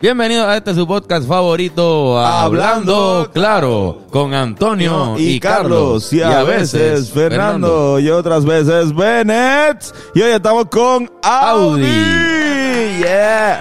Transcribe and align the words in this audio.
Bienvenidos 0.00 0.46
a 0.46 0.56
este 0.58 0.74
su 0.74 0.86
podcast 0.86 1.26
favorito, 1.26 2.18
Hablando 2.18 3.30
Claro, 3.32 4.02
con 4.10 4.34
Antonio 4.34 5.14
y, 5.18 5.40
Carlos, 5.40 6.12
y 6.12 6.20
a 6.22 6.42
veces 6.42 7.10
Fernando, 7.10 7.98
y 7.98 8.10
otras 8.10 8.44
veces 8.44 8.94
Bennett. 8.94 9.84
Y 10.14 10.20
hoy 10.20 10.32
estamos 10.32 10.66
con 10.66 11.10
Audi. 11.22 11.82
Audi. 11.86 12.98
Yeah. 13.02 13.60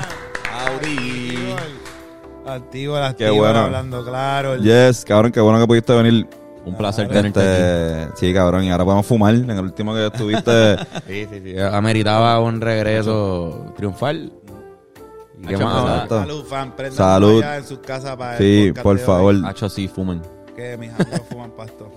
Audi. 0.68 1.56
Activo, 2.46 2.98
el 2.98 3.16
Qué 3.16 3.26
activo, 3.26 3.36
bueno. 3.44 3.60
hablando 3.60 4.04
claro. 4.04 4.54
el- 4.56 4.62
Yes, 4.64 5.06
cabrón, 5.06 5.32
qué 5.32 5.40
bueno 5.40 5.60
que 5.60 5.68
pudiste 5.68 5.94
venir. 5.94 6.28
Un 6.66 6.76
placer 6.76 7.08
tenerte 7.08 7.40
aquí. 7.40 7.48
Este, 8.10 8.18
sí, 8.28 8.34
cabrón, 8.34 8.64
y 8.64 8.72
ahora 8.72 8.84
podemos 8.84 9.06
fumar. 9.06 9.36
En 9.36 9.50
el 9.52 9.60
último 9.60 9.94
que 9.94 10.08
estuviste, 10.08 10.76
Sí, 11.08 11.28
sí, 11.32 11.42
sí. 11.44 11.60
Ameritaba 11.60 12.40
un 12.40 12.60
regreso 12.60 13.72
triunfal. 13.78 14.32
¿Y 15.46 15.48
qué 15.48 15.56
Hacho, 15.56 15.64
más? 15.66 15.84
exacto. 15.94 16.20
Salud, 16.20 16.46
fan. 16.46 16.76
Prendan 16.76 16.98
Salud. 16.98 17.44
allá 17.44 17.58
en 17.58 17.66
sus 17.66 17.80
casas 17.80 18.16
para 18.18 18.38
el 18.38 18.44
sí, 18.44 18.68
podcast 18.72 18.84
por 18.84 18.96
de 18.98 19.02
hoy, 19.02 19.06
favor. 19.08 19.36
Hacho, 19.46 19.70
sí, 19.70 19.88
fumen. 19.88 20.22
Que 20.56 20.78
mis 20.78 20.92
amigos 21.00 21.22
fuman 21.30 21.52
pasto. 21.52 21.92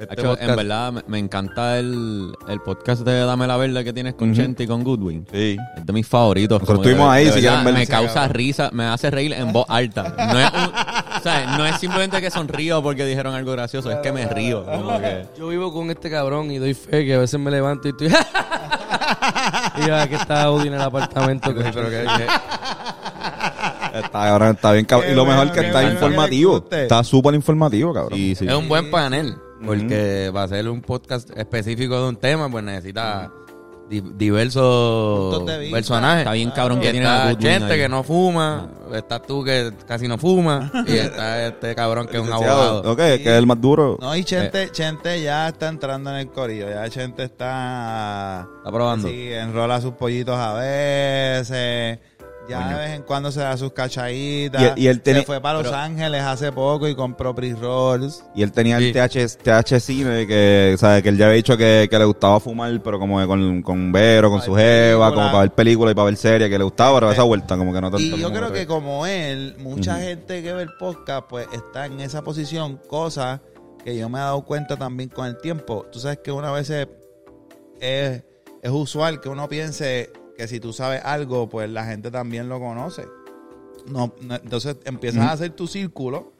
Este 0.00 0.14
Hacho, 0.14 0.32
podcast- 0.34 0.48
en 0.48 0.56
verdad, 0.56 0.92
me, 0.92 1.02
me 1.08 1.18
encanta 1.18 1.78
el, 1.78 2.32
el 2.48 2.60
podcast 2.62 3.02
de 3.02 3.20
Dame 3.20 3.46
la 3.46 3.58
Verde 3.58 3.84
que 3.84 3.92
tienes 3.92 4.14
con. 4.14 4.32
Chente 4.32 4.62
y 4.62 4.66
con 4.66 4.82
Goodwin. 4.82 5.26
Sí. 5.30 5.58
Es 5.76 5.84
de 5.84 5.92
mis 5.92 6.06
favoritos. 6.06 6.58
Nosotros 6.60 6.78
como 6.78 6.82
que 6.82 6.88
estuvimos 6.90 7.12
ahí, 7.12 7.24
de 7.26 7.32
si 7.32 7.40
verdad, 7.42 7.58
quieren. 7.62 7.74
Me 7.74 7.84
Sí, 7.86 7.92
causa 7.92 8.14
cabrón. 8.14 8.34
risa, 8.34 8.70
me 8.72 8.84
hace 8.84 9.10
reír 9.10 9.34
en 9.34 9.52
voz 9.52 9.66
alta. 9.68 10.14
No 10.32 10.40
es, 10.40 10.50
un- 10.54 10.72
o 11.18 11.22
sea, 11.22 11.56
no 11.58 11.66
es 11.66 11.76
simplemente 11.78 12.18
que 12.22 12.30
sonrío 12.30 12.82
porque 12.82 13.04
dijeron 13.04 13.34
algo 13.34 13.52
gracioso, 13.52 13.90
es 13.90 13.98
que 13.98 14.10
me 14.10 14.26
río. 14.26 14.64
Como 14.64 14.98
que, 15.00 15.26
Yo 15.38 15.48
vivo 15.48 15.70
con 15.70 15.90
este 15.90 16.08
cabrón 16.10 16.50
y 16.50 16.56
doy 16.56 16.72
fe 16.72 17.04
que 17.04 17.14
a 17.14 17.18
veces 17.18 17.38
me 17.38 17.50
levanto 17.50 17.88
y 17.88 17.90
estoy. 17.90 18.08
y 19.82 19.86
yo, 19.88 19.96
aquí 19.96 20.14
está 20.14 20.42
Audi 20.44 20.68
en 20.68 20.74
el 20.74 20.80
apartamento. 20.80 21.54
que- 21.54 21.62
Pero 21.64 21.86
que- 21.90 22.04
que- 22.06 22.26
Está, 23.98 24.10
cabrón, 24.10 24.50
está 24.54 24.72
bien, 24.72 24.84
cabrón. 24.84 25.06
Qué 25.08 25.12
Y 25.12 25.16
lo 25.16 25.24
mejor 25.24 25.38
bueno, 25.38 25.52
que 25.52 25.60
qué 25.60 25.66
está 25.66 25.80
bueno 25.80 25.98
que 25.98 26.04
informativo. 26.06 26.60
guste. 26.60 26.82
Está 26.82 27.02
súper 27.04 27.34
informativo, 27.34 27.92
cabrón. 27.92 28.16
sí, 28.18 28.34
sí. 28.36 28.46
Es 28.46 28.54
un 28.54 28.68
buen 28.68 28.90
panel, 28.90 29.36
porque 29.64 30.30
va 30.34 30.44
a 30.44 30.48
ser 30.48 30.68
un 30.68 30.80
podcast 30.80 31.28
específico 31.36 32.00
de 32.00 32.08
un 32.10 32.16
tema, 32.16 32.48
pues 32.48 32.62
necesita 32.64 33.30
diversos 33.90 35.34
Puntos 35.34 35.46
de 35.46 35.58
vista. 35.58 35.76
personajes. 35.76 36.18
Está 36.20 36.32
bien 36.32 36.50
cabrón 36.50 36.80
que 36.80 36.90
tiene 36.90 37.06
a 37.06 37.16
está 37.16 37.30
Goodwin 37.32 37.50
gente 37.50 37.72
ahí. 37.72 37.80
que 37.80 37.88
no 37.88 38.02
fuma, 38.04 38.68
estás 38.94 39.22
tú 39.26 39.42
que 39.44 39.72
casi 39.86 40.06
no 40.06 40.16
fuma, 40.16 40.70
y 40.86 40.92
está 40.92 41.46
este 41.48 41.74
cabrón 41.74 42.06
que 42.06 42.16
es 42.18 42.22
un 42.22 42.32
abogado. 42.32 42.92
Ok, 42.92 42.98
que 42.98 43.14
es 43.14 43.26
el 43.26 43.46
más 43.46 43.60
duro. 43.60 43.98
No, 44.00 44.14
y 44.16 44.24
Chente, 44.24 44.70
Chente 44.70 45.20
ya 45.22 45.48
está 45.48 45.68
entrando 45.68 46.10
en 46.10 46.16
el 46.16 46.28
corillo. 46.30 46.68
Ya 46.70 46.88
Chente 46.88 47.24
está... 47.24 48.46
Está 48.58 48.70
probando. 48.70 49.08
Sí, 49.08 49.32
enrola 49.32 49.80
sus 49.80 49.92
pollitos 49.94 50.36
a 50.36 50.54
veces. 50.54 51.98
Ya 52.50 52.68
de 52.68 52.74
vez 52.74 52.90
en 52.96 53.02
cuando 53.02 53.30
se 53.32 53.40
da 53.40 53.56
sus 53.56 53.72
cachaditas. 53.72 54.76
Y- 54.76 54.82
y 54.82 54.86
él 54.88 55.00
tiene- 55.00 55.20
Se 55.20 55.26
fue 55.26 55.40
para 55.40 55.62
Los 55.62 55.72
Ángeles 55.72 56.22
hace 56.22 56.50
poco 56.52 56.88
y 56.88 56.94
compró 56.94 57.34
pre-rolls. 57.34 58.24
Y 58.34 58.42
él 58.42 58.52
tenía 58.52 58.78
Sí. 58.78 58.86
el 58.86 58.92
TH, 58.92 59.36
TH 59.42 59.80
cine 59.80 60.26
que, 60.26 60.74
¿sabes? 60.78 61.02
que 61.02 61.08
él 61.10 61.16
ya 61.16 61.26
había 61.26 61.36
dicho 61.36 61.56
que, 61.56 61.88
que 61.90 61.98
le 61.98 62.04
gustaba 62.04 62.40
fumar, 62.40 62.80
pero 62.82 62.98
como 62.98 63.18
que 63.20 63.26
con, 63.26 63.62
con 63.62 63.92
Vero, 63.92 64.30
con 64.30 64.42
su 64.42 64.54
jeva, 64.54 65.06
película. 65.06 65.14
como 65.14 65.26
para 65.32 65.40
ver 65.40 65.50
películas 65.52 65.92
y 65.92 65.94
para 65.94 66.04
ver 66.06 66.16
series, 66.16 66.50
que 66.50 66.58
le 66.58 66.64
gustaba, 66.64 66.98
pero 66.98 67.12
esa 67.12 67.22
vuelta, 67.22 67.56
como 67.56 67.72
que 67.72 67.80
no 67.80 67.90
tanto. 67.90 68.04
Y 68.16 68.18
yo 68.20 68.32
creo 68.32 68.52
que- 68.52 68.66
como 68.66 69.06
él, 69.06 69.56
mucha 69.58 69.96
gente 69.98 70.42
que 70.42 70.52
ve 70.52 70.62
el 70.62 70.70
podcast, 70.78 71.26
pues 71.28 71.46
está 71.52 71.86
en 71.86 72.00
esa 72.00 72.22
posición, 72.22 72.80
cosa 72.88 73.40
que 73.84 73.96
yo 73.96 74.08
me 74.08 74.18
he 74.18 74.22
dado 74.22 74.42
cuenta 74.44 74.76
también 74.76 75.08
con 75.08 75.26
el 75.26 75.38
tiempo. 75.38 75.86
Tú 75.90 75.98
sabes 76.00 76.18
que 76.18 76.30
una 76.30 76.50
vez 76.52 76.68
es, 76.70 76.86
es 77.80 78.70
usual 78.70 79.20
que 79.20 79.28
uno 79.28 79.48
piense 79.48 80.10
que 80.40 80.48
si 80.48 80.58
tú 80.58 80.72
sabes 80.72 81.02
algo, 81.04 81.48
pues 81.50 81.68
la 81.68 81.84
gente 81.84 82.10
también 82.10 82.48
lo 82.48 82.58
conoce. 82.58 83.06
No, 83.86 84.14
no- 84.22 84.36
entonces 84.36 84.76
empiezas 84.84 85.22
a 85.26 85.32
hacer 85.32 85.50
tu 85.50 85.66
círculo. 85.66 86.32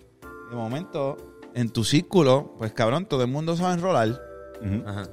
De 0.50 0.56
momento, 0.56 1.16
en 1.54 1.68
tu 1.68 1.84
círculo, 1.84 2.54
pues 2.58 2.72
cabrón, 2.72 3.04
todo 3.04 3.22
el 3.22 3.28
mundo 3.30 3.56
sabe 3.56 3.74
enrolar. 3.74 4.18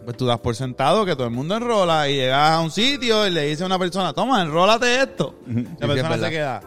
Pues 0.06 0.16
tú 0.18 0.26
das 0.26 0.40
por 0.40 0.56
sentado 0.56 1.06
que 1.06 1.16
todo 1.16 1.28
el 1.28 1.34
mundo 1.34 1.56
enrola 1.58 2.08
y 2.10 2.16
llegas 2.16 2.52
a 2.52 2.62
un 2.62 2.72
sitio 2.72 3.28
y 3.28 3.30
le 3.30 3.44
dice 3.48 3.64
a 3.64 3.66
una 3.66 3.78
persona, 3.80 4.14
toma, 4.14 4.42
enrólate 4.42 5.02
esto. 5.02 5.36
La 5.46 5.54
sí, 5.62 5.76
persona 5.88 6.18
se 6.18 6.30
queda. 6.30 6.62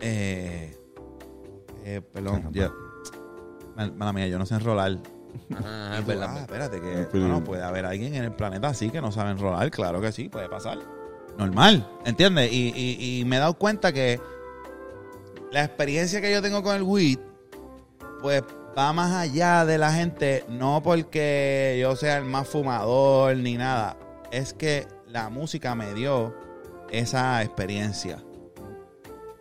Eh, 0.00 0.76
eh, 1.84 2.00
perdón, 2.12 2.50
ya. 2.52 2.70
Mal- 3.76 3.92
Mala 3.94 4.12
mía, 4.12 4.26
yo 4.28 4.38
no 4.38 4.46
sé 4.46 4.54
enrolar. 4.56 4.98
Es 5.98 6.06
verdad. 6.06 6.30
ah, 6.32 6.40
espérate, 6.40 6.80
que 6.80 7.08
no, 7.18 7.28
no, 7.28 7.44
puede 7.44 7.62
haber 7.62 7.84
alguien 7.84 8.14
en 8.14 8.24
el 8.24 8.32
planeta 8.32 8.68
así 8.68 8.90
que 8.90 9.00
no 9.00 9.12
sabe 9.12 9.32
enrolar. 9.32 9.70
Claro 9.70 10.00
que 10.00 10.10
sí, 10.12 10.28
puede 10.28 10.48
pasar. 10.48 10.78
Normal, 11.38 11.86
¿entiendes? 12.04 12.50
Y, 12.52 12.72
y, 12.74 13.20
y 13.20 13.24
me 13.24 13.36
he 13.36 13.38
dado 13.38 13.54
cuenta 13.54 13.92
que 13.92 14.20
la 15.52 15.64
experiencia 15.64 16.20
que 16.20 16.32
yo 16.32 16.42
tengo 16.42 16.62
con 16.62 16.76
el 16.76 16.82
weed, 16.82 17.18
pues 18.20 18.42
va 18.76 18.92
más 18.92 19.12
allá 19.12 19.64
de 19.64 19.78
la 19.78 19.92
gente, 19.92 20.44
no 20.48 20.82
porque 20.82 21.78
yo 21.80 21.96
sea 21.96 22.18
el 22.18 22.24
más 22.24 22.48
fumador 22.48 23.36
ni 23.36 23.56
nada. 23.56 23.96
Es 24.30 24.52
que 24.52 24.86
la 25.06 25.28
música 25.30 25.74
me 25.74 25.94
dio 25.94 26.34
esa 26.90 27.42
experiencia. 27.42 28.22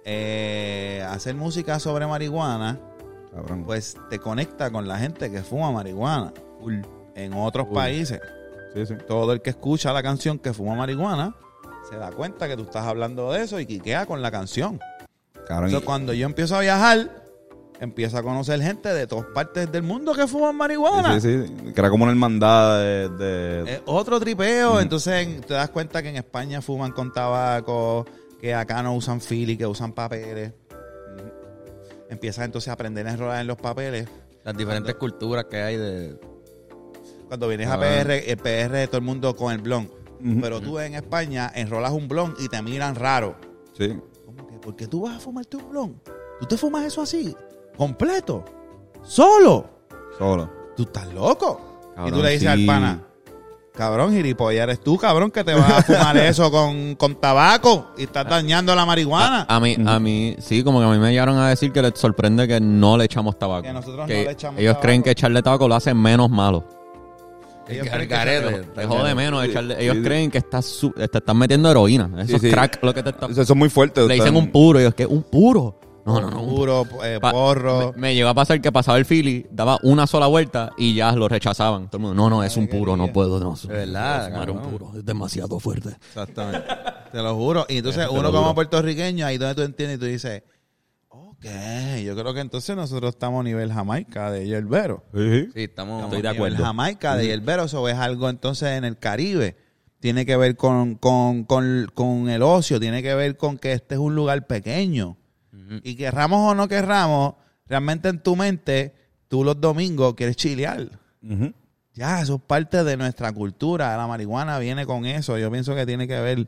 Eh, 0.05 1.05
hacer 1.09 1.35
música 1.35 1.79
sobre 1.79 2.05
marihuana, 2.07 2.79
Cabrón. 3.33 3.63
pues 3.65 3.97
te 4.09 4.19
conecta 4.19 4.71
con 4.71 4.87
la 4.87 4.99
gente 4.99 5.31
que 5.31 5.41
fuma 5.41 5.71
marihuana. 5.71 6.31
En 7.15 7.33
otros 7.33 7.67
países, 7.67 8.19
sí, 8.73 8.85
sí. 8.85 8.93
todo 9.07 9.33
el 9.33 9.41
que 9.41 9.49
escucha 9.51 9.91
la 9.93 10.03
canción 10.03 10.37
que 10.37 10.53
fuma 10.53 10.75
marihuana 10.75 11.35
se 11.89 11.95
da 11.97 12.11
cuenta 12.11 12.47
que 12.47 12.55
tú 12.57 12.63
estás 12.63 12.85
hablando 12.85 13.31
de 13.31 13.43
eso 13.43 13.59
y 13.59 13.65
quiquea 13.65 14.05
con 14.05 14.21
la 14.21 14.31
canción. 14.31 14.79
Entonces, 15.47 15.79
y- 15.81 15.83
cuando 15.83 16.13
yo 16.13 16.25
empiezo 16.25 16.55
a 16.55 16.61
viajar, 16.61 17.23
empiezo 17.79 18.17
a 18.17 18.23
conocer 18.23 18.61
gente 18.61 18.89
de 18.93 19.05
todas 19.05 19.25
partes 19.25 19.71
del 19.71 19.83
mundo 19.83 20.13
que 20.13 20.25
fuman 20.27 20.55
marihuana. 20.55 21.19
sí, 21.19 21.43
sí, 21.45 21.47
sí. 21.47 21.73
Que 21.73 21.79
era 21.81 21.89
como 21.89 22.03
una 22.05 22.11
hermandad 22.13 22.79
de... 22.79 23.09
de- 23.09 23.73
Es 23.75 23.81
otro 23.85 24.19
tripeo. 24.19 24.79
Entonces 24.81 25.13
en- 25.27 25.41
te 25.41 25.53
das 25.53 25.69
cuenta 25.69 26.01
que 26.01 26.09
en 26.09 26.15
España 26.15 26.61
fuman 26.61 26.91
con 26.91 27.11
tabaco, 27.13 28.05
que 28.41 28.53
acá 28.55 28.81
no 28.81 28.95
usan 28.95 29.21
fili, 29.21 29.55
que 29.57 29.67
usan 29.67 29.93
papeles. 29.93 30.53
Empiezas 32.09 32.45
entonces 32.45 32.69
a 32.69 32.73
aprender 32.73 33.07
a 33.07 33.11
enrolar 33.11 33.41
en 33.41 33.47
los 33.47 33.57
papeles. 33.57 34.07
Las 34.43 34.55
diferentes 34.55 34.95
culturas 34.95 35.45
que 35.45 35.57
hay 35.61 35.77
de... 35.77 36.19
Cuando 37.27 37.47
vienes 37.47 37.67
Ah. 37.67 37.73
a 37.73 37.79
PR, 37.79 38.11
el 38.31 38.37
PR 38.37 38.87
todo 38.87 38.97
el 38.97 39.03
mundo 39.03 39.35
con 39.35 39.51
el 39.51 39.59
Pero 40.41 40.61
tú 40.61 40.79
en 40.79 40.95
España 40.95 41.51
enrolas 41.53 41.91
un 41.91 42.07
blon 42.07 42.33
y 42.39 42.47
te 42.47 42.61
miran 42.61 42.95
raro. 42.95 43.35
Sí. 43.77 43.97
¿Cómo 44.25 44.47
que? 44.47 44.57
¿Por 44.57 44.75
qué 44.75 44.87
tú 44.87 45.01
vas 45.01 45.15
a 45.17 45.19
fumarte 45.19 45.57
un 45.57 45.69
blon? 45.69 46.01
¿Tú 46.39 46.45
te 46.45 46.57
fumas 46.57 46.85
eso 46.85 47.01
así? 47.01 47.35
¿Completo? 47.77 48.43
¿Solo? 49.03 49.69
Solo. 50.17 50.49
¿Tú 50.75 50.83
estás 50.83 51.13
loco? 51.13 51.61
y 52.07 52.11
tú 52.11 52.17
le 52.21 52.31
dices 52.31 52.41
sí. 52.41 52.47
al 52.47 52.65
pana, 52.65 53.03
cabrón, 53.73 54.11
gilipollas, 54.11 54.63
eres 54.63 54.81
tú, 54.81 54.97
cabrón, 54.97 55.31
que 55.31 55.43
te 55.45 55.53
vas 55.53 55.69
a 55.71 55.81
fumar 55.81 56.17
eso 56.17 56.51
con, 56.51 56.95
con 56.95 57.15
tabaco 57.15 57.91
y 57.97 58.03
estás 58.03 58.27
dañando 58.27 58.75
la 58.75 58.85
marihuana. 58.85 59.45
A 59.47 59.59
mí, 59.61 59.77
a 59.85 59.99
mí, 59.99 60.35
sí, 60.39 60.63
como 60.63 60.79
que 60.79 60.85
a 60.85 60.89
mí 60.89 60.97
me 60.97 61.11
llegaron 61.11 61.37
a 61.37 61.47
decir 61.49 61.71
que 61.71 61.81
les 61.81 61.93
sorprende 61.97 62.47
que 62.47 62.59
no 62.59 62.97
le 62.97 63.05
echamos 63.05 63.37
tabaco. 63.39 63.63
Que 63.63 63.71
nosotros 63.73 63.99
no 63.99 64.07
le 64.07 64.31
echamos 64.31 64.59
Ellos 64.59 64.73
tabaco. 64.73 64.81
creen 64.81 65.03
que 65.03 65.11
echarle 65.11 65.41
tabaco 65.41 65.67
lo 65.69 65.75
hace 65.75 65.93
menos 65.93 66.29
malo. 66.29 66.65
Ellos 67.67 67.87
creen 67.89 68.07
que 68.07 68.15
garete. 68.15 68.61
Te 68.75 68.85
jode 68.85 69.15
menos 69.15 69.43
Sí, 69.43 69.49
echarle. 69.51 69.75
sí, 69.75 69.81
Ellos 69.83 69.95
sí. 69.97 70.03
creen 70.03 70.31
que 70.31 70.37
estás 70.37 70.65
su- 70.65 70.91
te 70.91 71.03
están 71.03 71.37
metiendo 71.37 71.69
heroína. 71.71 72.09
Eso 72.17 72.27
Sí, 72.27 72.35
es 72.35 72.41
sí. 72.41 72.49
crack 72.51 72.83
lo 72.83 72.93
que 72.93 73.03
te 73.03 73.09
está. 73.09 73.25
Eso 73.27 73.41
es 73.41 73.55
muy 73.55 73.69
fuerte. 73.69 74.01
Le 74.01 74.13
dicen 74.15 74.27
están- 74.27 74.35
un 74.43 74.51
puro. 74.51 74.79
Yo, 74.79 74.91
¿qué? 74.93 75.05
¿Un 75.05 75.23
puro? 75.23 75.79
No, 76.05 76.21
no, 76.21 76.29
no. 76.29 76.43
un 76.43 76.55
Puro, 76.55 76.85
eh, 77.03 77.17
Pa- 77.19 77.31
porro. 77.31 77.91
Me, 77.95 78.01
me 78.01 78.13
llegó 78.15 78.29
a 78.29 78.35
pasar 78.35 78.61
que 78.61 78.71
pasaba 78.71 78.99
el 78.99 79.05
Philly, 79.05 79.47
daba 79.49 79.79
una 79.81 80.05
sola 80.05 80.27
vuelta 80.27 80.69
y 80.77 80.93
ya 80.93 81.11
lo 81.13 81.27
rechazaban. 81.27 81.87
Todo 81.89 81.97
el 81.97 82.01
mundo, 82.03 82.15
no, 82.15 82.29
no, 82.29 82.43
es 82.43 82.55
un 82.57 82.67
puro, 82.67 82.95
no 82.95 83.11
puedo, 83.11 83.39
no. 83.39 83.55
De 83.55 83.67
verdad, 83.73 84.29
no 84.45 84.53
un 84.53 84.61
puro, 84.69 84.91
es 84.95 85.03
demasiado 85.03 85.59
fuerte. 85.59 85.89
Exactamente. 86.09 86.67
Te 87.11 87.17
lo 87.23 87.35
juro. 87.35 87.65
Y 87.67 87.77
entonces 87.77 88.07
Te 88.07 88.13
uno 88.13 88.31
como 88.31 88.53
puertorriqueño, 88.53 89.25
ahí 89.25 89.39
donde 89.39 89.55
tú 89.55 89.61
entiendes 89.63 89.97
y 89.97 89.99
tú 89.99 90.05
dices, 90.05 90.43
ok, 91.37 92.01
yo 92.03 92.15
creo 92.15 92.33
que 92.33 92.39
entonces 92.39 92.75
nosotros 92.75 93.11
estamos 93.11 93.41
a 93.41 93.43
nivel 93.43 93.71
Jamaica 93.71 94.31
de 94.31 94.47
Yerbero. 94.47 95.03
Sí, 95.13 95.19
sí. 95.31 95.49
Sí, 95.53 95.63
estamos... 95.63 96.03
Estoy 96.03 96.21
de 96.21 96.27
A 96.29 96.31
nivel 96.33 96.53
acuerdo. 96.53 96.65
Jamaica 96.65 97.15
de 97.15 97.27
Yerbero, 97.27 97.63
eso 97.65 97.87
es 97.87 97.95
algo 97.95 98.29
entonces 98.29 98.69
en 98.69 98.85
el 98.85 98.97
Caribe. 98.97 99.55
Tiene 99.99 100.25
que 100.25 100.37
ver 100.37 100.55
con, 100.55 100.95
con, 100.95 101.45
con, 101.45 101.87
con 101.93 102.29
el 102.29 102.41
ocio, 102.43 102.79
tiene 102.79 103.01
que 103.01 103.15
ver 103.15 103.37
con 103.37 103.57
que 103.57 103.73
este 103.73 103.95
es 103.95 103.99
un 103.99 104.15
lugar 104.15 104.45
pequeño. 104.47 105.17
Y 105.83 105.95
querramos 105.95 106.51
o 106.51 106.53
no 106.53 106.67
querramos, 106.67 107.35
realmente 107.65 108.09
en 108.09 108.19
tu 108.19 108.35
mente, 108.35 108.93
tú 109.27 109.43
los 109.43 109.59
domingos 109.59 110.13
quieres 110.13 110.35
chilear. 110.35 110.89
Ya, 111.93 112.21
eso 112.21 112.35
es 112.35 112.41
parte 112.41 112.83
de 112.83 112.97
nuestra 112.97 113.31
cultura. 113.31 113.97
La 113.97 114.05
marihuana 114.05 114.59
viene 114.59 114.85
con 114.85 115.05
eso. 115.05 115.37
Yo 115.39 115.49
pienso 115.49 115.73
que 115.73 115.85
tiene 115.85 116.07
que 116.07 116.19
ver 116.19 116.47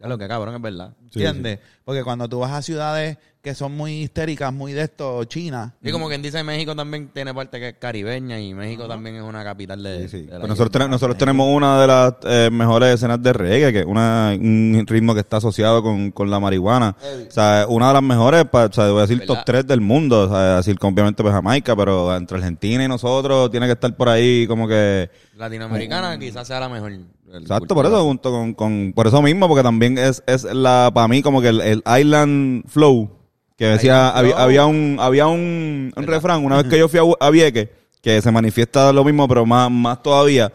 Ya 0.00 0.08
lo 0.08 0.16
que 0.16 0.26
cabrón 0.26 0.54
es 0.54 0.62
verdad. 0.62 0.94
Sí, 1.10 1.22
¿Entiendes? 1.22 1.58
Porque 1.84 2.02
cuando 2.02 2.28
tú 2.28 2.38
vas 2.38 2.52
a 2.52 2.62
ciudades 2.62 3.18
que 3.42 3.54
son 3.54 3.74
muy 3.74 4.02
histéricas, 4.02 4.52
muy 4.52 4.72
de 4.72 4.82
esto, 4.82 5.24
China. 5.24 5.74
Y 5.82 5.90
como 5.92 6.08
quien 6.08 6.20
dice, 6.20 6.42
México 6.44 6.76
también 6.76 7.08
tiene 7.08 7.32
parte 7.32 7.58
que 7.58 7.68
es 7.68 7.74
caribeña 7.78 8.38
y 8.38 8.52
México 8.52 8.86
también 8.86 9.16
es 9.16 9.22
una 9.22 9.42
capital 9.42 9.82
de. 9.82 10.02
Sí, 10.02 10.08
sí. 10.08 10.22
de 10.26 10.32
la 10.32 10.40
Pues 10.40 10.50
nosotros, 10.50 10.88
nosotros 10.90 11.16
tenemos 11.16 11.48
una 11.48 11.80
de 11.80 11.86
las 11.86 12.14
eh, 12.24 12.50
mejores 12.50 12.94
escenas 12.94 13.22
de 13.22 13.32
reggae, 13.32 13.72
que 13.72 13.80
es 13.80 13.86
una, 13.86 14.32
un 14.38 14.84
ritmo 14.86 15.14
que 15.14 15.20
está 15.20 15.38
asociado 15.38 15.82
con, 15.82 16.10
con 16.10 16.30
la 16.30 16.38
marihuana. 16.38 16.96
O 17.28 17.30
sea, 17.30 17.64
una 17.68 17.88
de 17.88 17.94
las 17.94 18.02
mejores, 18.02 18.44
o 18.50 18.72
sea, 18.72 18.90
voy 18.90 18.98
a 18.98 19.06
decir 19.06 19.20
top 19.20 19.38
¿Verdad? 19.38 19.44
3 19.46 19.66
del 19.66 19.80
mundo. 19.80 20.22
O 20.22 20.28
sea, 20.28 20.56
decir, 20.56 20.76
obviamente 20.80 21.22
pues 21.22 21.32
Jamaica, 21.34 21.74
pero 21.74 22.14
entre 22.14 22.36
Argentina 22.38 22.84
y 22.84 22.88
nosotros 22.88 23.50
tiene 23.50 23.66
que 23.66 23.72
estar 23.72 23.94
por 23.96 24.10
ahí 24.10 24.46
como 24.46 24.68
que... 24.68 25.10
Latinoamericana 25.36 26.18
quizás 26.18 26.46
sea 26.46 26.60
la 26.60 26.68
mejor. 26.68 26.92
El 27.32 27.42
Exacto, 27.42 27.74
por 27.74 27.86
eso 27.86 28.02
junto 28.04 28.30
con, 28.30 28.54
con 28.54 28.92
por 28.94 29.06
eso 29.06 29.22
mismo, 29.22 29.46
porque 29.48 29.62
también 29.62 29.98
es, 29.98 30.22
es 30.26 30.44
la 30.44 30.90
para 30.92 31.08
mí 31.08 31.22
como 31.22 31.40
que 31.40 31.48
el, 31.48 31.60
el 31.60 31.82
Island 31.98 32.64
Flow, 32.66 33.10
que 33.56 33.66
decía, 33.66 34.10
había, 34.10 34.36
había 34.36 34.66
un, 34.66 34.96
había 35.00 35.26
un, 35.26 35.92
un 35.94 36.02
refrán, 36.04 36.44
una 36.44 36.56
vez 36.56 36.66
que 36.66 36.78
yo 36.78 36.88
fui 36.88 36.98
a, 36.98 37.26
a 37.26 37.30
Vieques, 37.30 37.68
que 38.02 38.20
se 38.20 38.30
manifiesta 38.30 38.92
lo 38.92 39.04
mismo, 39.04 39.28
pero 39.28 39.46
más, 39.46 39.70
más 39.70 40.02
todavía, 40.02 40.52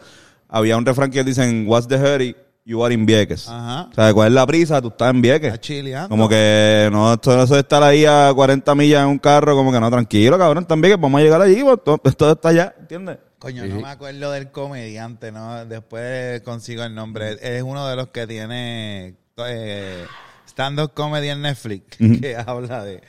había 0.48 0.76
un 0.76 0.84
refrán 0.84 1.10
que 1.10 1.24
dicen, 1.24 1.64
what's 1.66 1.88
the 1.88 1.96
hurry? 1.96 2.36
You 2.64 2.84
are 2.84 2.92
in 2.92 3.06
Vieques. 3.06 3.48
Ajá. 3.48 3.88
O 3.92 3.94
sea, 3.94 4.12
¿cuál 4.12 4.26
es 4.26 4.34
la 4.34 4.44
prisa? 4.44 4.82
Tú 4.82 4.88
estás 4.88 5.10
en 5.10 5.22
Vieques. 5.22 5.52
Está 5.52 5.60
chileando. 5.60 6.08
Como 6.08 6.28
que 6.28 6.88
no, 6.90 7.12
esto 7.12 7.36
no 7.36 7.44
es 7.44 7.48
de 7.48 7.60
estar 7.60 7.80
ahí 7.80 8.04
a 8.04 8.32
40 8.34 8.74
millas 8.74 9.02
en 9.02 9.08
un 9.08 9.18
carro, 9.18 9.54
como 9.54 9.70
que 9.70 9.78
no, 9.78 9.88
tranquilo, 9.88 10.36
cabrón, 10.36 10.64
están 10.64 10.80
Vieques, 10.80 11.00
vamos 11.00 11.20
a 11.20 11.22
llegar 11.22 11.40
allí, 11.40 11.62
pues, 11.62 11.78
todo, 11.84 11.98
todo 11.98 12.32
está 12.32 12.48
allá, 12.48 12.74
¿entiendes? 12.80 13.18
Coño, 13.46 13.66
no 13.66 13.80
me 13.80 13.88
acuerdo 13.88 14.32
del 14.32 14.50
comediante, 14.50 15.30
¿no? 15.32 15.64
Después 15.66 16.40
consigo 16.42 16.82
el 16.84 16.94
nombre. 16.94 17.36
Es 17.40 17.62
uno 17.62 17.86
de 17.88 17.96
los 17.96 18.08
que 18.08 18.26
tiene 18.26 19.14
eh, 19.38 20.04
stand-up 20.48 20.92
comedy 20.94 21.28
en 21.28 21.42
Netflix, 21.42 21.96
que 22.20 22.36
habla 22.36 22.82
de, 22.84 23.02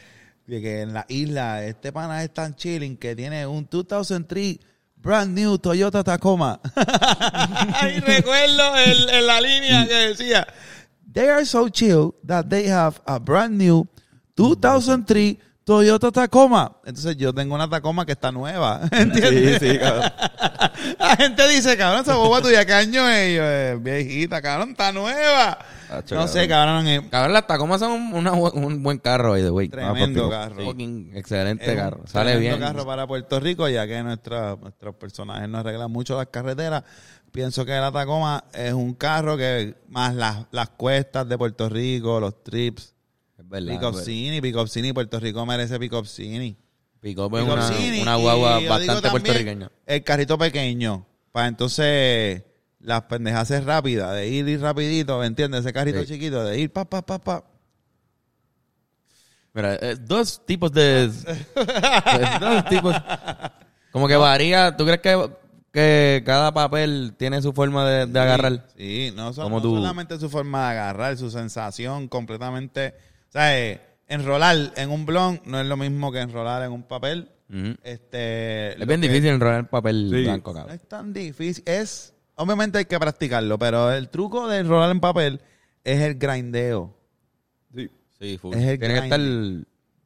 de 0.46 0.62
que 0.62 0.82
en 0.82 0.94
la 0.94 1.06
isla 1.10 1.64
este 1.66 1.92
pana 1.92 2.24
es 2.24 2.34
tan 2.34 2.56
chilling 2.56 2.98
que 2.98 3.16
tiene 3.16 3.48
un 3.48 3.68
2003 3.70 4.60
brand 4.98 5.34
new 5.38 5.58
Toyota 5.58 6.04
Tacoma. 6.04 6.60
y 7.96 8.00
recuerdo 8.00 8.76
el- 8.78 9.10
en 9.10 9.28
la 9.28 9.42
línea 9.42 9.88
que 9.88 9.94
decía, 10.10 10.48
they 11.14 11.28
are 11.30 11.46
so 11.46 11.70
chill 11.70 12.14
that 12.26 12.46
they 12.48 12.68
have 12.70 12.98
a 13.06 13.18
brand 13.20 13.58
new 13.60 13.88
2003 14.36 15.38
Toyota 15.68 16.14
Tacoma. 16.14 16.78
Entonces 16.86 17.18
yo 17.18 17.34
tengo 17.34 17.54
una 17.54 17.70
Tacoma 17.70 18.06
que 18.06 18.14
está 18.14 18.32
nueva, 18.32 18.80
¿entiendes? 18.92 19.60
Sí, 19.60 19.72
sí, 19.72 19.78
cabrón. 19.78 20.10
La 20.98 21.16
gente 21.18 21.46
dice, 21.50 21.76
cabrón, 21.76 22.04
esa 22.04 22.16
boba 22.16 22.42
tuya, 22.42 22.66
¿qué 22.66 22.72
año 22.72 23.06
es? 23.10 23.32
Y 23.32 23.36
yo, 23.36 23.44
"Eh, 23.44 23.78
viejita, 23.82 24.42
cabrón, 24.42 24.70
está 24.72 24.94
nueva. 24.94 25.58
Hacho, 25.90 26.16
no 26.16 26.22
cabrón. 26.22 26.28
sé, 26.30 26.48
cabrón, 26.48 26.88
es 26.88 27.02
Cabrón, 27.10 27.34
las 27.34 27.48
Tacomas 27.48 27.82
son 27.82 27.92
un, 27.92 28.14
una 28.14 28.32
un 28.32 28.82
buen 28.82 28.98
carro, 29.00 29.32
by 29.32 29.42
the 29.44 29.50
way. 29.50 29.68
tremendo 29.68 30.30
papi, 30.30 30.50
carro. 30.54 30.66
Fucking 30.68 31.12
excelente 31.16 31.66
Es 31.66 31.72
un 31.72 31.76
carro. 31.76 32.04
Sale 32.08 32.38
bien. 32.38 32.60
carro 32.60 32.86
para 32.86 33.06
Puerto 33.06 33.38
Rico, 33.42 33.68
ya 33.68 33.86
que 33.86 34.02
nuestra- 34.04 34.56
nuestros 34.56 34.96
personajes 34.96 35.50
nos 35.50 35.60
arreglan 35.60 35.92
mucho 35.92 36.16
las 36.16 36.28
carreteras. 36.28 36.84
Pienso 37.34 37.66
que 37.66 37.74
la 37.74 37.92
Tacoma 37.92 38.46
es 38.54 38.72
un 38.72 38.94
carro 38.94 39.36
que, 39.36 39.76
más 39.90 40.16
las, 40.16 40.46
las 40.52 40.70
cuestas 40.70 41.28
de 41.28 41.38
Puerto 41.38 41.68
Rico, 41.68 42.22
los 42.22 42.42
trips, 42.42 42.94
verdad. 43.48 43.84
Up 43.90 44.68
Cini, 44.70 44.94
Puerto 44.94 45.20
Rico 45.20 45.46
merece 45.46 45.78
Cini. 46.06 46.58
Pick-up 47.00 47.36
es 47.38 47.44
una, 47.44 48.02
una 48.02 48.16
guagua 48.16 48.60
bastante 48.68 49.10
puertorriqueña. 49.10 49.72
El 49.86 50.04
carrito 50.04 50.38
pequeño, 50.38 51.06
para 51.32 51.48
entonces 51.48 52.44
las 52.80 53.04
pendejas 53.04 53.52
es 53.52 53.64
rápida, 53.64 54.14
de 54.14 54.28
ir 54.28 54.48
y 54.48 54.58
rapidito, 54.58 55.20
¿me 55.20 55.28
entiendes? 55.28 55.62
Ese 55.62 55.74
carrito 55.74 56.00
Sí. 56.02 56.08
chiquito, 56.14 56.44
de 56.44 56.60
ir 56.60 56.72
pa, 56.72 56.86
pa, 56.86 57.06
pa, 57.06 57.20
pa. 57.20 57.44
Mira, 59.54 59.76
eh, 59.76 59.96
dos 60.00 60.46
tipos 60.46 60.72
de... 60.72 61.08
dos 62.40 62.66
tipos... 62.66 62.96
Como 63.92 64.08
que 64.08 64.16
varía. 64.16 64.76
¿Tú 64.78 64.86
crees 64.86 65.02
que, 65.02 65.30
que 65.74 66.22
cada 66.26 66.54
papel 66.54 67.16
tiene 67.18 67.42
su 67.42 67.54
forma 67.54 67.88
de, 67.90 68.06
de 68.06 68.20
agarrar? 68.20 68.68
Sí, 68.78 69.12
no, 69.16 69.34
so- 69.34 69.50
no 69.50 69.62
tú. 69.62 69.76
solamente 69.76 70.20
su 70.20 70.30
forma 70.30 70.66
de 70.66 70.72
agarrar, 70.80 71.18
su 71.18 71.32
sensación 71.32 72.08
completamente. 72.08 72.94
O 73.28 73.32
sea, 73.32 73.60
eh, 73.60 73.82
enrolar 74.08 74.74
en 74.76 74.90
un 74.90 75.06
blog 75.06 75.40
no 75.46 75.60
es 75.60 75.68
lo 75.68 75.78
mismo 75.78 76.12
que 76.12 76.20
enrolar 76.20 76.64
en 76.64 76.72
un 76.72 76.84
papel. 76.84 77.30
Este, 77.84 78.74
Es 78.74 78.88
bien 78.88 79.00
que- 79.02 79.08
difícil 79.08 79.30
enrolar 79.30 79.60
el 79.60 79.68
papel 79.68 80.10
Sí. 80.14 80.24
blanco, 80.24 80.52
No 80.52 80.60
cabrón. 80.60 80.76
es 80.76 80.88
tan 80.88 81.14
difícil. 81.14 81.64
Es, 81.66 82.14
obviamente 82.36 82.78
hay 82.80 82.86
que 82.86 83.00
practicarlo, 83.00 83.58
pero 83.58 83.92
el 83.92 84.10
truco 84.10 84.48
de 84.48 84.60
enrolar 84.60 84.92
en 84.92 85.00
papel 85.00 85.42
es 85.84 86.02
el 86.02 86.16
grindeo. 86.16 86.94
Sí. 87.74 87.90
Sí, 88.20 88.38
full. 88.38 88.54
Es 88.56 88.64
el 88.64 88.80
Tiene 88.80 88.94
que 88.96 89.00
estar... 89.06 89.20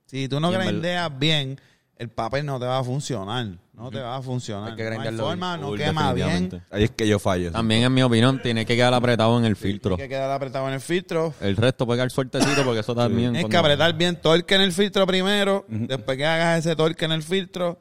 Si 0.06 0.28
tú 0.28 0.40
no 0.40 0.52
grindeas 0.52 1.18
bien, 1.18 1.60
el 1.98 2.10
papel 2.10 2.46
no 2.46 2.60
te 2.60 2.66
va 2.66 2.80
a 2.80 2.84
funcionar. 2.84 3.48
No 3.74 3.90
te 3.90 4.00
va 4.00 4.18
a 4.18 4.22
funcionar. 4.22 4.72
Hay 4.72 4.76
que 4.76 4.84
no 4.92 5.02
hay 5.02 5.18
forma, 5.18 5.58
bien, 5.58 5.70
no 5.70 5.76
quema 5.76 6.14
bien. 6.14 6.64
Ahí 6.70 6.84
es 6.84 6.92
que 6.92 7.08
yo 7.08 7.18
fallo. 7.18 7.52
También, 7.52 7.84
en 7.84 7.94
mi 7.94 8.04
opinión, 8.04 8.40
tiene 8.42 8.66
que 8.66 8.76
quedar 8.76 8.94
apretado 8.94 9.40
en 9.40 9.46
el 9.46 9.56
filtro. 9.56 9.96
Hay 9.96 10.02
que 10.04 10.10
quedar 10.10 10.30
apretado 10.30 10.68
en 10.68 10.76
el 10.76 10.82
filtro. 10.82 11.34
El 11.42 11.56
resto 11.56 11.86
puede 11.86 11.98
quedar 11.98 12.12
suertecito 12.12 12.64
porque 12.64 12.82
eso 12.82 12.94
también... 12.94 13.34
Tienes 13.34 13.50
que 13.50 13.58
apretar 13.58 13.94
bien 13.98 14.18
torque 14.22 14.54
en 14.56 14.62
el 14.62 14.72
filtro 14.72 15.08
primero. 15.08 15.66
Después 15.68 16.18
que 16.18 16.26
hagas 16.26 16.60
ese 16.66 16.76
torque 16.76 17.06
en 17.06 17.12
el 17.14 17.24
filtro, 17.24 17.80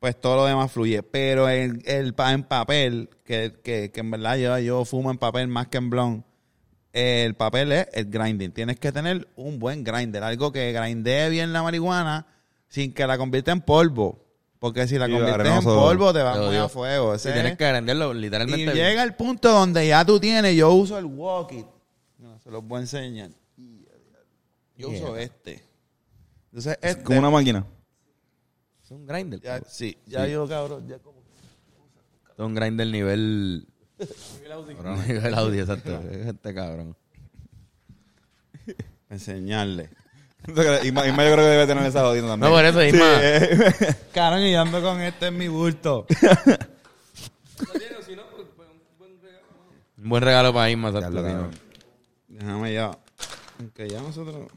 pues 0.00 0.20
todo 0.20 0.36
lo 0.36 0.44
demás 0.46 0.72
fluye. 0.72 1.04
Pero 1.04 1.48
el, 1.48 1.82
el 1.86 2.14
pa- 2.14 2.32
en 2.32 2.42
papel, 2.42 3.10
que, 3.24 3.54
que, 3.62 3.92
que 3.92 4.00
en 4.00 4.10
verdad 4.10 4.36
yo, 4.38 4.58
yo 4.58 4.84
fumo 4.84 5.10
en 5.12 5.18
papel 5.18 5.46
más 5.46 5.68
que 5.68 5.78
en 5.78 5.90
blond, 5.90 6.24
el 6.92 7.34
papel 7.34 7.70
es 7.72 7.86
el 7.92 8.06
grinding. 8.10 8.50
Tienes 8.50 8.80
que 8.80 8.90
tener 8.90 9.28
un 9.36 9.58
buen 9.60 9.84
grinder, 9.84 10.24
algo 10.24 10.50
que 10.50 10.72
grindee 10.72 11.30
bien 11.30 11.52
la 11.52 11.62
marihuana 11.62 12.26
sin 12.72 12.94
que 12.94 13.06
la 13.06 13.18
convierta 13.18 13.52
en 13.52 13.60
polvo. 13.60 14.18
Porque 14.58 14.86
si 14.88 14.96
la 14.96 15.06
Sí, 15.06 15.12
conviertes 15.12 15.46
en 15.52 15.62
polvo, 15.64 16.12
te 16.12 16.22
va 16.22 16.36
muy 16.40 16.56
a 16.56 16.68
fuego. 16.68 17.14
Ese 17.14 17.32
tienes 17.32 17.52
es- 17.52 17.58
que 17.58 17.66
agrandarlo 17.66 18.14
y 18.14 18.20
literalmente... 18.20 18.72
llega 18.72 19.02
el 19.02 19.14
punto 19.14 19.50
donde 19.52 19.86
ya 19.86 20.04
tú 20.06 20.18
tienes, 20.18 20.56
yo 20.56 20.72
uso 20.72 20.96
el 20.98 21.04
walk 21.04 21.52
it. 21.52 21.66
No, 22.18 22.38
se 22.38 22.50
los 22.50 22.64
voy 22.64 22.78
a 22.78 22.80
enseñar. 22.80 23.30
Yo 24.76 24.88
uso 24.88 25.16
este. 25.18 25.62
Entonces, 26.46 26.78
Es 26.80 26.90
este, 26.92 27.02
como 27.04 27.18
una 27.18 27.28
máquina. 27.30 27.66
Es 28.82 28.90
un 28.90 29.04
grinder. 29.06 29.38
ya, 29.40 29.50
cabrón. 29.54 29.68
sí, 29.70 29.98
ya 30.06 30.26
yo, 30.26 30.48
cabrón, 30.48 30.88
ya 30.88 30.98
como... 30.98 31.20
Es 32.32 32.38
un 32.38 32.54
grinder 32.54 32.86
nivel... 32.86 33.68
Cabrón, 34.48 35.06
nivel 35.06 35.34
audio, 35.34 35.60
exacto. 35.60 36.00
Es 36.10 36.26
Este 36.28 36.54
cabrón. 36.54 36.96
Enseñarle. 39.10 39.90
Isma, 40.46 41.06
Isma 41.06 41.24
yo 41.24 41.32
creo 41.32 41.36
que 41.36 41.42
debe 41.42 41.66
tener 41.66 41.86
esa 41.86 42.00
jodida 42.02 42.26
también. 42.28 42.50
No, 42.50 42.56
por 42.56 42.64
eso, 42.64 42.82
Isma. 42.82 43.04
eh. 43.22 43.94
Cabrón, 44.14 44.40
y 44.42 44.54
ando 44.54 44.82
con 44.82 45.00
este 45.00 45.26
en 45.26 45.36
mi 45.38 45.48
bulto. 45.48 46.06
Un 49.98 50.08
buen 50.08 50.22
regalo 50.22 50.52
para 50.52 50.70
Isma, 50.70 50.88
exacto. 50.88 51.10
Ya 51.14 51.20
lo 51.22 51.28
sí, 51.28 51.32
cabrón. 51.34 51.50
Déjame 52.28 52.72
ya. 52.72 52.90
Aunque 53.60 53.88
ya 53.88 54.00
nosotros... 54.02 54.48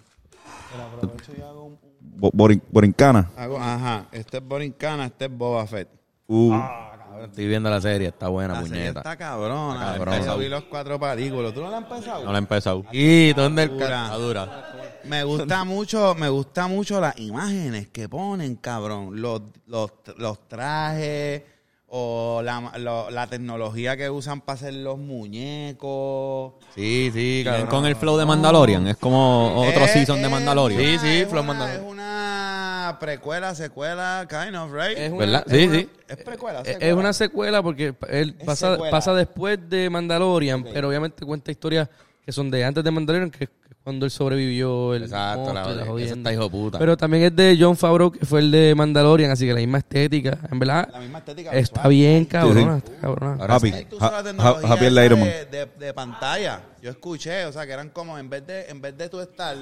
Pero 0.72 0.84
aprovecho 0.84 1.32
y 1.38 1.42
hago 1.42 1.66
un... 1.66 1.80
Bo- 2.00 2.32
borin- 2.32 2.62
Borincana. 2.72 3.30
Hago, 3.38 3.60
ajá, 3.60 4.06
este 4.12 4.38
es 4.38 4.44
Borincana, 4.44 5.06
este 5.06 5.26
es 5.26 5.32
Boba 5.32 5.66
Fett. 5.68 5.90
Uh, 6.28 6.52
Cabrón, 6.52 7.26
Estoy 7.26 7.48
viendo 7.48 7.70
la 7.70 7.80
serie, 7.80 8.08
está 8.08 8.28
buena, 8.30 8.56
La 8.56 8.62
serie 8.64 8.78
puñeta. 8.78 9.00
está 9.02 9.16
cabrona. 9.18 9.74
Está 9.80 9.94
cabrón. 9.98 10.14
Empecé 10.16 10.30
a 10.32 10.36
ver 10.36 10.50
los 10.50 10.64
cuatro 10.64 11.00
películas. 11.00 11.54
¿Tú 11.54 11.62
no 11.62 11.70
la 11.72 11.78
has 11.78 11.84
empezado? 11.84 12.26
No 12.26 12.32
la 12.32 12.38
he 12.38 12.42
empezado. 12.42 12.86
Y 12.92 13.34
¿dónde 13.34 13.64
el 13.64 13.70
Dura. 13.70 13.88
ca- 13.88 14.04
Está 14.06 14.16
dura. 14.18 14.72
Me 15.08 15.24
gusta 15.24 15.64
mucho, 15.64 16.16
me 16.16 16.30
gusta 16.30 16.68
mucho 16.68 17.00
las 17.00 17.18
imágenes 17.20 17.88
que 17.90 18.10
ponen, 18.10 18.56
cabrón. 18.56 19.22
Los, 19.22 19.42
los, 19.68 19.92
los 20.18 20.48
trajes 20.48 21.44
o 21.88 22.42
la, 22.44 22.74
lo- 22.80 23.10
la 23.10 23.28
tecnología 23.28 23.96
que 23.96 24.10
usan 24.10 24.42
para 24.42 24.56
hacer 24.56 24.74
los 24.74 24.98
muñecos. 24.98 26.54
Sí, 26.76 27.12
sí, 27.14 27.42
cabrón. 27.46 27.68
con 27.68 27.86
el 27.86 27.96
flow 27.96 28.18
de 28.18 28.26
Mandalorian. 28.26 28.88
Es 28.88 28.98
como 28.98 29.56
otro 29.62 29.86
Es- 29.86 29.92
season 29.92 30.18
de 30.18 30.26
es 30.26 30.32
Mandalorian. 30.32 30.82
Sí, 30.82 30.88
una- 30.94 31.02
sí, 31.02 31.08
es 31.22 31.28
Flow 31.30 31.44
una- 31.44 31.54
Mandalorian. 31.54 31.86
Es 31.86 31.92
una 31.92 32.98
precuela, 33.00 33.56
secuela, 33.56 34.28
kind 34.30 34.56
of, 34.56 34.72
right? 34.74 34.98
Es 34.98 35.10
una- 35.12 35.20
¿Verdad? 35.20 35.44
es 35.48 35.54
Sí, 35.62 35.68
una- 35.68 35.76
sí. 35.80 35.90
Es 36.08 36.18
precuela, 36.18 36.60
Es- 36.62 36.68
secuela. 36.68 36.88
Es 36.88 36.94
una 36.96 37.14
secuela 37.14 37.64
porque 37.64 37.96
él 38.10 38.36
Es 38.40 38.46
pasa, 38.46 38.72
secuela. 38.72 38.92
pasa 38.92 39.14
después 39.14 39.60
de 39.70 39.90
Mandalorian, 39.90 40.64
pero 40.64 40.90
obviamente 40.90 41.26
cuenta 41.26 41.52
historias 41.52 41.90
que 42.26 42.32
son 42.32 42.50
de 42.52 42.66
antes 42.66 42.84
de 42.84 42.92
Mandalorian, 42.92 43.30
que 43.32 43.44
es 43.46 43.50
cuando 43.86 44.06
él 44.06 44.12
sobrevivió 44.12 44.96
el 44.96 45.04
Exacto, 45.04 45.54
la, 45.54 45.64
la 45.72 45.86
jodienda. 45.86 46.34
hijo 46.34 46.50
puta. 46.50 46.80
Pero 46.80 46.98
también 46.98 47.24
es 47.26 47.36
de 47.36 47.56
John 47.58 47.78
Favreau, 47.78 48.12
que 48.12 48.26
fue 48.26 48.40
el 48.40 48.50
de 48.50 48.74
Mandalorian, 48.76 49.30
así 49.30 49.46
que 49.46 49.54
la 49.54 49.60
misma 49.60 49.78
estética. 49.78 50.38
En 50.52 50.58
verdad, 50.58 50.90
La 50.92 51.00
misma 51.00 51.20
estética. 51.20 51.52
está 51.52 51.88
visual. 51.88 51.90
bien 51.92 52.26
cabrona, 52.26 52.78
está 52.78 52.92
cabrona. 53.00 53.38
Ahora 53.42 53.56
Happy. 53.56 53.72
Tú 53.88 53.98
la 54.00 54.08
Happy 54.18 54.86
el 54.86 54.96
de, 54.96 55.46
de, 55.52 55.70
de 55.80 55.94
pantalla. 55.94 56.62
Yo 56.82 56.90
escuché, 56.90 57.46
o 57.46 57.54
sea, 57.54 57.66
que 57.68 57.74
eran 57.74 57.90
como 57.90 58.18
en 58.18 58.28
vez 58.30 58.46
de 58.48 58.66
en 58.70 58.82
vez 58.82 58.98
de 58.98 59.08
tú 59.08 59.20
estar 59.22 59.56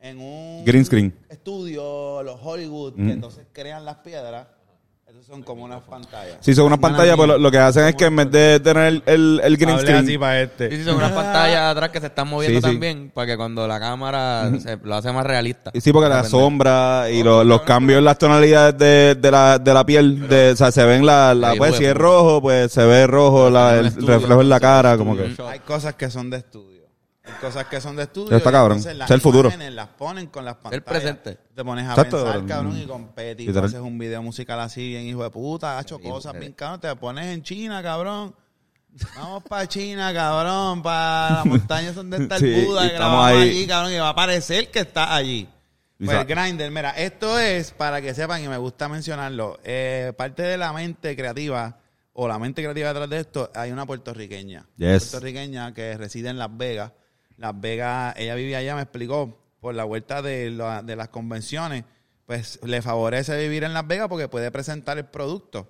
en 0.00 0.18
un 0.18 0.64
Green 0.64 0.84
screen. 0.84 1.14
estudio, 1.28 2.22
los 2.24 2.40
Hollywood, 2.42 2.94
que 2.96 3.12
entonces 3.12 3.46
crean 3.52 3.84
las 3.84 3.96
piedras. 3.98 4.48
Son 5.30 5.44
como 5.44 5.62
unas 5.64 5.82
pantallas. 5.82 6.38
Si 6.40 6.52
son 6.56 6.66
unas 6.66 6.80
pantallas, 6.80 7.14
pues 7.14 7.28
mía. 7.28 7.36
lo, 7.36 7.42
lo 7.44 7.50
que 7.52 7.58
hacen 7.58 7.86
es 7.86 7.94
que 7.94 8.06
en 8.06 8.16
vez 8.16 8.32
de 8.32 8.58
tener 8.58 8.82
el, 8.88 9.02
el, 9.06 9.40
el 9.44 9.56
green 9.56 9.76
Hablé 9.78 9.92
así 9.92 10.02
screen, 10.02 10.20
para 10.20 10.38
Sí, 10.38 10.42
este. 10.42 10.76
sí, 10.76 10.84
son 10.84 10.96
unas 10.96 11.12
pantallas 11.12 11.62
atrás 11.70 11.90
que 11.90 12.00
se 12.00 12.06
están 12.06 12.26
moviendo 12.26 12.60
Sí, 12.60 12.66
sí. 12.66 12.72
también 12.72 13.12
para 13.14 13.26
que 13.28 13.36
cuando 13.36 13.68
la 13.68 13.78
cámara 13.78 14.50
se, 14.58 14.76
lo 14.82 14.92
hace 14.96 15.12
más 15.12 15.24
realista. 15.24 15.70
y 15.72 15.80
sí, 15.80 15.92
porque 15.92 16.08
la 16.08 16.24
sombra 16.24 17.08
y 17.12 17.22
lo- 17.22 17.44
los 17.44 17.62
cambios 17.62 17.98
en 17.98 18.06
las 18.06 18.18
tonalidades 18.18 18.76
de, 18.76 19.14
de, 19.14 19.30
la, 19.30 19.60
de 19.60 19.72
la 19.72 19.86
piel, 19.86 20.26
de, 20.28 20.50
o 20.50 20.56
sea, 20.56 20.72
se 20.72 20.82
ven 20.84 21.06
la, 21.06 21.32
la 21.32 21.52
Sí, 21.52 21.58
pues, 21.58 21.76
si 21.76 21.84
es 21.84 21.94
rojo, 21.94 22.42
pues 22.42 22.72
se 22.72 22.84
ve 22.84 23.06
rojo 23.06 23.50
la- 23.50 23.76
el 23.78 23.86
estudio, 23.86 24.08
reflejo 24.08 24.40
en 24.40 24.48
la 24.48 24.58
cara, 24.58 24.96
como 24.96 25.16
que. 25.16 25.32
Hay 25.48 25.60
cosas 25.60 25.94
que 25.94 26.10
son 26.10 26.28
de 26.30 26.38
estudio. 26.38 26.79
Cosas 27.40 27.66
que 27.66 27.80
son 27.80 27.96
de 27.96 28.04
estudio. 28.04 28.36
Está 28.36 28.50
cabrón. 28.52 28.78
entonces 28.78 28.96
las 28.98 29.10
Es 29.10 29.14
el 29.14 29.20
futuro. 29.20 29.50
las 29.70 29.88
ponen 29.88 30.26
con 30.28 30.44
las 30.44 30.56
pantallas. 30.56 30.84
presente. 30.84 31.38
Te 31.54 31.64
pones 31.64 31.86
a 31.86 31.90
Exacto, 31.90 32.24
pensar, 32.24 32.46
cabrón. 32.46 32.76
y. 32.76 32.86
Literal. 33.46 33.64
haces 33.66 33.80
un 33.80 33.98
video 33.98 34.22
musical 34.22 34.60
así, 34.60 34.88
bien 34.88 35.06
hijo 35.06 35.22
de 35.22 35.30
puta, 35.30 35.78
ha 35.78 35.82
hecho 35.82 35.98
cosas 35.98 36.38
bien 36.38 36.52
cabrón. 36.52 36.80
Te 36.80 36.94
pones 36.96 37.26
en 37.26 37.42
China, 37.42 37.82
cabrón. 37.82 38.34
Vamos 39.16 39.44
para 39.44 39.68
China, 39.68 40.12
cabrón, 40.12 40.82
para 40.82 41.36
las 41.36 41.46
montañas 41.46 41.94
donde 41.94 42.16
está 42.18 42.36
el 42.36 42.40
Sí, 42.60 42.64
Buda, 42.66 42.88
grabamos 42.88 43.26
ahí. 43.26 43.48
allí, 43.50 43.66
cabrón, 43.66 43.92
y 43.92 43.98
va 43.98 44.08
a 44.08 44.14
parecer 44.14 44.68
que 44.70 44.80
está 44.80 45.14
allí. 45.14 45.48
Pues 45.98 46.10
sa- 46.10 46.24
Grindr, 46.24 46.70
mira, 46.70 46.90
esto 46.90 47.38
es 47.38 47.70
para 47.72 48.00
que 48.02 48.14
sepan 48.14 48.42
y 48.42 48.48
me 48.48 48.56
gusta 48.56 48.88
mencionarlo. 48.88 49.60
eh, 49.62 50.12
parte 50.16 50.42
de 50.42 50.56
la 50.58 50.72
mente 50.72 51.14
creativa 51.14 51.78
o 52.14 52.26
la 52.26 52.38
mente 52.38 52.62
creativa 52.62 52.88
detrás 52.88 53.08
de 53.10 53.20
esto, 53.20 53.50
hay 53.54 53.70
una 53.70 53.86
puertorriqueña. 53.86 54.66
Yes. 54.76 55.04
Puertorriqueña 55.10 55.72
que 55.72 55.96
reside 55.96 56.30
en 56.30 56.38
Las 56.38 56.54
Vegas. 56.56 56.90
Las 57.40 57.58
Vegas, 57.60 58.14
ella 58.18 58.34
vivía 58.36 58.58
allá, 58.58 58.76
me 58.76 58.82
explicó, 58.82 59.36
por 59.60 59.74
la 59.74 59.84
vuelta 59.84 60.22
de, 60.22 60.50
la- 60.50 60.82
de 60.82 60.94
las 60.94 61.08
convenciones, 61.08 61.84
pues 62.26 62.60
le 62.62 62.80
favorece 62.82 63.36
vivir 63.38 63.64
en 63.64 63.72
Las 63.74 63.86
Vegas 63.86 64.08
porque 64.08 64.28
puede 64.28 64.50
presentar 64.50 64.96
el 64.98 65.06
producto. 65.06 65.66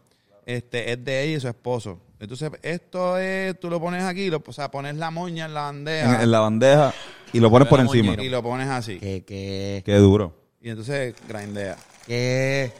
Este, 0.46 0.92
es 0.92 1.04
de 1.04 1.22
ella 1.22 1.36
y 1.36 1.40
su 1.40 1.48
esposo. 1.48 2.00
Entonces, 2.18 2.50
esto 2.62 3.16
es, 3.18 3.58
tú 3.60 3.70
lo 3.70 3.80
pones 3.80 4.02
aquí, 4.04 4.28
lo, 4.30 4.42
o 4.44 4.52
sea, 4.52 4.70
pones 4.70 4.96
la 4.96 5.10
moña 5.10 5.46
en 5.46 5.54
la 5.54 5.62
bandeja 5.62 6.16
En, 6.16 6.20
en 6.22 6.30
la 6.30 6.40
bandeja 6.40 6.92
y 7.32 7.38
lo 7.40 7.50
pones 7.50 7.68
por 7.68 7.80
encima. 7.80 8.14
y 8.20 8.28
lo 8.28 8.42
pones 8.42 8.68
así. 8.68 8.98
Que, 8.98 9.22
que, 9.24 9.82
Qué 9.86 9.94
duro. 9.94 10.34
Y 10.60 10.70
entonces 10.70 11.14
grindea. 11.28 11.76
que... 12.06 12.72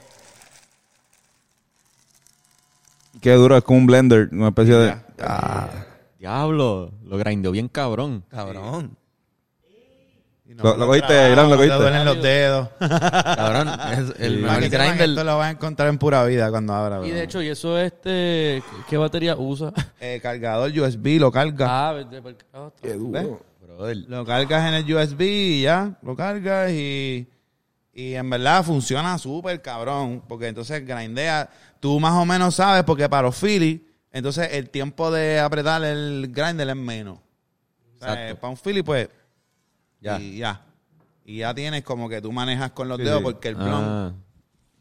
Qué 3.21 3.33
duro, 3.33 3.57
es 3.57 3.65
como 3.65 3.79
un 3.79 3.87
blender, 3.87 4.29
una 4.33 4.49
especie 4.49 4.75
de. 4.75 4.87
Ya. 4.89 5.05
Ah. 5.21 5.69
Diablo, 6.21 6.93
lo 7.03 7.17
grindeó 7.17 7.51
bien 7.51 7.67
cabrón. 7.69 8.23
Cabrón. 8.29 8.95
Y 10.45 10.55
no 10.55 10.65
Lo- 10.77 10.87
cogiste, 10.87 11.15
Irán, 11.33 11.49
lo 11.49 11.53
te 11.53 11.57
cogiste. 11.57 11.77
duelen 11.79 12.05
los 12.05 12.23
dedos. 12.23 12.69
Cabrón. 12.81 13.69
Es 13.93 14.15
el 14.19 14.41
Para 14.41 14.53
mejor 14.59 14.61
que 14.65 14.71
sepan 14.71 14.87
que 14.87 14.93
grinder. 14.97 15.09
Esto 15.11 15.25
lo 15.25 15.39
vas 15.39 15.47
a 15.47 15.51
encontrar 15.53 15.89
en 15.89 15.97
pura 15.99 16.25
vida 16.25 16.51
cuando 16.51 16.75
abra. 16.75 16.97
Y 16.99 17.09
bro. 17.09 17.15
de 17.15 17.23
hecho, 17.23 17.41
¿y 17.41 17.49
eso 17.49 17.79
este 17.79 18.63
qué 18.89 18.97
batería 18.99 19.35
usa? 19.37 19.73
Eh, 20.01 20.19
cargador 20.23 20.71
USB, 20.79 21.19
lo 21.19 21.31
cargas. 21.33 21.69
ah, 21.71 21.93
vete 21.97 22.21
pa'l 22.21 22.37
carajo. 22.37 22.73
Qué 22.83 22.93
duro. 22.95 23.41
Brother. 23.63 23.97
Lo 24.09 24.25
cargas 24.27 24.69
en 24.69 24.75
el 24.75 24.95
USB 24.95 25.21
y 25.23 25.63
ya. 25.63 25.97
Lo 26.03 26.15
cargas 26.15 26.71
y... 26.73 27.27
Y 27.95 28.15
en 28.15 28.29
verdad 28.29 28.63
funciona 28.65 29.17
súper 29.17 29.63
cabrón. 29.63 30.23
Porque 30.29 30.49
entonces 30.49 30.85
grindea. 30.87 31.49
Tú 31.79 31.99
más 32.01 32.13
o 32.13 32.27
menos 32.27 32.57
sabes 32.57 32.83
porque 32.85 33.09
para 33.09 33.23
los 33.23 33.37
Philly... 33.41 33.87
Entonces 34.13 34.49
el 34.53 34.71
tiempo 34.71 35.11
de 35.11 35.39
apretar 35.41 35.85
el 35.85 36.29
grinder 36.33 36.69
es 36.69 36.77
menos. 36.77 37.19
O 37.19 37.99
sea, 37.99 38.09
Exacto. 38.13 38.33
eh, 38.33 38.35
para 38.37 38.51
un 38.51 38.57
Philly 38.57 38.83
pues... 38.83 39.09
Ya. 40.01 40.19
Y 40.19 40.39
ya. 40.39 40.63
Y 41.25 41.39
ya 41.39 41.55
tienes 41.55 41.85
como 41.85 42.09
que 42.09 42.21
tú 42.21 42.33
manejas 42.33 42.71
con 42.73 42.89
los 42.89 42.99
dedos 42.99 43.19
sí. 43.19 43.25
porque 43.25 43.49
el 43.49 43.55
blon... 43.55 43.69
Ah. 43.87 44.13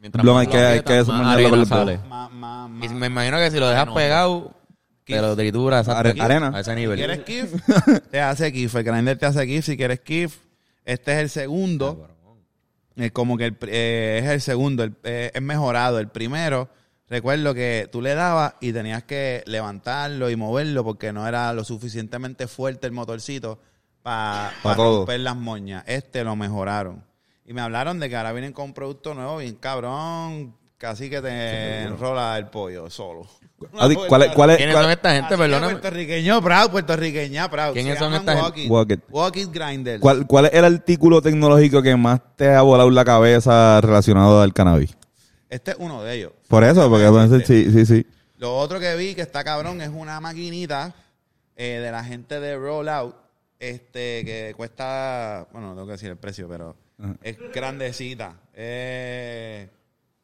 Mientras 0.02 0.24
Blon 0.24 0.36
más 0.36 0.42
hay 0.42 0.46
lo 0.48 0.52
que- 0.54 0.58
hay 0.60 0.78
aprietas, 0.80 0.92
que 0.94 0.98
más 1.00 1.06
sumarlo 1.06 1.30
arena 1.34 1.50
con 1.50 1.60
el 1.60 1.66
sale. 1.66 1.98
Más, 2.08 2.32
más, 2.32 2.70
más. 2.70 2.86
Y 2.92 2.94
me 2.96 3.08
imagino 3.08 3.38
que 3.38 3.52
si 3.52 3.60
lo 3.60 3.68
dejas 3.68 3.90
pegado, 3.94 4.54
te 5.04 5.22
lo 5.22 5.36
tritura 5.36 5.80
exacto, 5.80 6.10
Are- 6.10 6.22
arena. 6.22 6.52
a 6.56 6.60
ese 6.62 6.72
Si 6.72 6.76
nivel. 6.80 6.98
quieres 6.98 7.20
KIF, 7.26 7.54
te 8.10 8.22
hace 8.22 8.54
KIF. 8.54 8.76
El 8.76 8.84
grinder 8.86 9.18
te 9.18 9.26
hace 9.26 9.46
KIF 9.46 9.66
si 9.66 9.76
quieres 9.76 10.00
KIF. 10.00 10.38
Este 10.86 11.12
es 11.12 11.18
el 11.20 11.30
segundo. 11.30 12.08
Es 12.96 13.12
como 13.12 13.38
que 13.38 13.46
el 13.46 13.58
eh, 13.68 14.22
es 14.24 14.30
el 14.30 14.40
segundo. 14.42 14.84
el- 14.86 14.96
eh, 15.04 15.32
es 15.34 15.42
mejorado. 15.42 16.00
El 16.00 16.08
primero, 16.08 16.70
recuerdo 17.10 17.54
que 17.54 17.90
tú 17.92 18.02
le 18.02 18.14
dabas 18.16 18.54
y 18.62 18.72
tenías 18.74 19.04
que 19.04 19.44
levantarlo 19.46 20.30
y 20.30 20.36
moverlo 20.36 20.84
porque 20.84 21.12
no 21.14 21.28
era 21.28 21.52
lo 21.54 21.64
suficientemente 21.64 22.48
fuerte 22.48 22.88
el 22.88 22.94
motorcito 22.94 23.60
para 24.02 24.52
Pa' 24.64 24.76
romper 24.76 25.20
las 25.20 25.36
moñas. 25.36 25.84
Este 25.88 26.24
lo 26.24 26.36
mejoraron. 26.36 27.04
Y 27.46 27.54
me 27.54 27.62
hablaron 27.62 28.00
de 28.00 28.10
que 28.10 28.16
ahora 28.16 28.32
vienen 28.32 28.54
con 28.54 28.66
un 28.66 28.74
producto 28.74 29.14
nuevo 29.14 29.38
bien 29.38 29.56
cabrón. 29.56 30.56
Casi 30.78 31.10
que 31.10 31.22
te 31.22 31.82
enrola 31.82 32.38
el 32.38 32.48
pollo 32.48 32.90
solo. 32.90 33.28
Adi, 33.80 33.96
¿Cuál 33.96 34.22
es, 34.24 34.32
cuál 34.32 34.52
es, 34.52 34.58
¿Quiénes 34.58 34.74
cuál- 34.76 34.86
son 34.86 34.92
esta 34.94 35.12
gente? 35.14 35.38
Perdóname. 35.38 35.74
Puertorriqueño, 35.74 36.42
proud, 36.42 36.70
puertorriqueña, 36.70 37.50
proud. 37.50 37.74
¿Quiénes 37.74 38.00
son 38.00 38.14
esta 38.14 38.32
gente? 38.42 38.46
Walk 38.46 38.58
It. 38.58 38.70
Walk 38.70 38.92
It. 38.92 39.00
Walk 39.10 39.36
It 39.36 39.50
Grinders. 39.52 40.00
cuál- 40.00 40.26
cuál 40.26 40.46
es 40.46 40.54
el 40.54 40.64
artículo 40.64 41.22
tecnológico 41.22 41.82
que 41.82 41.98
más 41.98 42.22
te 42.38 42.54
ha 42.54 42.62
volado 42.62 42.90
la 42.92 43.04
cabeza 43.04 43.82
relacionado 43.82 44.42
al 44.42 44.54
cannabis? 44.54 44.96
Este 45.50 45.72
es 45.72 45.78
uno 45.80 46.04
de 46.04 46.16
ellos. 46.16 46.32
Por 46.48 46.64
eso, 46.64 46.90
porque 46.90 47.08
pues, 47.10 47.48
sí, 47.48 47.72
sí, 47.72 47.86
sí. 47.86 48.06
Lo 48.38 48.56
otro 48.58 48.80
que 48.80 48.96
vi 48.96 49.16
que 49.16 49.22
está 49.22 49.44
cabrón 49.44 49.82
es 49.82 49.90
una 49.90 50.20
maquinita 50.22 50.94
eh, 51.56 51.80
de 51.84 51.92
la 51.92 52.04
gente 52.04 52.40
de 52.40 52.56
Rollout, 52.56 53.16
este, 53.60 54.24
que 54.24 54.54
cuesta, 54.56 55.48
bueno, 55.52 55.70
no 55.70 55.74
tengo 55.74 55.88
que 55.88 55.94
decir 55.94 56.10
el 56.10 56.18
precio, 56.18 56.48
pero 56.48 56.76
Ajá. 57.00 57.16
es 57.22 57.38
grandecita. 57.54 58.36
Eh, 58.54 59.70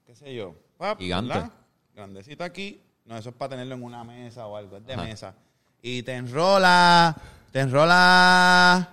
¿Qué 0.06 0.16
sé 0.16 0.34
yo? 0.34 0.56
Pap, 0.78 1.00
Gigante. 1.00 1.34
¿verdad? 1.34 1.52
Grandecita 1.94 2.46
aquí. 2.46 2.82
No, 3.06 3.18
eso 3.18 3.30
es 3.30 3.36
para 3.36 3.50
tenerlo 3.50 3.76
en 3.76 3.84
una 3.84 4.04
mesa 4.04 4.46
o 4.48 4.56
algo, 4.56 4.78
es 4.78 4.86
de 4.86 4.94
Ajá. 4.94 5.04
mesa. 5.04 5.34
Y 5.82 6.04
te 6.04 6.14
enrola, 6.14 7.16
te 7.52 7.60
enrola... 7.60 8.92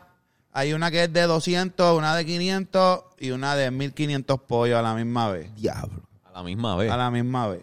Hay 0.55 0.75
una 0.75 0.91
que 0.91 1.05
es 1.05 1.13
de 1.13 1.23
200, 1.23 1.97
una 1.97 2.15
de 2.15 2.27
500 2.27 3.05
y 3.21 3.31
una 3.31 3.57
de 3.57 3.71
1500 3.71 4.39
pollos 4.43 4.79
a 4.79 4.83
la 4.83 4.95
misma 4.95 5.31
vez. 5.31 5.55
Diablo. 5.57 6.03
A 6.33 6.39
la 6.39 6.43
misma 6.43 6.77
vez. 6.77 6.91
A 6.91 6.97
la 6.97 7.11
misma 7.11 7.49
vez. 7.49 7.63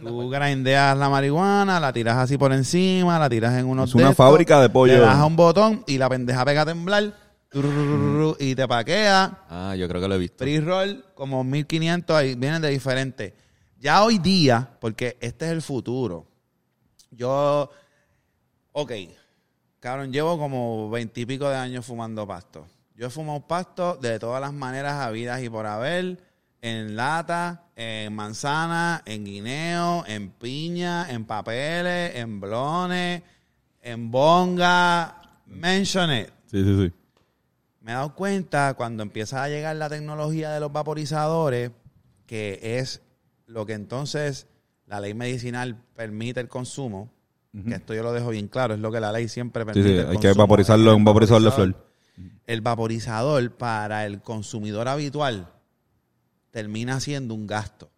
Tú 0.00 0.28
grindeas 0.30 0.96
la 0.98 1.08
marihuana, 1.08 1.78
la 1.78 1.92
tiras 1.92 2.16
así 2.16 2.36
por 2.36 2.52
encima, 2.52 3.18
la 3.20 3.28
tiras 3.28 3.54
en 3.54 3.66
unos 3.66 3.90
Es 3.90 3.94
una 3.94 4.14
fábrica 4.14 4.60
de 4.60 4.68
pollo. 4.68 4.94
Le 4.94 5.00
das 5.00 5.16
a 5.16 5.26
un 5.26 5.36
botón 5.36 5.84
y 5.86 5.96
la 5.96 6.08
pendeja 6.08 6.44
pega 6.44 6.62
a 6.62 6.66
temblar 6.66 7.14
tururururu, 7.48 8.36
y 8.38 8.54
te 8.54 8.66
paquea. 8.66 9.44
Ah, 9.48 9.74
yo 9.76 9.88
creo 9.88 10.00
que 10.00 10.08
lo 10.08 10.16
he 10.16 10.18
visto. 10.18 10.44
Free 10.44 10.60
roll, 10.60 11.04
como 11.14 11.44
1500, 11.44 12.16
ahí 12.16 12.34
vienen 12.34 12.60
de 12.60 12.68
diferentes. 12.68 13.32
Ya 13.78 14.02
hoy 14.02 14.18
día, 14.18 14.68
porque 14.80 15.16
este 15.20 15.46
es 15.46 15.52
el 15.52 15.62
futuro, 15.62 16.26
yo, 17.10 17.70
ok, 18.72 18.92
cabrón, 19.80 20.12
llevo 20.12 20.38
como 20.38 20.90
veintipico 20.90 21.48
de 21.48 21.56
años 21.56 21.84
fumando 21.84 22.26
pasto. 22.26 22.66
Yo 22.94 23.06
he 23.06 23.10
fumado 23.10 23.46
pasto 23.46 23.96
de 23.96 24.18
todas 24.18 24.40
las 24.40 24.52
maneras 24.52 24.94
habidas 24.94 25.42
y 25.42 25.50
por 25.50 25.66
haber, 25.66 26.18
en 26.62 26.96
lata, 26.96 27.65
en 27.76 28.14
manzana, 28.14 29.02
en 29.04 29.24
guineo, 29.24 30.04
en 30.06 30.30
piña, 30.30 31.10
en 31.10 31.26
papeles, 31.26 32.16
en 32.16 32.40
blones, 32.40 33.22
en 33.82 34.10
bonga, 34.10 35.20
mention 35.46 36.10
it. 36.10 36.28
Sí, 36.50 36.64
sí, 36.64 36.86
sí. 36.86 36.92
Me 37.82 37.92
he 37.92 37.94
dado 37.94 38.14
cuenta 38.14 38.74
cuando 38.74 39.02
empieza 39.02 39.42
a 39.44 39.48
llegar 39.48 39.76
la 39.76 39.88
tecnología 39.90 40.50
de 40.50 40.58
los 40.58 40.72
vaporizadores, 40.72 41.70
que 42.26 42.58
es 42.80 43.02
lo 43.46 43.66
que 43.66 43.74
entonces 43.74 44.46
la 44.86 44.98
ley 45.00 45.14
medicinal 45.14 45.76
permite 45.94 46.40
el 46.40 46.48
consumo, 46.48 47.10
que 47.66 47.74
esto 47.74 47.94
yo 47.94 48.02
lo 48.02 48.12
dejo 48.12 48.30
bien 48.30 48.48
claro, 48.48 48.74
es 48.74 48.80
lo 48.80 48.90
que 48.90 49.00
la 49.00 49.12
ley 49.12 49.28
siempre 49.28 49.62
Sí, 49.62 49.66
permite. 49.66 49.88
sí, 49.88 49.94
el 49.98 50.08
hay 50.10 50.16
que 50.18 50.32
vaporizarlo 50.32 50.90
en 50.90 50.96
un 50.96 51.04
vaporizador 51.04 51.42
de 51.42 51.50
flor. 51.52 51.86
El 52.46 52.60
vaporizador 52.62 53.50
para 53.52 54.04
el 54.06 54.20
consumidor 54.22 54.88
habitual 54.88 55.48
termina 56.56 56.98
siendo 57.00 57.34
un 57.34 57.46
gasto. 57.46 57.90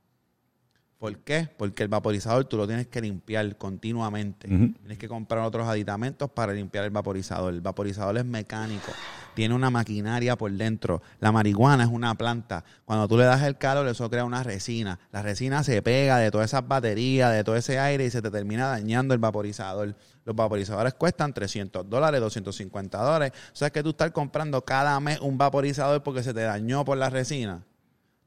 ¿Por 0.98 1.16
qué? 1.18 1.48
Porque 1.56 1.84
el 1.84 1.88
vaporizador 1.88 2.44
tú 2.46 2.56
lo 2.56 2.66
tienes 2.66 2.88
que 2.88 3.00
limpiar 3.00 3.56
continuamente. 3.56 4.48
Tienes 4.48 4.98
que 4.98 5.06
comprar 5.06 5.44
otros 5.44 5.68
aditamentos 5.68 6.28
para 6.28 6.52
limpiar 6.52 6.84
el 6.84 6.90
vaporizador. 6.90 7.54
El 7.54 7.60
vaporizador 7.60 8.18
es 8.18 8.24
mecánico. 8.24 8.90
Tiene 9.36 9.54
una 9.54 9.70
maquinaria 9.70 10.34
por 10.34 10.50
dentro. 10.50 11.02
La 11.20 11.30
marihuana 11.30 11.84
es 11.84 11.88
una 11.88 12.16
planta. 12.16 12.64
Cuando 12.84 13.06
tú 13.06 13.16
le 13.16 13.26
das 13.26 13.44
el 13.44 13.58
calor, 13.58 13.86
eso 13.86 14.10
crea 14.10 14.24
una 14.24 14.42
resina. 14.42 14.98
La 15.12 15.22
resina 15.22 15.62
se 15.62 15.80
pega 15.80 16.18
de 16.18 16.32
todas 16.32 16.50
esas 16.50 16.66
baterías, 16.66 17.32
de 17.32 17.44
todo 17.44 17.54
ese 17.54 17.78
aire 17.78 18.06
y 18.06 18.10
se 18.10 18.22
te 18.22 18.32
termina 18.32 18.66
dañando 18.66 19.14
el 19.14 19.20
vaporizador. 19.20 19.94
Los 20.24 20.34
vaporizadores 20.34 20.94
cuestan 20.94 21.32
300 21.32 21.88
dólares, 21.88 22.20
250 22.20 22.98
dólares. 23.00 23.32
O 23.52 23.56
sea, 23.56 23.70
que 23.70 23.84
tú 23.84 23.90
estás 23.90 24.10
comprando 24.10 24.64
cada 24.64 24.98
mes 24.98 25.20
un 25.20 25.38
vaporizador 25.38 26.02
porque 26.02 26.24
se 26.24 26.34
te 26.34 26.40
dañó 26.40 26.84
por 26.84 26.98
la 26.98 27.08
resina. 27.08 27.62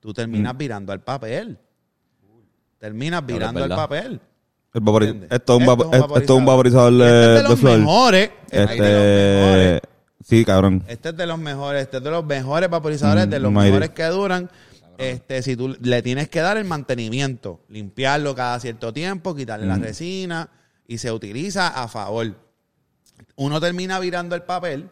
Tú 0.02 0.14
terminas 0.14 0.58
virando 0.58 0.92
al 0.92 1.00
papel. 1.02 1.58
Terminas 2.80 3.26
virando 3.26 3.64
al 3.64 3.70
papel. 3.70 4.20
Esto 4.74 5.58
es 5.60 5.68
un, 5.68 5.94
esto 5.94 6.18
es 6.18 6.30
un 6.32 6.46
vaporizador 6.46 6.94
Este 6.94 7.04
de, 7.06 7.22
es 7.22 7.28
de 7.28 7.44
de 7.44 7.44
los 7.50 7.60
flor. 7.60 7.80
mejores. 7.80 8.32
Este 8.50 8.64
es 8.64 8.70
de 8.70 8.76
los 8.78 9.46
mejores. 9.46 9.76
Este, 9.76 9.90
sí, 10.24 10.46
cabrón. 10.46 10.84
Este 10.88 11.10
es 11.10 11.18
de 11.18 11.28
los 11.28 11.40
mejores. 11.40 11.82
Este 11.84 11.98
es 11.98 12.04
de 12.04 12.10
los 12.12 12.26
mejores 12.26 12.70
vaporizadores, 12.70 13.28
Mm, 13.28 13.30
de 13.30 13.40
los 13.40 13.52
Mighty. 13.52 13.70
mejores 13.72 13.90
que 13.92 14.06
duran. 14.06 14.50
Este, 14.98 15.42
si 15.44 15.56
tú 15.56 15.76
le 15.82 16.02
tienes 16.02 16.30
que 16.30 16.42
dar 16.42 16.58
el 16.58 16.66
mantenimiento, 16.66 17.62
limpiarlo 17.70 18.36
cada 18.36 18.60
cierto 18.60 18.92
tiempo, 18.94 19.36
quitarle 19.36 19.66
la 19.66 19.78
resina 19.78 20.50
y 20.88 20.98
se 21.00 21.12
utiliza 21.12 21.68
a 21.70 21.88
favor. 21.88 22.36
Uno 23.36 23.60
termina 23.60 24.00
virando 24.00 24.36
el 24.36 24.44
papel, 24.44 24.90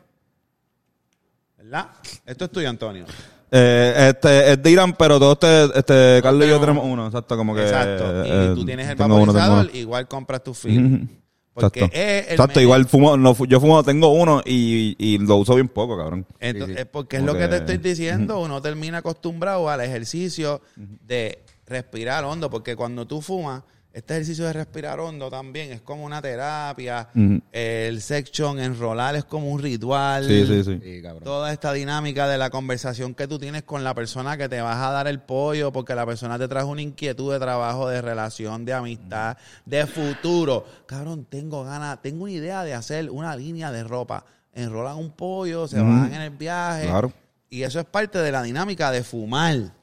¿verdad? 1.57 1.87
Esto 2.25 2.45
es 2.45 2.51
tuyo, 2.51 2.69
Antonio. 2.69 3.05
Eh, 3.51 4.09
este, 4.09 4.51
es 4.53 4.61
de 4.63 4.71
Irán, 4.71 4.93
pero 4.93 5.19
todos 5.19 5.33
este, 5.41 5.79
este, 5.79 6.21
Carlos 6.21 6.45
y 6.45 6.49
yo 6.49 6.59
tenemos 6.59 6.85
uno, 6.85 7.07
exacto, 7.07 7.35
como 7.35 7.55
que... 7.55 7.63
Exacto. 7.63 8.25
Y 8.25 8.29
eh, 8.29 8.51
tú 8.55 8.65
tienes 8.65 8.87
el 8.89 8.95
tengo 8.97 9.15
uno, 9.15 9.25
tengo 9.25 9.33
vaporizador, 9.33 9.65
uno. 9.71 9.77
igual 9.79 10.07
compras 10.07 10.43
tu 10.43 10.53
film. 10.53 11.07
Porque 11.53 11.79
Exacto, 11.79 11.97
es 11.97 12.25
el 12.27 12.31
Exacto, 12.33 12.61
igual 12.61 12.85
fumo, 12.87 13.17
no, 13.17 13.35
yo 13.45 13.59
fumo, 13.59 13.83
tengo 13.83 14.09
uno 14.13 14.41
y, 14.45 14.95
y 14.97 15.17
lo 15.17 15.37
uso 15.37 15.55
bien 15.55 15.67
poco, 15.67 15.97
cabrón. 15.97 16.25
Entonces, 16.39 16.69
Sí, 16.69 16.73
sí. 16.75 16.81
es 16.81 16.85
porque 16.87 17.17
es 17.17 17.21
Como 17.23 17.33
lo 17.33 17.39
que 17.39 17.45
te 17.45 17.49
que- 17.49 17.55
estoy 17.73 17.77
diciendo, 17.79 18.39
uno 18.39 18.61
termina 18.61 18.99
acostumbrado 18.99 19.67
al 19.69 19.81
ejercicio 19.81 20.61
de 20.75 21.39
respirar 21.65 22.23
hondo, 22.23 22.49
porque 22.49 22.75
cuando 22.75 23.05
tú 23.07 23.21
fumas, 23.21 23.63
este 23.91 24.13
ejercicio 24.13 24.45
de 24.45 24.53
respirar 24.53 24.99
hondo 24.99 25.29
también 25.29 25.71
es 25.71 25.81
como 25.81 26.05
una 26.05 26.21
terapia, 26.21 27.09
el 27.51 28.01
section, 28.01 28.59
enrolar 28.59 29.15
es 29.15 29.25
como 29.25 29.49
un 29.51 29.59
ritual. 29.61 30.25
Sí, 30.25 30.45
sí, 30.45 30.63
sí. 30.63 30.79
Sí. 30.81 31.01
Toda 31.23 31.51
esta 31.51 31.73
dinámica 31.73 32.27
de 32.27 32.37
la 32.37 32.49
conversación 32.49 33.15
que 33.15 33.27
tú 33.27 33.39
tienes 33.39 33.63
con 33.63 33.83
la 33.83 33.93
persona 33.95 34.37
que 34.37 34.47
te 34.47 34.61
vas 34.61 34.77
a 34.77 34.91
dar 34.91 35.07
el 35.07 35.19
pollo, 35.19 35.71
porque 35.71 35.95
la 35.95 36.05
persona 36.05 36.37
te 36.37 36.47
trajo 36.47 36.67
una 36.69 36.81
inquietud 36.83 37.33
de 37.33 37.39
trabajo, 37.39 37.89
de 37.89 38.01
relación, 38.01 38.63
de 38.63 38.73
amistad, 38.73 39.37
de 39.65 39.87
futuro. 39.87 40.65
Cabrón, 40.85 41.25
tengo 41.29 41.63
ganas, 41.63 42.01
tengo 42.01 42.23
una 42.23 42.31
idea 42.31 42.63
de 42.63 42.73
hacer 42.75 43.09
una 43.09 43.35
línea 43.35 43.71
de 43.71 43.83
ropa. 43.83 44.23
Enrolan 44.53 44.97
un 44.97 45.11
pollo, 45.11 45.67
se 45.67 45.79
Ujú. 45.79 45.89
van 45.89 46.13
en 46.13 46.21
el 46.21 46.29
viaje. 46.31 46.85
Claro. 46.87 47.11
Y 47.49 47.63
eso 47.63 47.79
es 47.79 47.85
parte 47.85 48.19
de 48.19 48.31
la 48.31 48.43
dinámica 48.43 48.91
de 48.91 49.03
fumar. 49.03 49.73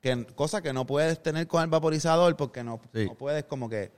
Que, 0.00 0.24
cosa 0.34 0.62
que 0.62 0.72
no 0.72 0.86
puedes 0.86 1.22
tener 1.22 1.46
con 1.46 1.62
el 1.62 1.68
vaporizador 1.68 2.34
porque 2.36 2.64
no, 2.64 2.80
Sí. 2.94 3.06
no 3.06 3.14
puedes 3.14 3.44
como 3.44 3.68
que 3.68 3.92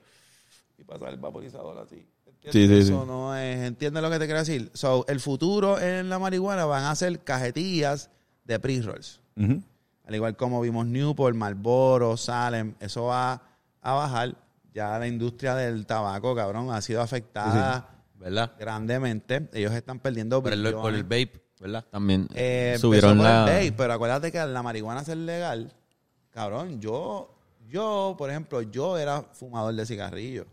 y 0.79 0.85
pasar 0.85 1.11
el 1.11 1.19
vaporizador 1.19 1.79
así. 1.79 2.07
Sí, 2.51 2.67
sí, 2.67 2.79
Eso 2.81 3.07
no 3.07 3.37
es, 3.37 3.61
¿entiendes 3.61 4.03
lo 4.03 4.11
que 4.11 4.19
te 4.19 4.25
quiero 4.25 4.41
decir? 4.41 4.71
So, 4.75 5.05
el 5.07 5.21
futuro 5.21 5.79
en 5.79 6.09
la 6.09 6.19
marihuana 6.19 6.65
van 6.65 6.85
a 6.85 6.95
ser 6.97 7.21
cajetillas 7.21 8.11
de 8.45 8.59
pre-rolls. 8.59 9.21
Al 9.37 10.15
igual 10.15 10.37
como 10.37 10.61
vimos 10.61 10.87
Newport, 10.87 11.37
Marlboro, 11.37 12.17
Salem, 12.17 12.75
eso 12.81 13.05
va 13.05 13.41
a 13.81 13.93
bajar. 13.93 14.35
Ya 14.75 14.99
la 14.99 15.07
industria 15.07 15.55
del 15.55 15.87
tabaco, 15.87 16.35
cabrón, 16.35 16.71
ha 16.73 16.81
sido 16.81 17.01
afectada 17.03 17.91
¿Verdad? 18.19 18.53
grandemente. 18.59 19.49
Ellos 19.53 19.73
están 19.73 20.01
perdiendo 20.01 20.43
Por 20.43 20.53
el, 20.53 20.73
por 20.75 20.93
el 20.95 21.05
vape, 21.05 21.41
¿verdad? 21.61 21.85
También 21.91 22.27
Eh, 22.35 22.77
subieron 22.81 23.19
por 23.19 23.25
la... 23.27 23.41
el 23.45 23.45
vape, 23.69 23.73
pero 23.77 23.93
acuérdate 23.93 24.33
que 24.33 24.45
la 24.45 24.63
marihuana 24.65 25.05
ser 25.05 25.19
legal, 25.19 25.73
cabrón, 26.33 26.81
yo, 26.81 27.33
yo, 27.69 28.15
por 28.19 28.31
ejemplo, 28.31 28.63
yo 28.63 28.99
era 28.99 29.23
fumador 29.23 29.75
de 29.75 29.87
cigarrillos. 29.87 30.47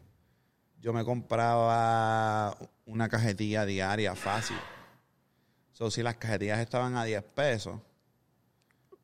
Yo 0.79 0.93
me 0.93 1.03
compraba 1.03 2.55
una 2.85 3.09
cajetilla 3.09 3.65
diaria 3.65 4.15
fácil. 4.15 4.57
So, 5.71 5.89
si 5.89 6.03
las 6.03 6.15
cajetillas 6.15 6.59
estaban 6.59 6.95
a 6.95 7.03
10 7.03 7.23
pesos, 7.23 7.79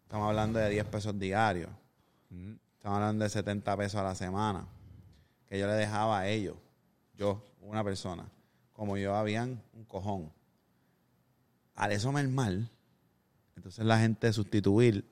estamos 0.04 0.30
hablando 0.30 0.60
de 0.60 0.70
10 0.70 0.86
pesos 0.86 1.18
diarios. 1.18 1.70
Estamos 2.78 2.98
hablando 2.98 3.24
de 3.24 3.30
70 3.30 3.78
pesos 3.78 4.00
a 4.00 4.04
la 4.04 4.16
semana. 4.16 4.68
Que 5.48 5.58
yo 5.58 5.68
le 5.68 5.74
dejaba 5.74 6.20
a 6.20 6.28
ellos, 6.28 6.56
yo, 7.16 7.44
una 7.62 7.84
persona, 7.84 8.26
como 8.74 8.98
yo 8.98 9.16
habían 9.16 9.62
un 9.74 9.86
cojón 9.86 10.32
al 11.76 11.92
eso 11.92 12.12
mal, 12.12 12.70
entonces 13.56 13.86
la 13.86 14.00
gente 14.00 14.32
sustituir 14.32 15.06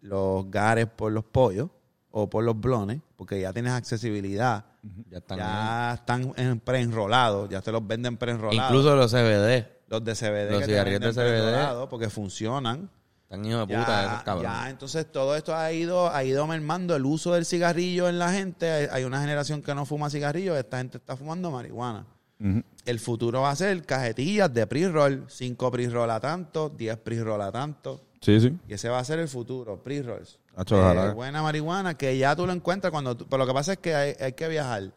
los 0.00 0.50
gares 0.50 0.86
por 0.86 1.12
los 1.12 1.24
pollos 1.24 1.68
o 2.10 2.28
por 2.30 2.44
los 2.44 2.58
blones, 2.58 3.00
porque 3.16 3.40
ya 3.40 3.52
tienes 3.52 3.72
accesibilidad, 3.72 4.64
Ya 5.10 5.18
están. 5.18 5.38
ya 5.38 5.94
están 5.94 6.32
en 6.36 6.60
preenrolados, 6.60 7.48
ya 7.50 7.60
te 7.60 7.70
los 7.72 7.86
venden 7.86 8.16
preenrolados. 8.16 8.70
Incluso 8.70 8.96
los 8.96 9.10
CBD. 9.12 9.66
los 9.88 10.04
de 10.04 10.14
CBD 10.14 10.50
los 10.52 10.64
cigarrillos 10.64 11.00
de 11.00 11.12
CBD. 11.12 11.88
porque 11.88 12.08
funcionan. 12.10 12.90
Están 13.22 13.44
hijos 13.44 13.68
de 13.68 13.76
puta 13.76 13.86
Ya, 13.86 14.06
esos 14.06 14.22
cabrones. 14.22 14.50
ya, 14.50 14.70
entonces 14.70 15.12
todo 15.12 15.36
esto 15.36 15.54
ha 15.54 15.70
ido, 15.70 16.10
ha 16.10 16.24
ido 16.24 16.46
mermando 16.46 16.96
el 16.96 17.04
uso 17.04 17.34
del 17.34 17.44
cigarrillo 17.44 18.08
en 18.08 18.18
la 18.18 18.32
gente. 18.32 18.70
Hay, 18.70 18.86
hay 18.90 19.04
una 19.04 19.20
generación 19.20 19.60
que 19.60 19.74
no 19.74 19.84
fuma 19.84 20.08
cigarrillo, 20.08 20.56
esta 20.56 20.78
gente 20.78 20.96
está 20.96 21.14
fumando 21.14 21.50
marihuana. 21.50 22.06
El 22.86 23.00
futuro 23.00 23.40
va 23.42 23.50
a 23.50 23.56
ser 23.56 23.84
cajetillas 23.84 24.54
de 24.54 24.64
pre-roll, 24.66 25.24
5 25.28 25.70
pre-roll 25.72 26.08
a 26.10 26.20
tanto, 26.20 26.70
10 26.70 26.96
pre-roll 26.98 27.42
a 27.42 27.50
tanto. 27.52 28.00
Sí, 28.20 28.40
sí. 28.40 28.56
Y 28.68 28.74
ese 28.74 28.88
va 28.88 28.98
a 28.98 29.04
ser 29.04 29.18
el 29.20 29.28
futuro, 29.28 29.82
pre-rolls. 29.82 30.38
Hacho, 30.56 30.92
Eh, 30.92 31.12
buena 31.12 31.40
marihuana 31.42 31.94
que 31.94 32.16
ya 32.18 32.34
tú 32.34 32.46
lo 32.46 32.52
encuentras 32.52 32.90
cuando 32.90 33.16
tú- 33.16 33.26
pero 33.28 33.38
lo 33.38 33.46
que 33.46 33.54
pasa 33.54 33.72
es 33.74 33.78
que 33.78 33.94
hay, 33.94 34.14
hay 34.20 34.32
que 34.32 34.48
viajar. 34.48 34.92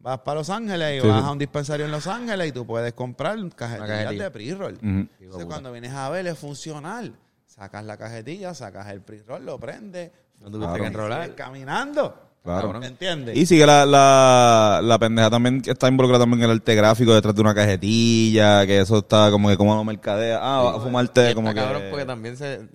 Vas 0.00 0.18
para 0.20 0.40
Los 0.40 0.50
Ángeles 0.50 0.98
y 0.98 1.00
Sí, 1.02 1.06
vas 1.08 1.20
sí. 1.22 1.28
a 1.28 1.30
un 1.32 1.38
dispensario 1.38 1.84
en 1.86 1.92
Los 1.92 2.06
Ángeles 2.06 2.48
y 2.48 2.52
tú 2.52 2.66
puedes 2.66 2.92
comprar 2.94 3.36
cajetillas 3.54 3.88
cajetilla. 3.88 4.24
de 4.24 4.30
pre-roll. 4.30 4.78
Entonces, 4.82 5.46
cuando 5.46 5.70
vienes 5.72 5.92
a 5.92 6.08
ver, 6.10 6.26
es 6.26 6.38
funcional. 6.38 7.14
Sacas 7.46 7.84
la 7.84 7.96
cajetilla, 7.96 8.54
sacas 8.54 8.88
el 8.88 9.02
pre-roll, 9.02 9.44
lo 9.44 9.58
prendes. 9.58 10.10
No 10.40 10.46
tuviste 10.50 10.66
Claro. 10.68 10.82
que 10.82 10.86
enrolar. 10.88 11.34
caminando. 11.34 12.29
Claro. 12.42 12.82
¿Entiendes? 12.82 13.36
Y 13.36 13.44
sigue 13.44 13.66
la, 13.66 13.84
la, 13.84 14.80
la 14.82 14.98
pendeja 14.98 15.28
también 15.30 15.60
que 15.60 15.72
está 15.72 15.88
involucrada 15.88 16.22
también 16.22 16.42
en 16.42 16.50
el 16.50 16.56
arte 16.56 16.74
gráfico 16.74 17.14
detrás 17.14 17.34
de 17.34 17.40
una 17.42 17.54
cajetilla, 17.54 18.64
que 18.66 18.80
eso 18.80 18.98
está 18.98 19.30
como 19.30 19.48
que 19.50 19.56
como 19.58 19.74
lo 19.74 19.84
mercadea. 19.84 20.38
Ah, 20.40 20.62
vas 20.62 20.76
a 20.76 20.80
fumarte 20.80 21.20
está 21.22 21.34
como 21.34 21.48
que... 21.50 21.54
cabrón 21.54 21.82
porque 21.90 22.04
también 22.06 22.36
se... 22.36 22.66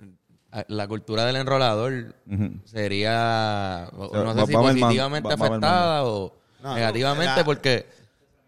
La 0.68 0.86
cultura 0.88 1.24
del 1.26 1.36
enrolador 1.36 2.14
sería... 2.64 3.88
No 3.92 4.08
va- 4.24 4.34
sé 4.34 4.46
si 4.46 4.52
va 4.54 4.60
positivamente 4.62 5.28
va- 5.28 5.36
va 5.36 5.46
afectada 5.46 6.04
o 6.04 6.32
No, 6.62 6.74
negativamente 6.74 7.44
porque... 7.44 7.86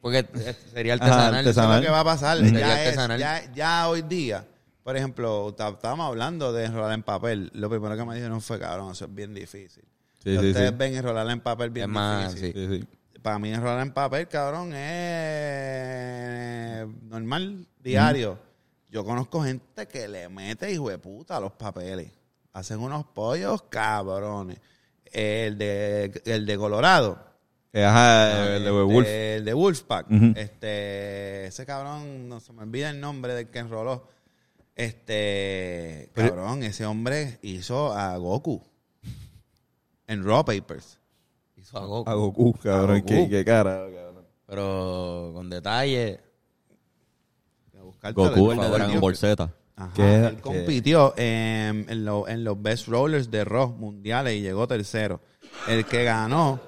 Porque 0.01 0.25
sería 0.73 0.95
Ajá, 0.95 1.05
artesanal. 1.05 1.35
Es 1.35 1.39
artesanal. 1.59 1.81
lo 1.81 1.87
que 1.87 1.91
va 1.91 2.01
a 2.01 2.05
pasar. 2.05 2.39
Ya, 2.39 2.83
es- 2.83 2.87
artesanal. 2.89 3.19
ya, 3.19 3.53
ya 3.53 3.89
hoy 3.89 4.03
día, 4.03 4.45
por 4.85 4.97
ejemplo, 4.97 5.49
estábamos 5.49 6.07
hablando 6.07 6.53
de 6.53 6.67
enrolar 6.67 6.93
en 6.93 7.03
papel. 7.03 7.51
Lo 7.53 7.69
primero 7.69 7.97
que 7.97 8.05
me 8.05 8.15
dijeron 8.15 8.41
fue, 8.41 8.61
cabrón, 8.61 8.93
eso 8.93 9.07
es 9.07 9.15
bien 9.15 9.35
difícil. 9.35 9.83
Sí, 10.23 10.31
Y 10.31 10.39
sí, 10.39 10.47
ustedes 10.49 10.71
sí. 10.71 10.75
ven 10.77 10.95
enrolar 10.95 11.29
en 11.31 11.41
papel 11.41 11.71
bien 11.71 11.91
Es 11.91 11.95
más, 11.95 12.35
difícil. 12.35 12.53
sí. 12.55 12.79
Sí, 12.79 12.81
sí. 12.81 12.89
Para 13.23 13.39
mí 13.39 13.53
enrolar 13.53 13.81
en 13.87 13.93
papel, 13.93 14.29
cabrón, 14.29 14.73
es 14.75 16.87
normal, 17.05 17.67
diario. 17.83 18.39
Yo 18.91 19.05
conozco 19.05 19.43
gente 19.43 19.87
que 19.87 20.09
le 20.09 20.29
mete 20.29 20.71
hijo 20.73 20.89
de 20.89 20.99
puta 20.99 21.37
a 21.37 21.41
los 21.41 21.53
papeles. 21.53 22.11
Hacen 22.53 22.81
unos 22.81 23.05
pollos 23.07 23.63
cabrones. 23.69 24.59
El 25.05 25.59
de, 25.59 26.23
el 26.25 26.47
de 26.47 26.57
Colorado. 26.59 27.19
Eh, 27.73 27.85
Ajá, 27.85 28.57
el 28.57 28.65
de 28.65 28.71
Wolf. 28.71 29.07
El 29.09 29.45
de 29.45 29.55
Wolfpack. 29.55 30.07
Este, 30.37 31.47
ese 31.47 31.67
cabrón, 31.67 32.29
no 32.29 32.41
se 32.41 32.53
me 32.53 32.63
olvida 32.63 32.91
el 32.91 33.01
nombre 33.01 33.35
del 33.35 33.49
que 33.49 33.59
enroló. 33.59 34.09
Este, 34.75 36.11
Pero- 36.15 36.35
cabrón, 36.37 36.63
ese 36.63 36.87
hombre 36.87 37.39
hizo 37.43 37.93
a 37.93 38.17
Goku 38.17 38.63
en 40.09 40.25
Raw 40.25 40.45
Papers. 40.45 40.99
Hizo 41.57 41.79
a 41.79 41.85
Goku. 41.87 42.11
A 42.11 42.15
Goku, 42.15 42.53
cabrón. 42.55 42.97
A 42.97 43.01
Goku. 43.01 43.07
Qué, 43.07 43.29
qué 43.29 43.45
cara, 43.45 43.87
cabrón. 43.95 44.25
Pero 44.47 45.31
con 45.35 45.49
detalle. 45.51 46.21
A 48.03 48.13
Goku, 48.13 48.53
el 48.53 48.59
de 48.61 48.69
Dragon. 48.69 49.01
Ball 49.01 49.17
Z. 49.17 49.51
Ajá, 49.77 49.93
¿Qué? 49.95 50.15
él 50.27 50.37
¿Qué? 50.37 50.41
compitió 50.43 51.15
en, 51.17 51.87
en, 51.89 52.05
lo- 52.05 52.27
en 52.29 52.43
los 52.43 52.61
Best 52.61 52.89
Rollers 52.89 53.31
de 53.31 53.45
Raw 53.45 53.69
mundiales 53.71 54.35
y 54.35 54.41
llegó 54.41 54.67
tercero. 54.67 55.21
El 55.69 55.85
que 55.85 56.03
ganó, 56.05 56.59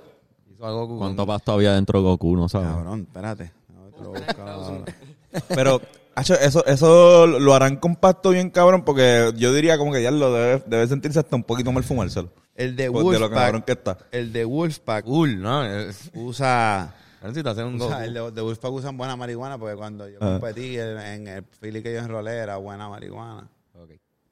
Hizo 0.53 0.64
a 0.66 0.70
Goku. 0.72 0.98
¿Cuánto 0.98 1.22
con- 1.26 1.35
pasto 1.35 1.53
había 1.53 1.72
dentro 1.74 2.00
de 2.00 2.05
Goku? 2.05 2.37
No 2.37 2.48
sabes. 2.48 2.68
cabrón, 2.68 3.00
espérate. 3.03 3.53
Pero, 5.48 5.81
eso, 6.20 6.64
eso 6.66 7.26
lo 7.26 7.54
harán 7.54 7.76
compacto 7.76 8.30
bien 8.30 8.50
cabrón 8.50 8.85
porque 8.85 9.33
yo 9.37 9.52
diría 9.54 9.78
como 9.78 9.92
que 9.92 10.02
ya 10.02 10.11
lo 10.11 10.33
debe, 10.33 10.62
debe 10.66 10.87
sentirse 10.87 11.18
hasta 11.18 11.37
un 11.37 11.44
poquito 11.44 11.72
mal 11.72 11.83
fumárselo. 11.85 12.30
El 12.54 12.76
de 12.76 12.90
Pues, 12.90 13.06
de 13.11 13.18
lo 13.18 13.30
cabrón 13.30 13.62
Wolfpack, 13.62 13.64
que 13.64 13.72
está. 13.72 13.98
el 14.12 14.33
de 14.33 14.44
Wolfpack 14.44 15.04
Cool, 15.04 15.40
¿no? 15.40 15.64
Es- 15.64 16.11
usa 16.14 16.94
Necesita 17.22 17.50
hacer 17.50 17.64
un 17.66 17.80
O 17.80 17.88
sea, 17.88 18.04
el 18.04 18.14
de, 18.14 18.30
de 18.30 18.40
Wolfpack 18.40 18.72
usan 18.72 18.96
buena 18.96 19.14
marihuana 19.16 19.59
porque 19.59 19.76
cuando 19.76 20.09
yo 20.09 20.18
Ah. 20.20 20.38
competí 20.40 20.78
en, 20.78 20.98
en 20.98 21.28
el 21.28 21.42
Philly 21.44 21.83
que 21.83 21.92
yo 21.92 21.98
enrolé 22.00 22.37
era 22.37 22.56
buena 22.56 22.88
marihuana. 22.88 23.48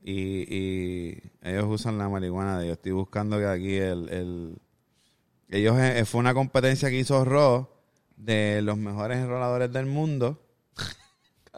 Y, 0.03 0.55
y 0.55 1.22
ellos 1.42 1.64
usan 1.68 1.98
la 1.98 2.09
marihuana 2.09 2.59
de 2.59 2.64
ellos. 2.66 2.77
Estoy 2.79 2.92
buscando 2.92 3.38
que 3.38 3.46
aquí 3.46 3.77
el... 3.77 4.09
el- 4.09 4.59
ellos 5.51 5.77
eh, 5.79 6.05
fue 6.05 6.20
una 6.20 6.35
competencia 6.35 6.88
que 6.90 6.98
hizo 6.98 7.24
Raw 7.24 7.68
de 8.16 8.61
los 8.62 8.77
mejores 8.77 9.18
enroladores 9.18 9.72
del 9.72 9.87
mundo. 9.87 10.38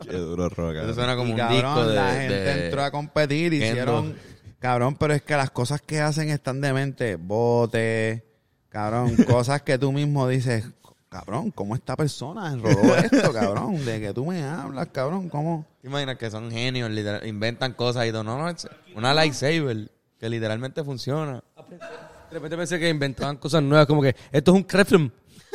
Qué 0.08 0.16
duro, 0.16 0.48
Ro, 0.48 0.72
Eso 0.72 0.94
suena 0.94 1.14
como 1.16 1.28
y 1.28 1.32
un 1.32 1.36
cabrón, 1.38 1.56
disco 1.74 1.86
de... 1.88 1.94
la 1.94 2.12
gente 2.14 2.34
de- 2.34 2.64
entró 2.66 2.82
a 2.84 2.90
competir, 2.90 3.50
Kendo. 3.52 3.66
hicieron... 3.66 4.16
Cabrón, 4.58 4.96
pero 4.96 5.14
es 5.14 5.22
que 5.22 5.34
las 5.36 5.50
cosas 5.50 5.80
que 5.80 6.00
hacen 6.00 6.28
están 6.28 6.60
demente. 6.60 7.16
Bote, 7.16 8.24
cabrón, 8.68 9.16
cosas 9.28 9.62
que 9.62 9.78
tú 9.78 9.90
mismo 9.90 10.28
dices, 10.28 10.66
cabrón, 11.08 11.50
¿cómo 11.50 11.74
esta 11.74 11.96
persona 11.96 12.52
enroló 12.52 12.94
esto, 12.96 13.32
cabrón? 13.32 13.82
De 13.84 14.00
que 14.00 14.12
tú 14.12 14.26
me 14.26 14.42
hablas, 14.42 14.88
cabrón, 14.92 15.28
¿cómo? 15.30 15.64
¿Te 15.80 15.88
imaginas 15.88 16.18
que 16.18 16.30
son 16.30 16.50
genios? 16.50 16.90
literal, 16.90 17.26
inventan 17.26 17.72
cosas 17.72 18.06
y 18.06 18.10
todo. 18.12 18.22
No, 18.22 18.36
no, 18.38 18.48
es 18.50 18.68
una 18.94 19.14
lightsaber. 19.14 19.90
Que 20.18 20.28
literalmente 20.28 20.84
funciona. 20.84 21.42
De 21.70 22.34
repente 22.34 22.54
pensé 22.58 22.78
que 22.78 22.90
inventaban 22.90 23.38
cosas 23.38 23.62
nuevas, 23.62 23.86
como 23.86 24.02
que 24.02 24.14
esto 24.30 24.50
es 24.50 24.56
un 24.58 24.62
creflum. 24.64 25.10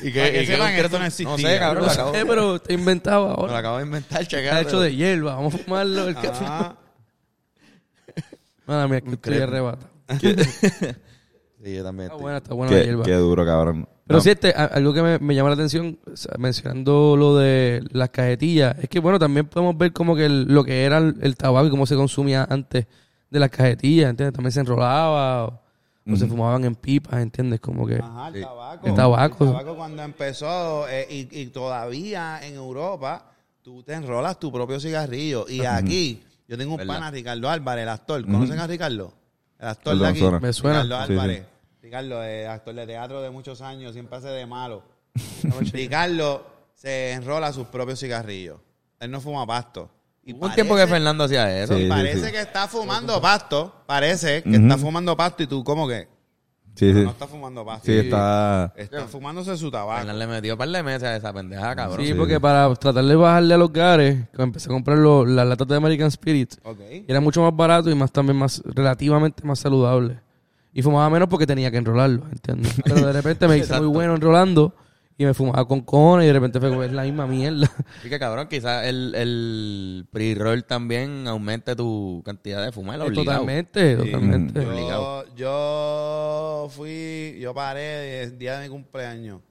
Y 0.01 0.11
Para 0.11 0.31
que 0.31 0.45
sepan, 0.45 0.73
esto 0.73 0.99
no 0.99 1.05
existía. 1.05 1.31
No 1.31 1.37
sé, 1.37 1.59
cabrón, 1.59 1.83
No 1.83 1.87
lo 1.89 1.93
sé, 1.93 2.01
acabo, 2.01 2.13
pero 2.27 2.55
está 2.55 2.73
inventado 2.73 3.23
me 3.27 3.33
lo 3.33 3.39
ahora. 3.39 3.57
acabo 3.57 3.77
de 3.77 3.85
inventar, 3.85 4.21
Está 4.21 4.37
checar. 4.37 4.63
hecho 4.63 4.79
de 4.79 4.95
hierba. 4.95 5.35
Vamos 5.35 5.55
a 5.55 5.57
fumarlo. 5.57 6.07
El. 6.09 6.17
Ah, 6.41 6.75
Mala 8.65 8.87
mía, 8.87 9.01
que 9.01 9.11
estoy 9.11 9.37
arrebatado. 9.39 9.89
Sí, 11.63 11.73
yo 11.75 11.81
también 11.81 12.09
Está 12.11 12.21
buena, 12.21 12.37
está 12.39 12.53
buena 12.53 12.73
la 12.73 12.77
Qué, 12.79 12.83
hierba. 12.85 13.03
qué 13.05 13.13
duro, 13.13 13.45
cabrón. 13.45 13.87
Pero 14.05 14.17
No. 14.17 14.21
sí, 14.21 14.31
este, 14.31 14.51
algo 14.51 14.93
que 14.93 15.01
me, 15.01 15.17
me 15.19 15.33
llama 15.33 15.47
la 15.47 15.55
atención, 15.55 15.97
o 16.11 16.17
sea, 16.17 16.33
mencionando 16.37 17.15
lo 17.15 17.37
de 17.37 17.81
las 17.93 18.09
cajetillas, 18.09 18.75
es 18.81 18.89
que 18.89 18.99
bueno, 18.99 19.17
también 19.17 19.45
podemos 19.47 19.77
ver 19.77 19.93
como 19.93 20.13
que 20.13 20.25
el- 20.25 20.43
lo 20.43 20.65
que 20.65 20.83
era 20.83 20.97
el, 20.97 21.15
el 21.21 21.37
tabaco 21.37 21.67
y 21.67 21.69
cómo 21.69 21.85
se 21.85 21.95
consumía 21.95 22.45
antes 22.49 22.87
de 23.33 23.39
las 23.39 23.49
cajetillas, 23.49 24.09
¿entiendes? 24.09 24.33
También 24.33 24.51
se 24.51 24.59
enrolaba 24.61 25.45
o, 25.45 25.59
o 26.11 26.15
se 26.15 26.27
fumaban 26.27 26.63
en 26.65 26.75
pipas, 26.75 27.21
¿entiendes? 27.21 27.59
Como 27.59 27.85
que... 27.85 27.95
Ajá, 27.95 28.27
el 28.29 28.35
Sí. 28.35 28.41
tabaco. 28.41 28.87
El 28.87 28.93
tabaco. 28.95 29.43
El 29.45 29.51
tabaco 29.51 29.75
cuando 29.75 30.03
empezó 30.03 30.87
eh, 30.87 31.07
y, 31.09 31.41
y 31.41 31.47
todavía 31.47 32.39
en 32.45 32.55
Europa, 32.55 33.31
tú 33.61 33.83
te 33.83 33.93
enrolas 33.93 34.39
tu 34.39 34.51
propio 34.51 34.79
cigarrillo. 34.79 35.45
Y 35.49 35.65
aquí, 35.65 36.23
yo 36.47 36.57
tengo 36.57 36.71
un 36.73 36.77
¿Verdad? 36.77 36.93
pana, 36.95 37.11
Ricardo 37.11 37.49
Álvarez, 37.49 37.83
el 37.83 37.89
actor. 37.89 38.23
¿Conocen 38.25 38.59
a 38.59 38.67
Ricardo? 38.67 39.13
El 39.59 39.67
actor 39.67 39.93
El 39.93 39.99
de 39.99 40.07
aquí. 40.07 40.19
Zona. 40.19 40.39
Me 40.39 40.53
suena. 40.53 40.83
Ricardo 40.83 41.05
Sí, 41.07 41.11
Álvarez. 41.13 41.45
Ricardo, 41.81 42.23
eh, 42.23 42.47
actor 42.47 42.75
de 42.75 42.85
teatro 42.87 43.21
de 43.21 43.29
muchos 43.29 43.61
años, 43.61 43.93
siempre 43.93 44.17
hace 44.17 44.27
de 44.29 44.45
malo. 44.45 44.83
Ricardo 45.73 46.45
se 46.73 47.11
enrola 47.13 47.51
sus 47.53 47.67
propios 47.67 47.99
cigarrillos. 47.99 48.59
Él 48.99 49.11
no 49.11 49.19
fuma 49.21 49.45
pasto. 49.45 49.89
Y 50.25 50.33
Hubo 50.33 50.45
un 50.45 50.53
tiempo 50.53 50.73
que 50.75 50.79
parece- 50.81 50.93
Fernando 50.93 51.23
hacía 51.25 51.63
eso. 51.63 51.75
Sí. 51.77 51.87
Parece 51.87 52.25
sí. 52.27 52.31
que 52.31 52.39
está 52.41 52.67
fumando 52.67 53.19
pasto. 53.21 53.73
Parece 53.85 54.41
que 54.43 54.55
está 54.55 54.77
fumando 54.77 55.17
pasto 55.17 55.43
y 55.43 55.47
tú, 55.47 55.63
¿cómo 55.63 55.87
que? 55.87 56.07
Sí, 56.75 56.91
sí. 56.91 57.01
No 57.03 57.11
está 57.11 57.27
fumando 57.27 57.63
pasto. 57.63 57.85
Sí, 57.85 57.91
está... 57.97 58.73
Está 58.75 59.01
fumándose 59.07 59.55
su 59.57 59.69
tabaco. 59.69 59.97
Fernando 59.99 60.19
le 60.19 60.27
metió 60.27 60.53
un 60.53 60.57
par 60.57 60.69
de 60.69 60.81
meses 60.81 61.03
a 61.03 61.15
esa 61.17 61.31
pendeja, 61.33 61.75
cabrón. 61.75 62.03
Sí, 62.05 62.13
porque 62.15 62.39
para 62.39 62.73
tratar 62.75 63.03
de 63.03 63.15
bajarle 63.15 63.53
a 63.53 63.57
los 63.57 63.71
gares, 63.71 64.17
empecé 64.37 64.69
a 64.69 64.71
comprar 64.73 64.97
los- 64.97 65.27
las 65.27 65.45
latas 65.45 65.67
de 65.67 65.75
American 65.75 66.07
Spirit, 66.07 66.53
Ok. 66.63 66.79
y 66.91 67.05
era 67.07 67.19
mucho 67.21 67.41
más 67.43 67.55
barato 67.55 67.91
y 67.91 67.95
más 67.95 68.11
también 68.11 68.37
más, 68.37 68.61
relativamente 68.65 69.43
más 69.43 69.59
saludable. 69.59 70.19
Y 70.73 70.81
fumaba 70.81 71.07
menos 71.11 71.27
porque 71.29 71.45
tenía 71.45 71.69
que 71.69 71.77
enrolarlo, 71.77 72.23
¿entiendes? 72.31 72.73
Pero 72.83 72.95
de 73.05 73.13
repente 73.13 73.47
me 73.47 73.57
hice 73.57 73.77
muy 73.79 73.87
bueno 73.87 74.15
enrolando 74.15 74.73
y 75.17 75.25
me 75.25 75.33
fumaba 75.33 75.67
con 75.67 75.81
cojones 75.81 76.25
y 76.25 76.27
de 76.27 76.33
repente 76.33 76.59
fue 76.59 76.69
como, 76.69 76.83
es 76.83 76.91
la 76.91 77.03
misma 77.03 77.27
mierda. 77.27 77.69
Así 77.99 78.09
que 78.09 78.19
cabrón, 78.19 78.47
quizás 78.47 78.85
el, 78.85 79.13
el 79.15 80.07
pre-roll 80.11 80.65
también 80.65 81.27
aumente 81.27 81.75
tu 81.75 82.21
cantidad 82.25 82.63
de 82.63 82.71
fumar. 82.71 82.99
obligado. 83.01 83.25
totalmente, 83.25 83.95
totalmente. 83.95 84.65
Yo 85.35 86.69
fui, 86.71 87.37
yo 87.39 87.53
paré 87.53 88.23
el 88.23 88.37
día 88.37 88.59
de 88.59 88.67
mi 88.67 88.71
cumpleaños. 88.71 89.41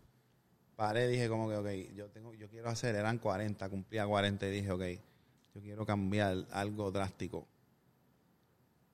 Paré, 0.77 1.07
dije 1.09 1.29
como 1.29 1.49
que, 1.49 1.57
ok, 1.57 1.95
yo 1.95 2.09
tengo, 2.11 2.35
yo 2.35 2.49
quiero 2.49 2.69
hacer, 2.69 2.95
eran 2.95 3.19
40, 3.19 3.69
cumplía 3.69 4.07
40 4.07 4.47
y 4.47 4.51
dije, 4.51 4.71
ok, 4.73 4.83
yo 5.55 5.61
quiero 5.61 5.87
cambiar 5.87 6.45
algo 6.51 6.91
drástico. 6.91 7.47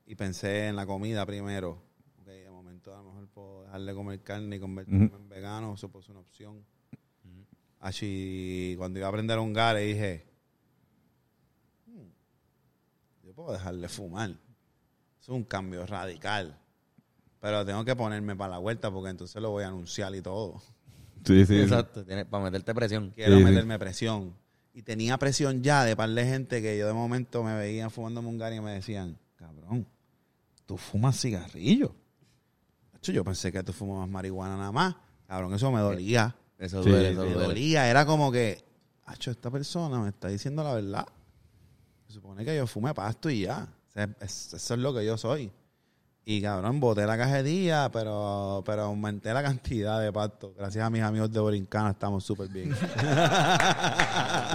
Y 0.06 0.14
pensé 0.14 0.68
en 0.68 0.76
la 0.76 0.86
comida 0.86 1.24
primero. 1.24 1.78
Ok, 2.20 2.26
de 2.26 2.50
momento 2.50 2.94
a 2.94 2.98
lo 2.98 3.04
mejor 3.04 3.28
puedo 3.28 3.67
dejar 3.78 3.86
de 3.86 3.94
comer 3.94 4.20
carne 4.22 4.56
y 4.56 4.60
convertirme 4.60 5.06
Ujú. 5.06 5.16
en 5.16 5.28
vegano, 5.28 5.74
eso 5.74 5.88
puede 5.90 6.04
ser 6.04 6.12
una 6.12 6.20
opción. 6.20 6.64
Así, 7.80 8.74
cuando 8.76 8.98
iba 8.98 9.06
a 9.06 9.10
aprender 9.10 9.38
a 9.38 9.40
un 9.40 9.52
gare 9.52 9.80
dije, 9.82 10.26
"Hmm, 11.86 12.08
yo 13.24 13.32
puedo 13.34 13.52
dejar 13.52 13.76
de 13.76 13.88
fumar. 13.88 14.30
Es 15.20 15.28
un 15.28 15.44
cambio 15.44 15.86
radical. 15.86 16.58
Pero 17.40 17.64
tengo 17.64 17.84
que 17.84 17.94
ponerme 17.94 18.34
para 18.34 18.52
la 18.54 18.58
vuelta 18.58 18.90
porque 18.90 19.10
entonces 19.10 19.40
lo 19.40 19.50
voy 19.50 19.62
a 19.62 19.68
anunciar 19.68 20.12
y 20.14 20.20
todo. 20.22 20.60
Sí, 21.24 21.46
sí. 21.46 21.60
Exacto, 21.60 22.04
para 22.30 22.44
meterte 22.44 22.74
presión. 22.74 23.10
Quiero 23.14 23.34
Sí, 23.34 23.38
sí. 23.38 23.44
meterme 23.44 23.78
presión. 23.78 24.34
Y 24.74 24.82
tenía 24.82 25.16
presión 25.18 25.62
ya 25.62 25.84
de 25.84 25.94
par 25.94 26.10
de 26.10 26.24
gente 26.24 26.60
que 26.60 26.76
yo 26.78 26.86
de 26.88 26.92
momento 26.94 27.44
me 27.44 27.56
veían 27.56 27.90
fumándome 27.92 28.28
un 28.28 28.38
gari 28.38 28.56
y 28.56 28.60
me 28.60 28.72
decían, 28.72 29.16
cabrón, 29.36 29.86
tú 30.66 30.76
fumas 30.76 31.20
cigarrillo. 31.20 31.94
Yo 33.02 33.24
pensé 33.24 33.50
que 33.50 33.62
tú 33.62 33.72
fumabas 33.72 34.08
marihuana 34.08 34.56
nada 34.56 34.72
más. 34.72 34.94
Cabrón, 35.26 35.54
eso 35.54 35.70
me 35.72 35.80
dolía. 35.80 36.34
Eso 36.58 36.82
Sí, 36.82 36.90
duele, 36.90 37.10
eso 37.12 37.20
me 37.22 37.30
duele. 37.32 37.46
dolía. 37.48 37.88
Era 37.88 38.04
como 38.04 38.30
que, 38.32 38.62
hacho, 39.06 39.30
esta 39.30 39.50
persona 39.50 39.98
me 40.00 40.08
está 40.10 40.28
diciendo 40.28 40.62
la 40.64 40.74
verdad. 40.74 41.06
Se 42.06 42.14
supone 42.14 42.44
que 42.44 42.56
yo 42.56 42.66
fume 42.66 42.92
pasto 42.94 43.30
y 43.30 43.42
ya. 43.42 43.66
O 43.88 43.92
sea, 43.92 44.08
es- 44.20 44.52
eso 44.54 44.74
es 44.74 44.80
lo 44.80 44.92
que 44.94 45.04
yo 45.06 45.16
soy. 45.16 45.50
Y 46.24 46.42
cabrón, 46.42 46.78
boté 46.78 47.06
la 47.06 47.16
cajetilla, 47.16 47.90
pero, 47.90 48.62
pero 48.66 48.82
aumenté 48.82 49.32
la 49.32 49.42
cantidad 49.42 49.98
de 50.00 50.12
pasto. 50.12 50.52
Gracias 50.58 50.84
a 50.84 50.90
mis 50.90 51.00
amigos 51.02 51.32
de 51.32 51.40
Borincana 51.40 51.90
estamos 51.92 52.22
súper 52.24 52.48
bien. 52.48 52.68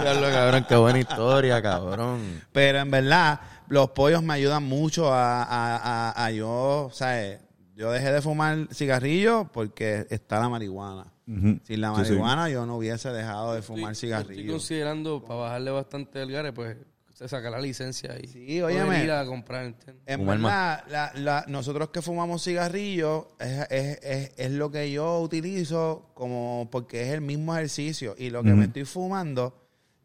Diablo, 0.00 0.28
cabrón, 0.30 0.66
qué 0.68 0.76
buena 0.76 0.98
historia, 1.00 1.60
cabrón. 1.62 2.42
Pero 2.52 2.78
en 2.78 2.90
verdad, 2.90 3.40
los 3.68 3.90
pollos 3.90 4.22
me 4.22 4.34
ayudan 4.34 4.62
mucho 4.62 5.12
a, 5.12 5.42
a, 5.42 6.10
a, 6.10 6.24
a 6.26 6.30
yo, 6.30 6.90
¿sabes? 6.92 7.40
Yo 7.74 7.90
dejé 7.90 8.12
de 8.12 8.22
fumar 8.22 8.68
cigarrillo 8.72 9.50
porque 9.52 10.06
está 10.10 10.38
la 10.40 10.48
marihuana. 10.48 11.06
Sin 11.26 11.80
la 11.80 11.88
Sí, 11.96 12.04
sí. 12.04 12.10
marihuana 12.12 12.48
yo 12.50 12.66
no 12.66 12.76
hubiese 12.76 13.08
dejado 13.10 13.54
de 13.54 13.62
fumar 13.62 13.92
Estoy 13.92 14.08
cigarrillo. 14.10 14.52
considerando, 14.52 15.22
para 15.24 15.40
bajarle 15.40 15.70
bastante 15.70 16.22
el 16.22 16.30
gare, 16.30 16.52
pues 16.52 16.76
se 17.14 17.26
saca 17.28 17.48
la 17.48 17.60
licencia 17.60 18.14
y 18.22 18.26
Sí, 18.26 18.60
poder 18.60 18.82
óyeme. 18.82 19.04
ir 19.04 19.10
a 19.12 19.24
comprar, 19.24 19.64
¿entiendes? 19.64 20.02
En 20.06 20.26
verdad, 20.26 20.84
la- 20.90 21.12
la- 21.14 21.44
nosotros 21.48 21.88
que 21.90 22.02
fumamos 22.02 22.44
cigarrillos 22.44 23.26
es, 23.40 23.66
es, 23.70 23.98
es, 24.02 24.32
es 24.36 24.50
lo 24.52 24.70
que 24.70 24.90
yo 24.92 25.20
utilizo 25.20 26.10
como 26.14 26.68
porque 26.70 27.02
es 27.08 27.14
el 27.14 27.20
mismo 27.22 27.54
ejercicio 27.56 28.14
y 28.18 28.30
lo 28.30 28.42
que 28.42 28.52
me 28.52 28.66
estoy 28.66 28.84
fumando 28.84 29.54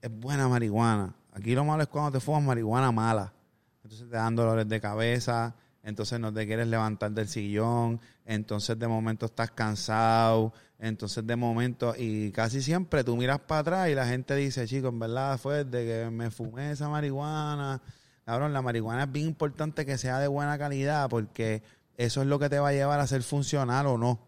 es 0.02 0.10
buena 0.10 0.48
marihuana. 0.48 1.14
Aquí 1.34 1.54
lo 1.54 1.66
malo 1.66 1.84
es 1.84 1.90
cuando 1.90 2.12
te 2.12 2.20
fumas 2.20 2.44
marihuana 2.44 2.92
mala. 2.92 3.34
Entonces 3.84 4.08
te 4.10 4.16
dan 4.16 4.36
dolores 4.36 4.68
de 4.70 4.80
cabeza, 4.80 5.56
entonces 5.84 6.20
no 6.20 6.34
te 6.34 6.46
quieres 6.46 6.68
levantar 6.68 7.12
del 7.12 7.28
sillón, 7.28 8.00
entonces 8.26 8.78
de 8.78 8.88
momento 8.88 9.28
estás 9.28 9.52
cansado, 9.52 10.54
entonces 10.80 11.26
de 11.26 11.36
momento, 11.36 11.94
y 11.98 12.32
casi 12.32 12.62
siempre 12.62 13.04
tú 13.04 13.16
miras 13.16 13.40
para 13.40 13.62
atrás 13.62 13.90
y 13.90 13.96
la 13.96 14.08
gente 14.08 14.36
dice, 14.36 14.68
chico, 14.68 14.90
en 14.90 15.00
verdad 15.00 15.38
fue 15.38 15.66
de 15.66 15.86
que 15.86 16.10
me 16.10 16.32
fumé 16.32 16.72
esa 16.72 16.90
marihuana. 16.90 17.82
Cabrón, 18.26 18.54
la 18.54 18.62
marihuana 18.62 19.04
es 19.04 19.12
bien 19.12 19.28
importante 19.28 19.86
que 19.86 19.98
sea 19.98 20.20
de 20.20 20.28
buena 20.28 20.58
calidad 20.58 21.10
porque 21.10 21.64
eso 21.98 22.22
es 22.22 22.28
lo 22.28 22.40
que 22.40 22.50
te 22.50 22.60
va 22.60 22.70
a 22.70 22.74
llevar 22.74 23.00
a 23.00 23.08
ser 23.08 23.24
funcional 23.24 23.88
o 23.88 23.98
no. 23.98 24.20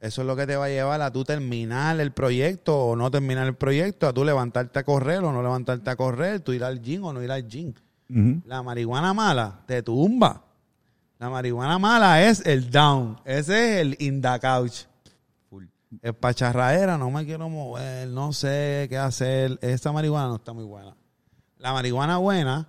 Eso 0.00 0.22
es 0.22 0.26
lo 0.26 0.34
que 0.34 0.46
te 0.46 0.56
va 0.56 0.64
a 0.64 0.68
llevar 0.68 1.02
a 1.02 1.12
tú 1.12 1.24
terminar 1.24 2.00
el 2.00 2.12
proyecto 2.12 2.78
o 2.78 2.96
no 2.96 3.10
terminar 3.10 3.46
el 3.46 3.54
proyecto, 3.54 4.08
a 4.08 4.14
tú 4.14 4.24
levantarte 4.24 4.78
a 4.78 4.84
correr 4.84 5.18
o 5.18 5.30
no 5.30 5.42
levantarte 5.42 5.90
a 5.90 5.96
correr, 5.96 6.40
tú 6.40 6.54
ir 6.54 6.64
al 6.64 6.80
gym 6.80 7.04
o 7.04 7.12
no 7.12 7.22
ir 7.22 7.30
al 7.30 7.46
gym. 7.46 7.74
La 8.46 8.62
marihuana 8.62 9.12
mala 9.12 9.60
te 9.66 9.82
tumba. 9.82 10.42
La 11.20 11.28
marihuana 11.28 11.78
mala 11.78 12.26
es 12.26 12.46
el 12.46 12.70
down. 12.70 13.20
Ese 13.26 13.74
es 13.74 13.80
el 13.82 13.96
in 13.98 14.22
the 14.22 14.40
couch. 14.40 14.86
El 16.00 16.14
pacharraera, 16.14 16.96
no 16.96 17.10
me 17.10 17.26
quiero 17.26 17.50
mover, 17.50 18.08
no 18.08 18.32
sé 18.32 18.86
qué 18.88 18.96
hacer. 18.96 19.58
Esta 19.60 19.92
marihuana 19.92 20.28
no 20.28 20.36
está 20.36 20.54
muy 20.54 20.64
buena. 20.64 20.96
La 21.58 21.74
marihuana 21.74 22.16
buena 22.16 22.68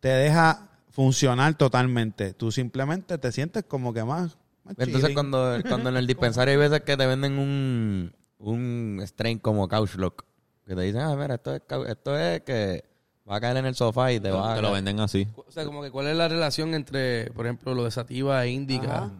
te 0.00 0.08
deja 0.08 0.70
funcionar 0.88 1.54
totalmente. 1.56 2.32
Tú 2.32 2.50
simplemente 2.50 3.18
te 3.18 3.32
sientes 3.32 3.64
como 3.64 3.92
que 3.92 4.02
más. 4.02 4.38
más 4.64 4.76
Entonces, 4.78 5.02
chilling. 5.02 5.14
cuando, 5.14 5.58
cuando 5.68 5.90
en 5.90 5.98
el 5.98 6.06
dispensario 6.06 6.52
hay 6.52 6.58
veces 6.58 6.80
que 6.80 6.96
te 6.96 7.04
venden 7.04 7.38
un, 7.38 8.14
un 8.38 9.02
strain 9.04 9.38
como 9.40 9.68
Couch 9.68 9.96
Lock, 9.96 10.24
que 10.66 10.74
te 10.74 10.80
dicen, 10.80 11.02
ah, 11.02 11.14
mira, 11.16 11.34
esto 11.34 11.54
es, 11.54 11.62
esto 11.86 12.18
es 12.18 12.40
que 12.44 12.82
va 13.30 13.36
a 13.36 13.40
caer 13.40 13.56
en 13.58 13.66
el 13.66 13.74
sofá 13.74 14.12
y 14.12 14.18
te 14.20 14.30
va 14.30 14.52
a 14.52 14.56
Te 14.56 14.62
lo 14.62 14.72
venden 14.72 14.98
así. 15.00 15.26
O 15.36 15.50
sea, 15.50 15.64
como 15.64 15.82
que 15.82 15.90
cuál 15.90 16.06
es 16.08 16.16
la 16.16 16.28
relación 16.28 16.74
entre, 16.74 17.30
por 17.32 17.46
ejemplo, 17.46 17.74
lo 17.74 17.84
de 17.84 17.90
sativa 17.90 18.44
e 18.44 18.50
índica. 18.50 18.96
Ajá. 18.96 19.10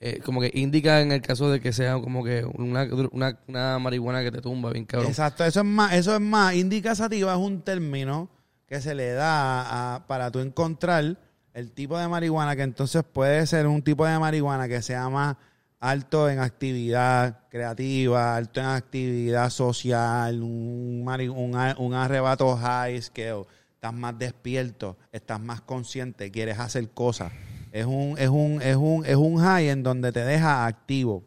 Eh, 0.00 0.20
como 0.22 0.40
que 0.42 0.50
índica 0.52 1.00
en 1.00 1.12
el 1.12 1.22
caso 1.22 1.50
de 1.50 1.60
que 1.60 1.72
sea 1.72 1.94
como 1.94 2.22
que 2.22 2.44
una, 2.44 2.86
una, 3.12 3.38
una 3.48 3.78
marihuana 3.78 4.22
que 4.22 4.30
te 4.30 4.42
tumba 4.42 4.70
bien 4.70 4.84
cabrón. 4.84 5.08
Exacto, 5.08 5.44
eso 5.46 5.60
es 5.60 5.66
más, 5.66 5.94
eso 5.94 6.14
es 6.14 6.20
más, 6.20 6.54
indica 6.54 6.94
sativa 6.94 7.32
es 7.32 7.38
un 7.38 7.62
término 7.62 8.28
que 8.66 8.82
se 8.82 8.94
le 8.94 9.12
da 9.12 9.94
a- 9.94 10.06
para 10.06 10.30
tú 10.30 10.40
encontrar 10.40 11.16
el 11.54 11.72
tipo 11.72 11.96
de 11.98 12.06
marihuana 12.08 12.54
que 12.54 12.62
entonces 12.62 13.02
puede 13.10 13.46
ser 13.46 13.66
un 13.66 13.80
tipo 13.82 14.04
de 14.04 14.18
marihuana 14.18 14.68
que 14.68 14.82
sea 14.82 15.08
más 15.08 15.36
alto 15.84 16.30
en 16.30 16.38
actividad 16.38 17.40
creativa, 17.50 18.36
alto 18.36 18.60
en 18.60 18.66
actividad 18.66 19.50
social, 19.50 20.42
un, 20.42 21.06
un, 21.06 21.74
un 21.76 21.94
arrebato 21.94 22.56
high 22.56 23.02
scale, 23.02 23.44
estás 23.74 23.92
más 23.92 24.18
despierto, 24.18 24.96
estás 25.12 25.38
más 25.40 25.60
consciente, 25.60 26.30
quieres 26.30 26.58
hacer 26.58 26.88
cosas. 26.88 27.32
Es 27.70 27.84
un, 27.84 28.16
es 28.18 28.30
un, 28.30 28.62
es 28.62 28.76
un, 28.76 29.04
es 29.04 29.16
un 29.16 29.36
high 29.38 29.68
en 29.68 29.82
donde 29.82 30.10
te 30.10 30.24
deja 30.24 30.64
activo. 30.64 31.22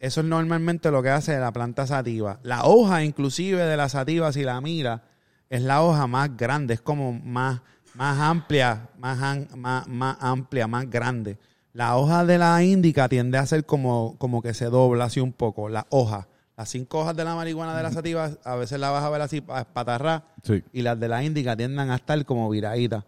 Eso 0.00 0.22
es 0.22 0.26
normalmente 0.26 0.90
lo 0.90 1.02
que 1.02 1.10
hace 1.10 1.38
la 1.38 1.52
planta 1.52 1.86
sativa. 1.86 2.40
La 2.42 2.64
hoja, 2.64 3.04
inclusive, 3.04 3.62
de 3.62 3.76
la 3.76 3.90
sativa, 3.90 4.32
si 4.32 4.42
la 4.42 4.58
mira, 4.62 5.02
es 5.50 5.60
la 5.60 5.82
hoja 5.82 6.06
más 6.06 6.34
grande, 6.34 6.72
es 6.72 6.80
como 6.80 7.12
más, 7.12 7.60
más 7.94 8.18
amplia, 8.18 8.88
más, 8.98 9.18
más, 9.54 9.86
más 9.86 10.16
amplia, 10.20 10.66
más 10.66 10.88
grande. 10.88 11.36
La 11.78 11.96
hoja 11.96 12.24
de 12.24 12.38
la 12.38 12.60
índica 12.64 13.08
tiende 13.08 13.38
a 13.38 13.46
ser 13.46 13.64
como, 13.64 14.16
como 14.18 14.42
que 14.42 14.52
se 14.52 14.64
dobla 14.64 15.04
así 15.04 15.20
un 15.20 15.32
poco, 15.32 15.68
la 15.68 15.86
hoja. 15.90 16.26
Las 16.56 16.70
cinco 16.70 16.98
hojas 16.98 17.14
de 17.14 17.22
la 17.22 17.36
marihuana 17.36 17.76
de 17.76 17.84
la 17.84 17.92
sativa, 17.92 18.32
a 18.42 18.56
veces 18.56 18.80
la 18.80 18.90
vas 18.90 19.04
a 19.04 19.10
ver 19.10 19.20
así 19.20 19.40
pa- 19.40 19.62
patarrá, 19.64 20.24
Sí. 20.42 20.64
y 20.72 20.82
las 20.82 20.98
de 20.98 21.06
la 21.06 21.22
índica 21.22 21.56
tienden 21.56 21.88
a 21.90 21.94
estar 21.94 22.24
como 22.24 22.50
viraditas. 22.50 23.04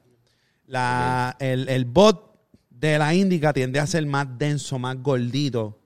La, 0.68 1.34
el, 1.40 1.68
el 1.68 1.84
bot 1.84 2.32
de 2.70 2.96
la 2.96 3.12
índica 3.12 3.52
tiende 3.52 3.80
a 3.80 3.88
ser 3.88 4.06
más 4.06 4.28
denso, 4.38 4.78
más 4.78 5.02
gordito, 5.02 5.76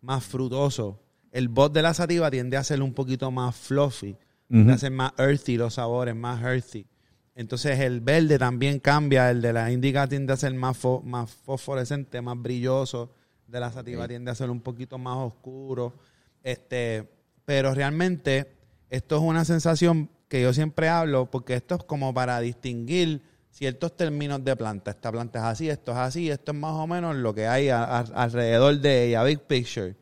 más 0.00 0.24
frutoso. 0.24 1.00
El 1.32 1.48
bot 1.48 1.70
de 1.74 1.82
la 1.82 1.92
sativa 1.92 2.30
tiende 2.30 2.56
a 2.56 2.64
ser 2.64 2.80
un 2.80 2.94
poquito 2.94 3.30
más 3.30 3.54
fluffy, 3.54 4.16
tiende 4.48 4.72
a 4.72 4.78
ser 4.78 4.90
más 4.92 5.12
earthy 5.18 5.58
los 5.58 5.74
sabores, 5.74 6.16
más 6.16 6.42
earthy. 6.42 6.86
Entonces 7.34 7.80
el 7.80 8.00
verde 8.00 8.38
también 8.38 8.78
cambia, 8.78 9.30
el 9.30 9.40
de 9.40 9.52
la 9.52 9.70
índica 9.72 10.06
tiende 10.06 10.32
a 10.32 10.36
ser 10.36 10.52
más, 10.54 10.80
fo- 10.82 11.02
más 11.02 11.30
fosforescente, 11.30 12.20
más 12.20 12.40
brilloso, 12.40 13.10
de 13.46 13.58
la 13.60 13.70
sativa 13.72 14.06
tiende 14.08 14.30
a 14.30 14.34
ser 14.34 14.50
un 14.50 14.60
poquito 14.60 14.98
más 14.98 15.16
oscuro. 15.16 15.94
Este, 16.42 17.08
pero 17.44 17.74
realmente 17.74 18.52
esto 18.90 19.16
es 19.16 19.22
una 19.22 19.44
sensación 19.44 20.10
que 20.28 20.42
yo 20.42 20.52
siempre 20.52 20.88
hablo 20.88 21.30
porque 21.30 21.54
esto 21.54 21.76
es 21.76 21.84
como 21.84 22.12
para 22.12 22.40
distinguir 22.40 23.22
ciertos 23.50 23.96
términos 23.96 24.42
de 24.44 24.56
planta. 24.56 24.90
Esta 24.90 25.10
planta 25.12 25.38
es 25.40 25.44
así, 25.44 25.68
esto 25.70 25.92
es 25.92 25.98
así, 25.98 26.30
esto 26.30 26.52
es 26.52 26.58
más 26.58 26.72
o 26.74 26.86
menos 26.86 27.16
lo 27.16 27.34
que 27.34 27.46
hay 27.46 27.68
a- 27.68 27.84
a- 27.84 27.98
alrededor 28.00 28.78
de 28.78 29.06
ella, 29.08 29.22
big 29.24 29.40
picture. 29.40 29.94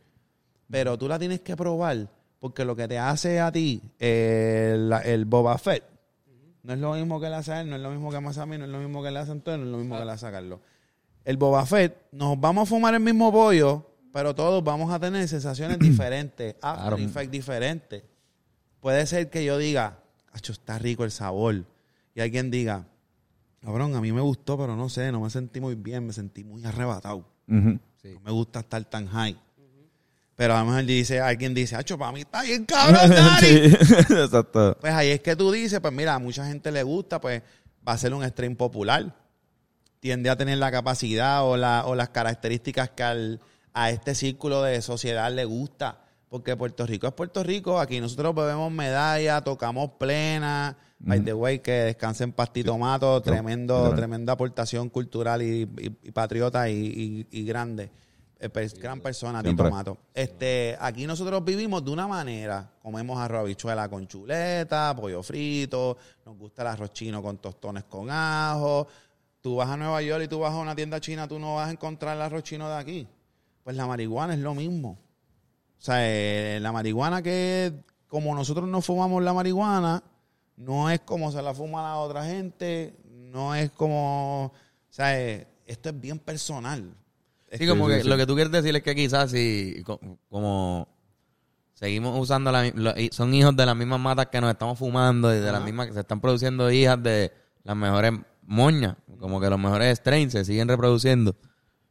Pero 0.68 0.96
tú 0.98 1.08
la 1.08 1.18
tienes 1.18 1.40
que 1.40 1.56
probar 1.56 2.08
porque 2.38 2.64
lo 2.64 2.74
que 2.76 2.86
te 2.88 2.98
hace 2.98 3.40
a 3.40 3.50
ti 3.52 3.82
eh, 3.98 4.76
la- 4.78 5.00
el 5.00 5.24
Boba 5.24 5.58
Fett 5.58 5.84
no 6.62 6.72
es 6.72 6.78
lo 6.78 6.92
mismo 6.94 7.20
que 7.20 7.28
le 7.28 7.36
hace 7.36 7.64
no 7.64 7.76
es 7.76 7.82
lo 7.82 7.90
mismo 7.90 8.10
que 8.10 8.20
mí, 8.20 8.58
no 8.58 8.64
es 8.64 8.70
lo 8.70 8.78
mismo 8.78 9.02
que 9.02 9.10
le 9.10 9.18
hace 9.18 9.32
Antonio, 9.32 9.58
no 9.58 9.64
es 9.66 9.72
lo 9.72 9.78
mismo 9.78 9.98
que 9.98 10.04
le 10.04 10.12
hace 10.12 10.30
Carlos. 10.30 10.60
El 11.24 11.36
Boba 11.36 11.64
Fett, 11.66 12.08
nos 12.12 12.38
vamos 12.40 12.62
a 12.62 12.66
fumar 12.66 12.94
el 12.94 13.00
mismo 13.00 13.30
pollo, 13.30 13.86
pero 14.12 14.34
todos 14.34 14.62
vamos 14.64 14.92
a 14.92 14.98
tener 14.98 15.26
sensaciones 15.28 15.78
diferentes, 15.80 16.56
after 16.60 16.98
effect 17.00 17.30
diferentes. 17.30 18.02
Puede 18.80 19.06
ser 19.06 19.30
que 19.30 19.44
yo 19.44 19.58
diga, 19.58 19.98
acho, 20.32 20.52
está 20.52 20.78
rico 20.78 21.04
el 21.04 21.10
sabor. 21.10 21.64
Y 22.14 22.20
alguien 22.20 22.50
diga, 22.50 22.86
cabrón, 23.60 23.94
a 23.94 24.00
mí 24.00 24.12
me 24.12 24.20
gustó, 24.20 24.56
pero 24.58 24.76
no 24.76 24.88
sé, 24.88 25.12
no 25.12 25.20
me 25.20 25.30
sentí 25.30 25.60
muy 25.60 25.74
bien, 25.74 26.06
me 26.06 26.12
sentí 26.12 26.44
muy 26.44 26.64
arrebatado. 26.64 27.26
No 27.46 28.20
me 28.24 28.30
gusta 28.30 28.60
estar 28.60 28.82
tan 28.84 29.06
high. 29.08 29.36
Pero 30.40 30.56
a 30.56 30.60
lo 30.60 30.64
mejor 30.70 30.86
dice, 30.86 31.20
alguien 31.20 31.52
dice, 31.52 31.76
acho, 31.76 31.98
para 31.98 32.12
mí 32.12 32.20
está 32.20 32.40
bien 32.40 32.64
cabrón, 32.64 33.10
Dari". 33.10 33.46
Sí, 33.76 33.76
Exacto. 34.14 34.74
Pues 34.80 34.90
ahí 34.94 35.10
es 35.10 35.20
que 35.20 35.36
tú 35.36 35.52
dices, 35.52 35.80
pues 35.80 35.92
mira, 35.92 36.14
a 36.14 36.18
mucha 36.18 36.46
gente 36.46 36.72
le 36.72 36.82
gusta, 36.82 37.20
pues 37.20 37.42
va 37.86 37.92
a 37.92 37.98
ser 37.98 38.14
un 38.14 38.26
stream 38.26 38.56
popular. 38.56 39.14
Tiende 40.00 40.30
a 40.30 40.36
tener 40.36 40.56
la 40.56 40.70
capacidad 40.70 41.44
o, 41.44 41.58
la, 41.58 41.84
o 41.84 41.94
las 41.94 42.08
características 42.08 42.88
que 42.88 43.02
al- 43.02 43.40
a 43.74 43.90
este 43.90 44.14
círculo 44.14 44.62
de 44.62 44.80
sociedad 44.80 45.30
le 45.30 45.44
gusta. 45.44 46.04
Porque 46.30 46.56
Puerto 46.56 46.86
Rico 46.86 47.06
es 47.06 47.12
Puerto 47.12 47.42
Rico, 47.42 47.78
aquí 47.78 48.00
nosotros 48.00 48.34
bebemos 48.34 48.72
medalla, 48.72 49.42
tocamos 49.42 49.90
plena. 49.98 50.74
By 51.00 51.20
the 51.20 51.34
way, 51.34 51.58
que 51.58 51.72
descansen 51.72 52.32
Pastito 52.32 52.78
Mato, 52.78 53.20
tremendo, 53.20 53.92
tremenda 53.94 54.32
aportación 54.32 54.88
cultural 54.88 55.42
y, 55.42 55.64
y- 55.78 55.96
y 56.02 56.10
patriota 56.12 56.66
y 56.70 57.26
grande. 57.44 57.90
Eh, 58.42 58.68
gran 58.78 59.00
persona, 59.00 59.42
Tito 59.42 59.50
Siempre. 59.50 59.70
Mato. 59.70 59.98
Este, 60.14 60.74
aquí 60.80 61.06
nosotros 61.06 61.44
vivimos 61.44 61.84
de 61.84 61.90
una 61.90 62.08
manera. 62.08 62.70
Comemos 62.82 63.18
arroz 63.18 63.40
habichuela 63.40 63.86
con 63.90 64.06
chuleta, 64.06 64.96
pollo 64.96 65.22
frito, 65.22 65.98
nos 66.24 66.38
gusta 66.38 66.62
el 66.62 66.68
arroz 66.68 66.90
chino 66.94 67.22
con 67.22 67.36
tostones 67.36 67.84
con 67.84 68.08
ajo. 68.10 68.86
Tú 69.42 69.56
vas 69.56 69.68
a 69.68 69.76
Nueva 69.76 70.00
York 70.00 70.24
y 70.24 70.28
tú 70.28 70.38
vas 70.38 70.54
a 70.54 70.56
una 70.56 70.74
tienda 70.74 71.00
china, 71.00 71.28
tú 71.28 71.38
no 71.38 71.56
vas 71.56 71.68
a 71.68 71.72
encontrar 71.72 72.16
el 72.16 72.22
arroz 72.22 72.42
chino 72.42 72.66
de 72.68 72.76
aquí. 72.76 73.06
Pues 73.62 73.76
la 73.76 73.86
marihuana 73.86 74.32
es 74.32 74.40
lo 74.40 74.54
mismo. 74.54 74.98
O 75.78 75.82
sea, 75.82 75.96
eh, 75.98 76.58
la 76.60 76.72
marihuana 76.72 77.20
que, 77.20 77.74
como 78.08 78.34
nosotros 78.34 78.66
no 78.68 78.80
fumamos 78.80 79.22
la 79.22 79.34
marihuana, 79.34 80.02
no 80.56 80.88
es 80.88 81.00
como 81.00 81.30
se 81.30 81.42
la 81.42 81.52
fuma 81.52 81.82
la 81.82 81.96
otra 81.96 82.24
gente, 82.24 82.94
no 83.04 83.54
es 83.54 83.70
como, 83.70 84.46
o 84.46 84.52
sea, 84.88 85.18
eh, 85.20 85.46
esto 85.66 85.90
es 85.90 86.00
bien 86.00 86.18
personal. 86.18 86.94
Sí, 87.58 87.66
como 87.66 87.86
que 87.88 88.04
lo 88.04 88.16
que 88.16 88.26
tú 88.26 88.34
quieres 88.34 88.52
decir 88.52 88.74
es 88.76 88.82
que 88.82 88.94
quizás 88.94 89.30
si 89.30 89.82
co- 89.84 90.00
como 90.28 90.88
seguimos 91.74 92.18
usando 92.18 92.52
la 92.52 92.70
lo- 92.74 92.94
son 93.10 93.34
hijos 93.34 93.56
de 93.56 93.66
las 93.66 93.76
mismas 93.76 94.00
matas 94.00 94.26
que 94.26 94.40
nos 94.40 94.50
estamos 94.50 94.78
fumando 94.78 95.34
y 95.34 95.38
de 95.38 95.50
las 95.52 95.62
mismas 95.64 95.86
que 95.88 95.94
se 95.94 96.00
están 96.00 96.20
produciendo 96.20 96.70
hijas 96.70 97.02
de 97.02 97.32
las 97.64 97.76
mejores 97.76 98.12
moñas, 98.42 98.96
como 99.18 99.40
que 99.40 99.48
los 99.50 99.58
mejores 99.58 99.98
strains 99.98 100.32
se 100.32 100.44
siguen 100.44 100.68
reproduciendo. 100.68 101.34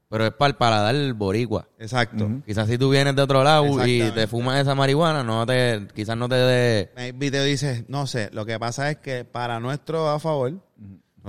Pero 0.09 0.25
es 0.25 0.33
para 0.33 0.49
el 0.49 0.55
paladar 0.55 1.13
boricua. 1.13 1.67
Exacto. 1.77 2.27
Quizás 2.43 2.67
si 2.67 2.79
tú 2.79 2.89
vienes 2.89 3.15
de 3.15 3.21
otro 3.21 3.43
lado 3.43 3.63
y 3.87 3.99
te 4.15 4.25
fumas 4.27 4.59
esa 4.59 4.73
marihuana, 4.73 5.23
no 5.23 5.45
te 5.45 5.87
quizás 5.93 6.17
no 6.17 6.27
te 6.27 6.33
dé 6.35 6.91
Maybe 6.95 7.29
te 7.29 7.43
dices, 7.43 7.83
no 7.89 8.07
sé, 8.07 8.29
lo 8.33 8.43
que 8.45 8.57
pasa 8.57 8.89
es 8.89 8.97
que 8.97 9.23
para 9.23 9.59
nuestro 9.59 10.09
a 10.09 10.19
favor, 10.19 10.53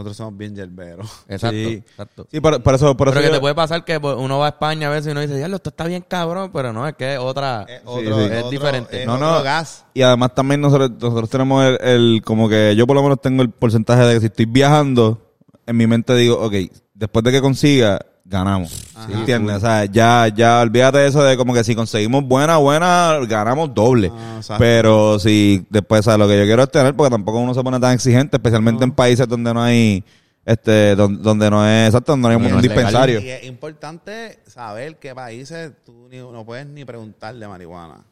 nosotros 0.01 0.17
somos 0.17 0.37
bien 0.37 0.55
yerberos. 0.55 1.07
exacto, 1.29 1.57
Sí. 1.57 1.75
exacto. 1.91 2.27
Sí, 2.31 2.41
por, 2.41 2.63
por 2.63 2.75
eso, 2.75 2.97
por 2.97 3.09
Pero 3.09 3.21
eso 3.21 3.21
que 3.21 3.27
yo- 3.29 3.35
te 3.35 3.41
puede 3.41 3.55
pasar 3.55 3.85
que 3.85 4.01
pues, 4.01 4.17
uno 4.19 4.39
va 4.39 4.47
a 4.47 4.49
España 4.51 4.89
a 4.89 4.91
veces 4.91 5.09
y 5.09 5.11
uno 5.13 5.21
dice, 5.21 5.37
diablo, 5.37 5.57
esto 5.57 5.71
está 5.71 5.85
bien 5.87 6.05
cabrón, 6.09 6.51
pero 6.53 6.73
no, 6.73 6.87
es 6.89 6.95
que 6.95 7.15
es 7.15 7.19
otra... 7.19 7.65
Es 7.69 7.83
sí. 7.83 8.07
Es 8.33 8.51
diferente. 8.51 9.01
es 9.03 9.07
No, 9.07 9.15
otro 9.15 9.31
no. 9.39 9.43
gas. 9.43 9.85
Y 9.95 10.03
además 10.03 10.35
también 10.35 10.61
nosotros, 10.61 10.91
nosotros 11.01 11.31
tenemos 11.31 11.65
el, 11.65 11.79
el- 11.83 12.23
como 12.25 12.49
que 12.49 12.75
yo 12.77 12.87
por 12.87 12.97
lo 12.97 13.03
menos 13.03 13.21
tengo 13.21 13.43
el 13.43 13.51
porcentaje 13.51 14.03
de 14.05 14.15
que 14.15 14.21
si 14.21 14.27
estoy 14.27 14.47
viajando, 14.47 15.21
en 15.67 15.77
mi 15.77 15.87
mente 15.87 16.15
digo, 16.15 16.39
ok, 16.41 16.55
después 16.95 17.25
de 17.25 17.33
que 17.33 17.41
consiga, 17.41 18.01
ganamos. 18.31 18.71
¿Sí 18.71 19.13
¿Entiendes? 19.13 19.57
O 19.57 19.61
sea, 19.61 19.85
ya, 19.87 20.29
ya 20.29 20.61
olvídate 20.61 20.99
de 20.99 21.09
eso 21.09 21.23
de 21.23 21.37
como 21.37 21.53
que 21.53 21.65
si 21.65 21.75
conseguimos 21.75 22.25
buena, 22.25 22.59
buena, 22.59 23.19
ganamos 23.29 23.75
doble. 23.75 24.11
Ah. 24.15 24.41
Pero 24.59 25.19
si 25.19 25.67
después, 25.69 26.05
¿sabes? 26.05 26.21
Lo 26.21 26.29
que 26.29 26.39
yo 26.39 26.45
quiero 26.45 26.63
es 26.63 26.71
tener, 26.71 26.95
porque 26.95 27.11
tampoco 27.11 27.39
uno 27.41 27.53
se 27.55 27.63
pone 27.63 27.81
tan 27.81 27.93
exigente, 27.93 28.37
especialmente 28.37 28.85
en 28.85 28.93
países 28.93 29.27
donde 29.27 29.53
no 29.53 29.61
hay, 29.63 30.05
este, 30.45 30.95
donde, 30.95 31.23
donde 31.23 31.51
no 31.51 31.67
es, 31.67 31.89
exacto, 31.89 32.13
donde 32.13 32.29
no 32.29 32.31
hay 32.31 32.37
un 32.47 32.51
no 32.57 32.63
dispensario. 32.63 33.21
Y 33.21 33.29
es 33.31 33.45
importante 33.45 34.39
saber 34.47 34.97
qué 34.99 35.13
países 35.15 35.73
tú 35.85 36.09
ni- 36.09 36.19
no 36.19 36.45
puedes 36.47 36.67
ni 36.67 36.85
preguntar 36.85 37.35
de 37.35 37.49
marihuana. 37.49 38.05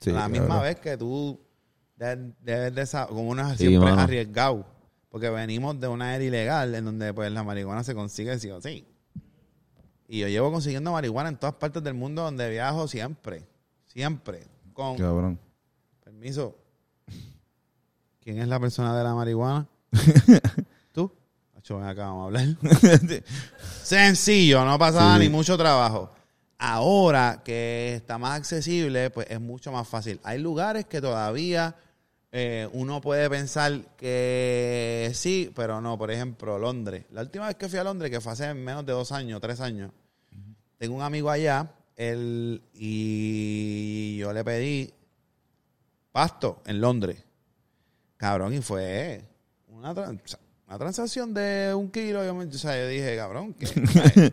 Sí, 0.00 0.10
a 0.10 0.14
la 0.14 0.28
misma 0.28 0.46
verdad. 0.56 0.62
vez 0.62 0.76
que 0.76 0.96
tú 0.96 1.38
debes, 1.96 2.18
debes 2.40 2.74
de 2.74 2.86
saber, 2.86 3.08
como 3.14 3.28
uno 3.28 3.42
es 3.50 3.58
Sí, 3.58 3.66
siempre 3.68 3.90
mano. 3.90 4.02
arriesgado, 4.02 4.66
porque 5.10 5.28
venimos 5.30 5.78
de 5.80 5.88
una 5.88 6.14
era 6.14 6.24
ilegal 6.24 6.74
en 6.74 6.84
donde 6.86 7.12
pues 7.14 7.30
la 7.30 7.42
marihuana 7.42 7.84
se 7.84 7.94
consigue 7.94 8.38
sí 8.38 8.50
o 8.50 8.60
sí. 8.60 8.86
Y 10.08 10.20
yo 10.20 10.28
llevo 10.28 10.52
consiguiendo 10.52 10.92
marihuana 10.92 11.28
en 11.30 11.36
todas 11.36 11.54
partes 11.56 11.82
del 11.82 11.94
mundo 11.94 12.22
donde 12.22 12.48
viajo 12.50 12.86
siempre, 12.88 13.44
siempre, 13.86 14.46
con 14.72 14.96
Cabrón. 14.96 15.38
permiso. 16.04 16.56
¿Quién 18.20 18.38
es 18.38 18.48
la 18.48 18.58
persona 18.60 18.96
de 18.96 19.04
la 19.04 19.14
marihuana? 19.14 19.66
¿Tú? 20.92 21.12
Acho, 21.56 21.78
ven 21.78 21.86
acá, 21.88 22.06
vamos 22.06 22.22
a 22.22 22.26
hablar. 22.26 22.46
Sencillo, 23.82 24.64
no 24.64 24.78
pasaba 24.78 25.14
Sí. 25.14 25.20
ni 25.24 25.28
mucho 25.28 25.56
trabajo. 25.56 26.10
Ahora 26.58 27.42
que 27.44 27.94
está 27.96 28.18
más 28.18 28.36
accesible, 28.38 29.10
pues 29.10 29.26
es 29.30 29.40
mucho 29.40 29.70
más 29.72 29.86
fácil. 29.86 30.20
Hay 30.24 30.38
lugares 30.40 30.86
que 30.86 31.00
todavía 31.00 31.76
eh, 32.38 32.68
uno 32.74 33.00
puede 33.00 33.30
pensar 33.30 33.80
que 33.96 35.10
sí, 35.14 35.50
pero 35.56 35.80
no. 35.80 35.96
Por 35.96 36.10
ejemplo, 36.10 36.58
Londres. 36.58 37.06
La 37.12 37.22
última 37.22 37.46
vez 37.46 37.56
que 37.56 37.66
fui 37.68 37.78
a 37.78 37.84
Londres, 37.84 38.10
que 38.10 38.20
fue 38.20 38.32
hace 38.32 38.52
menos 38.52 38.84
de 38.84 38.92
dos 38.92 39.10
años, 39.10 39.40
tres 39.40 39.58
años, 39.60 39.90
tengo 40.76 40.94
un 40.96 41.00
amigo 41.02 41.30
allá 41.30 41.72
él, 41.96 42.60
y 42.74 44.18
yo 44.18 44.30
le 44.34 44.44
pedí 44.44 44.92
pasto 46.12 46.62
en 46.66 46.78
Londres. 46.82 47.24
Cabrón, 48.18 48.52
y 48.52 48.60
fue 48.60 49.22
una, 49.68 49.92
una 49.92 50.78
transacción 50.78 51.32
de 51.32 51.72
un 51.74 51.90
kilo. 51.90 52.22
Yo, 52.22 52.34
me- 52.34 52.44
o 52.44 52.52
sea, 52.52 52.76
yo 52.78 52.86
dije, 52.88 53.16
cabrón, 53.16 53.54
que... 53.54 53.66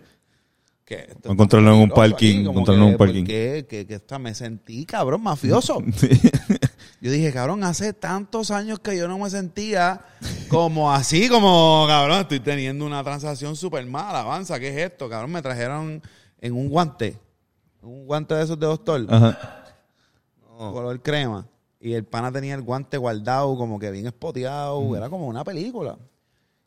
que 0.86 1.08
Encontrarlo 1.24 1.74
en 1.74 1.82
un 1.84 1.90
parking, 1.90 2.42
encontrarlo 2.48 2.84
en 2.84 2.88
un 2.88 2.92
que, 2.94 2.98
parking. 2.98 3.24
que, 3.24 3.66
que 3.88 3.94
esta- 3.96 4.20
me 4.20 4.36
sentí, 4.36 4.86
cabrón, 4.86 5.22
mafioso. 5.24 5.82
Yo 7.04 7.12
dije, 7.12 7.34
cabrón, 7.34 7.66
hace 7.66 7.92
tantos 7.92 8.50
años 8.50 8.80
que 8.80 8.96
yo 8.96 9.10
no 9.10 9.18
me 9.18 9.30
sentía 9.30 10.00
como 10.48 10.90
así, 10.90 11.28
como, 11.28 11.84
cabrón, 11.86 12.22
estoy 12.22 12.40
teniendo 12.40 12.86
una 12.86 13.04
transacción 13.04 13.58
súper 13.58 13.86
mala, 13.86 14.22
avanza, 14.22 14.58
¿qué 14.58 14.70
es 14.70 14.90
esto? 14.90 15.10
Cabrón, 15.10 15.34
me 15.34 15.42
trajeron 15.42 16.02
en 16.40 16.54
un 16.54 16.70
guante, 16.70 17.20
un 17.82 18.06
guante 18.06 18.36
de 18.36 18.44
esos 18.44 18.58
de 18.58 18.68
doctor, 18.68 19.06
Ajá. 19.10 19.38
color 20.58 21.02
crema, 21.02 21.46
y 21.78 21.92
el 21.92 22.06
pana 22.06 22.32
tenía 22.32 22.56
el 22.56 22.62
guante 22.62 22.96
guardado, 22.96 23.58
como 23.58 23.78
que 23.78 23.92
bien 23.92 24.08
espoteado, 24.08 24.96
era 24.96 25.10
como 25.10 25.28
una 25.28 25.44
película. 25.44 25.98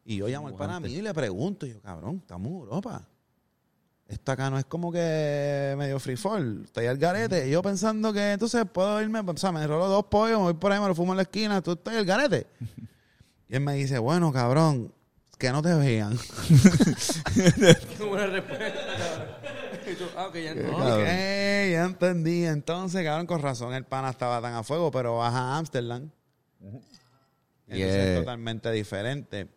Y 0.05 0.17
yo 0.17 0.29
llamo 0.29 0.49
al 0.49 0.55
pana 0.55 0.77
a 0.77 0.81
mí 0.81 0.93
y 0.93 1.01
le 1.01 1.15
pregunto, 1.15 1.65
y 1.65 1.73
yo, 1.73 1.81
cabrón, 1.81 2.17
estamos 2.17 2.49
en 2.49 2.57
Europa. 2.57 3.09
Esto 4.09 4.31
acá 4.33 4.51
no 4.51 4.59
es 4.59 4.65
como 4.65 4.93
que 4.93 5.75
medio 5.77 5.99
free 5.99 6.17
fall. 6.17 6.63
Estoy 6.65 6.87
al 6.87 6.97
garete. 6.97 7.49
Y 7.49 7.51
yo 7.51 7.61
pensando 7.63 8.13
que 8.13 8.33
entonces 8.33 8.65
puedo 8.73 9.03
irme, 9.03 9.21
o 9.21 9.37
sea, 9.37 9.51
me 9.51 9.63
enrolo 9.63 9.89
dos 9.89 10.05
pollos, 10.05 10.39
me 10.39 10.45
voy 10.45 10.55
por 10.55 10.71
ahí, 10.71 10.81
me 10.81 10.87
lo 10.87 10.95
fumo 10.95 11.13
en 11.13 11.17
la 11.17 11.23
esquina, 11.23 11.61
tú 11.61 11.73
estás 11.73 11.95
al 11.95 12.05
garete. 12.05 12.47
Y 13.49 13.55
él 13.55 13.61
me 13.61 13.75
dice, 13.75 13.99
bueno, 13.99 14.33
cabrón, 14.33 14.93
que 15.39 15.53
no 15.53 15.63
te 15.63 15.73
vean. 15.73 16.19
Buena 18.01 18.27
respuesta, 18.27 19.37
ah, 20.17 20.27
ok, 20.27 20.35
ya 20.35 20.51
entendí. 20.53 20.73
Ok, 20.73 21.05
ya 21.73 21.85
entendí. 21.85 22.45
Entonces, 22.45 23.05
cabrón, 23.05 23.27
con 23.29 23.41
razón 23.41 23.73
el 23.75 23.85
pana 23.85 24.11
estaba 24.11 24.41
tan 24.43 24.55
a 24.55 24.65
fuego, 24.65 24.91
pero 24.91 25.19
vas 25.19 25.33
a 25.33 25.57
Ámsterdam. 25.59 26.11
Entonces 26.61 26.87
Yeah. 27.69 28.13
es 28.15 28.19
totalmente 28.21 28.71
diferente. 28.73 29.49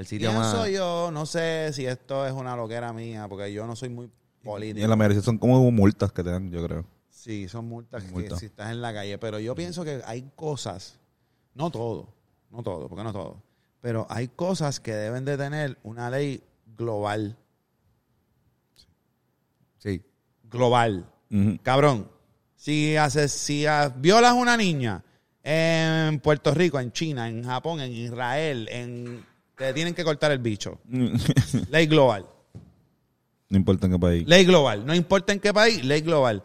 El 0.00 0.06
sitio 0.06 0.30
Pienso 0.30 0.56
más... 0.56 0.70
yo, 0.70 1.10
no 1.12 1.26
sé 1.26 1.74
si 1.74 1.84
esto 1.84 2.26
es 2.26 2.32
una 2.32 2.56
loquera 2.56 2.90
mía, 2.90 3.28
porque 3.28 3.52
yo 3.52 3.66
no 3.66 3.76
soy 3.76 3.90
muy 3.90 4.06
Y 4.06 4.44
político. 4.46 4.82
en 4.82 4.88
la 4.88 4.96
mayoría 4.96 5.20
son 5.20 5.36
como 5.36 5.70
multas 5.70 6.10
que 6.10 6.24
te 6.24 6.30
dan, 6.30 6.50
yo 6.50 6.66
creo. 6.66 6.86
Sí, 7.10 7.48
son 7.48 7.68
multas 7.68 8.02
que 8.02 8.30
si 8.38 8.46
estás 8.46 8.70
en 8.70 8.80
la 8.80 8.94
calle. 8.94 9.18
Pero 9.18 9.38
yo 9.38 9.54
pienso 9.54 9.84
que 9.84 10.00
hay 10.06 10.30
cosas, 10.34 10.98
no 11.54 11.70
todo, 11.70 12.14
no 12.50 12.62
todo, 12.62 12.88
porque 12.88 13.04
no 13.04 13.12
todo, 13.12 13.42
pero 13.82 14.06
hay 14.08 14.28
cosas 14.28 14.80
que 14.80 14.94
deben 14.94 15.26
de 15.26 15.36
tener 15.36 15.76
una 15.82 16.08
ley 16.08 16.42
global. 16.78 17.36
Sí. 19.76 20.02
Global. 20.44 21.04
Cabrón, 21.62 22.10
si 22.56 22.96
haces, 22.96 23.32
si 23.32 23.66
violas 23.96 24.32
una 24.32 24.56
niña 24.56 25.04
en 25.42 26.20
Puerto 26.20 26.54
Rico, 26.54 26.80
en 26.80 26.90
China, 26.90 27.28
en 27.28 27.44
Japón, 27.44 27.80
en 27.80 27.92
Israel, 27.92 28.66
en 28.70 29.29
te 29.60 29.74
tienen 29.74 29.92
que 29.92 30.02
cortar 30.04 30.32
el 30.32 30.38
bicho. 30.38 30.80
Ley 31.70 31.86
global. 31.86 32.26
no 33.50 33.58
importa 33.58 33.86
en 33.86 33.92
qué 33.92 33.98
país. 33.98 34.26
Ley 34.26 34.44
global. 34.46 34.86
No 34.86 34.94
importa 34.94 35.34
en 35.34 35.40
qué 35.40 35.52
país, 35.52 35.84
ley 35.84 36.00
global. 36.00 36.42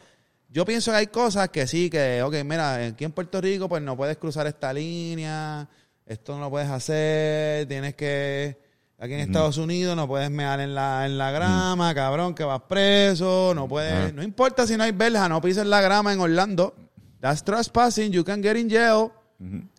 Yo 0.50 0.66
pienso 0.66 0.92
que 0.92 0.98
hay 0.98 1.08
cosas 1.08 1.48
que 1.50 1.66
sí, 1.66 1.90
que, 1.90 2.22
ok, 2.22 2.36
mira, 2.44 2.88
aquí 2.88 3.06
en 3.06 3.14
Puerto 3.14 3.40
Rico, 3.40 3.70
pues 3.70 3.82
no 3.82 3.96
puedes 3.96 4.18
cruzar 4.18 4.48
esta 4.48 4.74
línea, 4.74 5.68
esto 6.06 6.36
no 6.36 6.42
lo 6.42 6.50
puedes 6.50 6.70
hacer, 6.70 7.66
tienes 7.68 7.96
que. 7.96 8.58
Aquí 8.98 9.14
en 9.14 9.22
Estados 9.22 9.58
Unidos 9.58 9.96
no 9.96 10.08
puedes 10.08 10.30
mear 10.32 10.60
en 10.60 10.74
la, 10.74 11.06
en 11.06 11.18
la 11.18 11.32
grama, 11.32 11.94
cabrón, 11.94 12.34
que 12.34 12.44
vas 12.44 12.62
preso, 12.68 13.54
no 13.56 13.68
puedes. 13.68 14.14
No 14.14 14.24
importa 14.24 14.68
si 14.68 14.76
no 14.76 14.84
hay 14.84 14.92
verja, 14.92 15.30
no 15.30 15.42
pises 15.42 15.66
la 15.66 15.80
grama 15.82 16.12
en 16.12 16.20
Orlando. 16.20 16.76
That's 17.22 17.44
trespassing, 17.44 18.12
you 18.12 18.24
can 18.26 18.42
get 18.42 18.58
in 18.58 18.70
jail. 18.70 19.12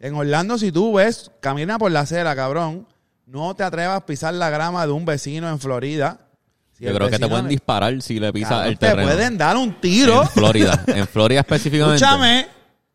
En 0.01 0.14
Orlando, 0.14 0.59
si 0.59 0.70
tú 0.72 0.94
ves, 0.94 1.31
camina 1.40 1.79
por 1.79 1.90
la 1.90 2.01
acera, 2.01 2.37
cabrón, 2.37 2.87
no 3.26 3.54
te 3.54 3.62
atrevas 3.64 3.96
a 3.96 4.06
pisar 4.06 4.32
la 4.34 4.50
grama 4.50 4.86
de 4.86 4.92
un 4.92 5.04
vecino 5.04 5.48
en 5.48 5.58
Florida. 5.58 6.20
Si 6.72 6.84
Yo 6.84 6.94
creo 6.94 7.08
que 7.08 7.18
te 7.18 7.28
pueden 7.28 7.48
disparar 7.48 8.00
si 8.02 8.20
le 8.20 8.32
pisas 8.32 8.66
el 8.66 8.78
te 8.78 8.86
terreno. 8.88 9.08
pueden 9.08 9.38
dar 9.38 9.56
un 9.56 9.80
tiro. 9.80 10.22
En 10.22 10.28
Florida. 10.28 10.84
En 10.86 11.06
Florida 11.06 11.40
específicamente. 11.40 11.96
Escúchame. 11.96 12.46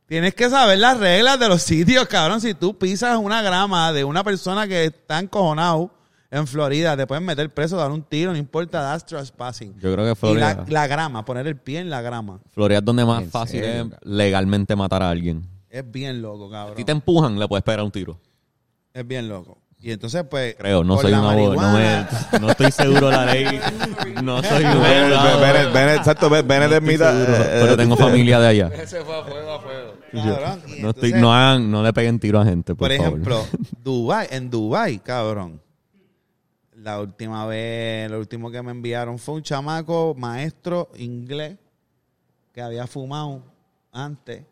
Tienes 0.05 0.35
que 0.35 0.49
saber 0.49 0.77
las 0.77 0.97
reglas 0.99 1.39
de 1.39 1.47
los 1.47 1.61
sitios, 1.61 2.05
cabrón. 2.07 2.41
Si 2.41 2.53
tú 2.53 2.77
pisas 2.77 3.17
una 3.17 3.41
grama 3.41 3.93
de 3.93 4.03
una 4.03 4.23
persona 4.23 4.67
que 4.67 4.85
está 4.85 5.19
encojonado 5.19 5.89
en 6.29 6.45
Florida, 6.47 6.95
te 6.97 7.07
pueden 7.07 7.25
meter 7.25 7.49
preso, 7.53 7.77
dar 7.77 7.91
un 7.91 8.03
tiro, 8.03 8.31
no 8.31 8.37
importa, 8.37 8.81
that's 8.81 9.05
trespassing. 9.05 9.73
Yo 9.79 9.93
creo 9.93 10.05
que 10.05 10.11
Y 10.11 10.15
Florida, 10.15 10.53
la, 10.55 10.65
la 10.67 10.87
grama, 10.87 11.23
poner 11.25 11.47
el 11.47 11.55
pie 11.57 11.79
en 11.79 11.89
la 11.89 12.01
grama. 12.01 12.39
Florida 12.51 12.79
es 12.79 12.85
donde 12.85 13.05
más 13.05 13.23
¿En 13.23 13.31
fácil 13.31 13.61
serio, 13.63 13.89
es 14.01 14.07
legalmente 14.07 14.75
matar 14.75 15.01
a 15.01 15.09
alguien. 15.09 15.47
Es 15.69 15.89
bien 15.89 16.21
loco, 16.21 16.47
Si 16.47 16.51
cabrón. 16.51 16.85
te 16.85 16.91
empujan, 16.91 17.39
le 17.39 17.47
puedes 17.47 17.63
pegar 17.63 17.81
un 17.81 17.91
tiro. 17.91 18.19
Es 18.93 19.07
bien 19.07 19.29
loco. 19.29 19.57
Y 19.83 19.91
entonces, 19.91 20.23
pues. 20.29 20.55
Creo, 20.59 20.83
no 20.83 20.97
soy 20.99 21.11
la 21.11 21.21
un 21.21 21.25
abogado. 21.25 21.55
No, 21.55 21.61
marihuana- 21.77 22.29
me- 22.33 22.39
no 22.39 22.49
estoy 22.51 22.71
seguro 22.71 23.07
de 23.09 23.15
la 23.15 23.25
ley. 23.25 23.59
No 24.21 24.43
soy 24.43 24.63
un 24.63 24.85
exacto, 24.85 26.29
Bennett 26.29 26.71
es 26.71 26.81
mitad. 26.83 27.19
Eh, 27.19 27.25
pero 27.61 27.73
eh, 27.73 27.77
tengo 27.77 27.97
familia 27.97 28.39
de 28.39 28.47
allá. 28.47 28.67
Ese 28.75 29.01
fue 29.03 29.17
a 29.19 29.23
fuego, 29.23 29.51
a 29.53 29.59
fuego. 29.59 29.93
Cabrón, 30.13 30.61
No, 30.81 30.89
estoy, 30.91 31.13
no, 31.13 31.33
hagan, 31.33 31.71
no 31.71 31.81
le 31.81 31.93
peguen 31.93 32.19
tiro 32.19 32.39
a 32.39 32.45
gente, 32.45 32.75
por, 32.75 32.89
Por 32.89 32.97
favor. 32.97 33.11
ejemplo, 33.13 33.45
Dubai, 33.83 34.27
en 34.29 34.49
Dubai, 34.51 34.99
cabrón. 34.99 35.61
La 36.75 36.99
última 36.99 37.45
vez, 37.45 38.09
lo 38.11 38.19
último 38.19 38.51
que 38.51 38.61
me 38.61 38.71
enviaron 38.71 39.17
fue 39.19 39.35
un 39.35 39.41
chamaco 39.43 40.15
maestro 40.17 40.89
inglés 40.97 41.57
que 42.53 42.61
había 42.61 42.85
fumado 42.87 43.43
antes. 43.91 44.43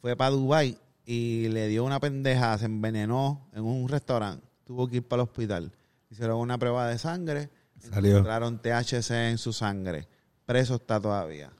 Fue 0.00 0.16
para 0.16 0.30
Dubai 0.30 0.78
y 1.12 1.48
le 1.48 1.66
dio 1.66 1.82
una 1.84 1.98
pendeja, 1.98 2.56
se 2.58 2.66
envenenó 2.66 3.48
en 3.52 3.64
un 3.64 3.88
restaurante. 3.88 4.46
Tuvo 4.64 4.86
que 4.86 4.98
ir 4.98 5.02
para 5.02 5.22
el 5.22 5.28
hospital. 5.28 5.72
Hicieron 6.08 6.38
una 6.38 6.56
prueba 6.56 6.86
de 6.88 6.98
sangre. 6.98 7.48
Salió. 7.78 8.12
Encontraron 8.18 8.60
THC 8.60 9.10
en 9.30 9.38
su 9.38 9.52
sangre. 9.52 10.06
Preso 10.46 10.76
está 10.76 11.00
todavía. 11.00 11.50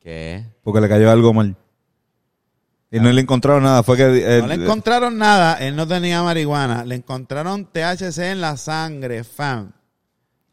¿Qué? 0.00 0.46
Porque 0.62 0.80
le 0.80 0.88
cayó 0.88 1.10
algo 1.10 1.34
mal. 1.34 1.54
Y 2.90 2.98
no 2.98 3.12
le 3.12 3.20
encontraron 3.20 3.62
nada. 3.62 3.82
Fue 3.82 3.96
que. 3.96 4.04
eh, 4.38 4.40
No 4.40 4.48
le 4.48 4.54
encontraron 4.54 5.18
nada, 5.18 5.54
él 5.54 5.76
no 5.76 5.86
tenía 5.86 6.22
marihuana. 6.22 6.84
Le 6.84 6.94
encontraron 6.94 7.66
THC 7.66 8.18
en 8.32 8.40
la 8.40 8.56
sangre, 8.56 9.22
fam. 9.22 9.70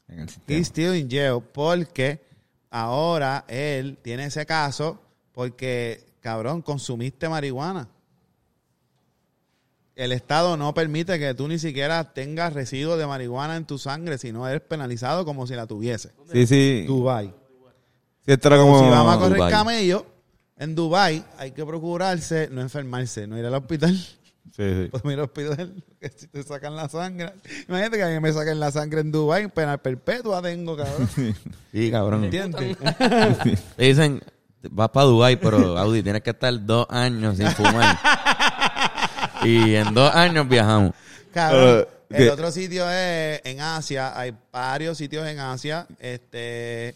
en 0.09 0.19
el. 0.19 0.29
He's 0.47 0.67
still 0.67 0.93
in 0.93 1.09
jail 1.09 1.41
porque 1.53 2.21
ahora 2.69 3.45
él 3.47 3.97
tiene 4.01 4.25
ese 4.25 4.45
caso 4.45 5.01
porque, 5.31 6.05
cabrón, 6.21 6.61
consumiste 6.61 7.29
marihuana. 7.29 7.87
El 9.95 10.11
Estado 10.11 10.57
no 10.57 10.73
permite 10.75 11.17
que 11.17 11.33
tú 11.33 11.47
ni 11.47 11.57
siquiera 11.57 12.13
tengas 12.13 12.53
residuos 12.53 12.99
de 12.99 13.07
marihuana 13.07 13.55
en 13.55 13.65
tu 13.65 13.79
sangre, 13.79 14.19
sino 14.19 14.47
eres 14.47 14.61
penalizado 14.61 15.25
como 15.25 15.47
si 15.47 15.55
la 15.55 15.65
tuviese. 15.65 16.11
Sí, 16.31 16.45
sí. 16.45 16.83
Dubai. 16.85 17.33
Sí, 18.25 18.31
esto 18.31 18.47
era 18.49 18.57
como. 18.57 18.79
si 18.79 18.89
vamos 18.89 19.15
a 19.15 19.19
correr 19.19 19.49
camello, 19.49 20.05
en 20.57 20.75
Dubai 20.75 21.23
hay 21.37 21.51
que 21.51 21.65
procurarse 21.65 22.47
no 22.51 22.61
enfermarse, 22.61 23.25
no 23.25 23.39
ir 23.39 23.45
al 23.45 23.55
hospital. 23.55 23.95
Sí, 24.55 24.63
sí. 24.63 24.87
Pues 24.91 25.03
mira, 25.03 25.23
hospital, 25.23 25.83
que 25.99 26.09
si 26.09 26.27
te 26.27 26.43
sacan 26.43 26.75
la 26.75 26.89
sangre. 26.89 27.33
Imagínate 27.67 27.97
que 27.97 28.03
a 28.03 28.07
mí 28.09 28.19
me 28.19 28.33
saquen 28.33 28.59
la 28.59 28.71
sangre 28.71 29.01
en 29.01 29.11
Dubái, 29.11 29.47
pena 29.47 29.77
perpetua 29.77 30.41
tengo, 30.41 30.77
cabrón. 30.77 31.09
Sí, 31.71 31.91
cabrón. 31.91 32.23
¿Entiendes? 32.23 32.77
Te 33.77 33.83
dicen, 33.83 34.21
vas 34.71 34.89
para 34.89 35.05
Dubai, 35.05 35.35
pero 35.39 35.77
Audi, 35.77 36.03
tienes 36.03 36.21
que 36.21 36.31
estar 36.31 36.53
dos 36.65 36.87
años 36.89 37.37
sin 37.37 37.47
fumar. 37.51 37.97
y 39.43 39.75
en 39.75 39.93
dos 39.93 40.13
años 40.13 40.47
viajamos. 40.47 40.91
Cabrón. 41.33 41.85
El 42.09 42.17
¿qué? 42.17 42.29
otro 42.29 42.51
sitio 42.51 42.89
es 42.89 43.41
en 43.43 43.59
Asia. 43.59 44.17
Hay 44.17 44.33
varios 44.51 44.97
sitios 44.97 45.27
en 45.27 45.39
Asia 45.39 45.85
este, 45.99 46.95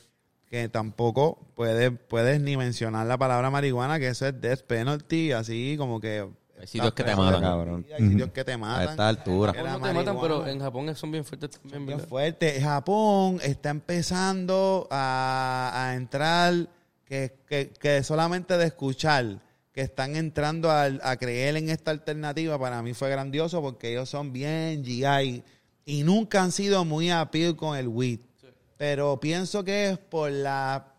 que 0.49 0.69
tampoco 0.69 1.37
puedes, 1.53 1.91
puedes 2.07 2.39
ni 2.39 2.55
mencionar 2.55 3.05
la 3.07 3.17
palabra 3.17 3.49
marihuana, 3.49 3.99
que 3.99 4.07
eso 4.07 4.25
es 4.27 4.39
death 4.39 4.61
penalty, 4.61 5.33
así 5.33 5.75
como 5.77 5.99
que... 5.99 6.27
Hay 6.59 6.67
sitios 6.67 6.93
que 6.93 7.03
te 7.03 7.15
matan. 7.15 7.41
cabrón. 7.41 7.85
Hay 7.97 8.07
sitios 8.07 8.29
que 8.31 8.43
te 8.45 8.53
A 8.53 8.57
matan. 8.57 8.89
esta 8.91 9.09
altura. 9.09 9.51
Era 9.51 9.63
No 9.63 9.67
te 9.67 9.79
matan, 9.93 9.95
marihuana. 10.15 10.21
pero 10.21 10.47
en 10.47 10.59
Japón 10.61 10.95
son 10.95 11.11
bien 11.11 11.25
fuertes 11.25 11.49
también, 11.59 11.85
Bien 11.87 11.97
¿verdad? 11.97 12.07
fuerte. 12.09 12.61
Japón 12.61 13.39
está 13.43 13.69
empezando 13.71 14.87
a, 14.91 15.71
a 15.73 15.95
entrar, 15.95 16.53
que, 17.11 17.33
que, 17.45 17.71
que 17.77 18.03
solamente 18.03 18.57
de 18.57 18.65
escuchar 18.67 19.41
que 19.73 19.81
están 19.81 20.15
entrando 20.15 20.71
al- 20.71 21.01
a, 21.03 21.17
creer 21.17 21.57
en 21.57 21.69
esta 21.69 21.91
alternativa, 21.91 22.57
para 22.57 22.81
mí 22.81 22.93
fue 22.93 23.09
grandioso 23.09 23.61
porque 23.61 23.91
ellos 23.91 24.07
son 24.09 24.31
bien 24.31 24.81
GI 24.81 25.43
y 25.85 26.03
nunca 26.03 26.41
han 26.41 26.53
sido 26.53 26.85
muy 26.85 27.09
appeal 27.11 27.57
con 27.57 27.77
el 27.77 27.89
weed. 27.89 28.21
Pero 28.77 29.19
pienso 29.19 29.61
que 29.65 29.89
es 29.89 29.97
por 29.97 30.31
la, 30.31 30.93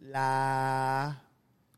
la 0.00 1.22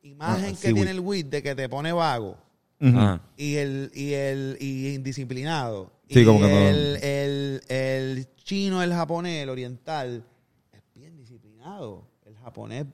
imagen 0.03 0.45
Ah, 0.55 0.59
que 0.61 0.69
sí, 0.69 0.75
tiene 0.75 0.81
weed. 0.81 0.89
el 0.91 1.01
weed 1.01 1.27
de 1.27 1.43
que 1.43 1.55
te 1.55 1.69
pone 1.69 1.93
vago. 1.93 2.39
Ajá. 2.81 3.21
y 3.37 3.55
el 3.57 3.91
y 3.95 4.13
el 4.15 4.57
y 4.61 4.95
indisciplinado 4.95 5.93
Sí, 6.11 6.21
y 6.21 6.25
como 6.25 6.41
que 6.41 6.49
no- 6.49 6.69
el, 6.69 6.97
el, 7.03 7.61
el 7.69 8.29
chino 8.37 8.83
el 8.83 8.93
japonés 8.93 9.43
el 9.43 9.49
oriental 9.49 10.25
es 10.73 10.83
bien 10.95 11.17
disciplinado 11.17 12.07
el 12.27 12.37
japonés 12.37 12.85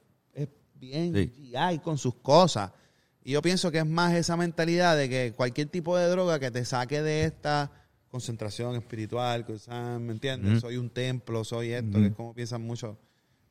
bien 0.80 1.14
Sí. 1.14 1.32
GI 1.52 1.78
con 1.78 1.98
sus 1.98 2.14
cosas 2.16 2.72
y 3.22 3.32
yo 3.32 3.42
pienso 3.42 3.70
que 3.70 3.78
es 3.78 3.86
más 3.86 4.14
esa 4.14 4.36
mentalidad 4.36 4.96
de 4.96 5.08
que 5.08 5.32
cualquier 5.36 5.68
tipo 5.68 5.96
de 5.96 6.06
droga 6.08 6.40
que 6.40 6.50
te 6.50 6.64
saque 6.64 7.02
de 7.02 7.24
esta 7.24 7.70
concentración 8.08 8.74
espiritual 8.74 9.46
¿me 10.00 10.12
entiendes? 10.12 10.60
Soy 10.60 10.76
un 10.76 10.90
templo 10.90 11.44
soy 11.44 11.72
esto 11.72 11.98
que 11.98 12.06
es 12.06 12.14
como 12.14 12.34
piensan 12.34 12.62
mucho 12.62 12.98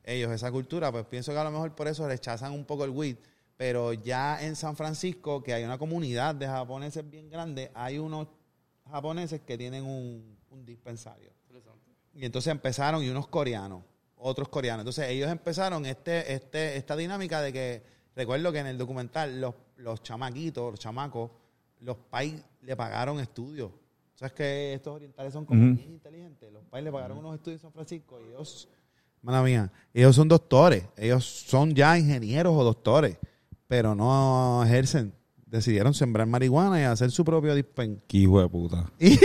ellos 0.04 0.30
esa 0.32 0.50
cultura 0.50 0.90
pues 0.92 1.06
pienso 1.06 1.32
que 1.32 1.38
a 1.38 1.44
lo 1.44 1.50
mejor 1.50 1.74
por 1.74 1.88
eso 1.88 2.06
rechazan 2.06 2.52
un 2.52 2.64
poco 2.64 2.84
el 2.84 2.90
weed 2.90 3.16
pero 3.60 3.92
ya 3.92 4.42
en 4.42 4.56
San 4.56 4.74
Francisco, 4.74 5.42
que 5.42 5.52
hay 5.52 5.64
una 5.64 5.76
comunidad 5.76 6.34
de 6.34 6.46
japoneses 6.46 7.10
bien 7.10 7.28
grande, 7.28 7.70
hay 7.74 7.98
unos 7.98 8.28
japoneses 8.90 9.42
que 9.42 9.58
tienen 9.58 9.84
un, 9.84 10.38
un 10.48 10.64
dispensario. 10.64 11.30
Y 12.14 12.24
entonces 12.24 12.50
empezaron, 12.50 13.04
y 13.04 13.10
unos 13.10 13.28
coreanos, 13.28 13.84
otros 14.20 14.48
coreanos. 14.48 14.82
Entonces 14.82 15.08
ellos 15.08 15.30
empezaron 15.30 15.84
este, 15.86 16.32
este, 16.32 16.76
esta 16.76 16.96
dinámica 16.96 17.40
de 17.40 17.52
que, 17.52 17.82
recuerdo 18.14 18.52
que 18.52 18.58
en 18.58 18.66
el 18.66 18.78
documental, 18.78 19.40
los, 19.40 19.54
los 19.76 20.02
chamaquitos, 20.02 20.72
los 20.72 20.80
chamacos, 20.80 21.30
los 21.80 21.96
pais 21.96 22.34
le 22.62 22.76
pagaron 22.76 23.20
estudios. 23.20 23.70
¿Sabes 24.14 24.32
que 24.34 24.74
estos 24.74 24.94
orientales 24.94 25.32
son 25.32 25.46
como 25.46 25.60
bien 25.60 25.92
inteligentes? 25.92 26.52
Los 26.52 26.64
pais 26.64 26.84
le 26.84 26.92
pagaron 26.92 27.18
unos 27.18 27.36
estudios 27.36 27.60
en 27.60 27.62
San 27.62 27.72
Francisco 27.72 28.20
y 28.20 28.28
ellos, 28.28 28.68
mala 29.22 29.42
mía, 29.42 29.72
ellos 29.94 30.14
son 30.14 30.28
doctores, 30.28 30.84
ellos 30.96 31.24
son 31.24 31.74
ya 31.74 31.98
ingenieros 31.98 32.54
o 32.54 32.62
doctores, 32.62 33.16
pero 33.66 33.94
no 33.94 34.62
ejercen. 34.64 35.14
Decidieron 35.50 35.92
sembrar 35.94 36.26
marihuana 36.26 36.80
y 36.80 36.84
hacer 36.84 37.10
su 37.10 37.24
propio 37.24 37.54
dispen. 37.54 38.00
Qué 38.06 38.18
hijo 38.18 38.40
de 38.40 38.48
puta. 38.48 38.90
Bien 38.98 39.18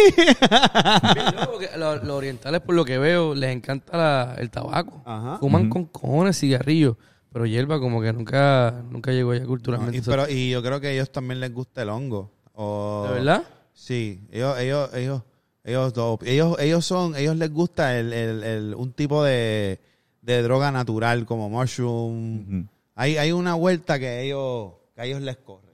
loco, 1.39 1.59
que 1.59 1.69
lo- 1.77 1.95
los 1.97 2.09
orientales, 2.17 2.61
por 2.61 2.75
lo 2.75 2.83
que 2.85 2.97
veo, 2.97 3.35
les 3.35 3.51
encanta 3.55 3.97
la- 3.97 4.35
el 4.37 4.49
tabaco. 4.49 5.01
Ajá. 5.05 5.37
Fuman 5.39 5.69
con 5.69 5.85
cojones 5.85 6.39
cigarrillos. 6.39 6.97
Pero 7.31 7.45
hierba 7.45 7.79
como 7.81 8.01
que 8.01 8.13
nunca, 8.13 8.81
nunca 8.89 9.11
llegó 9.11 9.31
allá 9.31 9.45
culturalmente. 9.45 9.97
y, 9.97 10.01
pero, 10.01 10.29
y 10.29 10.49
yo 10.51 10.63
creo 10.63 10.79
que 10.79 10.87
a 10.87 10.91
ellos 10.91 11.11
también 11.11 11.41
les 11.41 11.53
gusta 11.53 11.81
el 11.81 11.89
hongo. 11.89 12.31
O, 12.53 13.05
¿De 13.09 13.13
verdad? 13.15 13.43
Sí, 13.73 14.21
ellos, 14.31 14.57
ellos, 14.57 14.89
ellos, 14.93 15.21
ellos, 15.65 15.93
ellos, 16.23 16.57
ellos 16.59 16.85
son, 16.85 17.13
ellos 17.17 17.35
les 17.35 17.51
gusta 17.51 17.99
el, 17.99 18.13
el, 18.13 18.43
el- 18.43 18.75
un 18.75 18.93
tipo 18.93 19.21
de, 19.21 19.81
de 20.21 20.41
droga 20.43 20.71
natural 20.71 21.25
como 21.25 21.49
mushroom. 21.49 22.67
Hay, 22.95 23.17
hay 23.17 23.33
una 23.33 23.55
vuelta 23.55 23.99
que 23.99 24.21
ellos, 24.23 24.71
que 24.95 25.01
a 25.01 25.05
ellos 25.05 25.21
les 25.21 25.35
corre, 25.35 25.63
Ya. 25.63 25.64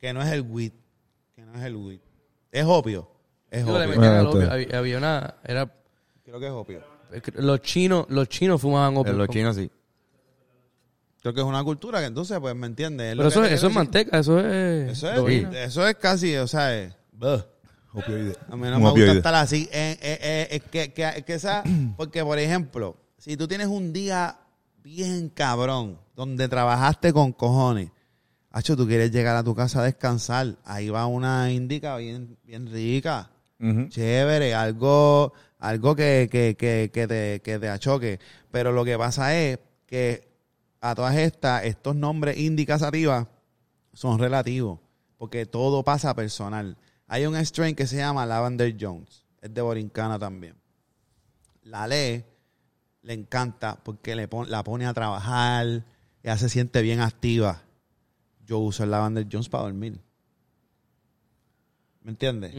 Que 0.00 0.12
no 0.12 0.22
es 0.22 0.32
el 0.32 0.42
weed, 0.42 0.72
que 1.34 1.42
no 1.44 1.54
es 1.54 1.62
el 1.64 1.76
weed. 1.76 2.00
Es 2.52 2.64
opio, 2.64 3.08
es 3.50 3.64
le 3.64 3.72
opio. 3.72 4.40
este- 4.42 4.50
Había, 4.52 4.78
había 4.78 4.98
una... 4.98 5.34
Era, 5.44 5.72
Creo 6.24 6.40
que 6.40 6.46
es 6.46 6.52
opio. 6.52 6.82
los 7.34 7.60
chinos, 7.62 8.06
los 8.08 8.28
chinos 8.28 8.60
fumaban 8.60 8.96
opio. 8.96 9.12
En 9.12 9.18
los 9.18 9.28
chinos 9.28 9.56
sí. 9.56 9.70
Creo 11.22 11.34
que 11.34 11.40
es 11.40 11.46
una 11.46 11.62
cultura 11.62 12.00
que 12.00 12.06
entonces, 12.06 12.38
pues, 12.40 12.54
¿me 12.54 12.66
entiendes? 12.66 13.14
Pero 13.16 13.28
eso, 13.28 13.44
eso 13.44 13.66
es 13.68 13.74
manteca, 13.74 14.18
eso 14.18 14.38
es... 14.40 14.92
Eso 14.92 15.28
es, 15.28 15.54
eso 15.54 15.86
es 15.86 15.94
casi, 15.96 16.34
o 16.36 16.46
sea, 16.46 16.74
es. 16.76 16.94
Opioide. 17.92 18.36
A 18.48 18.56
mí 18.56 18.62
no 18.68 18.76
Un 18.76 18.82
me 18.82 18.90
gusta 18.90 18.90
opioide. 18.92 19.16
estar 19.16 19.34
así. 19.34 19.68
Eh, 19.72 19.98
eh, 20.00 20.18
eh, 20.22 20.48
es 20.52 20.62
que, 20.70 20.92
que, 20.92 21.24
que 21.26 21.34
esa, 21.34 21.62
porque, 21.96 22.22
por 22.24 22.38
ejemplo, 22.38 22.96
si 23.18 23.36
tú 23.36 23.46
tienes 23.48 23.66
un 23.66 23.92
día 23.92 24.38
bien 24.82 25.28
cabrón, 25.28 25.98
donde 26.14 26.48
trabajaste 26.48 27.12
con 27.12 27.32
cojones, 27.32 27.90
Hacho, 28.52 28.76
tú 28.76 28.86
quieres 28.86 29.12
llegar 29.12 29.36
a 29.36 29.44
tu 29.44 29.54
casa 29.54 29.80
a 29.80 29.84
descansar, 29.84 30.56
ahí 30.64 30.88
va 30.88 31.06
una 31.06 31.52
indica 31.52 31.96
bien, 31.96 32.36
bien 32.44 32.66
rica, 32.70 33.30
chévere, 33.90 34.54
algo, 34.54 35.32
algo 35.58 35.94
que, 35.94 36.28
que, 36.30 36.56
que, 36.58 36.90
que 36.92 37.06
te, 37.06 37.40
que 37.44 37.58
te 37.58 37.68
achoque. 37.68 38.18
Pero 38.50 38.72
lo 38.72 38.84
que 38.84 38.96
pasa 38.98 39.36
es 39.38 39.58
que 39.86 40.28
a 40.80 40.94
todas 40.94 41.14
estas, 41.16 41.64
estos 41.64 41.94
nombres 41.94 42.38
indicas 42.38 42.82
arriba 42.82 43.28
son 43.92 44.18
relativos, 44.18 44.80
porque 45.18 45.46
todo 45.46 45.84
pasa 45.84 46.14
personal. 46.14 46.76
Hay 47.06 47.26
un 47.26 47.36
strain 47.36 47.76
que 47.76 47.86
se 47.86 47.98
llama 47.98 48.24
Lavender 48.26 48.74
Jones, 48.80 49.24
es 49.42 49.52
de 49.54 49.60
Borincana 49.60 50.18
también. 50.18 50.56
La 51.64 51.86
lee, 51.86 52.24
le 53.02 53.12
encanta 53.12 53.78
porque 53.82 54.16
le 54.16 54.26
pon- 54.26 54.50
la 54.50 54.64
pone 54.64 54.86
a 54.86 54.94
trabajar, 54.94 55.84
ya 56.24 56.36
se 56.36 56.48
siente 56.48 56.82
bien 56.82 57.00
activa. 57.00 57.62
Yo 58.50 58.58
uso 58.58 58.82
el 58.82 58.90
Lavender 58.90 59.28
Jones 59.30 59.48
para 59.48 59.62
dormir. 59.62 59.96
¿Me 62.02 62.10
entiendes? 62.10 62.52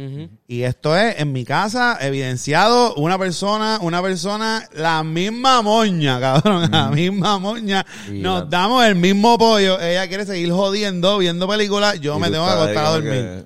Y 0.47 0.61
esto 0.61 0.95
es 0.95 1.19
en 1.19 1.33
mi 1.33 1.43
casa, 1.43 1.97
evidenciado, 1.99 2.95
una 2.95 3.17
persona, 3.19 3.77
una 3.81 4.01
persona, 4.01 4.69
la 4.73 5.03
misma 5.03 5.61
moña, 5.61 6.17
cabrón, 6.21 6.71
la 6.71 6.89
misma 6.91 7.39
moña. 7.39 7.85
Nos 8.09 8.43
la- 8.43 8.45
damos 8.45 8.85
el 8.85 8.95
mismo 8.95 9.37
pollo. 9.37 9.81
Ella 9.81 10.07
quiere 10.07 10.25
seguir 10.25 10.49
jodiendo, 10.53 11.17
viendo 11.17 11.45
películas. 11.45 11.99
Yo 11.99 12.15
Y 12.17 12.21
me 12.21 12.29
tengo 12.31 12.45
que 12.45 12.51
acostar 12.51 12.85
a 12.85 12.89
dormir. 12.91 13.11
que- 13.11 13.45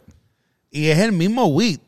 Y 0.79 0.87
es 0.89 0.99
el 0.99 1.13
mismo 1.13 1.45
weed. 1.47 1.79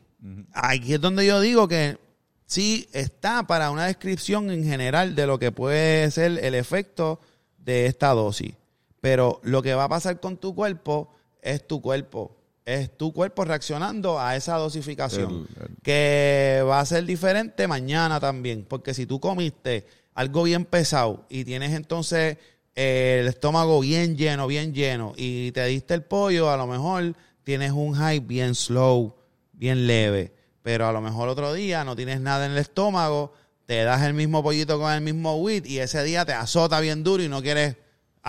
Aquí 0.52 0.94
es 0.94 1.00
donde 1.00 1.24
yo 1.24 1.40
digo 1.40 1.68
que 1.68 1.98
sí 2.46 2.88
está 2.92 3.46
para 3.46 3.70
una 3.70 3.84
descripción 3.86 4.50
en 4.50 4.64
general 4.64 5.14
de 5.14 5.24
lo 5.28 5.38
que 5.38 5.52
puede 5.52 6.10
ser 6.10 6.40
el 6.42 6.54
efecto 6.56 7.20
de 7.58 7.86
esta 7.86 8.08
dosis. 8.08 8.54
Pero 9.00 9.40
lo 9.44 9.62
que 9.62 9.74
va 9.74 9.84
a 9.84 9.88
pasar 9.88 10.18
con 10.20 10.36
tu 10.36 10.54
cuerpo 10.54 11.12
es 11.42 11.66
tu 11.66 11.80
cuerpo. 11.80 12.36
Es 12.64 12.96
tu 12.98 13.12
cuerpo 13.12 13.44
reaccionando 13.44 14.20
a 14.20 14.36
esa 14.36 14.56
dosificación. 14.56 15.46
El- 15.56 15.62
el- 15.64 15.76
Que 15.82 16.62
va 16.68 16.80
a 16.80 16.86
ser 16.86 17.04
diferente 17.04 17.66
mañana 17.66 18.20
también. 18.20 18.64
Porque 18.68 18.92
si 18.94 19.06
tú 19.06 19.20
comiste 19.20 19.86
algo 20.14 20.42
bien 20.42 20.64
pesado 20.64 21.24
y 21.28 21.44
tienes 21.44 21.72
entonces 21.72 22.36
eh, 22.80 23.18
el 23.22 23.28
estómago 23.28 23.80
bien 23.80 24.16
lleno, 24.16 24.46
bien 24.46 24.72
lleno, 24.72 25.12
y 25.16 25.50
te 25.52 25.64
diste 25.66 25.94
el 25.94 26.02
pollo, 26.02 26.50
a 26.50 26.56
lo 26.56 26.66
mejor 26.68 27.14
tienes 27.42 27.72
un 27.72 27.94
high 27.94 28.20
bien 28.20 28.54
slow, 28.54 29.14
bien 29.52 29.86
leve. 29.88 30.32
Pero 30.62 30.86
a 30.86 30.92
lo 30.92 31.00
mejor 31.00 31.28
otro 31.28 31.52
día 31.54 31.82
no 31.84 31.96
tienes 31.96 32.20
nada 32.20 32.46
en 32.46 32.52
el 32.52 32.58
estómago, 32.58 33.32
te 33.66 33.82
das 33.82 34.02
el 34.02 34.14
mismo 34.14 34.42
pollito 34.44 34.78
con 34.78 34.92
el 34.92 35.00
mismo 35.00 35.36
weed 35.38 35.64
y 35.64 35.78
ese 35.78 36.04
día 36.04 36.24
te 36.24 36.32
azota 36.34 36.78
bien 36.80 37.02
duro 37.02 37.22
y 37.22 37.28
no 37.28 37.42
quieres 37.42 37.76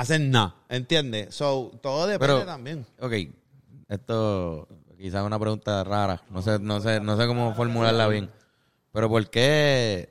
hacer 0.02 0.22
nada. 0.22 0.56
¿Entiendes? 0.70 1.34
So, 1.36 1.72
todo 1.82 2.08
depende 2.08 2.34
Pero- 2.36 2.46
también. 2.46 2.86
Ok, 3.00 3.14
esto 3.88 4.68
quizás 4.98 5.22
es 5.22 5.28
una 5.28 5.40
pregunta 5.40 5.84
rara. 5.84 6.22
No 6.30 6.42
sé, 6.42 6.60
no 6.60 6.80
sé, 6.82 7.00
no 7.00 7.18
sé 7.18 7.28
cómo 7.28 7.54
formularla 7.56 8.08
bien. 8.08 8.30
Pero 8.92 9.10
¿por 9.10 9.30
qué? 9.30 10.10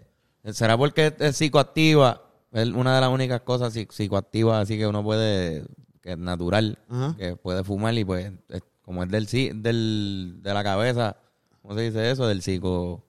¿Será 0.52 0.76
porque 0.78 1.14
es 1.18 1.36
psicoactiva? 1.36 2.22
Es 2.52 2.68
una 2.68 2.94
de 2.94 3.00
las 3.02 3.10
únicas 3.10 3.42
cosas 3.42 3.74
psi- 3.74 3.88
psicoactivas 3.90 4.62
así 4.62 4.78
que 4.78 4.86
uno 4.86 5.02
puede, 5.02 5.64
que 6.00 6.12
es 6.12 6.18
natural, 6.18 6.78
Ajá. 6.88 7.14
que 7.18 7.36
puede 7.36 7.62
fumar 7.64 7.94
y 7.94 8.04
pues 8.04 8.32
es- 8.48 8.62
como 8.82 9.02
es 9.02 9.10
del, 9.10 9.26
si- 9.26 9.50
del 9.54 10.38
de 10.42 10.54
la 10.54 10.64
cabeza, 10.64 11.16
¿cómo 11.60 11.74
se 11.74 11.82
dice 11.82 12.10
eso? 12.10 12.26
Del 12.26 12.40
psico... 12.40 13.04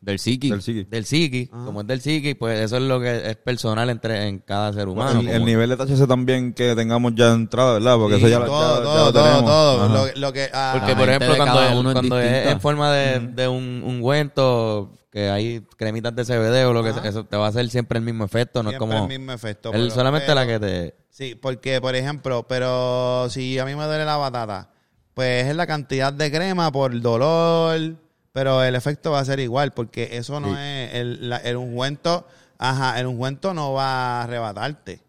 Del 0.00 0.18
psiqui. 0.18 0.48
Del 0.48 0.62
psiqui. 0.62 0.84
Del 0.84 1.04
psiqui, 1.04 1.46
como 1.48 1.82
es 1.82 1.86
del 1.86 2.00
psiqui, 2.00 2.32
pues 2.34 2.58
eso 2.60 2.76
es 2.78 2.82
lo 2.84 2.98
que 3.00 3.30
es 3.30 3.36
personal 3.36 3.90
entre 3.90 4.28
en 4.28 4.38
cada 4.38 4.72
ser 4.72 4.88
humano. 4.88 5.20
el, 5.20 5.44
nivel 5.44 5.68
de 5.68 5.76
THC 5.76 6.08
también 6.08 6.54
que 6.54 6.74
tengamos 6.74 7.14
ya 7.14 7.32
entrado, 7.32 7.74
¿verdad? 7.74 7.96
Porque 7.98 8.16
Sí, 8.16 8.20
eso 8.22 8.28
ya 8.30 8.38
lo, 8.38 8.46
todo, 8.46 8.60
ya- 8.60 8.78
ya 8.78 8.82
todo, 8.84 9.04
lo 9.06 9.12
todo, 9.12 9.22
tenemos. 9.24 9.44
todo. 9.44 9.82
Ajá. 9.84 9.94
Lo, 10.14 10.20
lo 10.20 10.32
que, 10.32 10.48
ah, 10.54 10.76
Porque, 10.78 10.96
por 10.96 11.08
ejemplo, 11.08 11.36
cuando, 11.36 11.80
uno 11.80 11.90
es 11.90 11.94
cuando 11.94 12.18
es, 12.20 12.46
en 12.46 12.60
forma 12.62 12.92
de, 12.92 13.18
de 13.20 13.48
un 13.48 13.82
ungüento, 13.84 14.90
que 15.12 15.28
hay 15.28 15.60
cremitas 15.76 16.14
de 16.16 16.24
CBD 16.24 16.64
o 16.66 16.72
lo 16.72 16.82
que 16.82 16.92
sea, 16.94 17.02
eso 17.04 17.24
te 17.24 17.36
va 17.36 17.46
a 17.46 17.48
hacer 17.50 17.68
siempre 17.68 17.98
el 17.98 18.04
mismo 18.04 18.24
efecto, 18.24 18.62
no 18.62 18.70
siempre 18.70 18.86
es 18.88 18.94
como... 18.94 19.06
el 19.06 19.18
mismo 19.18 19.32
efecto. 19.32 19.72
el- 19.72 19.90
solamente 19.90 20.28
pero- 20.28 20.34
la 20.40 20.46
que 20.46 20.58
te... 20.60 20.94
Sí, 21.10 21.34
porque, 21.34 21.80
por 21.82 21.94
ejemplo, 21.94 22.46
pero 22.48 23.28
si 23.28 23.58
a 23.58 23.66
mí 23.66 23.74
me 23.74 23.84
duele 23.84 24.06
la 24.06 24.16
batata, 24.16 24.70
pues 25.12 25.46
es 25.46 25.54
la 25.56 25.66
cantidad 25.66 26.10
de 26.12 26.30
crema 26.30 26.72
por 26.72 26.98
dolor, 27.02 27.96
pero 28.32 28.62
el 28.62 28.74
efecto 28.74 29.10
va 29.12 29.20
a 29.20 29.24
ser 29.24 29.40
igual, 29.40 29.72
porque 29.72 30.10
eso 30.12 30.38
no 30.40 30.56
es 30.58 30.94
el, 30.94 31.28
la- 31.30 31.38
el 31.38 31.56
ungüento, 31.56 32.26
ajá, 32.58 32.98
el 33.00 33.06
ungüento 33.06 33.54
no 33.54 33.72
va 33.72 34.20
a 34.20 34.22
arrebatarte. 34.24 35.00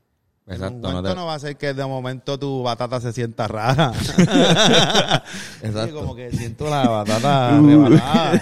Exacto, 0.47 0.75
el 0.75 0.81
no 0.81 0.87
ungüento 0.89 1.09
te- 1.09 1.15
no 1.15 1.25
va 1.27 1.33
a 1.33 1.35
hacer 1.35 1.55
que 1.57 1.73
de 1.73 1.85
momento 1.85 2.37
tu 2.39 2.63
batata 2.63 2.99
se 2.99 3.13
sienta 3.13 3.47
rara. 3.47 3.93
Exacto. 5.61 5.87
Sí, 5.87 5.91
como 5.93 6.15
que 6.15 6.31
siento 6.31 6.69
la 6.69 6.87
batata 6.87 7.49
arrebatada. 7.57 8.41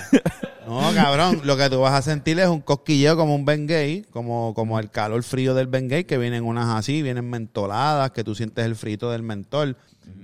No, 0.67 0.81
cabrón, 0.93 1.41
lo 1.45 1.57
que 1.57 1.69
tú 1.69 1.79
vas 1.79 1.93
a 1.93 2.01
sentir 2.01 2.39
es 2.39 2.47
un 2.47 2.61
cosquilleo 2.61 3.17
como 3.17 3.33
un 3.35 3.43
Bengay, 3.43 4.03
como, 4.11 4.53
como 4.53 4.79
el 4.79 4.89
calor 4.91 5.23
frío 5.23 5.55
del 5.55 5.65
Bengay, 5.67 6.03
que 6.03 6.17
vienen 6.19 6.43
unas 6.45 6.67
así, 6.75 7.01
vienen 7.01 7.27
mentoladas, 7.29 8.11
que 8.11 8.23
tú 8.23 8.35
sientes 8.35 8.65
el 8.65 8.75
frito 8.75 9.09
del 9.11 9.23
mentol. 9.23 9.77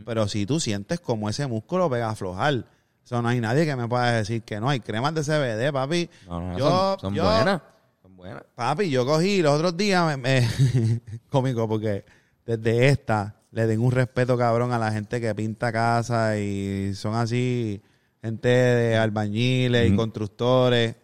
Pero 0.06 0.28
si 0.28 0.46
tú 0.46 0.60
sientes 0.60 1.00
como 1.00 1.30
ese 1.30 1.48
músculo 1.48 1.90
pega 1.90 2.08
a 2.08 2.12
aflojar. 2.12 2.66
Eso 3.06 3.22
no 3.22 3.28
hay 3.30 3.40
nadie 3.40 3.66
que 3.66 3.76
me 3.76 3.88
pueda 3.88 4.12
decir 4.14 4.42
que 4.42 4.60
no. 4.60 4.68
Hay 4.68 4.80
cremas 4.80 5.14
de 5.14 5.24
CBD, 5.24 5.72
papi. 5.72 6.10
No, 6.28 6.42
no, 6.42 6.58
yo, 6.58 6.70
son, 6.70 7.00
son 7.00 7.14
yo- 7.14 7.24
buenas. 7.24 7.62
Son 8.02 8.16
buenas. 8.18 8.44
Papi, 8.56 8.90
yo 8.90 9.06
cogí 9.06 9.42
los 9.44 9.54
otros 9.54 9.78
días, 9.78 10.06
me, 10.06 10.18
me- 10.18 10.48
cómico, 11.30 11.68
porque 11.68 12.04
desde 12.46 12.88
esta 12.90 13.36
le 13.52 13.68
den 13.68 13.80
un 13.80 13.92
respeto 13.92 14.38
cabrón 14.38 14.74
a 14.74 14.80
la 14.80 14.92
gente 14.92 15.22
que 15.22 15.34
pinta 15.36 15.72
casa 15.72 16.38
y 16.38 16.94
son 16.96 17.16
así, 17.16 17.82
gente 18.22 18.50
de 18.50 18.98
albañiles 18.98 19.86
y 19.86 19.90
Ujú. 19.90 19.98
constructores. 19.98 20.96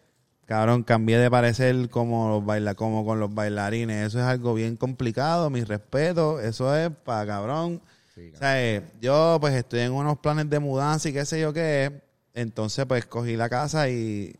Cabrón, 0.47 0.84
cambié 0.84 1.18
de 1.18 1.32
parecer 1.32 1.88
como 1.89 2.28
los 2.30 2.45
baila, 2.45 2.76
como 2.76 3.06
con 3.06 3.20
los 3.22 3.34
bailarines. 3.34 4.08
Eso 4.08 4.20
es 4.20 4.26
algo 4.26 4.54
bien 4.54 4.76
complicado, 4.76 5.49
mi 5.49 5.64
respeto. 5.64 6.41
Eso 6.41 6.76
es 6.76 6.89
para 7.06 7.26
cabrón. 7.26 7.80
O 8.34 8.38
sea, 8.38 8.63
eh, 8.63 8.84
yo 9.01 9.38
pues 9.39 9.53
estoy 9.55 9.82
en 9.82 9.91
unos 9.91 10.19
planes 10.19 10.49
de 10.49 10.59
mudanza 10.59 11.09
y 11.09 11.13
qué 11.13 11.26
sé 11.26 11.39
yo 11.41 11.53
qué. 11.53 12.01
Entonces 12.34 12.86
pues 12.86 13.05
cogí 13.05 13.36
la 13.36 13.49
casa 13.49 13.89
y 13.89 14.36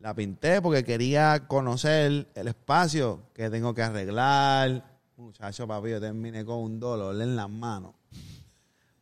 la 0.00 0.14
pinté 0.14 0.60
porque 0.60 0.84
quería 0.84 1.46
conocer 1.46 2.28
el 2.34 2.48
espacio 2.48 3.20
que 3.34 3.50
tengo 3.50 3.74
que 3.74 3.82
arreglar. 3.82 4.84
Muchacho, 5.16 5.66
papi, 5.68 5.90
yo 5.90 6.00
terminé 6.00 6.44
con 6.44 6.58
un 6.58 6.80
dolor 6.80 7.20
en 7.20 7.36
las 7.36 7.50
manos. 7.50 7.94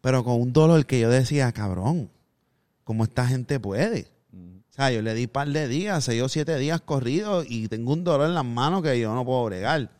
Pero 0.00 0.24
con 0.24 0.40
un 0.40 0.52
dolor 0.52 0.84
que 0.86 1.00
yo 1.00 1.10
decía, 1.10 1.52
cabrón, 1.52 2.10
¿cómo 2.84 3.04
esta 3.04 3.26
gente 3.26 3.60
puede? 3.60 4.08
O 4.32 4.72
sea, 4.80 4.92
yo 4.92 5.02
le 5.02 5.14
di 5.14 5.26
par 5.26 5.48
de 5.48 5.66
días, 5.66 6.04
seis 6.04 6.22
o 6.22 6.28
siete 6.28 6.56
días 6.56 6.80
corridos 6.80 7.46
y 7.48 7.66
tengo 7.66 7.92
un 7.92 8.04
dolor 8.04 8.28
en 8.28 8.34
las 8.34 8.44
manos 8.44 8.82
que 8.82 8.98
yo 9.00 9.12
no 9.12 9.24
puedo 9.24 9.44
bregar. 9.44 9.90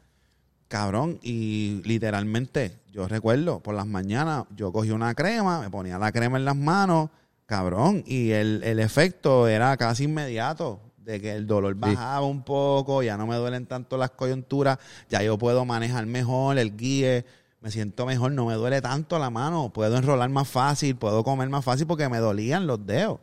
Cabrón, 0.69 1.19
y 1.23 1.81
literalmente, 1.85 2.79
yo 2.93 3.09
recuerdo, 3.09 3.61
por 3.61 3.75
las 3.75 3.87
mañanas 3.87 4.45
yo 4.55 4.71
cogí 4.71 4.91
una 4.91 5.15
crema, 5.15 5.61
me 5.61 5.71
ponía 5.71 5.99
la 5.99 6.13
crema 6.13 6.37
en 6.37 6.45
las 6.45 6.57
manos, 6.57 7.09
cabrón, 7.47 8.05
y 8.07 8.31
el, 8.33 8.63
el 8.63 8.79
efecto 8.79 9.49
era 9.49 9.77
casi 9.79 10.05
inmediato, 10.05 10.81
de 10.99 11.23
que 11.23 11.33
el 11.33 11.47
dolor 11.47 11.75
bajaba 11.75 12.27
un 12.27 12.43
poco, 12.43 13.03
ya 13.03 13.17
no 13.17 13.27
me 13.27 13.37
duelen 13.37 13.65
tanto 13.65 13.97
las 13.97 14.11
coyunturas, 14.11 14.79
ya 15.09 15.23
yo 15.23 15.39
puedo 15.39 15.65
manejar 15.65 16.05
mejor 16.05 16.59
el 16.59 16.77
guíe, 16.77 17.25
me 17.63 17.71
siento 17.71 18.05
mejor, 18.05 18.33
no 18.33 18.45
me 18.45 18.53
duele 18.53 18.83
tanto 18.83 19.19
la 19.19 19.31
mano, 19.31 19.71
puedo 19.71 19.97
enrolar 19.97 20.29
más 20.29 20.49
fácil, 20.49 20.97
puedo 20.97 21.25
comer 21.25 21.49
más 21.49 21.65
fácil 21.65 21.87
porque 21.87 22.11
me 22.11 22.19
dolían 22.19 22.67
los 22.67 22.85
dedos. 22.87 23.21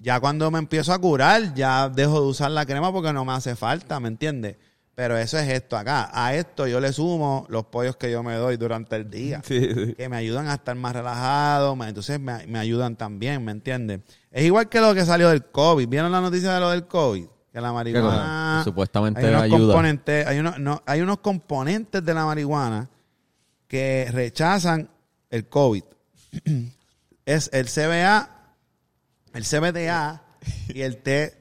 Ya 0.00 0.20
cuando 0.20 0.50
me 0.50 0.58
empiezo 0.58 0.92
a 0.92 0.98
curar, 0.98 1.54
ya 1.54 1.88
dejo 1.88 2.20
de 2.20 2.26
usar 2.28 2.50
la 2.50 2.66
crema 2.66 2.92
porque 2.92 3.12
no 3.14 3.24
me 3.24 3.32
hace 3.32 3.56
falta, 3.56 3.98
¿me 3.98 4.08
entiendes? 4.08 4.56
Pero 4.98 5.16
eso 5.16 5.38
es 5.38 5.48
esto 5.48 5.76
acá. 5.76 6.10
A 6.12 6.34
esto 6.34 6.66
yo 6.66 6.80
le 6.80 6.92
sumo 6.92 7.46
los 7.50 7.66
pollos 7.66 7.94
que 7.94 8.10
yo 8.10 8.24
me 8.24 8.34
doy 8.34 8.56
durante 8.56 8.96
el 8.96 9.08
día. 9.08 9.40
Sí, 9.46 9.60
sí. 9.72 9.94
Que 9.94 10.08
me 10.08 10.16
ayudan 10.16 10.48
a 10.48 10.54
estar 10.54 10.74
más 10.74 10.92
relajado. 10.92 11.78
Entonces 11.84 12.18
me, 12.18 12.44
me 12.48 12.58
ayudan 12.58 12.96
también, 12.96 13.44
¿me 13.44 13.52
entiendes? 13.52 14.00
Es 14.32 14.44
igual 14.44 14.68
que 14.68 14.80
lo 14.80 14.92
que 14.96 15.04
salió 15.04 15.28
del 15.28 15.44
COVID. 15.44 15.86
¿Vieron 15.86 16.10
la 16.10 16.20
noticia 16.20 16.52
de 16.52 16.58
lo 16.58 16.70
del 16.70 16.88
COVID? 16.88 17.26
Que 17.52 17.60
la 17.60 17.72
marihuana... 17.72 18.62
Supuestamente 18.64 19.20
hay 19.20 19.28
unos 19.28 19.42
ayuda. 19.42 19.58
Componentes, 19.58 20.26
hay, 20.26 20.38
unos, 20.40 20.58
no, 20.58 20.82
hay 20.84 21.00
unos 21.00 21.18
componentes 21.18 22.04
de 22.04 22.14
la 22.14 22.24
marihuana 22.24 22.90
que 23.68 24.08
rechazan 24.10 24.90
el 25.30 25.48
COVID. 25.48 25.84
es 27.24 27.50
el 27.52 27.66
CBA, 27.66 28.28
el 29.32 29.44
CBDA 29.44 30.24
y 30.70 30.80
el 30.80 30.96
TC 30.96 31.38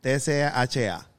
TCHA. 0.00 1.15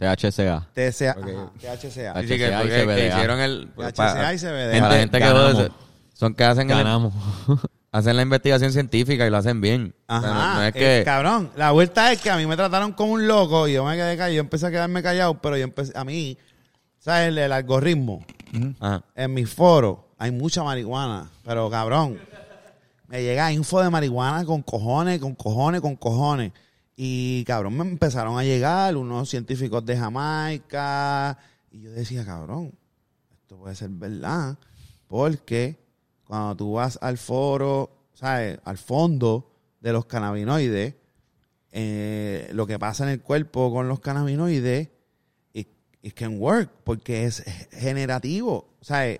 THCA. 0.00 0.66
TCA, 0.74 1.10
ajá, 1.10 1.50
THCA. 1.60 2.10
H- 2.12 2.18
Así 2.20 2.28
que, 2.38 2.48
HCA 2.48 2.64
y 2.64 2.68
CBDA. 2.86 3.06
hicieron 3.08 3.40
el... 3.40 3.68
THCA 3.76 4.34
y 4.34 4.38
CBDA. 4.38 4.80
Para 4.80 4.88
la 4.94 4.98
gente 5.00 5.18
que 5.18 5.24
Ganamos. 5.24 5.70
son 6.14 6.34
que 6.34 6.44
hacen, 6.44 6.70
el- 6.70 6.76
Ganamos. 6.78 7.12
hacen 7.92 8.16
la 8.16 8.22
investigación 8.22 8.72
científica 8.72 9.26
y 9.26 9.30
lo 9.30 9.36
hacen 9.36 9.60
bien. 9.60 9.94
O 10.08 10.20
sea, 10.20 10.30
Ajá, 10.30 10.48
no, 10.48 10.54
no 10.54 10.62
es 10.64 10.68
eh, 10.68 10.72
que... 10.78 11.02
cabrón, 11.04 11.50
la 11.54 11.70
vuelta 11.72 12.10
es 12.12 12.20
que 12.22 12.30
a 12.30 12.36
mí 12.38 12.46
me 12.46 12.56
trataron 12.56 12.92
como 12.92 13.12
un 13.12 13.28
loco 13.28 13.68
y 13.68 13.74
yo 13.74 13.84
me 13.84 13.94
quedé 13.94 14.16
callado, 14.16 14.32
yo 14.34 14.40
empecé 14.40 14.66
a 14.66 14.70
quedarme 14.70 15.02
callado, 15.02 15.34
pero 15.40 15.56
yo 15.58 15.64
empecé, 15.64 15.92
a 15.96 16.02
mí, 16.04 16.38
¿sabes? 16.98 17.28
El, 17.28 17.36
el 17.38 17.52
algoritmo, 17.52 18.24
Ajá. 18.80 19.02
en 19.14 19.34
mis 19.34 19.52
foros 19.52 19.98
hay 20.16 20.30
mucha 20.30 20.62
marihuana, 20.62 21.28
pero 21.44 21.68
cabrón, 21.70 22.18
me 23.08 23.22
llega 23.22 23.50
info 23.52 23.82
de 23.82 23.90
marihuana 23.90 24.44
con 24.46 24.62
cojones, 24.62 25.18
con 25.20 25.34
cojones, 25.34 25.80
con 25.80 25.96
cojones. 25.96 26.52
Y 27.02 27.44
cabrón, 27.44 27.78
me 27.78 27.82
empezaron 27.82 28.38
a 28.38 28.44
llegar 28.44 28.94
unos 28.94 29.30
científicos 29.30 29.86
de 29.86 29.96
Jamaica. 29.96 31.38
Y 31.70 31.80
yo 31.80 31.92
decía, 31.92 32.26
cabrón, 32.26 32.74
esto 33.32 33.56
puede 33.56 33.74
ser 33.74 33.88
verdad. 33.88 34.58
Porque 35.08 35.78
cuando 36.26 36.54
tú 36.56 36.72
vas 36.74 36.98
al 37.00 37.16
foro, 37.16 37.88
¿sabes? 38.12 38.58
Al 38.64 38.76
fondo 38.76 39.50
de 39.80 39.94
los 39.94 40.04
cannabinoides, 40.04 40.94
eh, 41.72 42.50
lo 42.52 42.66
que 42.66 42.78
pasa 42.78 43.04
en 43.04 43.12
el 43.12 43.22
cuerpo 43.22 43.72
con 43.72 43.88
los 43.88 44.00
cannabinoides, 44.00 44.90
it, 45.54 45.68
it 46.02 46.12
can 46.12 46.38
work, 46.38 46.70
porque 46.84 47.24
es 47.24 47.42
generativo. 47.70 48.74
O 48.78 48.84
sea, 48.84 49.18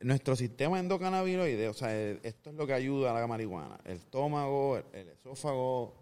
nuestro 0.00 0.34
sistema 0.34 0.80
endocannabinoide, 0.80 1.68
o 1.68 1.74
sea, 1.74 1.94
esto 1.94 2.48
es 2.48 2.56
lo 2.56 2.66
que 2.66 2.72
ayuda 2.72 3.10
a 3.10 3.20
la 3.20 3.26
marihuana. 3.26 3.78
El 3.84 3.98
estómago, 3.98 4.78
el, 4.78 4.84
el 4.94 5.08
esófago, 5.08 6.01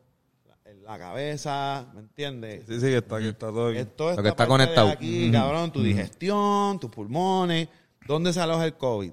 la, 0.85 0.93
la 0.93 0.99
cabeza, 0.99 1.87
¿me 1.95 2.01
entiendes? 2.01 2.65
Sí, 2.67 2.75
sí, 2.75 2.87
que 2.87 2.97
está, 2.99 3.19
que 3.19 3.29
está 3.29 3.47
todo 3.49 3.71
bien. 3.71 3.87
Es 3.87 3.97
toda 3.97 4.17
Lo 4.17 4.23
que 4.23 4.29
está 4.29 4.47
conectado. 4.47 4.89
Aquí, 4.89 5.31
cabrón, 5.31 5.73
tu 5.73 5.83
digestión, 5.83 6.79
tus 6.79 6.91
pulmones. 6.91 7.69
¿Dónde 8.07 8.33
se 8.33 8.41
aloja 8.41 8.65
el 8.65 8.75
COVID? 8.75 9.13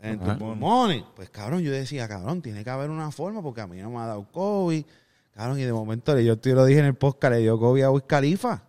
En 0.00 0.20
tus 0.20 0.34
pulmones. 0.34 1.02
Pues, 1.16 1.30
cabrón, 1.30 1.62
yo 1.62 1.72
decía, 1.72 2.06
cabrón, 2.08 2.42
tiene 2.42 2.62
que 2.62 2.70
haber 2.70 2.90
una 2.90 3.10
forma 3.10 3.42
porque 3.42 3.60
a 3.62 3.66
mí 3.66 3.80
no 3.80 3.90
me 3.90 3.98
ha 3.98 4.06
dado 4.06 4.26
COVID. 4.30 4.84
Cabrón, 5.32 5.58
y 5.58 5.62
de 5.62 5.72
momento, 5.72 6.18
yo 6.20 6.38
te 6.38 6.52
lo 6.52 6.64
dije 6.64 6.80
en 6.80 6.86
el 6.86 6.94
podcast, 6.94 7.34
le 7.34 7.40
dio 7.40 7.58
COVID 7.58 7.82
a 7.82 7.90
Wiz 7.90 8.04
Khalifa. 8.06 8.62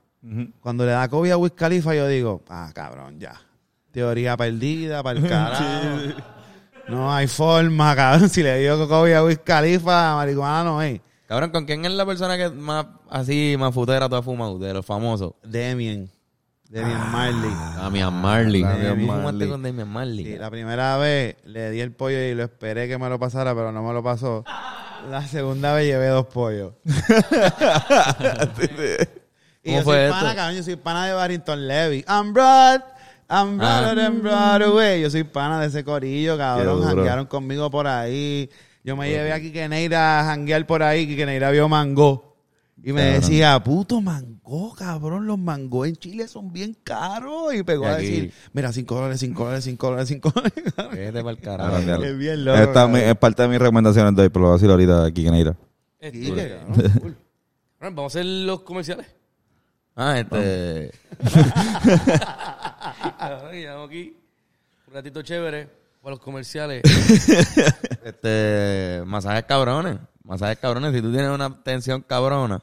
Cuando 0.59 0.85
le 0.85 0.91
da 0.91 1.07
COVID 1.07 1.31
a 1.31 1.37
Wiz 1.37 1.53
Khalifa, 1.55 1.93
yo 1.93 2.07
digo, 2.07 2.43
ah, 2.49 2.71
cabrón, 2.73 3.19
ya. 3.19 3.39
Teoría 3.91 4.35
perdida 4.35 5.03
para 5.03 5.19
el 5.19 5.27
carajo. 5.29 5.63
No 6.87 7.13
hay 7.13 7.27
forma, 7.27 7.95
cabrón. 7.95 8.29
Si 8.31 8.41
le 8.41 8.59
dio 8.59 8.87
COVID 8.87 9.13
a 9.13 9.23
Wiz 9.23 9.39
Khalifa, 9.43 10.15
marihuana 10.15 10.63
no 10.63 10.81
es. 10.81 10.99
Cabrón, 11.27 11.49
¿con 11.51 11.65
quién 11.65 11.83
es 11.85 11.91
la 11.91 12.05
persona 12.05 12.37
que 12.37 12.49
más 12.49 12.85
así, 13.09 13.55
más 13.57 13.73
futera 13.73 14.07
tú 14.07 14.15
has 14.15 14.23
fumado? 14.23 14.59
De 14.59 14.73
los 14.73 14.85
famosos. 14.85 15.33
Demian. 15.43 16.09
Demian 16.69 17.11
Marley. 17.11 17.51
Damian 17.77 18.13
Marley. 18.13 18.61
Damian 18.61 18.99
¿Tú 18.99 19.05
Marley. 19.05 19.49
con 19.49 19.63
Damian 19.63 19.87
Marley? 19.87 20.25
Sí, 20.25 20.37
la 20.37 20.49
primera 20.51 20.97
vez 20.97 21.35
le 21.45 21.71
di 21.71 21.79
el 21.79 21.91
pollo 21.91 22.17
y 22.19 22.33
lo 22.35 22.43
esperé 22.43 22.87
que 22.87 22.97
me 22.97 23.07
lo 23.09 23.19
pasara, 23.19 23.53
pero 23.55 23.71
no 23.71 23.81
me 23.83 23.93
lo 23.93 24.03
pasó. 24.03 24.43
La 25.09 25.27
segunda 25.27 25.73
vez 25.73 25.85
llevé 25.85 26.07
dos 26.07 26.25
pollos. 26.27 26.73
y 29.63 29.69
¿Cómo 29.69 29.77
yo 29.77 29.83
fue 29.83 29.95
soy 29.95 30.03
esto? 30.05 30.15
pana, 30.19 30.35
cabrón, 30.35 30.55
yo 30.57 30.63
soy 30.63 30.75
pana 30.75 31.07
de 31.07 31.13
Barrington 31.13 31.67
Levy. 31.67 32.05
I'm 32.07 32.33
broad, 32.33 32.81
I'm 33.29 33.57
broader 33.57 33.95
than 33.95 34.21
Broadway. 34.21 35.01
Yo 35.01 35.09
soy 35.09 35.23
pana 35.23 35.59
de 35.61 35.67
ese 35.67 35.83
corillo, 35.83 36.37
cabrón. 36.37 36.83
Janguearon 36.83 37.25
conmigo 37.27 37.69
por 37.71 37.87
ahí. 37.87 38.49
Yo 38.85 38.95
me 38.95 39.09
llevé 39.09 39.33
a 39.33 39.41
Quique 39.41 39.67
Neira 39.67 40.19
a 40.19 40.25
janguear 40.25 40.67
por 40.67 40.83
ahí. 40.83 41.07
Quique 41.07 41.25
Neira 41.25 41.49
vio 41.49 41.67
mango. 41.67 42.37
Y 42.83 42.93
me 42.93 43.01
Cabrón. 43.01 43.21
decía, 43.21 43.63
puto 43.63 43.99
mango, 43.99 44.75
cabrón, 44.75 45.25
los 45.25 45.39
mangos 45.39 45.87
en 45.87 45.95
Chile 45.95 46.27
son 46.27 46.53
bien 46.53 46.77
caros. 46.83 47.55
Y 47.55 47.63
pegó 47.63 47.85
Y 47.85 47.87
a 47.87 47.95
decir, 47.97 48.33
mira, 48.53 48.71
5 48.71 48.93
dólares, 48.93 49.19
5 49.21 49.43
dólares, 49.43 49.63
5 49.63 49.87
dólares, 49.87 50.07
5 50.09 50.33
dólares. 50.35 51.37
Carajo. 51.41 51.77
Es 52.03 52.15
bien 52.15 52.45
loco. 52.45 52.59
Esta 52.59 52.73
cabrón. 52.73 52.97
es 52.97 53.15
parte 53.15 53.41
de 53.41 53.47
mis 53.47 53.57
recomendaciones 53.57 54.15
de 54.15 54.21
hoy, 54.21 54.29
pero 54.29 54.41
lo 54.41 54.47
voy 54.49 54.53
a 54.53 54.57
decir 54.57 54.69
ahorita 54.69 55.05
aquí, 55.05 55.31
Neira. 55.31 55.55
Cool. 57.01 57.17
Vamos 57.79 58.03
a 58.03 58.05
hacer 58.05 58.25
los 58.27 58.61
comerciales. 58.61 59.07
Ah, 59.95 60.19
este... 60.19 60.91
Llevamos 63.51 63.87
aquí 63.89 64.15
un 64.87 64.93
ratito 64.93 65.23
chévere 65.23 65.84
para 66.05 66.17
los 66.17 66.23
comerciales. 66.23 66.83
este... 68.05 69.01
Masajes 69.07 69.43
cabrones. 69.45 69.97
Masajes 70.23 70.59
cabrones. 70.59 70.93
Si 70.93 71.01
tú 71.01 71.11
tienes 71.11 71.31
una 71.31 71.49
tensión 71.63 72.03
cabrona, 72.07 72.61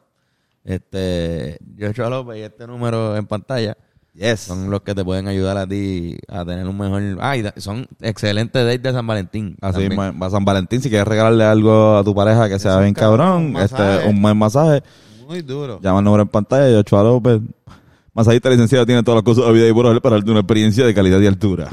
este... 0.64 1.58
Joshua 1.78 2.08
López 2.08 2.38
y 2.38 2.42
este 2.42 2.68
número 2.68 3.16
en 3.16 3.26
pantalla 3.26 3.76
Yes. 4.14 4.40
son 4.40 4.70
los 4.70 4.82
que 4.82 4.94
te 4.94 5.02
pueden 5.04 5.26
ayudar 5.26 5.56
a 5.56 5.66
ti 5.66 6.16
a 6.28 6.44
tener 6.44 6.68
un 6.68 6.76
mejor... 6.78 7.02
Ah, 7.20 7.36
y 7.36 7.42
da- 7.42 7.54
son 7.56 7.86
excelentes 8.00 8.62
dates 8.64 8.82
de 8.82 8.92
San 8.92 9.06
Valentín. 9.06 9.56
Así 9.60 9.88
ma- 9.88 10.12
va 10.12 10.30
San 10.30 10.44
Valentín, 10.44 10.80
si 10.82 10.88
quieres 10.88 11.08
regalarle 11.08 11.42
algo 11.44 11.96
a 11.96 12.04
tu 12.04 12.14
pareja 12.14 12.48
que 12.48 12.58
sea 12.60 12.78
bien 12.78 12.92
cabrón, 12.94 13.54
cabrón, 13.54 13.56
un 13.56 13.62
este, 13.62 13.82
masaje. 13.82 14.08
un 14.08 14.22
buen 14.22 14.36
masaje, 14.36 14.82
Muy 15.26 15.40
duro. 15.42 15.80
llama 15.82 15.98
el 16.00 16.04
número 16.04 16.22
en 16.24 16.28
pantalla, 16.28 16.70
y 16.70 16.74
Ochoa 16.74 17.02
López. 17.02 17.40
Masajista 18.12 18.50
licenciado 18.50 18.84
tiene 18.84 19.02
todas 19.02 19.16
las 19.16 19.24
cosas 19.24 19.46
de 19.46 19.52
vida 19.54 19.66
y 19.68 19.72
por 19.72 20.02
para 20.02 20.16
darte 20.16 20.30
una 20.30 20.40
experiencia 20.40 20.84
de 20.84 20.92
calidad 20.94 21.18
y 21.18 21.26
altura. 21.26 21.70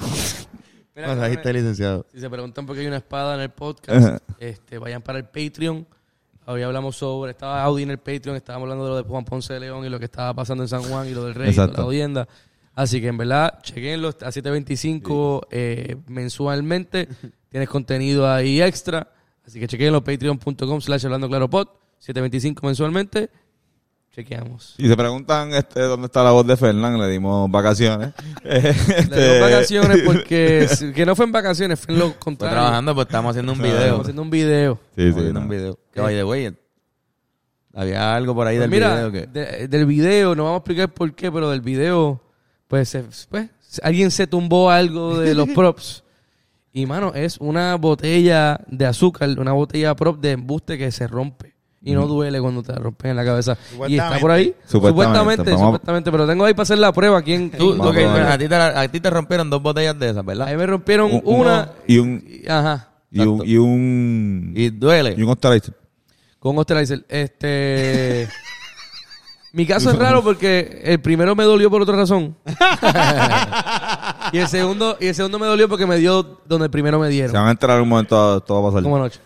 Mira, 1.08 1.54
licenciado. 1.54 2.06
si 2.12 2.20
se 2.20 2.30
preguntan 2.30 2.66
por 2.66 2.76
qué 2.76 2.82
hay 2.82 2.88
una 2.88 2.98
espada 2.98 3.36
en 3.36 3.42
el 3.42 3.50
podcast, 3.50 4.22
este, 4.40 4.78
vayan 4.78 5.02
para 5.02 5.20
el 5.20 5.26
Patreon. 5.26 5.86
Hoy 6.46 6.64
hablamos 6.64 6.96
sobre, 6.96 7.32
estaba 7.32 7.64
Audi 7.64 7.84
en 7.84 7.92
el 7.92 8.00
Patreon, 8.00 8.36
estábamos 8.36 8.66
hablando 8.66 8.86
de 8.86 8.90
lo 8.90 8.98
de 8.98 9.04
Juan 9.04 9.24
Ponce 9.24 9.54
de 9.54 9.60
León 9.60 9.86
y 9.86 9.90
lo 9.90 10.00
que 10.00 10.06
estaba 10.06 10.34
pasando 10.34 10.64
en 10.64 10.68
San 10.68 10.82
Juan 10.84 11.08
y 11.08 11.12
lo 11.12 11.26
del 11.26 11.36
rey, 11.36 11.52
y 11.52 11.56
la 11.56 11.66
audieenda. 11.66 12.28
Así 12.74 13.02
que 13.02 13.08
en 13.08 13.18
verdad, 13.18 13.60
chequenlo 13.62 14.10
a 14.10 14.32
725 14.32 15.48
eh, 15.52 15.98
mensualmente. 16.08 17.08
Tienes 17.50 17.70
contenido 17.70 18.30
ahí 18.30 18.62
extra. 18.62 19.12
Así 19.46 19.60
que 19.60 19.68
chequenlo, 19.68 20.04
patreon.com 20.04 20.82
slash 20.82 21.06
hablando 21.06 21.28
claro 21.28 21.50
pod, 21.50 21.68
725 22.00 22.66
mensualmente. 22.66 23.30
Chequeamos. 24.12 24.74
Y 24.78 24.88
se 24.88 24.98
preguntan 24.98 25.54
este, 25.54 25.82
dónde 25.82 26.08
está 26.08 26.24
la 26.24 26.32
voz 26.32 26.46
de 26.46 26.58
Fernán, 26.58 27.00
le 27.00 27.08
dimos 27.08 27.50
vacaciones. 27.50 28.12
Le 28.44 28.62
dimos 28.72 29.40
vacaciones 29.42 30.02
porque 30.04 30.68
que 30.96 31.06
no 31.06 31.16
fue 31.16 31.26
en 31.26 31.32
vacaciones, 31.32 31.80
fue 31.80 31.94
en 31.94 32.00
lo 32.00 32.20
contrario. 32.20 32.56
trabajando, 32.58 32.96
pues 32.96 33.06
estamos 33.08 33.30
haciendo 33.32 33.54
un 33.54 33.60
video. 33.60 33.78
Estamos 33.78 34.02
haciendo 34.02 34.22
un 34.24 34.30
video. 34.30 34.80
Sí, 34.96 35.04
Estamos 35.04 35.14
sí, 35.14 35.20
haciendo 35.20 35.40
no. 35.40 35.46
un 35.46 35.50
video. 35.50 35.80
Que 35.94 36.02
by 36.02 36.16
the 36.16 36.24
way, 36.24 36.58
había 37.74 38.16
algo 38.16 38.34
por 38.34 38.48
ahí 38.48 38.58
Pues 38.58 38.70
del 38.70 38.80
mira, 38.80 38.96
video 38.96 39.12
que... 39.12 39.28
de- 39.28 39.68
del 39.68 39.86
video, 39.86 40.36
no 40.36 40.44
vamos 40.46 40.58
a 40.58 40.60
explicar 40.60 40.94
por 40.94 41.14
qué, 41.14 41.32
pero 41.32 41.50
del 41.52 41.62
video, 41.62 42.22
pues, 42.68 42.98
pues, 43.30 43.50
alguien 43.84 44.10
se 44.12 44.26
tumbó 44.28 44.72
algo 44.72 45.20
de 45.20 45.36
los 45.36 45.48
props. 45.56 46.04
Y, 46.74 46.86
mano, 46.88 47.14
es 47.16 47.38
una 47.40 47.76
botella 47.76 48.60
de 48.68 48.86
azúcar, 48.86 49.30
una 49.40 49.54
botella 49.54 49.96
prop 49.96 50.20
de 50.20 50.32
embuste 50.32 50.78
que 50.78 50.92
se 50.92 51.08
rompe. 51.08 51.56
Y 51.82 51.94
no 51.94 52.08
duele 52.08 52.42
cuando 52.42 52.62
te 52.62 52.74
la 52.74 52.80
rompen 52.80 53.12
en 53.12 53.18
la 53.18 53.24
cabeza. 53.26 53.58
Y 53.88 53.98
está 53.98 54.20
por 54.20 54.32
ahí. 54.32 54.54
Supuestamente. 54.66 55.52
Supuestamente. 55.52 56.12
Pero 56.12 56.28
tengo 56.28 56.44
ahí 56.46 56.54
para 56.54 56.64
hacer 56.64 56.78
la 56.78 56.92
prueba. 56.92 57.20
aquí 57.20 57.34
en- 57.34 57.52
Tú, 57.52 57.82
a 57.82 58.38
ti 58.38 58.48
te, 58.48 58.50
la- 58.50 58.82
a 58.82 58.88
ti 58.90 59.00
te 59.00 59.10
rompieron 59.10 59.50
dos 59.50 59.62
botellas 59.62 59.98
de 59.98 60.08
esas, 60.10 60.18
Ahí 60.20 60.26
¿verdad? 60.26 60.54
me 60.58 60.66
rompieron 60.68 61.12
Un- 61.14 61.22
un- 61.24 61.40
una. 61.42 61.70
y 61.88 61.98
un 62.00 62.24
y- 62.28 62.48
Ajá. 62.50 62.90
y 63.12 63.22
un 63.22 63.42
y 63.48 63.58
un 63.58 64.54
Y 64.58 64.70
duele. 64.72 65.16
y 65.18 65.24
un 65.24 65.30
Osterlizer. 65.30 65.74
Con 66.38 66.58
Osterlizer. 66.58 67.06
Este. 67.08 68.28
Mi 69.54 69.66
caso 69.66 69.90
es 69.90 69.98
raro 69.98 70.22
porque 70.24 70.82
el 70.84 71.00
primero 71.02 71.36
me 71.36 71.44
dolió 71.46 71.70
por 71.72 71.82
otra 71.82 71.96
razón. 71.96 72.36
y 74.32 74.38
el 74.38 74.48
segundo 74.48 74.98
y 75.00 75.08
el 75.08 75.16
segundo 75.16 75.40
me 75.40 75.48
dolió 75.48 75.68
porque 75.68 75.88
me 75.88 75.98
dio 75.98 76.42
donde 76.46 76.66
el 76.66 76.72
primero 76.72 77.00
me 77.00 77.08
Se 77.08 77.14
dieron. 77.14 77.34
van 77.34 77.48
a 77.48 77.52
enterar 77.52 77.78
en 77.78 77.84
un 77.84 77.90
momento, 77.90 78.42
todo 78.42 78.62
va 78.62 78.68
a 78.70 78.72
pasar. 78.72 78.84
Como 78.84 78.98
anoche. 78.98 79.20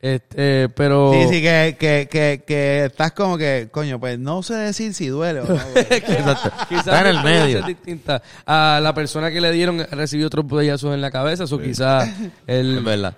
Este, 0.00 0.68
pero... 0.68 1.12
Sí, 1.12 1.22
sí, 1.28 1.42
que, 1.42 1.76
que, 1.78 2.08
que, 2.10 2.44
que 2.46 2.84
estás 2.84 3.10
como 3.12 3.36
que, 3.36 3.68
coño, 3.70 3.98
pues 3.98 4.16
no 4.18 4.44
sé 4.44 4.54
decir 4.54 4.94
si 4.94 5.08
duele 5.08 5.40
o 5.40 5.44
no. 5.48 5.54
Exacto. 5.74 6.52
Quizás 6.68 6.86
Está 6.86 7.00
en 7.00 7.06
el 7.16 7.22
medio. 7.24 7.58
es 7.58 7.66
distinta. 7.66 8.22
A 8.46 8.78
la 8.80 8.94
persona 8.94 9.30
que 9.32 9.40
le 9.40 9.50
dieron 9.50 9.84
recibió 9.90 10.28
otros 10.28 10.46
botellazos 10.46 10.94
en 10.94 11.00
la 11.00 11.10
cabeza, 11.10 11.44
o 11.50 11.58
quizás 11.58 12.08
Es 12.46 12.60
él, 12.60 12.80
verdad. 12.84 13.14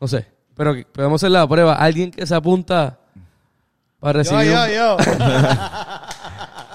no 0.00 0.06
sé. 0.06 0.26
Pero 0.54 0.74
podemos 0.92 1.18
hacer 1.22 1.30
la 1.30 1.46
prueba. 1.48 1.76
Alguien 1.76 2.10
que 2.10 2.26
se 2.26 2.34
apunta 2.34 2.98
para 3.98 4.22
yo, 4.22 4.36
recibir. 4.38 4.52
yo, 4.52 4.62
un- 4.64 4.70
yo. 4.70 4.96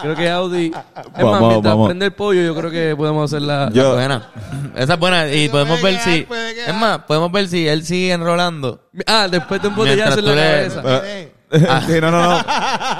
Creo 0.02 0.16
que 0.16 0.30
Audi. 0.30 0.66
Es 1.18 1.24
más, 1.24 1.24
Vamos, 1.24 1.50
mientras 1.50 1.74
vamos. 1.74 1.88
prende 1.88 2.06
el 2.06 2.14
pollo, 2.14 2.42
yo 2.42 2.56
creo 2.56 2.70
que 2.72 2.96
podemos 2.96 3.32
hacer 3.32 3.42
la. 3.42 3.70
Yo- 3.74 3.94
Buena. 3.94 4.30
Esa 4.76 4.94
es 4.94 5.00
buena. 5.00 5.32
Y 5.34 5.50
podemos 5.50 5.82
ver 5.82 5.94
quedar, 5.94 6.04
si. 6.16 6.22
puede 6.24 6.54
quedar. 6.56 6.70
Es 6.70 6.76
más, 6.76 7.00
podemos 7.00 7.32
ver 7.32 7.48
si 7.48 7.68
él 7.68 7.84
sigue 7.86 8.12
enrolando. 8.12 8.82
Ah, 9.06 9.28
después 9.30 9.62
de 9.62 9.68
un 9.70 9.76
botellazo 9.76 10.16
Mientras 10.16 10.18
en 10.20 10.26
la 10.26 10.32
tú 10.32 10.36
le- 10.36 10.82
cabeza. 10.82 10.82
Pero- 10.84 11.38
sí, 11.88 12.02
no, 12.02 12.12
no, 12.12 12.22
no. 12.40 12.46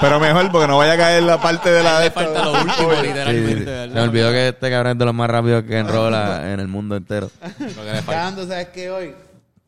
Pero 0.00 0.18
mejor 0.20 0.50
porque 0.50 0.66
no 0.68 0.78
vaya 0.78 0.92
a 0.94 0.96
caer 0.96 1.22
la 1.22 1.38
parte 1.40 1.70
de 1.70 1.82
la 1.82 2.00
de 2.00 2.10
falta 2.10 2.44
lo 2.46 2.52
último, 2.62 2.92
literalmente. 3.02 3.58
Se 3.64 3.70
¿verdad? 3.70 3.94
me 3.94 4.00
olvidó 4.00 4.30
que 4.30 4.48
este 4.48 4.70
cabrón 4.70 4.92
es 4.92 4.98
de 4.98 5.04
los 5.04 5.14
más 5.14 5.28
rápidos 5.28 5.64
que 5.64 5.78
enrola 5.78 6.50
en 6.52 6.58
el 6.60 6.66
mundo 6.68 6.96
entero. 6.96 7.30
Lo 7.42 7.58
que 7.58 7.64
le 7.64 8.02
falta. 8.02 8.04
Cagando, 8.06 8.46
¿sabes 8.46 8.68
qué? 8.68 8.90
Hoy, 8.90 9.14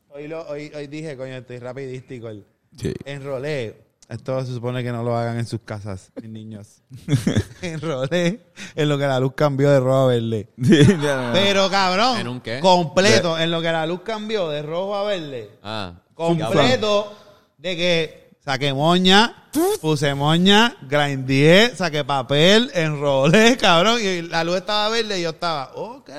hoy, 0.09 0.29
lo, 0.29 0.49
hoy, 0.49 0.73
hoy 0.75 0.87
dije, 0.87 1.15
coño, 1.17 1.35
estoy 1.35 1.59
rapidístico. 1.59 2.29
El, 2.31 2.45
Sí. 2.81 2.95
Enrolé. 3.05 3.90
Esto 4.11 4.45
se 4.45 4.53
supone 4.53 4.83
que 4.83 4.91
no 4.91 5.05
lo 5.05 5.17
hagan 5.17 5.39
en 5.39 5.47
sus 5.47 5.61
casas, 5.61 6.11
mis 6.21 6.29
niños. 6.29 6.83
Enrolé 7.63 8.41
en 8.75 8.89
lo 8.89 8.99
que 8.99 9.07
la 9.07 9.21
luz 9.21 9.35
cambió 9.37 9.71
de 9.71 9.79
rojo 9.79 9.99
a 9.99 10.07
verde. 10.09 10.49
Sí, 10.63 10.85
ya, 11.01 11.29
no. 11.29 11.33
Pero 11.33 11.71
cabrón, 11.71 12.19
¿En 12.19 12.27
un 12.27 12.41
qué? 12.41 12.59
completo, 12.59 13.39
en 13.39 13.53
lo 13.53 13.63
que 13.63 13.71
la 13.71 13.87
luz 13.87 14.01
cambió 14.05 14.49
de 14.49 14.63
rojo 14.63 14.97
a 14.97 15.05
verde. 15.05 15.51
Ah, 15.63 15.95
completo 16.15 17.17
de 17.57 17.77
que 17.77 18.31
saqué 18.45 18.75
moña, 18.75 19.49
puse 19.81 20.13
moña, 20.17 20.77
grindé, 20.83 21.73
saqué 21.77 22.03
papel, 22.05 22.69
enrolé, 22.75 23.57
cabrón, 23.59 24.01
y 24.03 24.23
la 24.23 24.43
luz 24.43 24.57
estaba 24.57 24.89
verde 24.89 25.21
y 25.21 25.23
yo 25.23 25.31
estaba, 25.31 25.71
ok. 25.77 26.11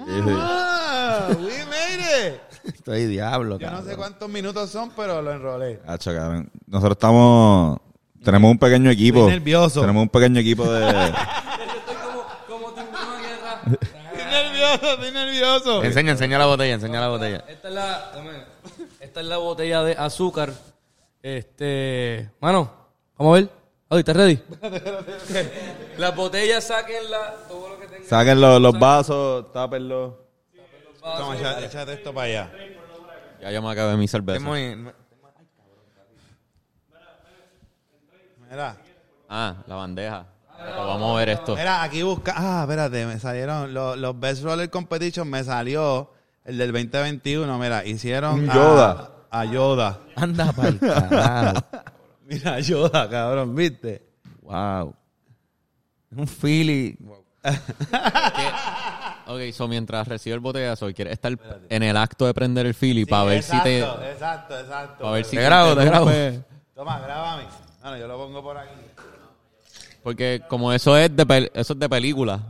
Ah, 0.00 1.28
we 1.38 1.64
made 1.66 2.28
it. 2.28 2.40
Estoy 2.74 3.06
diablo, 3.06 3.58
Yo 3.58 3.70
no 3.70 3.82
sé 3.82 3.96
cuántos 3.96 4.28
minutos 4.28 4.70
son, 4.70 4.90
pero 4.96 5.20
lo 5.22 5.32
enrolé. 5.32 5.80
Hacho, 5.86 6.14
cabrón. 6.14 6.50
Nosotros 6.66 6.96
estamos... 6.96 7.78
Tenemos 8.24 8.50
un 8.52 8.58
pequeño 8.58 8.90
equipo. 8.90 9.20
Estoy 9.20 9.32
nervioso. 9.32 9.80
Tenemos 9.80 10.02
un 10.02 10.08
pequeño 10.08 10.40
equipo 10.40 10.70
de... 10.70 11.12
Estoy 13.72 14.24
nervioso, 14.24 14.92
estoy 14.92 15.10
nervioso. 15.12 15.82
Enseña, 15.84 16.12
enseña 16.12 16.38
la 16.38 16.46
botella, 16.46 16.74
enseña 16.74 17.00
la 17.00 17.08
botella. 17.08 17.44
Esta 17.48 17.68
es 17.68 17.74
la, 17.74 18.12
dame. 18.14 18.30
esta 19.00 19.20
es 19.20 19.26
la 19.26 19.36
botella 19.38 19.82
de 19.82 19.92
azúcar. 19.92 20.52
Este, 21.22 22.30
mano, 22.40 22.70
vamos 23.16 23.32
a 23.32 23.40
ver. 23.40 23.50
Audi, 23.88 24.00
¿estás 24.00 24.16
ready? 24.16 24.40
Las 25.98 26.16
botellas, 26.16 26.64
sáquenla, 26.64 27.34
todo 27.48 27.68
lo 27.68 27.78
que 27.78 27.86
tengan. 27.86 28.08
Saquen 28.08 28.40
los, 28.40 28.60
los 28.60 28.78
vasos, 28.78 29.52
tápenlos. 29.52 30.14
Toma, 31.02 31.36
echa- 31.36 31.60
échate 31.64 31.92
esto 31.94 32.14
para 32.14 32.26
allá. 32.26 32.50
ya 33.40 33.50
yo 33.50 33.60
me 33.62 33.70
acabé 33.70 33.96
mi 33.96 34.04
Es 34.04 34.10
cerveza. 34.10 34.40
muy... 34.46 34.76
Mira, 38.50 38.76
Ah, 39.28 39.56
la 39.66 39.74
bandeja. 39.76 40.26
Pero 40.58 40.86
vamos 40.86 41.14
a 41.14 41.18
ver 41.18 41.28
esto. 41.30 41.56
mira, 41.56 41.82
aquí 41.82 42.02
busca. 42.02 42.34
Ah, 42.36 42.60
espérate, 42.62 43.06
me 43.06 43.18
salieron 43.18 43.72
los, 43.72 43.96
los 43.96 44.18
Best 44.20 44.44
Roller 44.44 44.68
Competition. 44.70 45.28
Me 45.28 45.42
salió 45.42 46.12
el 46.44 46.58
del 46.58 46.70
2021. 46.72 47.58
Mira, 47.58 47.84
hicieron 47.84 48.48
a- 48.50 48.54
Yoda. 48.54 49.10
A, 49.30 49.44
Yoda. 49.46 50.00
Anda 50.14 50.52
pa'l 50.52 50.78
carajo. 50.78 51.60
Mira, 52.26 52.60
Yoda, 52.60 53.08
cabrón, 53.08 53.54
¿viste? 53.56 54.06
Wow. 54.42 54.94
Un 56.14 56.26
Philly. 56.28 56.98
Ok, 59.26 59.40
so 59.52 59.68
mientras 59.68 60.06
recibe 60.08 60.34
el 60.34 60.40
botellazo 60.40 60.88
y 60.88 60.94
quieres 60.94 61.12
estar 61.14 61.32
en 61.68 61.82
el 61.82 61.96
acto 61.96 62.26
de 62.26 62.34
prender 62.34 62.66
el 62.66 62.74
Philly 62.74 63.04
para 63.04 63.24
ver 63.24 63.42
si 63.42 63.60
te... 63.62 63.78
Exacto, 63.80 64.04
exacto, 64.04 64.58
exacto. 64.60 65.02
Para 65.04 65.12
ver 65.14 65.24
si 65.24 65.36
Te 65.36 65.42
grabo, 65.42 65.76
te 65.76 65.84
grabo. 65.84 66.10
Toma, 66.74 66.98
grábame. 67.00 67.44
Bueno, 67.82 67.96
yo 67.98 68.08
lo 68.08 68.16
pongo 68.16 68.42
por 68.42 68.56
aquí. 68.58 68.70
Porque 70.02 70.42
como 70.48 70.72
eso 70.72 70.96
es 70.96 71.14
de, 71.14 71.26
pel- 71.26 71.50
eso 71.54 71.72
es 71.74 71.78
de 71.78 71.88
película. 71.88 72.40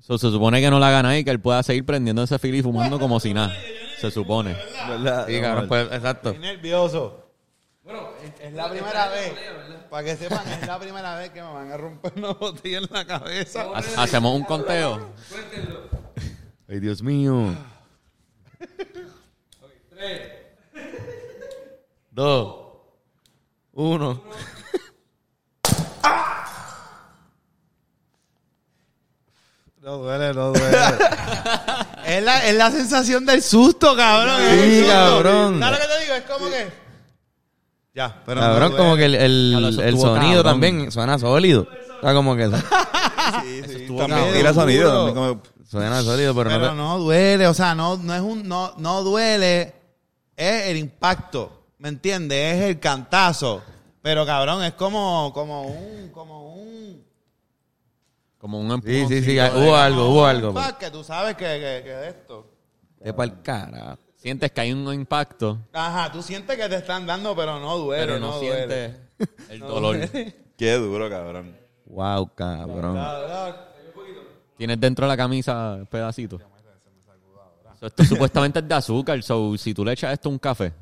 So, 0.00 0.16
se 0.16 0.30
supone 0.30 0.60
que 0.60 0.70
no 0.70 0.78
la 0.78 0.90
gana 0.90 1.18
y 1.18 1.24
que 1.24 1.30
él 1.30 1.40
pueda 1.40 1.62
seguir 1.62 1.84
prendiendo 1.84 2.22
ese 2.22 2.38
Philly 2.38 2.58
y 2.58 2.62
fumando 2.62 2.98
como 2.98 3.20
si 3.20 3.34
nada. 3.34 3.54
Se 3.98 4.10
supone. 4.10 4.56
¿Verdad? 4.88 5.26
Sí, 5.26 5.40
cabrón, 5.40 5.68
pues, 5.68 5.88
exacto. 5.92 6.30
Estoy 6.30 6.42
nervioso. 6.42 7.25
Bueno, 7.86 8.08
es 8.40 8.52
la 8.52 8.68
primera 8.68 9.08
vez. 9.08 9.32
Para 9.88 10.04
que 10.04 10.16
sepan, 10.16 10.46
es 10.48 10.66
la 10.66 10.78
primera 10.78 11.16
vez 11.18 11.30
que 11.30 11.40
me 11.40 11.52
van 11.52 11.70
a 11.70 11.76
romper 11.76 12.12
una 12.16 12.32
botella 12.32 12.78
en 12.78 12.88
la 12.90 13.06
cabeza. 13.06 13.62
Ha- 13.72 14.02
Hacemos 14.02 14.34
un 14.34 14.42
conteo. 14.44 15.10
Ay, 16.68 16.80
Dios 16.80 17.00
mío. 17.00 17.54
Dos. 22.10 22.56
Uno. 23.72 24.22
No 29.82 29.98
duele, 29.98 30.34
no 30.34 30.52
duele. 30.52 30.76
es, 32.06 32.22
la, 32.24 32.46
es 32.46 32.54
la 32.56 32.70
sensación 32.70 33.24
del 33.24 33.42
susto, 33.42 33.94
cabrón. 33.96 34.40
Sí, 34.50 34.78
susto. 34.80 34.92
cabrón. 34.92 35.60
¿Sabes 35.60 35.78
lo 35.78 35.86
que 35.86 35.92
te 35.94 36.00
digo? 36.02 36.14
Es 36.14 36.22
como 36.24 36.50
que. 36.50 36.85
Ya, 37.96 38.22
pero. 38.26 38.40
Cabrón, 38.42 38.72
como 38.76 38.94
que 38.96 39.06
el, 39.06 39.14
el, 39.14 39.50
Claro, 39.52 39.68
eso 39.68 39.80
el 39.82 39.88
estuvo 39.94 40.14
sonido 40.14 40.42
cabrón. 40.42 40.52
también 40.60 40.92
suena 40.92 41.18
sólido. 41.18 41.66
Está 41.94 42.12
como 42.14 42.36
que 42.36 42.46
Sí, 43.42 43.62
sí, 43.66 43.76
estuvo 43.82 43.98
también 44.06 44.32
tira 44.34 44.52
sonido. 44.52 45.06
también 45.06 45.14
como- 45.14 45.42
suena 45.68 46.02
sólido, 46.02 46.34
pero, 46.34 46.50
Pero 46.50 46.60
no 46.66 46.70
te... 46.70 46.76
no 46.76 46.98
duele, 46.98 47.46
o 47.48 47.54
sea, 47.54 47.74
no, 47.74 47.96
no 47.96 48.14
es 48.14 48.20
un, 48.20 48.46
no, 48.46 48.74
no 48.76 49.02
duele, 49.02 49.74
es 50.36 50.66
el 50.66 50.76
impacto, 50.76 51.64
¿me 51.78 51.88
entiendes? 51.88 52.56
Es 52.56 52.62
el 52.68 52.78
cantazo. 52.78 53.62
Pero 54.02 54.24
cabrón, 54.26 54.62
es 54.62 54.74
como, 54.74 55.32
como 55.34 55.62
un, 55.62 56.10
como 56.10 56.52
un. 56.54 57.02
Como 58.38 58.60
un 58.60 58.68
Sí, 58.68 58.74
empujón. 59.00 59.08
sí, 59.08 59.24
sí, 59.24 59.38
hubo 59.40 59.74
algo, 59.74 60.08
hubo 60.10 60.26
algo. 60.26 60.52
pues. 60.52 60.66
Pa, 60.66 60.78
que 60.78 60.90
tú 60.90 61.02
sabes 61.02 61.34
que, 61.34 61.44
que, 61.44 61.80
que 61.82 61.90
de 61.90 62.08
esto. 62.10 62.46
De 63.00 63.12
pa'l 63.14 63.40
cara. 63.42 63.98
Sientes 64.26 64.50
que 64.50 64.60
hay 64.60 64.72
un 64.72 64.92
impacto, 64.92 65.56
Ajá, 65.72 66.10
tú 66.10 66.20
sientes 66.20 66.56
que 66.56 66.68
te 66.68 66.74
están 66.74 67.06
dando, 67.06 67.36
pero 67.36 67.60
no 67.60 67.78
duele, 67.78 68.06
pero 68.06 68.18
no, 68.18 68.32
no, 68.32 68.38
duele. 68.40 68.56
sientes 68.66 69.00
el 69.50 69.60
dolor. 69.60 69.96
Qué 70.58 70.72
duro, 70.72 71.08
cabrón. 71.08 71.56
Wow, 71.84 72.34
cabrón. 72.34 72.96
Cabrón. 72.96 73.54
Tienes 74.56 74.80
dentro 74.80 75.06
de 75.06 75.12
la 75.12 75.16
camisa 75.16 75.78
pedacitos. 75.88 76.42
So, 77.78 77.86
esto 77.86 78.04
supuestamente 78.16 78.58
es 78.58 78.66
de 78.66 78.74
azúcar. 78.74 79.22
So, 79.22 79.56
si 79.56 79.72
tú 79.72 79.84
le 79.84 79.92
echas 79.92 80.12
esto 80.12 80.28
a 80.28 80.32
un 80.32 80.40
café, 80.40 80.72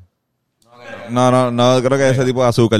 No, 1.11 1.29
no, 1.29 1.51
no 1.51 1.83
creo 1.83 1.99
que 1.99 2.09
ese 2.09 2.25
tipo 2.25 2.41
de 2.41 2.49
azúcar. 2.49 2.79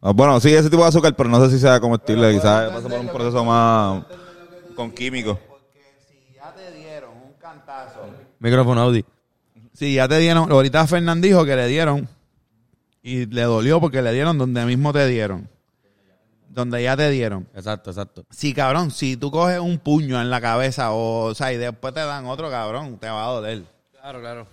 Ah, 0.00 0.12
Bueno, 0.14 0.40
sí, 0.40 0.54
ese 0.54 0.70
tipo 0.70 0.80
de 0.82 0.88
azúcar, 0.88 1.14
pero 1.14 1.28
no 1.28 1.44
sé 1.44 1.50
si 1.50 1.58
sea 1.58 1.78
comestible. 1.78 2.32
Quizás 2.32 2.72
pasa 2.72 2.88
por 2.88 3.00
un 3.00 3.08
proceso 3.08 3.44
más 3.44 4.02
con 4.74 4.90
químicos. 4.92 5.36
Porque 5.46 5.82
si 6.08 6.34
ya 6.34 6.54
te 6.54 6.72
dieron 6.72 7.10
un 7.10 7.34
cantazo. 7.38 8.00
Micrófono 8.38 8.80
Audi. 8.80 9.04
Si 9.74 9.94
ya 9.94 10.08
te 10.08 10.18
dieron, 10.18 10.50
ahorita 10.50 10.86
Fernán 10.86 11.20
dijo 11.20 11.44
que 11.44 11.56
le 11.56 11.66
dieron 11.66 12.08
y 13.02 13.26
le 13.26 13.42
dolió 13.42 13.80
porque 13.80 14.00
le 14.02 14.12
dieron 14.12 14.38
donde 14.38 14.64
mismo 14.64 14.92
te 14.92 15.06
dieron. 15.06 15.48
Donde 16.48 16.82
ya 16.84 16.96
te 16.96 17.10
dieron. 17.10 17.48
Exacto, 17.54 17.90
exacto. 17.90 18.24
Sí, 18.30 18.54
cabrón, 18.54 18.92
si 18.92 19.16
tú 19.16 19.30
coges 19.32 19.58
un 19.58 19.78
puño 19.78 20.20
en 20.20 20.30
la 20.30 20.40
cabeza 20.40 20.92
o, 20.92 21.24
o 21.26 21.34
sea, 21.34 21.52
y 21.52 21.56
después 21.56 21.92
te 21.92 22.00
dan 22.00 22.26
otro, 22.26 22.48
cabrón, 22.48 22.96
te 22.98 23.08
va 23.08 23.24
a 23.26 23.30
doler. 23.30 23.62
Claro, 23.92 24.20
claro. 24.20 24.46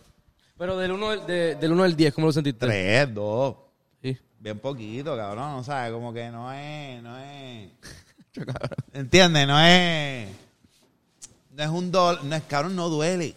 Pero 0.57 0.77
del 0.77 0.91
1 0.91 1.09
al, 1.09 1.27
de- 1.27 1.55
del 1.55 1.71
uno 1.71 1.83
al 1.83 1.95
10, 1.95 2.13
¿cómo 2.15 2.27
lo 2.27 2.33
sentiste? 2.33 2.65
Tres, 2.65 3.13
dos. 3.13 3.55
Sí. 4.01 4.17
Bien 4.39 4.57
poquito, 4.57 5.15
cabrón, 5.15 5.51
o 5.53 5.63
sea, 5.63 5.91
como 5.91 6.11
que 6.11 6.29
no 6.31 6.51
es, 6.51 7.01
no 7.03 7.17
es... 7.19 7.69
¿Entiendes? 8.93 9.47
No 9.47 9.59
es... 9.59 10.27
No 11.51 11.63
es 11.63 11.69
un 11.69 11.91
dolor, 11.91 12.23
no 12.23 12.35
es, 12.35 12.43
cabrón, 12.43 12.75
no 12.75 12.89
duele. 12.89 13.35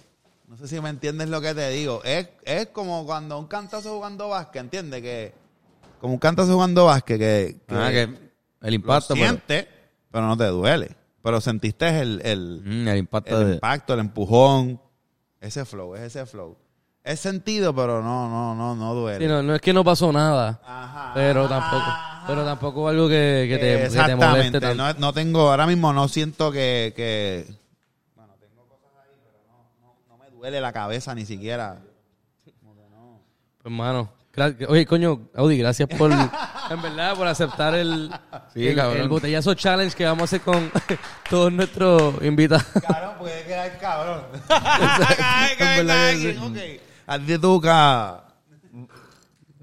No 0.55 0.59
sé 0.59 0.69
si 0.69 0.81
me 0.81 0.89
entiendes 0.89 1.29
lo 1.29 1.41
que 1.41 1.53
te 1.53 1.69
digo. 1.71 2.01
Es, 2.05 2.29
es 2.45 2.69
como 2.69 3.05
cuando 3.05 3.37
un 3.41 3.49
cantazo 3.49 3.97
jugando 3.97 4.29
básquet, 4.29 4.63
¿entiendes? 4.63 5.03
Que, 5.03 5.35
como 6.01 6.13
un 6.15 6.21
cantazo 6.21 6.53
jugando 6.53 6.85
básquet, 6.85 7.19
que, 7.19 7.57
que 7.67 7.75
Ah, 7.75 7.91
que 7.91 8.03
el 8.03 8.19
lo 8.63 8.71
impacto, 8.71 9.15
pero, 9.15 9.27
sientes, 9.27 9.67
pero 10.13 10.27
no 10.29 10.37
te 10.37 10.45
duele. 10.47 10.95
Pero 11.25 11.41
sentiste 11.41 11.89
el, 12.01 12.21
el, 12.25 12.63
Mm, 12.65 12.87
el 12.87 12.99
impacto 12.99 13.41
el 13.41 13.49
de... 13.49 13.55
impacto, 13.55 13.95
el 13.95 14.01
empujón, 14.01 14.81
ese 15.41 15.65
flow, 15.65 15.97
es 15.97 16.03
ese 16.03 16.25
flow. 16.25 16.57
Es 17.03 17.19
sentido, 17.19 17.75
pero 17.75 18.01
no, 18.01 18.29
no, 18.31 18.55
no, 18.55 18.77
no 18.77 18.95
duele. 18.95 19.25
Sí, 19.27 19.29
no, 19.29 19.43
no 19.43 19.57
es 19.57 19.61
que 19.61 19.73
no 19.73 19.83
pasó 19.83 20.13
nada, 20.13 20.61
Ajá. 20.65 21.11
pero 21.15 21.49
tampoco. 21.49 21.85
Pero 22.29 22.45
tampoco 22.45 22.89
algo 22.89 23.09
que, 23.09 23.47
que 23.49 23.59
te, 23.59 23.89
que 23.99 24.05
te 24.05 24.15
moleste 24.15 24.61
tanto. 24.61 24.77
No, 24.77 24.93
no 24.95 25.13
tengo, 25.13 25.51
ahora 25.51 25.67
mismo 25.67 25.93
no 25.93 26.07
siento 26.07 26.53
que, 26.53 26.93
que 26.97 27.45
bueno, 28.15 28.33
tengo 28.41 28.65
cosas 28.67 28.91
ahí, 29.05 29.15
pero 29.23 29.39
no, 29.47 29.67
no, 29.83 30.17
no 30.17 30.25
me 30.25 30.31
duele 30.45 30.61
la 30.61 30.75
cabeza 30.75 31.15
ni 31.15 31.25
siquiera. 31.25 31.79
Como 32.61 32.75
que 32.75 32.83
no. 32.91 33.23
Hermano. 33.65 34.13
Oye, 34.69 34.85
coño, 34.85 35.29
Audi, 35.35 35.57
gracias 35.57 35.89
por, 35.89 36.11
en 36.71 36.83
verdad, 36.83 37.17
por 37.17 37.27
aceptar 37.27 37.75
el, 37.75 38.11
Sí, 38.53 38.69
el, 38.69 38.77
cabrón. 38.77 39.01
el 39.01 39.09
botellazo 39.09 39.55
challenge 39.55 39.97
que 39.97 40.05
vamos 40.05 40.21
a 40.21 40.25
hacer 40.25 40.43
con 40.43 40.71
todos 41.31 41.51
nuestros 41.51 42.23
invitados. 42.23 42.65
Cabrón, 42.87 43.15
puede 43.19 43.43
quedar 43.45 43.79
cabrón. 43.79 44.23
En 45.59 45.87
verdad 45.87 46.11
que 46.11 46.33
sí. 46.35 46.39
Ok. 46.43 46.83
A 47.07 47.19
ti 47.19 47.39
toca. 47.39 48.25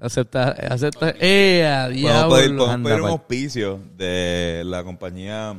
Aceptar, 0.00 0.72
aceptar. 0.72 1.14
¡Eh, 1.20 1.64
a 1.64 1.84
Podemos 1.84 1.96
diablo! 2.00 2.34
pedir, 2.34 2.48
podemos 2.56 2.74
Anda, 2.74 2.88
pedir 2.90 3.02
un 3.02 3.08
auspicio 3.08 3.80
de 3.94 4.62
la 4.66 4.82
compañía 4.82 5.54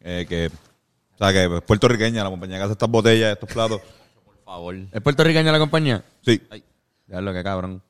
eh, 0.00 0.24
que, 0.28 0.46
o 0.46 1.18
sea, 1.18 1.32
que 1.32 1.56
es 1.56 1.62
puertorriqueña, 1.62 2.22
la 2.22 2.30
compañía 2.30 2.58
que 2.58 2.62
hace 2.62 2.72
estas 2.74 2.88
botellas, 2.88 3.32
estos 3.32 3.52
platos. 3.52 3.80
Por 4.48 4.54
favor. 4.54 4.74
¿Es 4.92 5.02
puertorriqueña 5.02 5.52
la 5.52 5.58
compañía? 5.58 6.02
Sí, 6.22 6.40
Ya 7.06 7.20
lo 7.20 7.34
que 7.34 7.42
cabrón. 7.44 7.82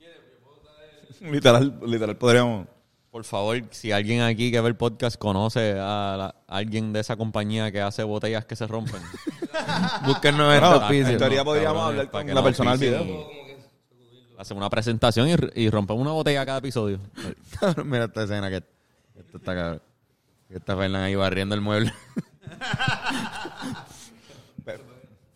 literal, 1.20 1.78
literal 1.86 2.16
podríamos. 2.16 2.66
Por 3.12 3.22
favor, 3.22 3.62
si 3.70 3.92
alguien 3.92 4.22
aquí 4.22 4.50
que 4.50 4.60
ve 4.60 4.68
el 4.68 4.74
podcast 4.74 5.16
conoce 5.18 5.72
a, 5.78 6.16
la- 6.18 6.34
a 6.48 6.56
alguien 6.56 6.92
de 6.92 6.98
esa 6.98 7.14
compañía 7.16 7.70
que 7.70 7.80
hace 7.80 8.02
botellas 8.02 8.44
que 8.44 8.56
se 8.56 8.66
rompen. 8.66 9.00
Búsquenos 10.04 10.46
Bueno, 10.48 10.90
este 10.90 11.12
en 11.12 11.18
teoría 11.18 11.44
podríamos 11.44 11.74
cabrones, 11.76 12.00
hablar 12.00 12.10
para 12.10 12.22
con 12.24 12.28
que 12.28 12.34
la 12.34 12.42
persona 12.42 12.76
del 12.76 12.94
auspicien 12.94 13.06
video. 13.06 14.38
Hacemos 14.38 14.60
una 14.62 14.70
presentación 14.70 15.28
y, 15.28 15.34
y 15.62 15.70
rompemos 15.70 16.02
una 16.02 16.10
botella 16.10 16.44
cada 16.44 16.58
episodio. 16.58 16.98
Cabrón, 17.60 17.88
Mira 17.88 18.06
esta 18.06 18.24
escena 18.24 18.50
que 18.50 18.56
esto 18.56 19.36
está 19.36 19.54
cabrón. 19.54 19.82
Está 20.48 20.76
Fernán 20.76 21.02
ahí 21.02 21.14
barriendo 21.14 21.54
el 21.54 21.60
mueble. 21.60 21.92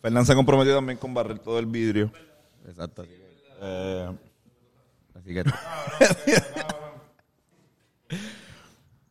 Fernán 0.07 0.25
se 0.25 0.33
comprometió 0.35 0.73
también 0.73 0.97
con 0.97 1.13
barrer 1.13 1.37
todo 1.37 1.59
el 1.59 1.65
vidrio. 1.65 2.09
Exacto. 2.65 3.01
Así 3.01 3.11
que, 3.11 3.27
Eh, 3.61 4.09
así 5.19 5.33
que 5.33 5.43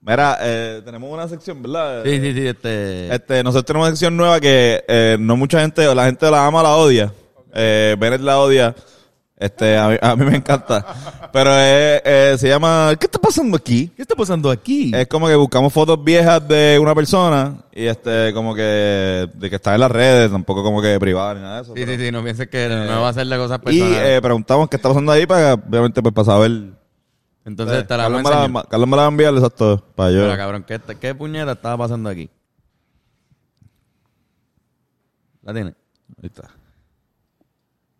mira, 0.01 0.38
eh, 0.40 0.80
tenemos 0.82 1.12
una 1.12 1.28
sección, 1.28 1.61
¿verdad? 1.62 2.03
sí, 2.03 2.18
sí, 2.18 2.32
sí, 2.32 2.47
este 2.47 3.14
Este, 3.14 3.44
nosotros 3.44 3.66
tenemos 3.66 3.88
una 3.88 3.94
sección 3.94 4.16
nueva 4.16 4.40
que 4.40 4.82
eh, 4.88 5.18
no 5.20 5.36
mucha 5.36 5.61
gente, 5.61 5.86
o 5.86 5.94
la 5.94 6.07
gente 6.07 6.30
la 6.30 6.47
ama 6.47 6.61
o 6.61 6.62
la 6.62 6.76
odia. 6.76 7.12
Eh, 7.53 7.94
Bennett 7.99 8.22
la 8.22 8.40
odia. 8.40 8.74
Este, 9.39 9.76
a 9.76 9.89
mí, 9.89 9.97
a 10.01 10.16
mí 10.16 10.24
me 10.24 10.37
encanta. 10.37 11.28
Pero 11.30 11.51
eh, 11.53 12.01
eh, 12.05 12.37
se 12.39 12.49
llama 12.49 12.93
¿Qué 12.99 13.05
está 13.05 13.18
pasando 13.18 13.55
aquí? 13.59 13.89
¿Qué 13.95 14.01
está 14.01 14.14
pasando 14.14 14.51
aquí? 14.51 14.91
Es 14.95 15.07
como 15.09 15.26
que 15.28 15.34
buscamos 15.34 15.72
fotos 15.74 16.03
viejas 16.03 16.47
de 16.49 16.78
una 16.80 16.95
persona 16.95 17.59
y 17.70 17.84
este, 17.84 18.32
como 18.32 18.55
que 18.55 19.28
de 19.34 19.51
que 19.51 19.57
está 19.57 19.74
en 19.74 19.80
las 19.80 19.91
redes, 19.91 20.30
tampoco 20.30 20.62
como 20.62 20.80
que 20.80 20.99
privada 20.99 21.34
ni 21.34 21.41
nada 21.43 21.57
de 21.57 21.62
eso. 21.64 21.74
sí, 21.76 21.82
pero- 21.84 21.99
sí, 21.99 22.07
sí, 22.07 22.12
no 22.12 22.22
pienses 22.22 22.49
que 22.49 22.66
no 22.68 23.01
va 23.03 23.09
a 23.09 23.11
hacer 23.11 23.26
de 23.26 23.37
cosas 23.37 23.59
Y 23.61 23.64
personales. 23.64 24.03
eh, 24.07 24.22
preguntamos 24.22 24.68
qué 24.70 24.76
está 24.76 24.89
pasando 24.89 25.12
ahí 25.12 25.26
para, 25.26 25.53
obviamente, 25.55 26.01
pues 26.03 26.14
para 26.14 26.24
saber. 26.24 26.53
Entonces 27.45 27.87
te 27.87 27.97
la 27.97 28.05
Carlos, 28.05 28.22
me 28.22 28.30
la. 28.30 28.64
Carlos 28.70 28.89
me 28.89 28.97
la 28.97 29.03
va 29.03 29.09
a 29.09 29.11
enviar, 29.11 29.34
exacto, 29.34 29.84
para 29.95 30.11
yo. 30.12 30.22
Mira, 30.22 30.37
cabrón, 30.39 30.64
¿qué, 30.66 30.80
¿qué 30.99 31.14
puñeta 31.14 31.53
estaba 31.53 31.76
pasando 31.76 32.09
aquí? 32.09 32.30
¿La 35.43 35.53
tiene? 35.53 35.74
Ahí 36.22 36.26
está. 36.26 36.49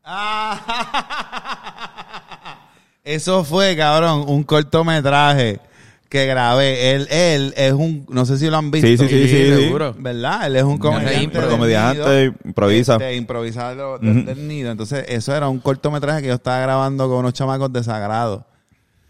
Eso 3.05 3.45
fue, 3.45 3.77
cabrón, 3.77 4.25
un 4.27 4.43
cortometraje 4.43 5.61
que 6.09 6.27
grabé. 6.27 6.93
Él, 6.93 7.07
él 7.11 7.55
es 7.57 7.73
un, 7.73 8.05
no 8.09 8.25
sé 8.27 8.37
si 8.39 8.49
lo 8.51 8.57
han 8.57 8.71
visto. 8.71 8.87
Sí, 8.89 8.97
sí, 8.99 9.09
sí, 9.09 9.29
sí, 9.29 9.31
sí. 9.55 9.63
seguro. 9.65 9.95
¿Verdad? 9.99 10.47
Él 10.47 10.57
es 10.57 10.65
un 10.65 10.79
comediante. 10.79 11.41
Comediante, 11.49 12.33
improvisa. 12.45 12.99
De 12.99 13.15
improvisar 13.17 13.77
lo- 13.77 13.99
del, 13.99 14.25
del 14.25 14.49
nido. 14.49 14.71
Entonces, 14.73 15.05
eso 15.09 15.35
era 15.37 15.49
un 15.49 15.61
cortometraje 15.61 16.23
que 16.23 16.29
yo 16.29 16.35
estaba 16.35 16.59
grabando 16.61 17.09
con 17.09 17.19
unos 17.19 17.33
chamacos 17.33 17.73
de 17.73 17.85
Sagrado. 17.85 18.45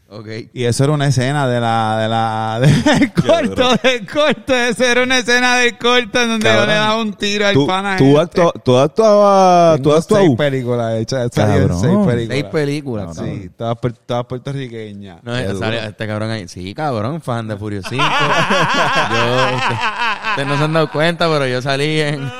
Ok. 0.08 0.28
Y 0.52 0.64
eso 0.64 0.84
era 0.84 0.92
una 0.92 1.08
escena 1.08 1.48
de 1.48 1.60
la, 1.60 1.98
de 1.98 2.08
la, 2.08 2.60
del 3.00 3.12
corto, 3.12 3.70
del 3.82 4.06
corto. 4.06 4.54
Eso 4.54 4.84
era 4.84 5.02
una 5.02 5.18
escena 5.18 5.56
del 5.56 5.76
corto 5.76 6.20
en 6.22 6.28
donde 6.28 6.48
yo 6.48 6.64
le 6.64 6.72
daba 6.74 6.96
un 7.02 7.12
tiro 7.14 7.44
al 7.48 7.54
Tú, 7.54 7.66
pana. 7.66 7.96
tú, 7.96 8.20
este. 8.20 8.40
actua- 8.40 8.52
tú 8.64 8.76
actuabas, 8.78 9.76
tú 9.78 9.82
Tengo 9.82 9.94
seis 9.96 10.04
actuabas. 10.12 10.36
películas 10.36 10.94
hechas. 11.00 11.30
Cabrón. 11.34 11.80
Seis 11.80 11.92
películas. 12.06 12.28
Seis 12.28 12.44
películas. 12.44 13.16
cabrón. 13.16 13.34
Sí, 13.42 13.50
todas, 13.56 13.76
todas 14.06 14.26
puertorriqueñas. 14.26 15.24
No, 15.24 15.58
sale 15.58 15.84
este 15.86 16.06
cabrón 16.06 16.30
ahí. 16.30 16.46
Sí, 16.46 16.72
cabrón, 16.72 17.20
fan 17.20 17.48
de 17.48 17.56
Furio 17.56 17.82
5. 17.82 17.96
yo, 19.10 19.56
usted- 19.56 19.76
ustedes 20.30 20.48
no 20.48 20.56
se 20.56 20.62
han 20.64 20.72
dado 20.72 20.90
cuenta, 20.92 21.28
pero 21.28 21.46
yo 21.48 21.60
salí 21.60 22.00
en... 22.00 22.30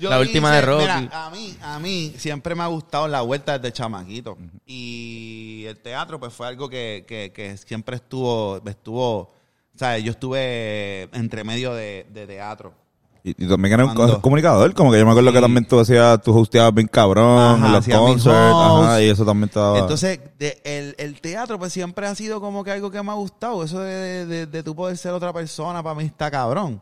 Yo 0.00 0.10
La 0.10 0.18
última 0.20 0.52
de 0.54 0.62
Rocky. 0.62 0.84
mira, 0.84 1.26
a 1.26 1.30
mí, 1.30 1.56
a 1.62 1.78
mí 1.78 2.14
siempre 2.18 2.54
me 2.54 2.62
ha 2.62 2.66
gustado 2.66 3.08
la 3.08 3.20
vuelta 3.22 3.58
desde 3.58 3.72
chamaquito. 3.72 4.36
Y 4.66 5.64
el 5.66 5.78
teatro, 5.78 6.18
pues 6.20 6.32
fue 6.32 6.46
algo 6.48 6.68
que, 6.68 7.04
que, 7.06 7.32
que 7.32 7.56
siempre 7.56 7.96
estuvo, 7.96 8.60
estuvo, 8.66 9.18
o 9.20 9.78
sea, 9.78 9.98
yo 9.98 10.10
estuve 10.12 11.02
entre 11.14 11.44
medio 11.44 11.74
de, 11.74 12.06
de 12.12 12.26
teatro. 12.26 12.74
Y, 13.24 13.30
y 13.30 13.48
también 13.48 13.74
era 13.74 13.84
un 13.86 13.94
Cuando- 13.94 14.14
co- 14.16 14.22
comunicador, 14.22 14.72
como 14.74 14.92
que 14.92 14.98
yo 15.00 15.04
me 15.04 15.10
acuerdo 15.10 15.32
que 15.32 15.40
también 15.40 15.66
tú 15.66 15.80
hacías, 15.80 16.22
tú 16.22 16.38
hosteabas 16.38 16.72
bien 16.72 16.86
cabrón 16.86 17.56
Ajá, 17.56 17.66
en 17.66 17.72
los 17.72 17.88
concerts, 17.88 18.54
ajá, 18.56 19.02
y 19.02 19.08
eso 19.08 19.24
también 19.24 19.48
estaba... 19.48 19.78
Entonces, 19.80 20.20
de- 20.38 20.60
el, 20.64 20.94
el 20.98 21.20
teatro, 21.20 21.58
pues 21.58 21.72
siempre 21.72 22.06
ha 22.06 22.14
sido 22.14 22.40
como 22.40 22.62
que 22.62 22.70
algo 22.70 22.88
que 22.90 23.02
me 23.02 23.10
ha 23.10 23.14
gustado. 23.14 23.64
Eso 23.64 23.80
de, 23.80 24.26
de, 24.26 24.46
de 24.46 24.62
tú 24.62 24.76
poder 24.76 24.96
ser 24.96 25.10
otra 25.12 25.32
persona, 25.32 25.82
para 25.82 25.96
mí 25.96 26.04
está 26.04 26.30
cabrón. 26.30 26.80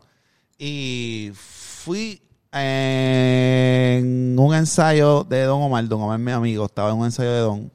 Y 0.59 1.31
fui 1.33 2.21
en 2.55 4.35
un 4.39 4.55
ensayo 4.55 5.23
de 5.23 5.43
Don 5.43 5.61
Omar. 5.61 5.87
Don 5.87 6.01
Omar, 6.01 6.19
mi 6.19 6.31
amigo, 6.31 6.65
estaba 6.65 6.91
en 6.91 6.97
un 6.97 7.05
ensayo 7.05 7.31
de 7.31 7.39
Don. 7.39 7.71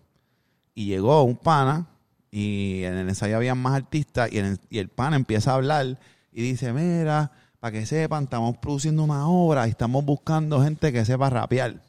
Y 0.74 0.86
llegó 0.86 1.22
un 1.22 1.36
pana. 1.36 1.86
Y 2.30 2.82
en 2.84 2.94
el 2.94 3.08
ensayo 3.08 3.36
había 3.36 3.54
más 3.54 3.74
artistas. 3.74 4.32
Y, 4.32 4.38
el, 4.38 4.58
y 4.70 4.78
el 4.78 4.88
pana 4.88 5.16
empieza 5.16 5.52
a 5.52 5.54
hablar. 5.56 5.98
Y 6.32 6.42
dice: 6.42 6.72
Mira, 6.72 7.30
para 7.60 7.72
que 7.72 7.86
sepan, 7.86 8.24
estamos 8.24 8.56
produciendo 8.58 9.04
una 9.04 9.28
obra. 9.28 9.66
Y 9.66 9.70
estamos 9.70 10.04
buscando 10.04 10.62
gente 10.62 10.92
que 10.92 11.04
sepa 11.04 11.28
rapear. 11.28 11.82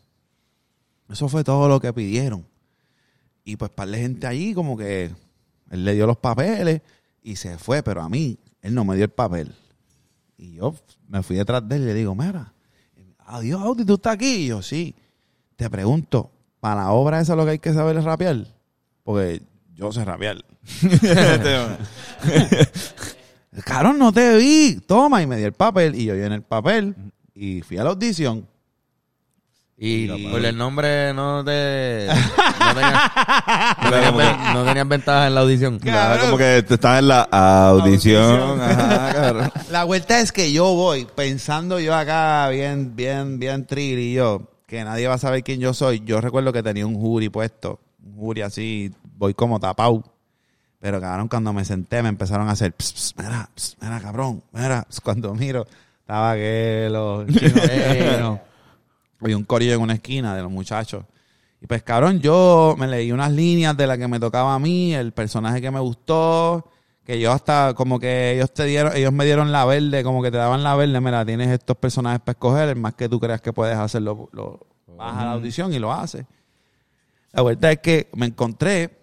Eso 1.09 1.29
fue 1.29 1.43
todo 1.43 1.67
lo 1.67 1.79
que 1.79 1.93
pidieron. 1.93 2.45
Y 3.43 3.55
pues 3.55 3.71
para 3.71 3.91
la 3.91 3.97
gente 3.97 4.27
allí, 4.27 4.53
como 4.53 4.77
que 4.77 5.11
él 5.69 5.85
le 5.85 5.93
dio 5.93 6.05
los 6.05 6.17
papeles 6.17 6.81
y 7.23 7.35
se 7.35 7.57
fue, 7.57 7.83
pero 7.83 8.01
a 8.01 8.09
mí, 8.09 8.37
él 8.61 8.73
no 8.73 8.85
me 8.85 8.95
dio 8.95 9.05
el 9.05 9.11
papel. 9.11 9.53
Y 10.37 10.55
yo 10.55 10.75
me 11.07 11.23
fui 11.23 11.35
detrás 11.35 11.67
de 11.67 11.75
él 11.75 11.83
y 11.83 11.85
le 11.85 11.93
digo, 11.93 12.15
mira, 12.15 12.53
adiós, 13.31 13.61
Audi, 13.61 13.85
¿tú 13.85 13.95
estás 13.95 14.13
aquí? 14.13 14.33
Y 14.33 14.47
yo, 14.47 14.61
sí. 14.61 14.95
Te 15.55 15.69
pregunto, 15.69 16.31
¿para 16.59 16.83
la 16.83 16.91
obra 16.91 17.19
esa 17.19 17.35
lo 17.35 17.45
que 17.45 17.51
hay 17.51 17.59
que 17.59 17.73
saber 17.73 17.97
es 17.97 18.03
rapear? 18.03 18.45
Porque 19.03 19.41
yo 19.73 19.91
sé 19.91 20.05
rapear. 20.05 20.43
Cabrón, 23.65 23.97
no 23.97 24.11
te 24.11 24.37
vi. 24.37 24.79
Toma, 24.85 25.21
y 25.21 25.27
me 25.27 25.37
dio 25.37 25.47
el 25.47 25.53
papel. 25.53 25.95
Y 25.95 26.05
yo 26.05 26.15
llené 26.15 26.35
el 26.35 26.43
papel 26.43 26.95
y 27.33 27.61
fui 27.61 27.77
a 27.77 27.83
la 27.83 27.91
audición. 27.91 28.47
Y 29.83 30.07
por 30.29 30.45
el 30.45 30.55
nombre 30.55 31.11
no 31.11 31.43
te... 31.43 32.05
No 32.07 32.13
tenías, 32.75 33.11
no 33.83 33.89
tenías 33.89 34.15
ven- 34.15 34.53
no 34.53 34.63
tenías 34.63 34.87
ventaja 34.87 35.25
en 35.25 35.33
la 35.33 35.41
audición. 35.41 35.79
Nada, 35.83 36.19
como 36.19 36.37
que 36.37 36.61
te 36.61 36.75
estás 36.75 36.99
en 36.99 37.07
la 37.07 37.21
audición, 37.23 38.61
ajá, 38.61 39.11
cabrón. 39.13 39.51
La 39.71 39.83
vuelta 39.85 40.19
es 40.19 40.31
que 40.31 40.51
yo 40.53 40.65
voy 40.75 41.07
pensando 41.15 41.79
yo 41.79 41.95
acá 41.95 42.47
bien, 42.49 42.95
bien, 42.95 43.39
bien 43.39 43.65
trill 43.65 43.97
y 43.97 44.13
yo, 44.13 44.43
que 44.67 44.83
nadie 44.83 45.07
va 45.07 45.15
a 45.15 45.17
saber 45.17 45.41
quién 45.43 45.59
yo 45.59 45.73
soy. 45.73 46.03
Yo 46.05 46.21
recuerdo 46.21 46.53
que 46.53 46.61
tenía 46.61 46.85
un 46.85 46.93
jury 47.01 47.29
puesto, 47.29 47.79
un 48.05 48.17
jury 48.17 48.41
así, 48.43 48.91
voy 49.17 49.33
como 49.33 49.59
tapado. 49.59 50.03
Pero 50.79 51.01
cabrón, 51.01 51.27
cuando 51.27 51.53
me 51.53 51.65
senté 51.65 52.03
me 52.03 52.09
empezaron 52.09 52.47
a 52.49 52.51
hacer, 52.51 52.71
"Ps, 52.73 52.91
ps, 52.93 53.13
mira, 53.17 53.49
ps, 53.55 53.77
mira, 53.81 53.99
cabrón, 53.99 54.43
mira. 54.51 54.85
Cuando 55.03 55.33
miro, 55.33 55.65
estaba 56.01 56.35
que 56.35 56.87
los 56.91 57.25
chinos, 57.27 57.61
chinos. 57.93 58.39
Había 59.21 59.37
un 59.37 59.43
corillo 59.43 59.73
en 59.73 59.81
una 59.81 59.93
esquina 59.93 60.35
de 60.35 60.41
los 60.41 60.51
muchachos. 60.51 61.05
Y 61.61 61.67
pues, 61.67 61.83
cabrón, 61.83 62.19
yo 62.19 62.75
me 62.77 62.87
leí 62.87 63.11
unas 63.11 63.31
líneas 63.31 63.77
de 63.77 63.85
la 63.85 63.97
que 63.97 64.07
me 64.07 64.19
tocaba 64.19 64.55
a 64.55 64.59
mí, 64.59 64.95
el 64.95 65.11
personaje 65.11 65.61
que 65.61 65.69
me 65.69 65.79
gustó, 65.79 66.67
que 67.05 67.19
yo 67.19 67.31
hasta 67.31 67.73
como 67.75 67.99
que 67.99 68.33
ellos 68.33 68.51
te 68.51 68.65
dieron, 68.65 68.95
ellos 68.95 69.13
me 69.13 69.25
dieron 69.25 69.51
la 69.51 69.65
verde, 69.65 70.03
como 70.03 70.23
que 70.23 70.31
te 70.31 70.37
daban 70.37 70.63
la 70.63 70.75
verde, 70.75 70.99
mira, 70.99 71.23
tienes 71.23 71.49
estos 71.49 71.77
personajes 71.77 72.19
para 72.19 72.33
escoger, 72.33 72.69
el 72.69 72.77
más 72.77 72.95
que 72.95 73.07
tú 73.07 73.19
creas 73.19 73.41
que 73.41 73.53
puedes 73.53 73.77
hacerlo, 73.77 74.29
lo 74.31 74.67
vas 74.97 75.17
a 75.17 75.25
la 75.25 75.31
audición 75.33 75.71
y 75.73 75.79
lo 75.79 75.93
haces. 75.93 76.25
La 77.31 77.43
vuelta 77.43 77.71
es 77.71 77.79
que 77.79 78.09
me 78.13 78.25
encontré 78.25 79.01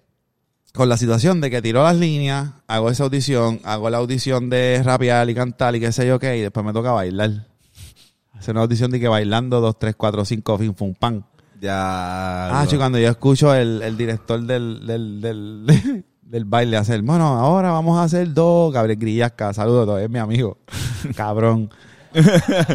con 0.74 0.88
la 0.88 0.96
situación 0.96 1.40
de 1.40 1.50
que 1.50 1.62
tiro 1.62 1.82
las 1.82 1.96
líneas, 1.96 2.50
hago 2.66 2.90
esa 2.90 3.04
audición, 3.04 3.60
hago 3.64 3.88
la 3.88 3.98
audición 3.98 4.50
de 4.50 4.82
rapear 4.84 5.28
y 5.30 5.34
cantar 5.34 5.74
y 5.76 5.80
qué 5.80 5.92
sé 5.92 6.06
yo 6.06 6.18
qué, 6.18 6.36
y 6.36 6.40
después 6.40 6.64
me 6.64 6.72
toca 6.72 6.92
bailar. 6.92 7.46
Hacer 8.39 8.55
una 8.55 8.62
audición 8.62 8.91
de 8.91 9.01
que 9.01 9.09
bailando 9.09 9.61
dos, 9.61 9.78
tres, 9.78 9.95
cuatro, 9.97 10.24
cinco, 10.24 10.57
fin, 10.59 10.74
fum, 10.74 10.95
pan. 10.95 11.24
Ya. 11.61 12.61
Ah, 12.61 12.66
chico, 12.66 12.80
cuando 12.80 12.99
yo 12.99 13.09
escucho 13.09 13.53
el, 13.55 13.82
el 13.82 13.97
director 13.97 14.41
del, 14.41 14.86
del, 14.86 15.20
del, 15.20 16.05
del 16.22 16.45
baile 16.45 16.76
hacer, 16.76 17.03
bueno, 17.03 17.26
ahora 17.26 17.70
vamos 17.72 17.99
a 17.99 18.05
hacer 18.05 18.32
dos, 18.32 18.72
Gabriel 18.72 18.99
Grillasca, 18.99 19.53
saludos, 19.53 20.01
es 20.01 20.09
mi 20.09 20.18
amigo, 20.20 20.59
cabrón. 21.16 21.68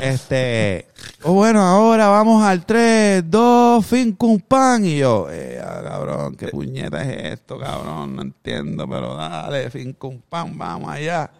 este, 0.02 0.88
oh, 1.24 1.34
bueno, 1.34 1.62
ahora 1.62 2.08
vamos 2.08 2.44
al 2.44 2.66
3, 2.66 3.24
2, 3.30 3.86
fin, 3.86 4.12
cum, 4.14 4.40
pan. 4.40 4.86
Y 4.86 4.98
yo, 4.98 5.28
eh, 5.32 5.60
cabrón, 5.84 6.36
qué 6.36 6.50
puñeta 6.50 7.02
es 7.02 7.34
esto, 7.40 7.58
cabrón, 7.58 8.16
no 8.16 8.22
entiendo, 8.22 8.88
pero 8.88 9.16
dale, 9.16 9.70
fin, 9.72 9.94
cum, 9.94 10.22
pan, 10.30 10.56
vamos 10.58 10.90
allá. 10.90 11.32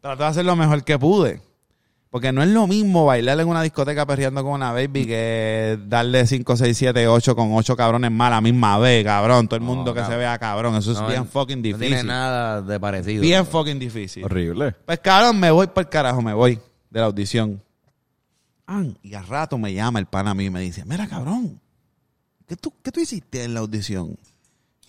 Traté 0.00 0.22
de 0.22 0.28
hacer 0.28 0.44
lo 0.44 0.56
mejor 0.56 0.82
que 0.84 0.98
pude. 0.98 1.40
Porque 2.10 2.32
no 2.32 2.42
es 2.42 2.48
lo 2.48 2.66
mismo 2.66 3.06
bailar 3.06 3.38
en 3.38 3.46
una 3.46 3.62
discoteca 3.62 4.04
perreando 4.04 4.42
con 4.42 4.52
una 4.54 4.72
baby 4.72 5.06
que 5.06 5.78
darle 5.86 6.26
5, 6.26 6.56
6, 6.56 6.76
7, 6.76 7.06
8 7.06 7.36
con 7.36 7.52
8 7.52 7.76
cabrones 7.76 8.10
más 8.10 8.26
a 8.26 8.30
la 8.30 8.40
misma 8.40 8.78
vez, 8.78 9.04
cabrón. 9.04 9.46
Todo 9.46 9.56
el 9.58 9.62
No, 9.64 9.72
mundo 9.74 9.94
que 9.94 10.00
cabrón. 10.00 10.12
se 10.16 10.18
vea 10.18 10.38
cabrón. 10.38 10.74
Eso 10.74 10.90
es 10.90 10.98
No, 11.00 11.06
bien 11.06 11.20
no 11.20 11.24
fucking 11.26 11.58
No 11.58 11.62
difícil. 11.62 11.86
tiene 11.86 12.02
nada 12.02 12.62
de 12.62 12.80
parecido. 12.80 13.22
Bien 13.22 13.46
fucking 13.46 13.78
difícil. 13.78 14.24
Horrible. 14.24 14.72
Pues 14.84 14.98
cabrón, 14.98 15.38
me 15.38 15.52
voy 15.52 15.68
para 15.68 15.82
el 15.82 15.88
carajo, 15.88 16.20
me 16.20 16.34
voy 16.34 16.58
de 16.90 16.98
la 17.00 17.06
audición. 17.06 17.62
Ah, 18.66 18.82
y 19.02 19.14
al 19.14 19.26
rato 19.28 19.56
me 19.56 19.72
llama 19.72 20.00
el 20.00 20.06
pana 20.06 20.32
a 20.32 20.34
mí 20.34 20.46
y 20.46 20.50
me 20.50 20.60
dice, 20.60 20.84
mira 20.84 21.06
cabrón, 21.08 21.60
¿qué 22.48 22.56
tú, 22.56 22.72
¿qué 22.82 22.90
tú 22.90 22.98
hiciste 22.98 23.44
en 23.44 23.54
la 23.54 23.60
audición? 23.60 24.16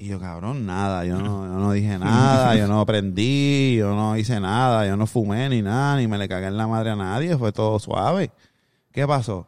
Y 0.01 0.07
yo, 0.07 0.19
cabrón, 0.19 0.65
nada, 0.65 1.05
yo 1.05 1.19
no, 1.19 1.45
yo 1.45 1.59
no 1.59 1.71
dije 1.73 1.99
nada, 1.99 2.55
yo 2.55 2.67
no 2.67 2.81
aprendí, 2.81 3.75
yo 3.77 3.93
no 3.93 4.17
hice 4.17 4.39
nada, 4.39 4.87
yo 4.87 4.97
no 4.97 5.05
fumé 5.05 5.47
ni 5.47 5.61
nada, 5.61 5.97
ni 5.97 6.07
me 6.07 6.17
le 6.17 6.27
cagué 6.27 6.47
en 6.47 6.57
la 6.57 6.65
madre 6.65 6.89
a 6.89 6.95
nadie, 6.95 7.37
fue 7.37 7.51
todo 7.51 7.77
suave. 7.77 8.31
¿Qué 8.91 9.05
pasó? 9.05 9.47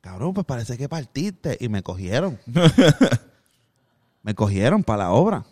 Cabrón, 0.00 0.34
pues 0.34 0.44
parece 0.44 0.76
que 0.76 0.88
partiste 0.88 1.56
y 1.60 1.68
me 1.68 1.84
cogieron. 1.84 2.36
me 4.22 4.34
cogieron 4.34 4.82
para 4.82 5.04
la 5.04 5.12
obra. 5.12 5.44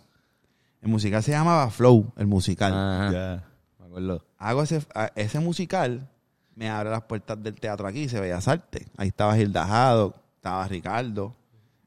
El 0.82 0.88
musical 0.88 1.22
se 1.22 1.30
llamaba 1.30 1.70
Flow, 1.70 2.12
el 2.16 2.26
musical 2.26 2.72
Ajá. 2.72 3.12
Ya. 3.12 3.44
Me 3.78 3.86
acuerdo. 3.86 4.24
hago 4.36 4.64
ese, 4.64 4.84
ese 5.14 5.38
musical, 5.38 6.08
me 6.56 6.68
abre 6.68 6.90
las 6.90 7.02
puertas 7.02 7.40
del 7.40 7.54
teatro 7.54 7.86
aquí, 7.86 8.08
se 8.08 8.18
veía 8.18 8.40
Arte. 8.44 8.88
Ahí 8.96 9.06
estaba 9.06 9.36
Gilda 9.36 9.64
Jado, 9.64 10.16
estaba 10.34 10.66
Ricardo, 10.66 11.36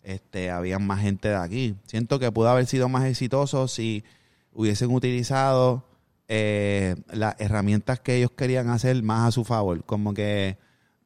este, 0.04 0.52
había 0.52 0.80
más 0.80 1.02
gente 1.02 1.30
de 1.30 1.36
aquí. 1.36 1.76
Siento 1.86 2.20
que 2.20 2.32
pudo 2.32 2.50
haber 2.50 2.66
sido 2.66 2.90
más 2.90 3.06
exitoso 3.06 3.68
si 3.68 4.04
hubiesen 4.54 4.92
utilizado 4.92 5.86
eh, 6.28 6.96
las 7.12 7.40
herramientas 7.40 8.00
que 8.00 8.18
ellos 8.18 8.32
querían 8.32 8.70
hacer 8.70 9.02
más 9.04 9.28
a 9.28 9.32
su 9.32 9.44
favor. 9.44 9.84
Como 9.86 10.14
que 10.14 10.58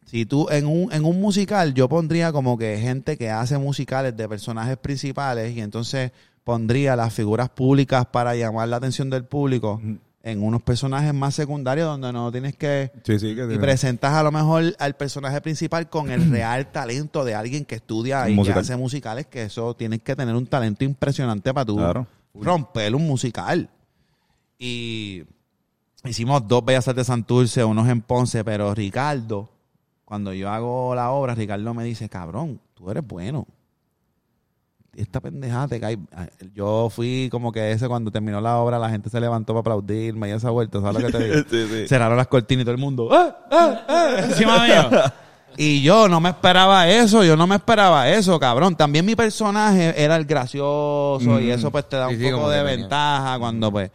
si 0.05 0.25
tú 0.25 0.47
en 0.49 0.65
un, 0.65 0.91
en 0.91 1.05
un 1.05 1.19
musical, 1.21 1.73
yo 1.73 1.89
pondría 1.89 2.31
como 2.31 2.57
que 2.57 2.77
gente 2.77 3.17
que 3.17 3.29
hace 3.29 3.57
musicales 3.57 4.15
de 4.15 4.27
personajes 4.27 4.77
principales 4.77 5.55
y 5.55 5.61
entonces 5.61 6.11
pondría 6.43 6.95
las 6.95 7.13
figuras 7.13 7.49
públicas 7.49 8.05
para 8.05 8.35
llamar 8.35 8.69
la 8.69 8.77
atención 8.77 9.09
del 9.09 9.25
público 9.25 9.81
en 10.29 10.43
unos 10.43 10.61
personajes 10.61 11.13
más 11.13 11.35
secundarios 11.35 11.87
donde 11.87 12.11
no 12.11 12.31
tienes 12.31 12.55
que... 12.55 12.91
Sí, 13.03 13.17
sí. 13.19 13.27
Que 13.27 13.43
Y 13.43 13.47
tiene- 13.47 13.59
presentas 13.59 14.13
a 14.13 14.23
lo 14.23 14.31
mejor 14.31 14.75
al 14.77 14.95
personaje 14.95 15.39
principal 15.41 15.89
con 15.89 16.11
el 16.11 16.29
real 16.31 16.71
talento 16.71 17.23
de 17.23 17.33
alguien 17.35 17.63
que 17.65 17.75
estudia 17.75 18.27
y 18.27 18.31
que 18.31 18.35
Musical. 18.35 18.59
hace 18.59 18.75
musicales, 18.75 19.27
que 19.27 19.43
eso 19.43 19.73
tienes 19.75 20.01
que 20.01 20.15
tener 20.15 20.35
un 20.35 20.45
talento 20.47 20.83
impresionante 20.83 21.53
para 21.53 21.65
tú 21.65 21.77
Claro. 21.77 22.07
romper 22.33 22.93
un 22.93 23.07
musical. 23.07 23.69
Y 24.59 25.23
hicimos 26.03 26.47
dos 26.47 26.65
Bellas 26.65 26.87
Artes 26.87 27.07
de 27.07 27.11
Santurce, 27.13 27.63
unos 27.63 27.87
en 27.87 28.01
Ponce, 28.01 28.43
pero 28.43 28.73
Ricardo, 28.75 29.49
cuando 30.03 30.33
yo 30.33 30.49
hago 30.49 30.93
la 30.95 31.11
obra, 31.11 31.35
Ricardo 31.35 31.73
me 31.73 31.83
dice, 31.83 32.09
cabrón, 32.09 32.59
tú 32.73 32.89
eres 32.91 33.05
bueno. 33.07 33.45
Esta 34.97 35.21
pendejada 35.21 35.67
te 35.67 35.79
cae. 35.79 35.97
Yo 36.55 36.89
fui 36.89 37.29
como 37.31 37.51
que 37.51 37.71
ese 37.71 37.87
cuando 37.87 38.11
terminó 38.11 38.41
la 38.41 38.57
obra, 38.57 38.79
la 38.79 38.89
gente 38.89 39.09
se 39.09 39.19
levantó 39.19 39.53
para 39.53 39.61
aplaudirme 39.61 40.29
y 40.29 40.31
esa 40.31 40.49
vuelta, 40.49 40.81
¿sabes 40.81 41.01
lo 41.01 41.07
que 41.07 41.17
te 41.17 41.23
digo? 41.23 41.35
Sí, 41.49 41.67
sí. 41.69 41.87
Cerraron 41.87 42.17
las 42.17 42.27
cortinas 42.27 42.63
y 42.63 42.65
todo 42.65 42.75
el 42.75 42.81
mundo, 42.81 43.09
¡ah, 43.11 43.37
ah, 43.51 43.85
ah! 43.87 44.15
encima 44.23 44.65
mío. 44.65 44.89
Y 45.59 45.81
yo 45.81 46.07
no 46.07 46.19
me 46.21 46.29
esperaba 46.29 46.87
eso, 46.87 47.23
yo 47.23 47.35
no 47.35 47.47
me 47.47 47.55
esperaba 47.55 48.07
eso, 48.09 48.39
cabrón. 48.39 48.75
También 48.75 49.03
mi 49.03 49.15
personaje 49.15 49.91
era 49.97 50.15
el 50.15 50.25
gracioso 50.25 51.39
y 51.39 51.49
eso 51.49 51.71
pues 51.71 51.89
te 51.89 51.97
da 51.97 52.09
un 52.09 52.17
sí, 52.17 52.29
poco 52.31 52.49
de 52.49 52.61
ventaja 52.61 53.39
cuando 53.39 53.71
pues... 53.71 53.89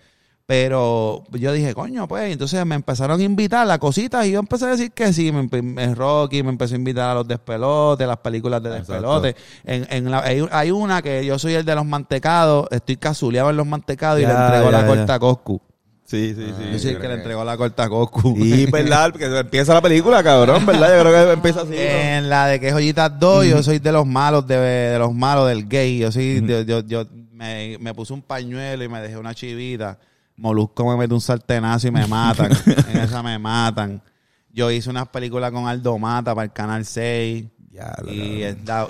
Pero 0.52 1.24
yo 1.30 1.50
dije, 1.50 1.72
coño, 1.72 2.06
pues, 2.06 2.28
y 2.28 2.32
entonces 2.32 2.66
me 2.66 2.74
empezaron 2.74 3.18
a 3.18 3.22
invitar 3.24 3.70
a 3.70 3.78
cositas 3.78 4.26
y 4.26 4.32
yo 4.32 4.40
empecé 4.40 4.66
a 4.66 4.68
decir 4.68 4.90
que 4.92 5.10
sí, 5.14 5.32
me, 5.32 5.48
me- 5.62 5.94
Rocky 5.94 6.42
me 6.42 6.50
empezó 6.50 6.74
a 6.74 6.76
invitar 6.76 7.08
a 7.08 7.14
los 7.14 7.26
despelotes, 7.26 8.06
las 8.06 8.18
películas 8.18 8.62
de 8.62 8.68
despelote. 8.68 9.34
En, 9.64 9.86
en 9.88 10.10
la- 10.10 10.18
hay, 10.18 10.46
hay 10.50 10.70
una 10.70 11.00
que 11.00 11.24
yo 11.24 11.38
soy 11.38 11.54
el 11.54 11.64
de 11.64 11.74
los 11.74 11.86
mantecados, 11.86 12.66
estoy 12.70 12.98
casuleado 12.98 13.48
en 13.48 13.56
los 13.56 13.66
mantecados 13.66 14.20
y 14.20 14.26
le 14.26 14.30
entrego 14.30 14.66
ya, 14.66 14.70
la 14.72 14.80
ya. 14.82 14.86
corta 14.86 15.14
a 15.14 15.18
Coscu. 15.18 15.62
Sí, 16.04 16.34
sí, 16.34 16.44
sí. 16.44 16.64
Yo 16.70 16.78
soy 16.78 16.90
el 16.90 16.98
que 17.00 17.08
le 17.08 17.14
entregó 17.14 17.44
la 17.44 17.56
corta 17.56 17.84
a 17.84 17.88
Coscu. 17.88 18.34
Y 18.36 18.66
verdad, 18.70 19.10
porque 19.12 19.24
empieza 19.34 19.72
la 19.72 19.80
película, 19.80 20.22
cabrón, 20.22 20.66
¿verdad? 20.66 20.98
Yo 20.98 21.00
creo 21.10 21.26
que 21.28 21.32
empieza 21.32 21.62
así. 21.62 21.70
¿no? 21.70 21.76
En 21.78 22.28
la 22.28 22.48
de 22.48 22.60
que 22.60 22.70
Joyitas 22.72 23.18
2, 23.18 23.46
yo 23.46 23.62
soy 23.62 23.78
de 23.78 23.90
los 23.90 24.04
malos, 24.06 24.46
de, 24.46 24.58
de 24.58 24.98
los 24.98 25.14
malos 25.14 25.48
del 25.48 25.66
gay. 25.66 25.96
Yo 25.96 26.12
soy, 26.12 26.44
yo, 26.46 26.60
yo, 26.60 26.80
yo 26.80 27.06
me, 27.32 27.78
me 27.80 27.94
puse 27.94 28.12
un 28.12 28.20
pañuelo 28.20 28.84
y 28.84 28.88
me 28.90 29.00
dejé 29.00 29.16
una 29.16 29.34
chivita. 29.34 29.98
Molusco 30.36 30.88
me 30.90 30.96
mete 30.96 31.14
un 31.14 31.20
sartenazo 31.20 31.88
y 31.88 31.90
me 31.90 32.06
matan. 32.06 32.50
en 32.90 32.96
esa 32.98 33.22
me 33.22 33.38
matan. 33.38 34.02
Yo 34.50 34.70
hice 34.70 34.90
unas 34.90 35.08
películas 35.08 35.50
con 35.50 35.66
Aldo 35.66 35.98
Mata 35.98 36.34
para 36.34 36.44
el 36.44 36.52
Canal 36.52 36.84
6. 36.84 37.46
Ya, 37.70 37.94
lo 38.02 38.12
y 38.12 38.44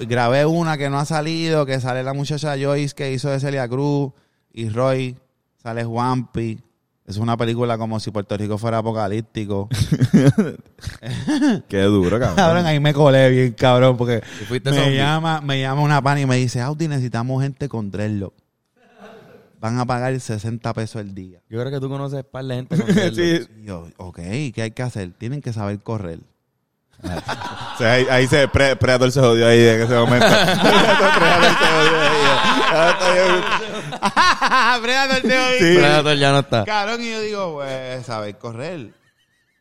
grabé 0.07 0.45
una 0.45 0.77
que 0.77 0.91
no 0.91 0.99
ha 0.99 1.05
salido, 1.05 1.65
que 1.65 1.79
sale 1.81 2.03
la 2.03 2.15
muchacha 2.15 2.57
Joyce 2.61 2.95
que 2.97 3.13
hizo 3.13 3.31
de 3.31 3.39
Celia 3.39 3.69
Cruz 3.69 4.11
y 4.53 4.69
Roy, 4.71 5.17
sale 5.63 5.85
Juanpi. 5.85 6.59
Es 7.07 7.17
una 7.17 7.37
película 7.37 7.79
como 7.79 8.01
si 8.01 8.11
Puerto 8.11 8.37
Rico 8.37 8.59
fuera 8.59 8.79
apocalíptico. 8.79 9.69
Qué 11.69 11.83
duro, 11.83 12.19
cabrón. 12.19 12.37
Cabrón, 12.37 12.67
ahí 12.67 12.81
me 12.81 12.95
colé 12.95 13.29
bien, 13.31 13.53
cabrón, 13.53 13.97
porque 13.97 14.23
¿Y 14.41 14.45
fuiste 14.45 14.71
me 14.71 14.77
zombie? 14.77 14.97
llama, 14.97 15.41
me 15.41 15.61
llama 15.61 15.83
una 15.83 16.03
pana 16.03 16.21
y 16.21 16.27
me 16.27 16.37
dice, 16.37 16.61
Audi, 16.61 16.89
necesitamos 16.89 17.43
gente 17.43 17.69
con 17.69 17.91
dreadlock. 17.91 18.35
Van 19.63 19.79
a 19.79 19.87
pagar 19.87 20.19
60 20.19 20.75
pesos 20.75 21.01
el 21.01 21.15
día. 21.15 21.39
Yo 21.49 21.61
creo 21.61 21.71
que 21.71 21.79
tú 21.79 21.89
conoces 21.89 22.25
un 22.25 22.31
par 22.33 22.45
de 22.45 22.57
gente 22.57 22.77
sí. 23.15 23.47
Y 23.61 23.65
yo, 23.65 23.87
ok, 23.97 24.17
¿qué 24.53 24.63
hay 24.63 24.73
que 24.73 24.83
hacer? 24.83 25.13
Tienen 25.13 25.41
que 25.41 25.53
saber 25.53 25.79
correr. 25.79 26.19
O 27.75 27.79
sea, 27.79 27.95
ahí, 27.95 28.07
ahí 28.11 28.27
se 28.27 28.47
pre, 28.49 28.77
Predator 28.77 29.11
se 29.11 29.21
jodió 29.21 29.47
ahí 29.47 29.61
en 29.61 29.81
ese 29.81 29.95
momento. 29.95 30.27
Predator 30.27 31.49
se 31.49 31.67
jodió 31.67 32.01
ahí. 32.01 32.11
Ah. 34.41 34.79
Predator, 34.83 35.23
te 35.23 35.39
oí. 35.39 35.59
Sí. 35.59 35.79
Predator 35.79 36.17
ya 36.19 36.33
no 36.33 36.39
está. 36.41 36.65
Cabrón, 36.65 37.03
y 37.03 37.11
yo 37.11 37.21
digo, 37.21 37.55
pues, 37.55 38.05
saber 38.05 38.37
correr. 38.39 38.93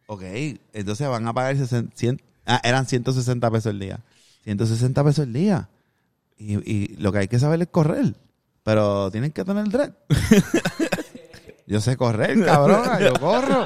Ok, 0.07 0.23
entonces 0.73 1.07
van 1.07 1.25
a 1.27 1.33
pagar 1.33 1.55
60, 1.55 1.95
100 1.95 2.21
ah, 2.47 2.59
eran 2.63 2.85
160 2.85 3.49
pesos 3.49 3.71
el 3.71 3.79
día. 3.79 3.99
160 4.43 5.03
pesos 5.03 5.25
el 5.25 5.33
día. 5.33 5.69
Y, 6.37 6.57
y 6.69 6.95
lo 6.97 7.11
que 7.11 7.19
hay 7.19 7.27
que 7.27 7.39
saber 7.39 7.61
es 7.61 7.69
correr. 7.69 8.13
Pero 8.63 9.09
tienen 9.11 9.31
que 9.31 9.43
tener 9.43 9.67
dread. 9.69 9.91
yo 11.67 11.81
sé 11.81 11.97
correr, 11.97 12.43
cabrón. 12.45 12.83
Yo 13.01 13.13
corro. 13.13 13.65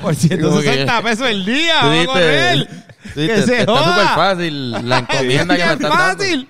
Por 0.00 0.14
160 0.14 1.02
pesos 1.02 1.28
el 1.28 1.44
día. 1.44 1.80
Vamos 1.82 2.02
a 2.02 2.06
correr. 2.06 2.68
Que 3.14 3.42
se 3.42 3.60
está 3.60 3.76
súper 3.76 4.06
fácil 4.14 4.88
la 4.88 4.98
encomienda 5.10 5.56
que 5.56 5.62
me 5.62 5.68
¡Qué 5.68 5.72
están 5.72 5.78
dando. 5.80 5.96
fácil! 5.96 6.48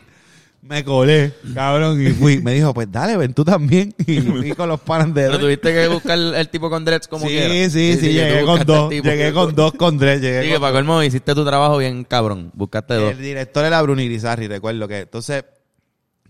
Me 0.63 0.83
colé, 0.83 1.33
cabrón, 1.55 2.05
y 2.05 2.11
fui. 2.11 2.43
Me 2.43 2.53
dijo, 2.55 2.75
pues 2.75 2.91
dale, 2.91 3.17
ven 3.17 3.33
tú 3.35 3.45
también. 3.45 3.95
Y 4.05 4.21
fui 4.21 4.51
con 4.53 4.69
los 4.69 4.81
panas 4.81 5.15
de 5.15 5.27
Pero 5.27 5.39
tuviste 5.39 5.73
que 5.73 5.87
buscar 5.87 6.19
el 6.19 6.49
tipo 6.49 6.69
con 6.69 6.85
dreads 6.85 7.07
como 7.07 7.25
Sí, 7.27 7.33
quiera. 7.35 7.71
sí, 7.71 7.93
sí, 7.95 8.01
que 8.01 8.13
llegué 8.13 8.43
con 8.45 8.65
dos. 8.67 8.91
Llegué 8.91 9.33
con 9.33 9.55
dos 9.55 9.73
con. 9.75 9.97
Llegué 9.97 10.43
Sí, 10.43 10.49
que 10.49 10.59
para 10.59 10.73
colmo 10.73 11.01
hiciste 11.05 11.37
tu 11.37 11.45
trabajo 11.45 11.79
bien 11.79 12.03
cabrón. 12.03 12.51
Buscaste 12.55 12.95
dos. 12.95 13.13
El 13.13 13.19
director 13.19 13.65
era 13.65 13.81
Bruni 13.83 14.07
Grisarri, 14.07 14.49
recuerdo 14.49 14.89
que. 14.89 15.01
Entonces, 15.01 15.45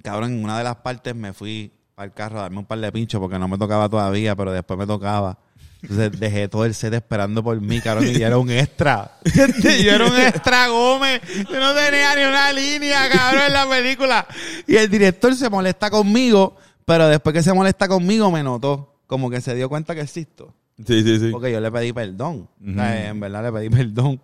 cabrón, 0.07 0.35
en 0.35 0.45
una 0.45 0.57
de 0.57 0.63
las 0.63 0.77
partes 0.77 1.17
me 1.17 1.33
fui 1.33 1.73
al 1.97 2.15
carro 2.15 2.39
a 2.39 2.43
darme 2.43 2.59
un 2.59 2.65
par 2.65 2.79
de 2.79 2.93
pinchos 2.93 3.21
porque 3.21 3.41
no 3.41 3.49
me 3.49 3.59
tocaba 3.59 3.89
todavía, 3.89 4.37
pero 4.37 4.53
después 4.53 4.79
me 4.79 4.87
tocaba. 4.87 5.37
Entonces 5.83 6.21
dejé 6.21 6.47
todo 6.47 6.65
el 6.65 6.75
set 6.75 6.95
esperando 6.95 7.43
por 7.43 7.61
mí, 7.61 7.81
cabrón, 7.81 8.07
y 8.07 8.13
yo 8.13 8.25
era 8.25 8.39
un 8.39 8.49
extra. 8.49 9.19
yo 9.35 9.93
era 9.93 10.07
un 10.07 10.17
extra 10.17 10.69
Gómez. 10.69 11.21
Yo 11.51 11.59
no 11.59 11.75
tenía 11.75 12.15
ni 12.15 12.23
una 12.23 12.53
línea, 12.53 13.09
cabrón, 13.11 13.43
en 13.49 13.53
la 13.53 13.69
película. 13.69 14.27
Y 14.69 14.77
el 14.77 14.89
director 14.89 15.35
se 15.35 15.51
molesta 15.51 15.91
conmigo, 15.91 16.57
pero 16.85 17.09
después 17.09 17.35
que 17.35 17.43
se 17.43 17.53
molesta 17.53 17.89
conmigo 17.89 18.31
me 18.31 18.45
notó. 18.45 19.01
Como 19.09 19.29
que 19.29 19.41
se 19.41 19.57
dio 19.57 19.69
cuenta 19.69 19.97
que 19.97 20.03
existo. 20.03 20.55
Sí, 20.87 21.03
sí, 21.03 21.19
sí. 21.19 21.31
Porque 21.33 21.51
yo 21.51 21.61
le 21.61 21.73
pedí 21.73 21.93
perdón. 21.93 22.49
O 22.65 22.75
sea, 22.75 23.09
en 23.09 23.19
verdad 23.19 23.43
le 23.43 23.53
pedí 23.53 23.71
perdón. 23.77 24.21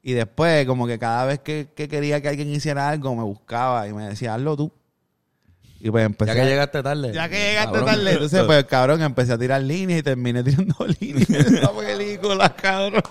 Y 0.00 0.12
después, 0.12 0.64
como 0.66 0.86
que 0.86 0.96
cada 0.96 1.24
vez 1.24 1.40
que, 1.40 1.70
que 1.74 1.88
quería 1.88 2.20
que 2.22 2.28
alguien 2.28 2.50
hiciera 2.50 2.88
algo, 2.88 3.16
me 3.16 3.24
buscaba 3.24 3.88
y 3.88 3.92
me 3.92 4.04
decía, 4.04 4.34
hazlo 4.34 4.56
tú. 4.56 4.72
Y 5.80 5.90
pues 5.90 6.04
empecé. 6.06 6.34
Ya 6.34 6.40
que 6.42 6.48
llegaste 6.48 6.82
tarde. 6.82 7.12
Ya 7.12 7.28
que 7.28 7.36
llegaste 7.36 7.72
Cabrón. 7.72 7.84
tarde. 7.86 8.12
Entonces, 8.12 8.42
pues, 8.44 8.64
cabrón, 8.64 9.02
empecé 9.02 9.32
a 9.32 9.38
tirar 9.38 9.62
líneas 9.62 10.00
y 10.00 10.02
terminé 10.02 10.42
tirando 10.42 10.74
líneas 11.00 11.30
en 11.30 11.56
esa 11.56 11.72
película, 11.72 12.54
cabrón. 12.54 13.02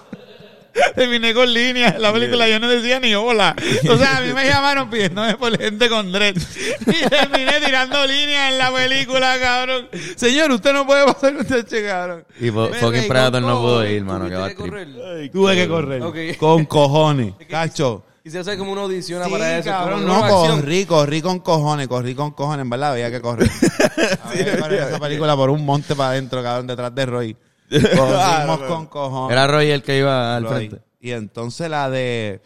Terminé 0.96 1.34
con 1.34 1.52
líneas. 1.52 1.96
En 1.96 2.02
la 2.02 2.14
película 2.14 2.48
yo 2.48 2.60
no 2.60 2.68
decía 2.68 3.00
ni 3.00 3.16
hola. 3.16 3.56
O 3.90 3.98
sea, 3.98 4.18
a 4.18 4.22
mí 4.22 4.34
me 4.34 4.46
llamaron 4.48 4.90
pidiéndome 4.90 5.36
por 5.36 5.58
gente 5.58 5.90
con 5.90 6.12
dread. 6.12 6.36
Y 6.36 7.10
terminé 7.10 7.60
tirando 7.66 8.06
líneas 8.06 8.52
en 8.52 8.58
la 8.60 8.72
película, 8.72 9.40
cabrón. 9.40 9.88
Señor, 10.16 10.52
usted 10.52 10.74
no 10.74 10.86
puede 10.86 11.06
pasar 11.06 11.34
teche, 11.46 11.86
cabrón. 11.86 12.26
Y 12.40 12.50
fucking 12.52 13.08
Predator 13.08 13.42
no 13.42 13.60
pudo 13.60 13.88
ir, 13.88 14.04
mano. 14.04 14.30
Que 14.30 14.36
va 14.36 14.50
Tuviste 14.50 14.56
que 14.56 14.70
correr. 14.70 15.32
Tuve 15.32 15.56
que 15.56 15.68
correr. 15.68 16.38
Con 16.38 16.66
cojones. 16.66 17.34
Cacho. 17.50 18.04
Quisiera 18.28 18.42
hacer 18.42 18.58
como 18.58 18.74
una 18.74 18.82
audición 18.82 19.24
Sí, 19.24 19.32
para 19.32 19.58
eso. 19.58 19.70
cabrón, 19.70 20.02
como 20.02 20.14
no, 20.14 20.24
acción. 20.26 20.60
corrí, 20.60 20.86
corrí 20.86 21.22
con 21.22 21.40
cojones, 21.40 21.88
corrí 21.88 22.14
con 22.14 22.32
cojones, 22.32 22.64
en 22.64 22.70
verdad, 22.70 22.92
había 22.92 23.10
que 23.10 23.22
correr. 23.22 23.50
había 24.26 24.46
que 24.54 24.60
correr 24.60 24.84
esa 24.84 25.00
película 25.00 25.34
por 25.38 25.50
un 25.50 25.64
monte 25.66 25.96
para 25.96 26.10
adentro, 26.10 26.44
cabrón, 26.44 26.68
detrás 26.68 26.94
de 26.94 27.06
Roy. 27.06 27.38
Corrimos 27.70 28.60
con 28.68 28.88
cojones. 28.88 29.32
Era 29.32 29.48
Roy 29.48 29.70
el 29.70 29.82
que 29.82 30.00
iba 30.00 30.36
al 30.36 30.44
Roy. 30.44 30.68
frente. 30.68 30.86
Y 31.00 31.12
entonces 31.12 31.70
la 31.70 31.90
de, 31.90 32.42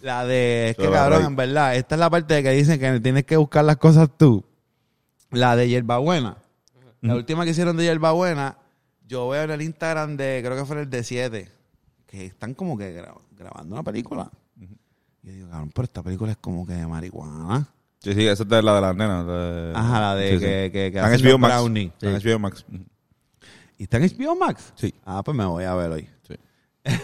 la 0.00 0.24
de, 0.24 0.70
es 0.70 0.76
que 0.76 0.84
Solo 0.84 0.94
cabrón, 0.94 1.18
Roy. 1.18 1.26
en 1.26 1.36
verdad, 1.36 1.76
esta 1.76 1.96
es 1.96 1.98
la 1.98 2.08
parte 2.08 2.32
de 2.34 2.42
que 2.42 2.50
dicen 2.52 2.80
que 2.80 3.00
tienes 3.00 3.24
que 3.26 3.36
buscar 3.36 3.62
las 3.66 3.76
cosas 3.76 4.08
tú. 4.16 4.42
La 5.30 5.54
de 5.54 5.68
Yerbabuena. 5.68 6.38
La 7.02 7.14
última 7.14 7.44
que 7.44 7.50
hicieron 7.50 7.76
de 7.76 7.84
Yerbabuena, 7.84 8.56
yo 9.06 9.28
veo 9.28 9.42
en 9.42 9.50
el 9.50 9.60
Instagram 9.60 10.16
de, 10.16 10.40
creo 10.42 10.56
que 10.56 10.64
fue 10.64 10.80
el 10.80 10.88
de 10.88 11.04
7, 11.04 11.48
que 12.06 12.24
están 12.26 12.54
como 12.54 12.78
que 12.78 12.96
gra- 13.02 13.14
grabando 13.36 13.74
una 13.74 13.82
película. 13.84 14.30
Y 15.22 15.28
yo 15.28 15.32
digo, 15.34 15.48
cabrón, 15.50 15.70
pero 15.74 15.84
esta 15.84 16.02
película 16.02 16.32
es 16.32 16.38
como 16.38 16.66
que 16.66 16.72
de 16.74 16.86
marihuana. 16.86 17.68
Sí, 18.02 18.14
sí, 18.14 18.26
esa 18.26 18.42
es 18.44 18.48
de 18.48 18.62
la 18.62 18.74
de 18.74 18.80
las 18.80 18.96
nenas. 18.96 19.26
de- 19.26 19.72
Ajá, 19.74 20.00
la 20.00 20.14
de 20.14 20.28
sí, 20.30 20.34
sí. 20.38 20.40
que, 20.40 20.46
que, 20.46 20.70
que 20.72 20.86
Está 20.98 21.08
en 21.08 21.14
hacen 21.14 21.26
HBO 21.28 21.38
Max. 21.38 21.54
brownies. 21.54 21.92
Está 21.92 22.10
en 22.10 22.14
HBO 22.34 22.38
Max. 22.38 22.64
¿Y 23.76 23.82
está 23.82 23.96
en 23.98 24.02
HBO 24.04 24.36
Max? 24.36 24.72
Sí. 24.76 24.94
Ah, 25.04 25.22
pues 25.22 25.36
me 25.36 25.44
voy 25.44 25.64
a 25.64 25.74
ver 25.74 25.90
hoy. 25.90 26.08
Sí. 26.26 26.34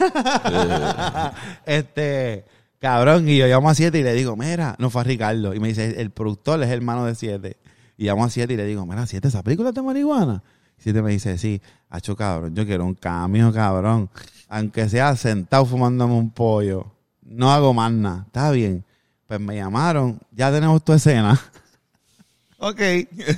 este, 1.66 2.44
cabrón, 2.78 3.28
y 3.28 3.36
yo 3.38 3.46
llamo 3.46 3.68
a 3.70 3.74
7 3.74 3.98
y 3.98 4.02
le 4.02 4.14
digo, 4.14 4.36
mira, 4.36 4.74
no 4.78 4.90
fue 4.90 5.02
a 5.02 5.04
Ricardo. 5.04 5.54
Y 5.54 5.60
me 5.60 5.68
dice, 5.68 6.00
el 6.00 6.10
productor 6.10 6.62
es 6.62 6.70
hermano 6.70 7.04
de 7.04 7.14
7. 7.14 7.56
Y 7.98 8.04
llamo 8.04 8.24
a 8.24 8.30
7 8.30 8.52
y 8.52 8.56
le 8.56 8.64
digo, 8.64 8.84
mira, 8.86 9.06
7, 9.06 9.28
¿esa 9.28 9.42
película 9.42 9.70
es 9.70 9.74
de 9.74 9.82
marihuana? 9.82 10.42
Y 10.78 10.82
7 10.82 11.02
me 11.02 11.10
dice, 11.12 11.38
sí, 11.38 11.60
hacho 11.88 12.16
cabrón, 12.16 12.54
yo 12.54 12.64
quiero 12.66 12.84
un 12.84 12.94
cambio, 12.94 13.52
cabrón. 13.52 14.10
Aunque 14.48 14.88
sea 14.88 15.16
sentado 15.16 15.64
fumándome 15.66 16.14
un 16.14 16.30
pollo. 16.30 16.92
No 17.28 17.52
hago 17.52 17.74
más 17.74 17.90
nada. 17.92 18.24
Está 18.26 18.50
bien. 18.50 18.84
Pues 19.26 19.40
me 19.40 19.56
llamaron, 19.56 20.18
ya 20.32 20.50
tenemos 20.52 20.84
tu 20.84 20.92
escena. 20.92 21.38
ok. 22.58 22.78
Bien, 22.78 23.08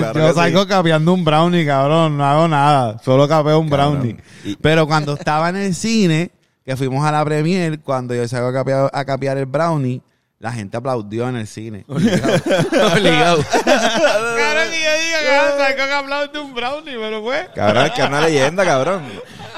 claro 0.00 0.20
yo 0.20 0.28
que 0.28 0.34
salgo 0.34 0.66
capeando 0.66 1.12
un 1.12 1.24
brownie, 1.24 1.66
cabrón. 1.66 2.16
No 2.16 2.24
hago 2.24 2.48
nada. 2.48 2.98
Solo 3.04 3.28
capeo 3.28 3.58
un 3.58 3.68
Cabrón. 3.68 3.92
brownie. 4.00 4.16
Y- 4.44 4.56
Pero 4.56 4.86
cuando 4.86 5.14
estaba 5.14 5.50
en 5.50 5.56
el 5.56 5.74
cine, 5.74 6.30
que 6.64 6.76
fuimos 6.76 7.04
a 7.04 7.12
la 7.12 7.24
premier, 7.24 7.80
cuando 7.80 8.14
yo 8.14 8.26
salgo 8.26 8.48
a 8.48 8.52
capear, 8.52 8.90
a 8.92 9.04
capear 9.04 9.36
el 9.36 9.46
brownie, 9.46 10.00
la 10.38 10.50
gente 10.52 10.76
aplaudió 10.76 11.28
en 11.28 11.36
el 11.36 11.46
cine. 11.46 11.84
Obligado. 11.88 13.42
Cabrón, 13.64 14.68
y 14.72 14.82
yo 14.82 14.92
digo, 14.98 15.18
cabrón, 15.28 15.58
salgo 15.58 15.76
que 15.86 15.92
aplaude 15.92 16.38
un 16.40 16.54
brownie, 16.54 16.96
pero 16.98 17.22
fue. 17.22 17.48
Cabrón, 17.54 17.86
es 17.86 17.92
que 17.92 18.00
es 18.02 18.08
una 18.08 18.20
leyenda, 18.22 18.64
cabrón. 18.64 19.02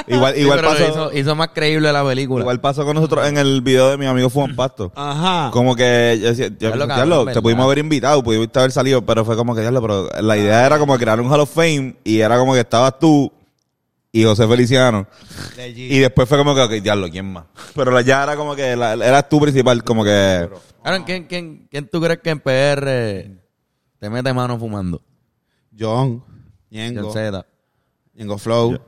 Igual, 0.07 0.35
Sí, 0.35 0.41
igual 0.41 0.59
pero 0.59 0.71
pasó. 0.71 0.89
hizo, 0.89 1.13
hizo 1.13 1.35
más 1.35 1.49
creíble 1.55 1.93
la 1.93 2.05
película. 2.05 2.43
Igual 2.43 2.61
pasó 2.61 2.85
con 2.85 2.95
nosotros 2.97 3.27
en 3.27 3.39
el 3.39 3.61
video 3.63 3.91
de 3.91 3.97
mi 3.97 4.07
amigo 4.07 4.29
Fuman 4.31 4.55
Pasto. 4.57 4.93
Ajá. 4.95 5.51
Como 5.53 5.75
que 5.77 6.19
yo 6.21 6.29
decía, 6.29 6.49
ya- 6.49 6.55
Diablo, 6.71 6.87
diablo, 6.87 7.27
te 7.27 7.41
pudimos 7.41 7.65
haber 7.65 7.79
invitado, 7.79 8.23
pudimos 8.23 8.49
haber 8.55 8.73
salido, 8.73 9.03
pero 9.03 9.25
fue 9.25 9.37
como 9.37 9.55
que 9.55 9.61
diablo, 9.63 9.81
pero 9.81 10.09
la 10.23 10.37
idea 10.37 10.67
era 10.67 10.79
como 10.79 10.97
crear 10.99 11.21
un 11.21 11.31
Hall 11.33 11.41
of 11.41 11.53
Fame 11.55 11.97
y 12.05 12.21
era 12.21 12.39
como 12.39 12.55
que 12.55 12.61
estabas 12.61 12.99
tú 12.99 13.33
y 14.13 14.25
José 14.25 14.47
Feliciano. 14.47 15.07
Y 15.75 15.99
después 15.99 16.29
fue 16.29 16.39
como 16.39 16.55
que, 16.55 16.61
ok, 16.63 16.71
diablo, 16.83 17.09
¿quién 17.11 17.33
más? 17.33 17.45
Pero 17.75 18.01
ya 18.01 18.23
era 18.23 18.37
como 18.37 18.55
que 18.55 18.77
la- 18.77 18.93
eras 18.95 19.29
tú 19.29 19.41
principal, 19.41 19.83
como 19.85 20.05
que. 20.05 20.49
Aaron, 20.85 21.03
¿quién, 21.05 21.25
quién, 21.25 21.67
quién 21.71 21.89
tú 21.89 22.01
crees 22.01 22.21
que 22.21 22.31
en 22.31 22.41
PR 22.41 23.31
te 23.99 24.11
mete 24.11 24.33
mano 24.35 24.59
fumando? 24.59 25.01
John, 25.77 26.23
John 26.27 26.31
Ñengo. 26.71 27.13
Ñengo 28.15 28.39
Flow, 28.39 28.79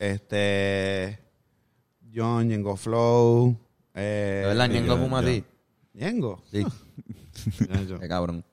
este, 0.00 1.20
John, 2.12 2.48
Ñengo 2.48 2.76
Flow, 2.76 3.56
eh, 3.94 4.40
¿De 4.42 4.54
verdad, 4.54 4.70
John, 4.86 4.98
fuma? 4.98 5.22
Ñengo. 5.94 6.42
Sí. 6.50 6.64
Qué 8.00 8.08
cabrón. 8.08 8.44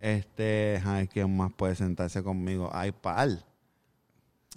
Este, 0.00 0.80
ay, 0.84 1.08
¿quién 1.08 1.36
más 1.36 1.52
puede 1.52 1.74
sentarse 1.74 2.22
conmigo? 2.22 2.70
Hay 2.72 2.92
par. 2.92 3.28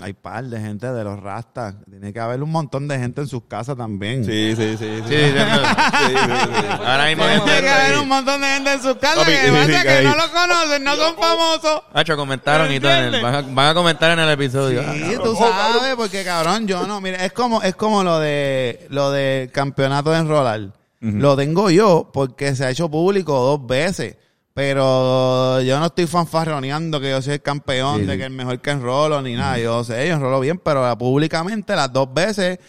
Hay 0.02 0.14
par 0.14 0.44
de 0.46 0.60
gente 0.60 0.92
de 0.92 1.04
los 1.04 1.22
rastas. 1.22 1.76
Tiene 1.88 2.12
que 2.12 2.20
haber 2.20 2.42
un 2.42 2.50
montón 2.50 2.88
de 2.88 2.98
gente 2.98 3.22
en 3.22 3.28
sus 3.28 3.44
casas 3.44 3.78
también. 3.78 4.26
Sí, 4.26 4.56
sí, 4.56 4.76
sí. 4.76 4.78
sí. 4.78 5.04
Sí, 5.08 5.16
Ahora 6.84 7.06
mismo 7.08 7.24
Tiene 7.46 7.62
que 7.62 7.70
haber 7.70 7.98
un 8.00 8.08
montón 8.08 8.42
de 8.42 8.48
gente 8.48 8.74
en 8.74 8.82
sus 8.82 8.96
casas 8.96 9.20
Papi, 9.20 9.32
que 9.32 9.52
pasa 9.52 9.84
que 9.84 10.02
no 10.04 10.16
lo 10.16 10.32
conocen, 10.32 10.84
no 10.84 10.96
son 10.96 11.16
famosos. 11.16 11.82
Hacho, 11.94 12.16
comentaron 12.18 12.72
y 12.74 12.80
todo. 12.80 12.92
en 12.92 13.14
el- 13.14 13.22
van, 13.22 13.36
a, 13.36 13.42
van 13.42 13.68
a 13.70 13.74
comentar 13.76 14.12
en 14.12 14.20
el 14.20 14.30
episodio. 14.32 14.82
Ah, 14.86 14.94
Sí, 14.94 15.16
tú 15.24 15.36
sabes, 15.36 15.96
porque 15.96 16.24
cabrón, 16.24 16.68
yo 16.68 16.88
no, 16.88 17.00
mira, 17.00 17.24
es 17.24 17.32
como, 17.34 17.62
es 17.62 17.76
como 17.76 18.04
lo 18.04 18.20
de 18.20 18.88
lo 18.90 19.12
del 19.12 19.52
campeonato 19.52 20.10
de 20.12 20.18
enrolar. 20.20 20.62
Lo 21.02 21.36
tengo 21.36 21.70
yo 21.70 22.10
porque 22.14 22.56
se 22.56 22.66
ha 22.66 22.70
hecho 22.70 22.90
público 22.90 23.34
dos 23.34 23.68
veces. 23.68 24.16
Pero 24.54 25.62
yo 25.62 25.80
no 25.80 25.88
estoy 25.88 26.06
fanfarroneando 26.06 27.00
que 27.02 27.10
yo 27.10 27.22
soy 27.22 27.34
el 27.34 27.42
campeón, 27.42 28.02
Sí, 28.02 28.06
de 28.06 28.14
sí. 28.14 28.20
que 28.20 28.26
el 28.26 28.32
mejor 28.32 28.60
que 28.62 28.70
enrolo, 28.72 29.22
ni 29.22 29.34
nada. 29.34 29.58
Yo 29.58 29.84
sé, 29.84 30.08
yo 30.08 30.14
enrolo 30.16 30.40
bien, 30.40 30.60
pero 30.60 30.96
públicamente 30.98 31.76
las 31.76 31.92
dos 31.92 32.14
veces, 32.14 32.60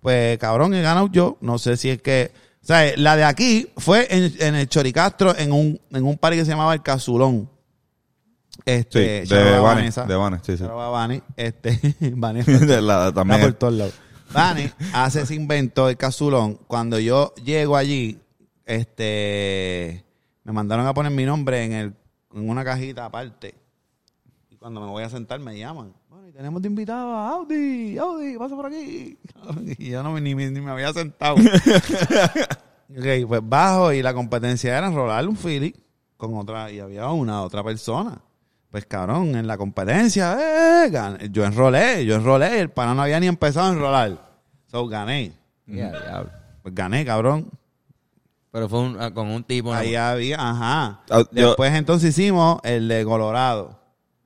pues 0.00 0.38
cabrón, 0.38 0.72
he 0.74 0.80
ganado 0.82 1.08
yo. 1.12 1.36
No 1.40 1.58
sé 1.58 1.76
si 1.76 1.90
es 1.90 2.00
que. 2.00 2.32
O 2.62 2.66
sea, 2.66 2.90
la 2.96 3.14
de 3.16 3.24
aquí 3.24 3.68
fue 3.76 4.06
en, 4.08 4.32
en 4.40 4.54
el 4.54 4.68
Choricastro, 4.70 5.36
en 5.36 5.52
un, 5.52 5.78
en 5.92 6.02
un 6.04 6.16
parque 6.16 6.38
que 6.38 6.44
se 6.46 6.50
llamaba 6.52 6.72
El 6.72 6.82
Casulón. 6.82 7.50
Sí, 8.54 8.62
Este, 8.64 9.20
out 9.20 9.28
de 9.28 9.58
Vanessa. 9.58 10.04
de 10.06 10.14
Vane, 10.14 10.38
sí, 10.42 10.56
sí. 10.56 10.64
Vane. 10.64 11.22
Este, 11.36 11.78
Vanessa. 12.00 12.50
De 12.64 12.80
la- 12.80 13.12
también. 13.12 13.42
por 13.42 13.52
todos 13.52 13.74
lados. 13.74 13.94
Vane 14.32 14.72
hace 14.94 15.20
ese 15.20 15.34
invento 15.34 15.90
el 15.90 15.98
casulón. 15.98 16.58
Cuando 16.66 16.98
yo 16.98 17.34
llego 17.44 17.76
allí, 17.76 18.18
este, 18.64 20.04
me 20.44 20.52
mandaron 20.52 20.86
a 20.86 20.94
poner 20.94 21.10
mi 21.10 21.24
nombre 21.24 21.64
en 21.64 21.72
el, 21.72 21.94
en 22.32 22.48
una 22.48 22.64
cajita 22.64 23.06
aparte. 23.06 23.54
Y 24.50 24.56
cuando 24.56 24.80
me 24.80 24.86
voy 24.86 25.02
a 25.02 25.08
sentar 25.08 25.40
me 25.40 25.58
llaman. 25.58 25.92
Bueno, 26.08 26.28
y 26.28 26.32
tenemos 26.32 26.60
de 26.62 26.68
invitado 26.68 27.14
a 27.14 27.30
Audi, 27.30 27.98
Audi, 27.98 28.38
pasa 28.38 28.54
por 28.54 28.66
aquí. 28.66 29.18
Y 29.78 29.90
yo 29.90 30.02
no, 30.02 30.18
ni, 30.20 30.34
ni, 30.34 30.60
me 30.60 30.70
había 30.70 30.92
sentado. 30.92 31.36
ok, 32.90 33.26
pues 33.26 33.40
bajo 33.42 33.92
y 33.92 34.02
la 34.02 34.14
competencia 34.14 34.76
era 34.76 34.86
enrolar 34.86 35.26
un 35.26 35.36
Philly 35.36 35.74
con 36.16 36.36
otra, 36.36 36.70
y 36.70 36.78
había 36.78 37.08
una 37.08 37.42
otra 37.42 37.64
persona. 37.64 38.20
Pues 38.70 38.86
cabrón, 38.86 39.34
en 39.36 39.46
la 39.46 39.56
competencia, 39.56 40.84
eh, 40.84 40.90
gané. 40.90 41.30
yo 41.30 41.44
enrolé, 41.44 42.04
yo 42.04 42.16
enrolé, 42.16 42.60
el 42.60 42.70
pana 42.70 42.94
no 42.94 43.02
había 43.02 43.20
ni 43.20 43.28
empezado 43.28 43.66
a 43.68 43.72
enrolar. 43.72 44.30
So 44.66 44.86
gané. 44.88 45.32
Diablo. 45.66 46.30
Pues 46.62 46.74
gané, 46.74 47.04
cabrón. 47.04 47.50
Pero 48.54 48.68
fue 48.68 48.78
un- 48.78 48.96
ah, 49.00 49.10
con 49.12 49.26
un 49.32 49.42
tipo. 49.42 49.70
¿no? 49.72 49.74
Ahí 49.76 49.96
había, 49.96 50.36
ajá. 50.36 51.00
Ah, 51.10 51.24
yo- 51.32 51.48
Después 51.48 51.74
entonces 51.74 52.16
hicimos 52.16 52.60
el 52.62 52.86
de 52.86 53.04
Colorado. 53.04 53.80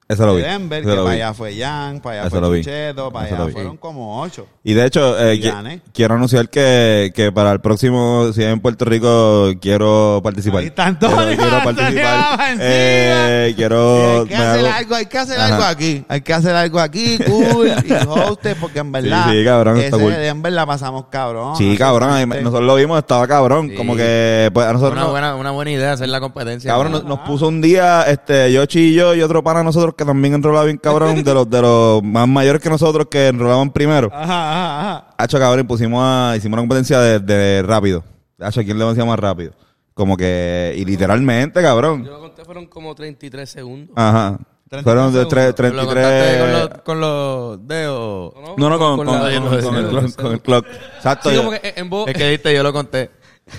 Eso 0.08 0.24
lo 0.24 0.36
de 0.36 0.42
vi. 0.42 0.48
Denver, 0.48 0.80
eso 0.80 0.88
que 0.90 0.96
lo 0.96 1.04
para 1.04 1.16
vi. 1.16 1.20
allá 1.22 1.34
fue 1.34 1.54
Jan, 1.58 2.00
para 2.00 2.20
allá 2.20 2.28
Eso 2.28 2.40
fue 2.40 2.50
vi. 2.56 2.60
Chucheto, 2.64 3.12
para 3.12 3.26
Eso 3.26 3.34
allá 3.36 3.44
vi. 3.44 3.52
fueron 3.52 3.76
como 3.76 4.22
ocho. 4.22 4.46
Y 4.64 4.72
de 4.72 4.86
hecho, 4.86 5.18
eh, 5.18 5.34
Y 5.34 5.40
qui- 5.42 5.52
gané. 5.52 5.80
quiero 5.92 6.14
anunciar 6.14 6.48
que, 6.48 7.12
que 7.14 7.30
para 7.30 7.52
el 7.52 7.60
próximo, 7.60 8.32
si 8.32 8.42
es 8.42 8.48
en 8.50 8.60
Puerto 8.60 8.84
Rico, 8.86 9.50
quiero 9.60 10.20
participar. 10.24 10.60
Ahí 10.60 10.66
están 10.68 10.96
Quiero, 10.96 11.14
todos, 11.14 11.26
quiero 11.36 11.44
Antonio 11.56 11.74
participar. 11.76 12.56
Eh, 12.60 13.52
quiero... 13.56 14.20
hay 14.22 14.26
que 14.28 14.36
me 14.36 14.42
hacer 14.44 14.64
hago- 14.66 14.74
algo, 14.78 14.94
hay 14.94 15.06
que 15.06 15.18
hacer 15.18 15.40
Ajá. 15.40 15.54
algo 15.54 15.64
aquí. 15.66 16.04
Hay 16.08 16.20
que 16.22 16.32
hacer 16.32 16.54
algo 16.56 16.80
aquí, 16.80 17.18
cool, 17.26 17.68
y 17.84 17.92
hostes, 18.08 18.56
porque 18.60 18.78
en 18.78 18.92
verdad, 18.92 19.24
Sí, 19.30 19.38
sí, 19.38 19.44
cabrón, 19.44 19.76
está 19.76 19.96
ese 19.96 20.04
cool. 20.04 20.12
de 20.14 20.18
Denver 20.20 20.52
la 20.52 20.66
pasamos 20.66 21.04
cabrón. 21.10 21.56
Sí, 21.56 21.76
cabrón, 21.76 22.10
ahí 22.10 22.24
me- 22.26 22.40
nosotros 22.40 22.66
lo 22.66 22.74
vimos, 22.76 22.98
estaba 22.98 23.26
cabrón. 23.28 23.68
Sí. 23.70 23.76
Como 23.76 23.94
que, 23.94 24.50
pues 24.54 24.66
a 24.66 24.72
nosotros... 24.72 24.92
Una 24.92 25.02
nos- 25.02 25.10
buena, 25.10 25.34
una 25.36 25.50
buena 25.50 25.70
idea 25.70 25.92
hacer 25.92 26.08
la 26.08 26.20
competencia. 26.20 26.70
Cabrón, 26.72 26.92
nos, 26.92 27.04
nos 27.04 27.18
puso 27.20 27.46
un 27.48 27.60
día, 27.60 28.02
este, 28.08 28.50
Yoshi 28.52 28.78
y 28.90 28.94
yo 28.94 29.14
y 29.14 29.22
otro 29.22 29.42
pana 29.42 29.62
nosotros 29.62 29.94
que 29.98 30.04
también 30.06 30.32
enrolaba 30.34 30.64
bien 30.64 30.78
cabrón, 30.78 31.22
de 31.22 31.34
los, 31.34 31.50
de 31.50 31.60
los 31.60 32.02
más 32.02 32.26
mayores 32.26 32.62
que 32.62 32.70
nosotros 32.70 33.08
que 33.10 33.28
enrolaban 33.28 33.70
primero. 33.70 34.08
Ajá, 34.12 34.22
ajá, 34.24 34.80
ajá. 34.80 35.06
Hacho, 35.18 35.38
cabrón, 35.38 35.66
pusimos 35.66 36.02
a, 36.02 36.34
hicimos 36.36 36.54
una 36.54 36.62
competencia 36.62 37.00
de, 37.00 37.18
de 37.18 37.62
rápido. 37.62 38.02
Hacho, 38.40 38.62
¿quién 38.64 38.78
le 38.78 38.84
decía 38.86 39.04
más 39.04 39.18
rápido? 39.18 39.52
Como 39.92 40.16
que, 40.16 40.74
y 40.78 40.84
literalmente, 40.86 41.60
cabrón. 41.60 42.04
Yo 42.04 42.12
lo 42.12 42.20
conté, 42.20 42.44
fueron 42.44 42.66
como 42.66 42.94
33 42.94 43.50
segundos. 43.50 43.90
Ajá. 43.96 44.38
33 44.70 44.84
Fueron 44.84 45.12
de 45.14 45.24
tres- 45.26 45.72
¿Lo 45.74 45.86
contaste 45.86 46.38
con 46.38 46.46
33. 46.46 46.50
los, 46.70 46.82
con 46.82 47.00
los 47.00 47.66
dedos? 47.66 48.34
No, 48.58 48.68
no, 48.70 48.78
con, 48.78 48.96
con, 48.98 49.06
la- 49.06 49.40
con- 49.40 49.48
con 49.48 49.60
con 49.62 49.76
el 49.76 49.82
la- 49.84 49.90
clock. 50.00 50.14
Con 50.16 50.32
el 50.32 50.40
clock. 50.42 50.66
Exacto. 50.96 51.30
Sí, 51.30 51.34
yo- 51.36 51.40
como 51.44 51.50
que 51.58 51.74
en. 51.74 51.90
Es 52.06 52.14
que 52.14 52.30
diste, 52.30 52.54
yo 52.54 52.62
lo 52.62 52.72
conté. 52.72 53.10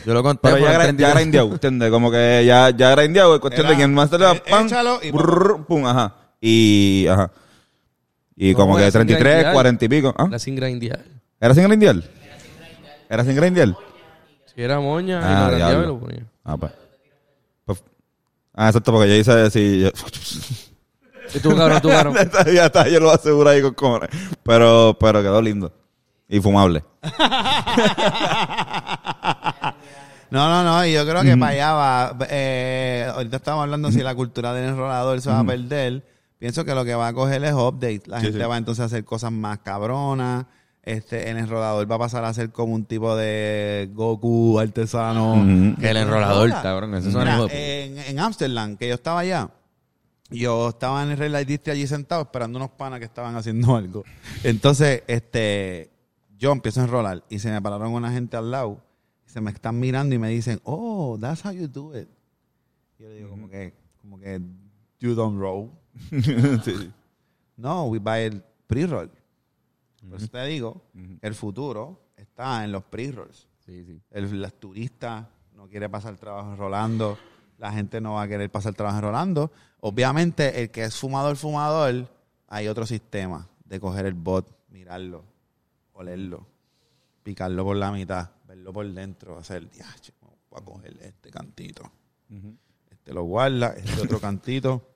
Yo 0.06 0.14
lo 0.14 0.22
conté. 0.22 0.40
pero 0.44 0.58
ya, 0.60 0.66
fueron 0.66 0.82
gra- 0.82 1.00
ya 1.00 1.14
32. 1.14 1.16
grindeado, 1.16 1.52
¿entiendes? 1.54 1.90
Como 1.92 2.12
que 2.12 2.44
ya, 2.46 2.70
ya 2.70 2.92
grindeado. 2.96 3.34
Es 3.34 3.42
cuestión 3.42 3.66
Era, 3.66 3.72
de 3.72 3.78
quién 3.78 3.92
más 3.94 4.10
te 4.12 4.20
le 4.20 4.26
da 4.26 4.34
eh, 4.34 4.44
pan. 4.48 4.68
échalo 4.68 5.00
y 5.02 5.10
brrr, 5.12 5.66
pum, 5.66 5.88
ajá. 5.88 6.14
Y, 6.42 7.08
ajá. 7.08 7.32
Y 8.36 8.52
No, 8.54 8.58
como 8.58 8.78
era 8.78 8.88
que 8.88 8.92
sin 8.92 9.00
33, 9.02 9.34
grindear. 9.34 9.54
40 9.54 9.86
y 9.86 9.90
pico. 9.90 10.16
¿Ah? 10.18 10.28
La 10.32 10.40
sin 10.40 10.56
grindear. 10.56 11.00
¿Era 11.42 11.54
sin 11.54 11.64
grindear? 11.66 11.96
¿Era 13.10 13.24
sin 13.26 13.36
grindear? 13.36 13.76
Si 14.46 14.62
era 14.62 14.80
moña, 14.80 15.20
y 15.20 15.24
Ah, 15.26 15.48
lo 15.50 15.54
y 15.54 15.56
diablo. 15.58 15.88
lo 15.88 16.00
ponía. 16.00 16.24
Ah, 16.44 16.58
pues. 16.58 16.72
Pues- 17.66 17.84
Ah, 18.54 18.68
exacto, 18.68 18.92
porque 18.94 19.10
yo 19.10 19.16
hice 19.16 19.32
así. 19.32 19.82
Yo... 19.82 19.90
Y 21.34 21.40
tú, 21.40 21.56
cabrón, 21.56 21.82
tú, 21.82 21.90
cabrón. 21.90 22.16
ya 22.54 22.66
está, 22.68 22.88
yo 22.88 23.00
lo 23.00 23.12
aseguro 23.12 23.50
ahí 23.50 23.62
con 23.62 23.74
cojones. 23.74 24.10
Pero, 24.44 24.98
pero 25.00 25.22
quedó 25.22 25.42
lindo. 25.42 25.72
Y 26.28 26.40
fumable. 26.40 26.84
No, 30.32 30.48
no, 30.48 30.64
no, 30.64 30.86
y 30.86 30.94
yo 30.94 31.06
creo 31.08 31.24
que 31.24 31.36
para 31.38 31.52
allá 31.54 31.74
va. 31.74 32.16
eh, 32.30 33.10
ahorita 33.16 33.38
estamos 33.38 33.64
hablando 33.64 33.92
si 33.92 34.04
la 34.04 34.14
cultura 34.14 34.54
del 34.54 34.70
enrolador 34.70 35.20
se 35.22 35.30
va 35.32 35.40
a 35.40 35.44
perder. 35.44 36.04
Pienso 36.40 36.66
que 36.66 36.74
lo 36.74 36.84
que 36.86 36.96
va 36.96 37.10
a 37.10 37.14
coger 37.14 37.44
es 37.44 37.54
update. 37.54 38.04
La 38.08 38.20
Sí, 38.20 38.28
gente 38.28 38.42
sí. 38.42 38.48
va 38.48 38.58
entonces 38.58 38.82
a 38.82 38.86
hacer 38.86 39.04
cosas 39.06 39.32
más 39.32 39.60
cabronas. 39.60 40.46
Este, 40.82 41.30
el 41.30 41.38
enrolador 41.38 41.92
va 41.92 41.96
a 41.96 42.00
pasar 42.00 42.24
a 42.24 42.34
ser 42.34 42.52
como 42.52 42.74
un 42.74 42.86
tipo 42.86 43.16
de 43.16 43.90
Goku 43.94 44.58
artesano. 44.60 45.36
El 45.36 45.98
enrolador, 45.98 46.46
enrola. 46.48 46.62
cabrón. 46.64 46.96
Eso 46.96 47.12
suena 47.12 47.38
Mira, 47.42 47.54
en, 47.54 47.98
en 48.00 48.20
Amsterdam, 48.20 48.78
que 48.78 48.88
yo 48.88 48.96
estaba 48.96 49.20
allá, 49.20 49.50
yo 50.32 50.70
estaba 50.70 51.04
en 51.04 51.12
el 51.12 51.18
Red 51.18 51.32
Light 51.32 51.48
District 51.48 51.76
allí 51.76 51.86
sentado 51.88 52.22
esperando 52.22 52.58
unos 52.58 52.72
panas 52.72 53.00
que 53.00 53.06
estaban 53.06 53.36
haciendo 53.36 53.76
algo. 53.76 54.04
Entonces, 54.44 55.04
este, 55.08 55.92
yo 56.38 56.54
empiezo 56.54 56.80
a 56.80 56.86
enrolar 56.86 57.24
y 57.30 57.40
se 57.40 57.52
me 57.52 57.62
pararon 57.62 57.92
una 57.94 58.12
gente 58.14 58.38
al 58.38 58.50
lado. 58.50 58.80
Se 59.26 59.42
me 59.42 59.52
están 59.52 59.78
mirando 59.80 60.16
y 60.16 60.18
me 60.20 60.30
dicen, 60.30 60.60
oh, 60.64 61.18
that's 61.20 61.46
how 61.46 61.52
you 61.52 61.68
do 61.68 61.96
it. 62.00 62.08
Y 62.98 63.04
yo 63.04 63.12
digo, 63.14 63.30
como 63.30 63.50
que, 63.50 63.74
como 64.02 64.18
que, 64.18 64.42
you 65.00 65.14
don't 65.14 65.38
roll. 65.40 65.70
sí. 66.64 66.92
No, 67.58 67.86
we 67.86 68.00
buy 68.00 68.22
el 68.22 68.44
pre-roll. 68.68 69.12
Por 70.08 70.18
eso 70.18 70.28
te 70.28 70.46
digo, 70.46 70.82
el 71.22 71.36
futuro 71.36 72.12
está 72.16 72.64
en 72.64 72.72
los 72.72 72.84
pre-rolls. 72.86 73.48
Sí, 73.66 73.84
sí. 73.84 74.02
El, 74.12 74.42
las 74.42 74.54
turistas 74.54 75.28
no 75.54 75.68
quiere 75.68 75.90
pasar 75.90 76.16
trabajo 76.18 76.56
rolando, 76.56 77.18
la 77.58 77.72
gente 77.74 78.00
no 78.00 78.14
va 78.14 78.24
a 78.24 78.28
querer 78.28 78.50
pasar 78.50 78.74
trabajo 78.74 79.02
rolando. 79.02 79.52
Obviamente, 79.82 80.62
el 80.62 80.72
que 80.72 80.84
es 80.86 80.96
fumador, 80.96 81.36
fumador, 81.36 82.08
hay 82.48 82.68
otro 82.68 82.86
sistema 82.86 83.48
de 83.66 83.80
coger 83.80 84.06
el 84.06 84.14
bot, 84.14 84.50
mirarlo, 84.70 85.26
olerlo, 85.94 86.48
picarlo 87.22 87.64
por 87.66 87.76
la 87.76 87.92
mitad, 87.92 88.30
verlo 88.48 88.72
por 88.72 88.88
dentro, 88.92 89.38
hacer, 89.38 89.70
"Diache, 89.70 90.14
voy 90.50 90.62
a 90.62 90.66
coger 90.66 90.98
este 91.02 91.30
cantito. 91.30 91.92
Este 92.90 93.14
lo 93.14 93.24
guarda, 93.24 93.74
este 93.76 94.02
otro 94.02 94.20
cantito, 94.20 94.89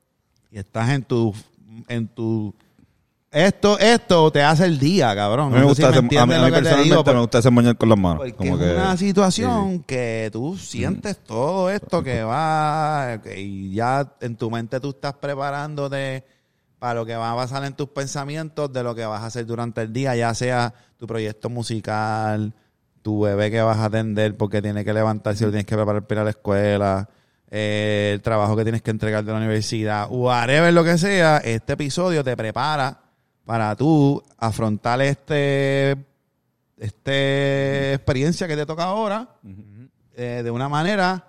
y 0.54 0.60
estás 0.60 0.90
en 0.90 1.02
tu, 1.02 1.34
en 1.88 2.08
tu, 2.08 2.54
esto, 3.32 3.80
esto 3.80 4.32
te 4.32 4.44
hace 4.44 4.66
el 4.66 4.78
día, 4.78 5.16
cabrón. 5.16 5.52
mí 5.52 5.56
me 5.56 5.62
No 5.62 5.70
sé 5.70 5.82
si 5.82 5.84
hacer, 5.84 5.98
a 5.98 6.02
mí, 6.04 6.08
lo 6.36 6.46
que 6.46 6.52
personalmente 6.52 6.84
digo, 6.84 7.04
me 7.04 7.20
gusta 7.20 7.40
hacer 7.40 7.52
moñar 7.52 7.76
con 7.76 7.90
las 7.90 7.98
manos. 7.98 8.18
porque 8.18 8.34
Como 8.34 8.58
es 8.58 8.62
que, 8.62 8.76
una 8.76 8.96
situación 8.96 9.72
sí, 9.72 9.78
sí. 9.78 9.84
que 9.88 10.30
tú 10.32 10.56
sientes 10.56 11.18
todo 11.18 11.72
esto 11.72 12.04
que 12.04 12.24
va 12.24 13.20
y 13.36 13.74
ya 13.74 14.08
en 14.22 14.36
tu 14.36 14.52
mente 14.52 14.80
tú 14.80 14.92
estás 14.92 15.14
preparándote 15.14 16.24
para 16.78 16.94
lo 16.94 17.06
que 17.08 17.16
va 17.16 17.32
a 17.32 17.36
pasar 17.36 17.66
en 17.66 17.74
tus 17.74 17.90
pensamientos 17.90 18.72
de 18.72 18.84
lo 18.84 18.94
que 18.94 19.06
vas 19.08 19.24
a 19.24 19.26
hacer 19.26 19.48
durante 19.48 19.82
el 19.82 19.92
día, 19.92 20.16
ya 20.16 20.36
sea 20.36 20.72
tu 20.98 21.08
proyecto 21.08 21.50
musical, 21.50 22.54
tu 23.02 23.22
bebé 23.22 23.50
que 23.50 23.64
vas 23.64 23.80
a 23.80 23.86
atender 23.86 24.38
porque 24.38 24.62
tiene 24.62 24.86
que 24.86 24.94
levantarse, 24.94 25.46
lo 25.46 25.50
tienes 25.50 25.66
que 25.66 25.76
preparar 25.76 26.06
para 26.06 26.20
ir 26.20 26.22
a 26.22 26.24
la 26.26 26.30
escuela, 26.30 27.10
eh, 27.56 28.14
el 28.16 28.22
trabajo 28.24 28.56
que 28.56 28.64
tienes 28.64 28.82
que 28.82 28.90
entregar 28.90 29.24
de 29.24 29.32
la 29.32 29.38
universidad, 29.38 30.08
whatever 30.10 30.74
lo 30.74 30.84
que 30.84 30.98
sea, 30.98 31.38
este 31.38 31.74
episodio 31.74 32.24
te 32.24 32.36
prepara 32.36 33.00
para 33.46 33.76
tú 33.76 34.24
afrontar 34.40 35.00
este 35.04 35.96
este 36.78 37.94
experiencia 37.94 38.48
que 38.48 38.56
te 38.56 38.66
toca 38.66 38.86
ahora 38.86 39.36
eh, 40.16 40.42
de 40.44 40.50
una 40.50 40.68
manera 40.68 41.28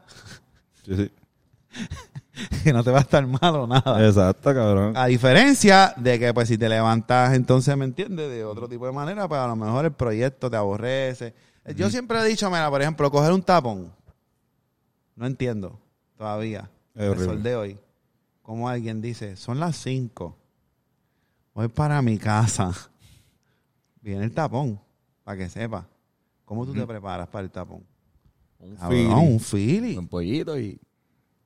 Sí, 0.86 0.96
sí. 0.96 1.12
que 2.64 2.72
no 2.72 2.82
te 2.82 2.90
va 2.90 3.00
a 3.00 3.02
estar 3.02 3.26
mal 3.26 3.56
o 3.56 3.66
nada. 3.66 4.06
Exacto, 4.06 4.54
cabrón. 4.54 4.96
A 4.96 5.04
diferencia 5.06 5.92
de 5.98 6.18
que, 6.18 6.32
pues, 6.32 6.48
si 6.48 6.56
te 6.56 6.68
levantas, 6.68 7.34
entonces, 7.34 7.76
¿me 7.76 7.84
entiendes? 7.84 8.30
De 8.30 8.44
otro 8.44 8.68
tipo 8.68 8.86
de 8.86 8.92
manera, 8.92 9.28
pues 9.28 9.40
a 9.40 9.46
lo 9.46 9.56
mejor 9.56 9.84
el 9.84 9.92
proyecto 9.92 10.50
te 10.50 10.56
aborrece. 10.56 11.34
Yo 11.76 11.88
siempre 11.90 12.18
he 12.18 12.24
dicho, 12.24 12.50
mira, 12.50 12.68
por 12.70 12.82
ejemplo, 12.82 13.10
coger 13.10 13.32
un 13.32 13.42
tapón. 13.42 13.92
No 15.16 15.26
entiendo 15.26 15.83
todavía. 16.24 16.70
Es 16.94 17.02
El 17.02 17.18
sol 17.18 17.42
de 17.42 17.56
hoy. 17.56 17.78
Como 18.42 18.68
alguien 18.68 19.02
dice, 19.02 19.36
son 19.36 19.60
las 19.60 19.76
5. 19.76 20.36
Voy 21.54 21.68
para 21.68 22.00
mi 22.00 22.18
casa. 22.18 22.72
Viene 24.00 24.24
el 24.24 24.32
tapón, 24.32 24.80
para 25.22 25.38
que 25.38 25.48
sepa. 25.50 25.86
¿Cómo 26.44 26.64
tú 26.64 26.72
te 26.72 26.86
preparas 26.86 27.28
para 27.28 27.44
el 27.44 27.50
tapón? 27.50 27.82
Un 28.58 28.76
Cabrón, 28.76 29.12
un 29.12 29.40
feeling. 29.40 29.98
Un 29.98 30.08
pollito 30.08 30.58
y... 30.58 30.80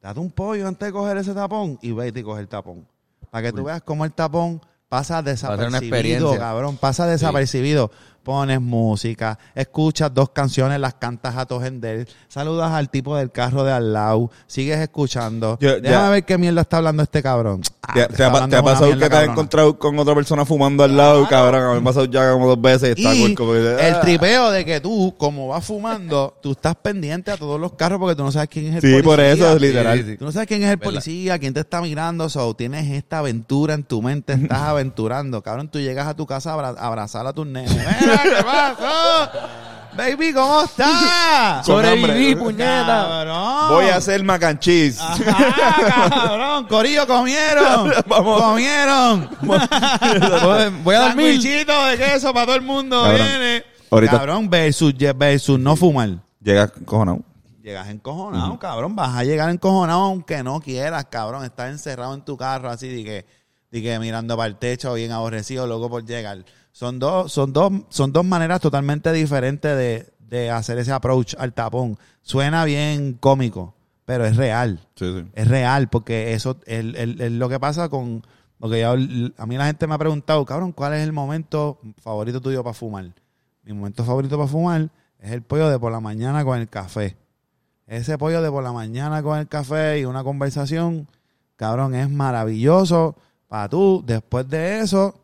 Date 0.01 0.21
un 0.21 0.31
pollo 0.31 0.69
antes 0.69 0.87
de 0.87 0.93
coger 0.93 1.17
ese 1.17 1.35
tapón 1.35 1.77
y 1.83 1.91
vete 1.91 2.21
y 2.21 2.23
coge 2.23 2.41
el 2.41 2.49
tapón. 2.49 2.87
Para 3.31 3.49
que 3.49 3.53
tú 3.53 3.65
veas 3.65 3.83
cómo 3.83 4.05
el 4.05 4.13
tapón 4.13 4.61
pasa 4.89 5.23
desapercibido, 5.23 6.39
cabrón. 6.39 6.77
Pasa 6.77 7.07
desapercibido. 7.07 7.91
Pones 8.23 8.61
música, 8.61 9.39
escuchas 9.55 10.13
dos 10.13 10.31
canciones, 10.31 10.79
las 10.79 10.95
cantas 10.95 11.35
a 11.37 11.47
tu 11.47 11.59
gender, 11.61 12.07
saludas 12.29 12.73
al 12.73 12.91
tipo 12.91 13.17
del 13.17 13.31
carro 13.31 13.65
de 13.65 13.73
al 13.73 13.93
lado, 13.95 14.31
sigues 14.47 14.79
escuchando. 14.81 15.57
Yo- 15.61 15.81
Déjame 15.81 15.91
ya- 15.91 16.11
ver 16.11 16.25
qué 16.27 16.37
mierda 16.37 16.61
está 16.61 16.77
hablando 16.77 17.03
este 17.03 17.23
cabrón. 17.23 17.63
Ah, 17.83 17.95
¿Te, 17.95 18.03
ha, 18.03 18.09
te 18.49 18.63
pasado 18.63 18.91
que 18.99 19.09
te 19.09 19.17
has 19.17 19.25
encontrado 19.29 19.79
con 19.79 19.99
otra 19.99 20.15
persona 20.15 20.45
fumando 20.45 20.85
al 20.85 20.95
lado, 20.95 21.27
cabrón? 21.27 21.63
A 21.63 21.69
mí 21.69 21.75
me 21.77 21.81
ha 21.81 21.85
pasado 21.85 22.05
ya 22.05 22.31
como 22.33 22.47
dos 22.49 22.61
veces 22.61 22.91
y 22.99 23.01
está 23.01 23.15
Y 23.15 23.35
que, 23.35 23.43
el 23.89 23.95
ah. 23.95 24.01
tripeo 24.03 24.51
de 24.51 24.63
que 24.67 24.79
tú, 24.83 25.15
como 25.17 25.49
vas 25.49 25.65
fumando, 25.65 26.37
tú 26.43 26.53
estás 26.53 26.75
pendiente 26.75 27.31
a 27.31 27.39
todos 27.39 27.59
los 27.59 27.73
carros 27.73 27.99
porque 27.99 28.15
tú 28.15 28.25
no 28.25 28.31
sabes 28.33 28.51
quién 28.51 28.67
es 28.67 28.75
el 28.75 28.81
Sí, 28.83 28.89
policía. 28.89 29.03
por 29.05 29.21
eso, 29.21 29.59
literal. 29.59 29.99
sí, 29.99 30.05
sí. 30.05 30.17
Tú 30.19 30.27
no 30.27 30.33
sabes 30.33 30.49
quién 30.49 30.63
es 30.65 30.71
el 30.71 30.79
policía, 30.79 31.39
quién 31.39 31.55
te 31.55 31.61
está 31.61 31.81
mirando, 31.81 32.29
so 32.29 32.53
tienes 32.55 32.91
esta 32.91 33.21
aventura 33.21 33.73
en 33.73 33.85
tu 33.85 34.03
mente, 34.03 34.35
estás 34.35 34.61
aventurando. 34.65 35.43
Cabrón, 35.43 35.69
tú 35.71 35.79
llegas 35.81 36.07
a 36.09 36.15
tu 36.15 36.27
casa 36.27 36.51
a 36.51 36.55
abra- 36.55 36.75
a 36.79 36.87
abrazar 36.89 37.27
a 37.27 37.33
tus 37.33 37.47
nenes. 37.47 37.75
Mira, 38.09 38.23
¿qué 38.23 38.43
pasó? 38.45 39.31
Baby, 39.97 40.33
¿cómo 40.33 40.63
estás? 40.63 41.67
Sobreviví, 41.67 42.37
puñeta. 42.37 42.87
Cabrón. 42.87 43.69
Voy 43.69 43.85
a 43.87 43.97
hacer 43.97 44.23
mac 44.23 44.43
and 44.45 44.61
cheese. 44.61 45.01
Ajá, 45.01 46.09
cabrón, 46.09 46.67
corillo, 46.67 47.05
comieron. 47.07 47.93
Vamos. 48.07 48.41
Comieron. 48.43 49.29
Voy 49.43 50.95
a 50.95 51.01
dormir. 51.01 51.35
Sandwichito 51.43 51.87
de 51.87 51.97
queso 51.99 52.33
para 52.33 52.47
todo 52.47 52.57
el 52.57 52.63
mundo. 52.63 53.03
Cabrón. 53.03 53.27
Viene. 53.27 53.65
Ahorita- 53.91 54.13
Cabrón, 54.19 54.49
versus, 54.49 54.95
versus 55.17 55.59
no 55.59 55.75
fumar. 55.75 56.11
Llega 56.41 56.69
cojonado. 56.69 57.21
Llegas 57.63 57.89
encojonado, 57.89 58.59
cabrón. 58.59 58.95
Vas 58.97 59.17
a 59.17 59.25
llegar 59.25 59.51
encojonado 59.51 60.01
aunque 60.03 60.43
no 60.43 60.61
quieras, 60.61 61.07
cabrón. 61.11 61.45
Estás 61.45 61.71
encerrado 61.71 62.15
en 62.15 62.23
tu 62.23 62.37
carro 62.37 62.71
así 62.71 62.89
de 62.89 63.05
que, 63.05 63.27
de 63.71 63.83
que 63.83 63.99
mirando 63.99 64.37
para 64.37 64.47
el 64.47 64.57
techo, 64.57 64.95
bien 64.95 65.11
aborrecido, 65.13 65.67
loco 65.67 65.91
por 65.91 66.05
llegar. 66.07 66.39
Son 66.79 67.01
dos, 67.01 67.33
son 67.33 67.53
dos, 67.53 67.73
son 67.89 68.13
dos 68.13 68.25
maneras 68.25 68.61
totalmente 68.61 69.13
diferentes 69.13 69.77
de, 69.77 70.13
de 70.21 70.49
hacer 70.53 70.79
ese 70.79 70.93
approach 70.93 71.35
al 71.37 71.53
tapón. 71.53 71.99
Suena 72.23 72.65
bien 72.65 73.15
cómico, 73.19 73.75
pero 74.05 74.25
es 74.25 74.37
real. 74.37 74.79
Sí, 74.95 75.13
sí. 75.13 75.29
Es 75.35 75.49
real, 75.49 75.89
porque 75.89 76.35
eso 76.35 76.57
es, 76.67 76.85
es- 76.95 77.19
es 77.21 77.33
lo 77.33 77.49
que 77.49 77.59
pasa 77.59 77.89
con. 77.89 78.25
Porque 78.61 78.79
ya, 78.79 78.93
a 78.93 79.47
mí 79.47 79.57
la 79.57 79.67
gente 79.67 79.89
me 79.89 79.95
ha 79.95 79.99
preguntado, 79.99 80.45
cabrón, 80.45 80.71
¿cuál 80.71 80.95
es 80.95 81.03
el 81.03 81.13
momento 81.13 81.81
favorito 82.01 82.41
tuyo 82.41 82.63
para 82.63 82.75
fumar? 82.75 83.07
Mi 83.65 83.73
momento 83.73 84.05
favorito 84.05 84.37
para 84.37 84.49
fumar 84.49 84.89
es 85.19 85.33
el 85.33 85.43
pollo 85.43 85.69
de 85.71 85.81
por 85.81 85.91
la 85.91 85.99
mañana 85.99 86.45
con 86.45 86.61
el 86.61 86.69
café. 86.69 87.17
Ese 87.89 88.17
pollo 88.19 88.41
de 88.41 88.51
por 88.53 88.63
la 88.63 88.71
mañana 88.73 89.21
con 89.21 89.37
el 89.37 89.49
café 89.49 89.99
y 89.99 90.05
una 90.05 90.23
conversación, 90.23 91.09
cabrón, 91.57 91.97
es 91.97 92.09
maravilloso 92.09 93.17
para 93.49 93.69
tú. 93.69 94.05
Después 94.07 94.49
de 94.49 94.79
eso, 94.79 95.17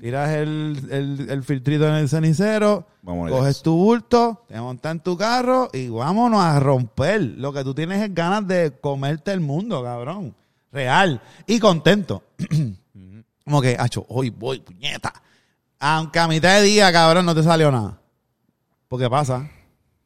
tiras 0.00 0.30
el, 0.30 0.88
el, 0.90 1.30
el 1.30 1.44
filtrito 1.44 1.86
en 1.86 1.94
el 1.94 2.08
cenicero, 2.08 2.86
coges 3.04 3.62
tu 3.62 3.76
bulto, 3.76 4.44
te 4.48 4.58
montas 4.60 4.92
en 4.92 5.00
tu 5.00 5.16
carro 5.16 5.68
y 5.72 5.88
vámonos 5.88 6.40
a 6.40 6.58
romper. 6.58 7.20
Lo 7.20 7.52
que 7.52 7.62
tú 7.62 7.74
tienes 7.74 8.02
es 8.02 8.14
ganas 8.14 8.46
de 8.48 8.72
comerte 8.80 9.32
el 9.32 9.40
mundo, 9.40 9.82
cabrón. 9.82 10.34
Real. 10.72 11.20
Y 11.46 11.58
contento. 11.58 12.22
Como 13.44 13.60
que, 13.60 13.76
hacho, 13.78 14.06
hoy 14.08 14.30
voy, 14.30 14.60
puñeta. 14.60 15.12
Aunque 15.78 16.18
a 16.18 16.28
mitad 16.28 16.60
de 16.60 16.62
día, 16.62 16.92
cabrón, 16.92 17.26
no 17.26 17.34
te 17.34 17.42
salió 17.42 17.70
nada. 17.70 18.00
Porque 18.88 19.10
pasa. 19.10 19.50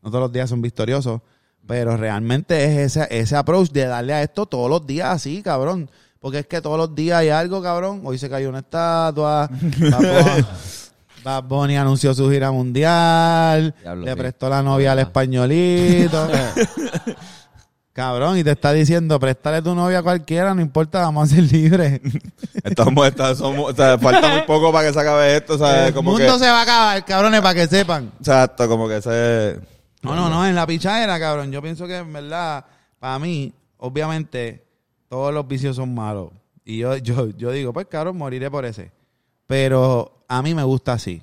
No 0.02 0.10
todos 0.10 0.22
los 0.22 0.32
días 0.32 0.50
son 0.50 0.60
victoriosos. 0.62 1.20
Pero 1.66 1.96
realmente 1.96 2.64
es 2.64 2.96
ese, 2.96 3.06
ese 3.10 3.36
approach 3.36 3.70
de 3.70 3.86
darle 3.86 4.12
a 4.12 4.22
esto 4.22 4.46
todos 4.46 4.68
los 4.68 4.86
días 4.86 5.10
así, 5.10 5.42
cabrón. 5.42 5.88
Porque 6.24 6.38
es 6.38 6.46
que 6.46 6.62
todos 6.62 6.78
los 6.78 6.94
días 6.94 7.18
hay 7.18 7.28
algo, 7.28 7.60
cabrón. 7.62 8.00
Hoy 8.02 8.16
se 8.16 8.30
cayó 8.30 8.48
una 8.48 8.60
estatua. 8.60 9.46
Bad 11.22 11.44
Bunny- 11.44 11.76
anunció 11.76 12.14
su 12.14 12.30
gira 12.30 12.50
mundial. 12.50 13.74
Diablo, 13.82 14.06
le 14.06 14.16
prestó 14.16 14.48
la 14.48 14.62
novia 14.62 14.92
al 14.92 15.00
españolito. 15.00 16.26
Cabrón, 17.92 18.38
y 18.38 18.42
te 18.42 18.52
está 18.52 18.72
diciendo, 18.72 19.20
préstale 19.20 19.60
tu 19.60 19.74
novia 19.74 19.98
a 19.98 20.02
cualquiera, 20.02 20.54
no 20.54 20.62
importa, 20.62 21.00
vamos 21.02 21.30
a 21.30 21.34
ser 21.34 21.44
libres. 21.44 22.00
Estamos, 22.64 23.06
está- 23.06 23.34
somos, 23.34 23.72
o 23.72 23.76
sea, 23.76 23.98
falta 23.98 24.26
muy 24.30 24.42
poco 24.46 24.72
para 24.72 24.88
que 24.88 24.94
se 24.94 25.00
acabe 25.00 25.36
esto, 25.36 25.58
sea, 25.58 25.88
El 25.88 25.92
como 25.94 26.12
mundo 26.12 26.32
que, 26.32 26.38
se 26.38 26.46
va 26.48 26.60
a 26.60 26.62
acabar, 26.62 27.04
cabrones, 27.04 27.42
para 27.42 27.54
que 27.54 27.66
sepan. 27.66 28.10
exacto, 28.18 28.66
como 28.66 28.88
que 28.88 29.02
se, 29.02 29.60
No, 30.00 30.16
no, 30.16 30.30
no, 30.30 30.46
en 30.46 30.54
la 30.54 30.66
pichadera, 30.66 31.20
cabrón. 31.20 31.52
Yo 31.52 31.60
pienso 31.60 31.86
que 31.86 31.98
en 31.98 32.10
verdad, 32.14 32.64
para 32.98 33.18
mí, 33.18 33.52
obviamente, 33.76 34.63
todos 35.14 35.32
los 35.32 35.46
vicios 35.46 35.76
son 35.76 35.94
malos. 35.94 36.32
Y 36.64 36.78
yo, 36.78 36.96
yo, 37.08 37.30
yo 37.30 37.52
digo, 37.52 37.72
pues 37.72 37.86
cabrón, 37.86 38.18
moriré 38.18 38.50
por 38.50 38.64
ese. 38.64 38.90
Pero 39.46 40.24
a 40.26 40.42
mí 40.42 40.56
me 40.56 40.64
gusta 40.64 40.94
así. 40.94 41.22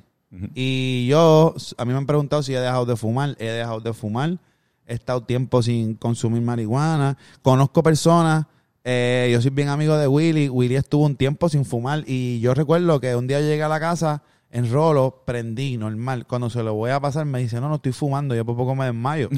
Y 0.55 1.07
yo, 1.07 1.53
a 1.77 1.83
mí 1.83 1.91
me 1.91 1.97
han 1.97 2.05
preguntado 2.05 2.41
si 2.41 2.53
he 2.53 2.59
dejado 2.61 2.85
de 2.85 2.95
fumar. 2.95 3.35
He 3.37 3.47
dejado 3.47 3.81
de 3.81 3.91
fumar. 3.91 4.37
He 4.85 4.93
estado 4.93 5.23
tiempo 5.23 5.61
sin 5.61 5.95
consumir 5.95 6.41
marihuana. 6.41 7.17
Conozco 7.41 7.83
personas. 7.83 8.45
eh, 8.85 9.29
yo 9.29 9.41
soy 9.41 9.51
bien 9.51 9.67
amigo 9.67 9.97
de 9.97 10.07
Willy. 10.07 10.47
Willy 10.47 10.77
estuvo 10.77 11.05
un 11.05 11.17
tiempo 11.17 11.49
sin 11.49 11.65
fumar. 11.65 12.05
Y 12.07 12.39
yo 12.39 12.53
recuerdo 12.53 13.01
que 13.01 13.13
un 13.17 13.27
día 13.27 13.41
llegué 13.41 13.63
a 13.63 13.67
la 13.67 13.81
casa 13.81 14.23
en 14.51 14.71
rolo, 14.71 15.23
prendí 15.25 15.75
normal. 15.75 16.25
Cuando 16.25 16.49
se 16.49 16.63
lo 16.63 16.75
voy 16.75 16.91
a 16.91 17.01
pasar, 17.01 17.25
me 17.25 17.39
dice, 17.39 17.59
no, 17.59 17.67
no 17.67 17.75
estoy 17.75 17.91
fumando. 17.91 18.35
Yo 18.35 18.45
por 18.45 18.55
poco 18.55 18.73
me 18.73 18.85
desmayo. 18.85 19.27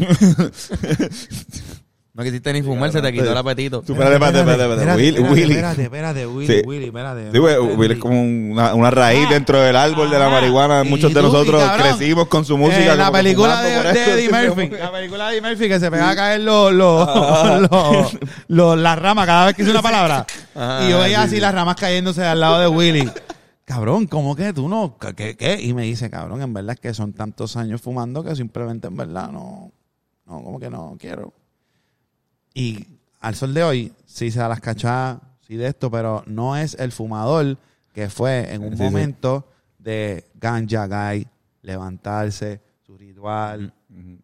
No 2.15 2.22
quisiste 2.22 2.53
ni 2.53 2.61
fumar, 2.61 2.91
se 2.91 3.02
te 3.02 3.11
quitó 3.11 3.31
el 3.31 3.38
apetito. 3.38 3.81
Tú, 3.81 3.94
espérate, 3.94 4.14
espérate, 4.23 4.40
espérate, 4.41 4.73
espérate. 4.76 4.98
Willy, 5.02 5.07
espérate, 5.18 5.34
Willy. 5.34 5.52
Espérate, 5.53 5.81
espérate, 5.81 6.27
Willy, 6.27 6.48
Sí. 6.48 6.61
Willy, 6.64 6.85
espérate. 6.85 7.31
Sí, 7.31 7.38
güey, 7.40 7.57
Willy 7.57 7.94
es 7.95 7.99
como 7.99 8.22
una, 8.22 8.76
una 8.76 8.91
raíz 8.91 9.26
Ah, 9.27 9.34
dentro 9.34 9.60
del 9.60 9.76
árbol 9.76 10.11
de 10.11 10.19
la 10.19 10.27
ajá. 10.27 10.35
marihuana. 10.35 10.84
Muchos 10.84 11.11
de 11.11 11.22
nosotros 11.23 11.64
crecimos 11.76 12.27
con 12.27 12.45
su 12.45 12.53
Eh, 12.53 12.57
música. 12.57 12.95
la 12.95 13.06
como 13.06 13.18
que 13.18 13.23
película 13.23 13.61
de, 13.64 13.94
de. 13.94 14.11
Eddie 14.14 14.30
Murphy. 14.30 14.69
La 14.77 14.91
película 14.91 15.27
de 15.30 15.38
Eddie 15.38 15.49
Murphy 15.49 15.68
que 15.68 15.80
se 15.80 15.90
pega 15.90 16.10
a 16.11 16.15
caer 16.15 16.41
los, 16.41 16.72
los, 16.73 17.61
los, 17.72 18.18
los- 18.48 18.77
las 18.77 18.99
ramas 18.99 19.26
cada 19.26 19.45
vez 19.48 19.56
que 19.56 19.64
dice 19.64 19.72
una 19.72 19.81
palabra. 19.81 20.26
Y 20.85 20.91
yo 20.91 20.99
veía 20.99 21.18
sí, 21.22 21.23
así 21.26 21.35
sí. 21.38 21.41
las 21.41 21.56
ramas 21.56 21.76
cayéndose 21.77 22.23
al 22.23 22.40
lado 22.40 22.60
de 22.60 22.68
Willy. 22.68 23.10
Cabrón, 23.65 24.06
¿cómo 24.06 24.35
que 24.35 24.53
tú 24.53 24.69
no? 24.69 24.98
¿Qué, 25.15 25.35
qué? 25.35 25.60
Y 25.60 25.73
me 25.73 25.81
dice, 25.81 26.11
cabrón, 26.11 26.44
en 26.44 26.53
verdad 26.53 26.73
es 26.76 26.80
que 26.80 26.94
son 26.94 27.14
tantos 27.14 27.57
años 27.57 27.81
fumando 27.81 28.23
que 28.23 28.35
simplemente 28.35 28.88
en 28.88 28.95
verdad 28.98 29.30
no, 29.31 29.72
no, 30.27 30.44
como 30.44 30.60
que 30.60 30.69
no 30.69 30.95
quiero. 30.99 31.34
Y 32.53 32.88
al 33.19 33.35
sol 33.35 33.53
de 33.53 33.63
hoy, 33.63 33.93
sí 34.05 34.31
se 34.31 34.39
da 34.39 34.47
las 34.49 34.59
cachadas, 34.61 35.19
sí 35.47 35.55
de 35.55 35.67
esto, 35.67 35.89
pero 35.89 36.23
no 36.27 36.55
es 36.57 36.75
el 36.75 36.91
fumador 36.91 37.57
que 37.93 38.09
fue 38.09 38.53
en 38.53 38.63
un 38.63 38.71
Sí, 38.71 38.77
sí. 38.77 38.84
momento 38.84 39.47
de 39.80 40.25
ganja 40.35 40.88
guy, 40.88 41.27
levantarse, 41.61 42.61
su 42.85 42.97
ritual. 42.97 43.73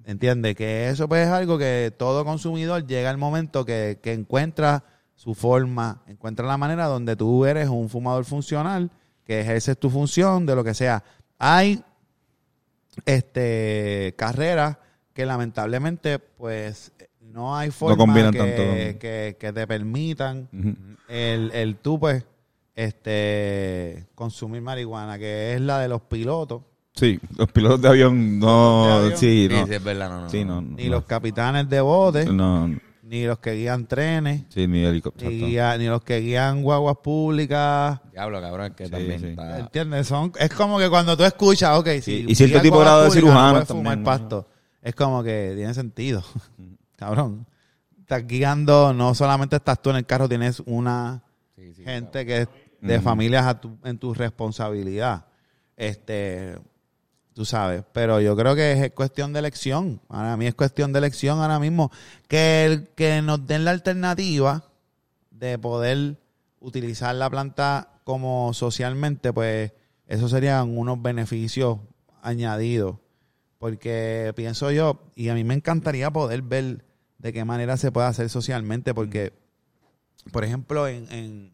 ¿Entiendes? 0.06 0.56
Que 0.56 0.90
eso 0.90 1.08
pues 1.08 1.28
es 1.28 1.32
algo 1.32 1.58
que 1.58 1.94
todo 1.96 2.26
consumidor 2.26 2.88
llega 2.88 3.10
al 3.12 3.18
momento 3.20 3.64
que, 3.66 4.00
que 4.02 4.14
encuentra 4.14 4.84
su 5.16 5.36
forma, 5.36 6.02
encuentra 6.08 6.48
la 6.48 6.58
manera 6.58 6.88
donde 6.88 7.16
tú 7.16 7.46
eres 7.46 7.68
un 7.70 7.90
fumador 7.90 8.26
funcional, 8.26 8.90
que 9.26 9.42
ejerces 9.42 9.78
tu 9.78 9.90
función 9.92 10.46
de 10.48 10.56
lo 10.56 10.64
que 10.64 10.74
sea. 10.74 11.04
Hay 11.38 11.84
este 13.06 14.14
carreras 14.18 14.78
que 15.14 15.26
lamentablemente 15.26 16.20
pues 16.20 16.92
no 17.32 17.56
hay 17.56 17.72
forma 17.72 17.96
combinan 17.98 18.32
que, 18.32 18.38
tanto. 18.38 18.62
que, 19.00 19.38
que 19.40 19.54
te 19.54 19.68
permitan 19.68 20.48
el, 21.08 21.52
el 21.54 21.76
tú 21.78 22.00
pues 22.00 22.26
este 22.76 24.06
consumir 24.16 24.62
marihuana, 24.62 25.18
que 25.20 25.54
es 25.56 25.62
la 25.62 25.80
de 25.80 25.88
los 25.88 26.02
pilotos, 26.02 26.64
Sí, 26.96 27.18
los 27.38 27.50
pilotos 27.52 27.82
de 27.82 27.88
avión 27.88 28.40
De 28.40 28.46
no, 28.46 28.94
avión. 28.98 29.18
sí, 29.18 29.48
Sí, 29.50 29.56
no. 29.56 29.68
sí, 29.68 29.74
es 29.74 29.84
verdad, 29.84 30.10
no, 30.10 30.22
no. 30.22 30.30
Sí, 30.30 30.44
no. 30.44 30.62
ni 30.62 30.86
no. 30.86 30.90
los 30.92 31.06
capitanes 31.06 31.70
de 31.70 31.80
bote, 31.80 32.26
No, 32.26 32.68
ni 33.04 33.24
los 33.26 33.40
que 33.40 33.52
guían 33.54 33.86
trenes, 33.88 34.44
sí, 34.50 34.68
ni 34.68 34.84
helicóptero. 34.84 35.30
ni, 35.32 35.86
los 35.86 36.04
que 36.04 36.20
guían 36.20 36.62
guaguas 36.62 36.98
públicas. 37.02 38.02
Diablo, 38.12 38.42
cabrón, 38.42 38.74
que 38.76 38.86
Sí, 38.86 38.92
también 38.92 39.20
sí. 39.20 39.28
está... 39.28 39.60
¿Entiendes? 39.60 40.08
Son, 40.08 40.34
es 40.38 40.50
como 40.54 40.78
que 40.78 40.90
cuando 40.90 41.16
tú 41.16 41.24
escuchas, 41.24 41.78
ok, 41.80 41.88
si 42.02 42.26
y 42.28 42.36
cierto 42.36 42.60
tipo 42.62 42.78
de 42.80 42.84
grado 42.84 43.04
de 43.04 43.08
públicas, 43.10 43.14
cirujanos 43.32 43.54
no 43.54 43.54
puedes 43.54 43.68
fumar 43.70 43.94
también, 43.94 44.00
¿no? 44.00 44.06
pasto. 44.06 44.48
Es 44.82 44.96
como 44.96 45.24
que 45.24 45.54
tiene 45.56 45.74
sentido. 45.74 46.24
Cabrón. 47.00 47.48
Estás 48.02 48.28
guiando, 48.28 48.94
no 48.94 49.16
solamente 49.16 49.56
estás 49.56 49.82
tú 49.82 49.90
en 49.92 49.96
el 49.96 50.06
carro, 50.06 50.28
tienes 50.28 50.62
una 50.66 51.24
Sí, 51.56 51.74
sí, 51.74 51.84
gente 51.84 52.26
que 52.26 52.42
es 52.42 52.48
de 52.82 53.00
familias 53.00 53.46
a 53.46 53.62
tu- 53.62 53.78
en 53.86 53.98
tu 53.98 54.14
responsabilidad. 54.14 55.26
Este, 55.78 56.58
tú 57.34 57.46
sabes, 57.46 57.84
pero 57.94 58.20
yo 58.20 58.36
creo 58.36 58.54
que 58.54 58.74
es 58.74 58.92
cuestión 58.92 59.32
de 59.32 59.40
elección. 59.40 60.02
Para 60.08 60.36
mí 60.36 60.46
es 60.48 60.56
cuestión 60.56 60.92
de 60.92 61.00
elección 61.00 61.40
ahora 61.40 61.58
mismo. 61.60 61.90
Que, 62.28 62.66
el- 62.66 62.88
que 62.90 63.22
nos 63.22 63.48
den 63.48 63.64
la 63.64 63.72
alternativa 63.72 64.66
de 65.32 65.58
poder 65.58 66.18
utilizar 66.60 67.16
la 67.16 67.30
planta 67.30 67.94
como 68.04 68.54
socialmente, 68.54 69.32
pues 69.32 69.72
eso 70.08 70.28
serían 70.28 70.78
unos 70.78 71.02
beneficios 71.02 71.78
añadidos. 72.22 72.98
Porque 73.58 74.34
pienso 74.36 74.72
yo, 74.72 75.00
y 75.16 75.30
a 75.30 75.34
mí 75.36 75.44
me 75.46 75.54
encantaría 75.54 76.12
poder 76.12 76.42
ver 76.42 76.86
de 77.20 77.32
qué 77.34 77.46
manera 77.46 77.78
se 77.78 77.92
puede 77.92 78.08
hacer 78.08 78.30
socialmente, 78.30 78.94
porque, 78.94 79.34
por 80.32 80.44
ejemplo, 80.44 80.88
en, 80.88 81.10
en, 81.12 81.52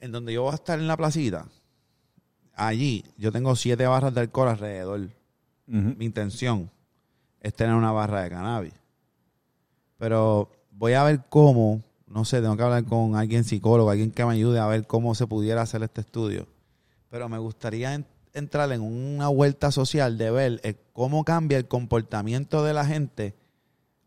en 0.00 0.12
donde 0.12 0.32
yo 0.32 0.42
voy 0.42 0.52
a 0.52 0.56
estar 0.56 0.78
en 0.78 0.88
la 0.88 0.96
placita, 0.96 1.46
allí 2.54 3.04
yo 3.16 3.30
tengo 3.32 3.54
siete 3.56 3.86
barras 3.86 4.14
de 4.14 4.20
alcohol 4.22 4.48
alrededor. 4.48 5.08
Mi 5.66 6.04
intención 6.04 6.68
es 7.40 7.54
tener 7.54 7.74
una 7.76 7.92
barra 7.92 8.22
de 8.22 8.30
cannabis. 8.30 8.72
Pero 9.98 10.50
voy 10.70 10.94
a 10.94 11.04
ver 11.04 11.20
cómo, 11.28 11.82
no 12.06 12.24
sé, 12.24 12.40
tengo 12.40 12.56
que 12.56 12.62
hablar 12.62 12.84
con 12.84 13.14
alguien 13.16 13.44
psicólogo, 13.44 13.90
alguien 13.90 14.10
que 14.10 14.24
me 14.24 14.32
ayude 14.32 14.58
a 14.58 14.66
ver 14.66 14.86
cómo 14.86 15.14
se 15.14 15.26
pudiera 15.26 15.62
hacer 15.62 15.82
este 15.82 16.00
estudio. 16.00 16.46
Pero 17.10 17.28
me 17.28 17.38
gustaría 17.38 17.94
en- 17.94 18.06
entrar 18.32 18.72
en 18.72 18.80
una 18.80 19.28
vuelta 19.28 19.70
social 19.70 20.16
de 20.18 20.30
ver 20.30 20.60
eh, 20.64 20.74
cómo 20.92 21.24
cambia 21.24 21.58
el 21.58 21.68
comportamiento 21.68 22.64
de 22.64 22.72
la 22.74 22.84
gente 22.86 23.34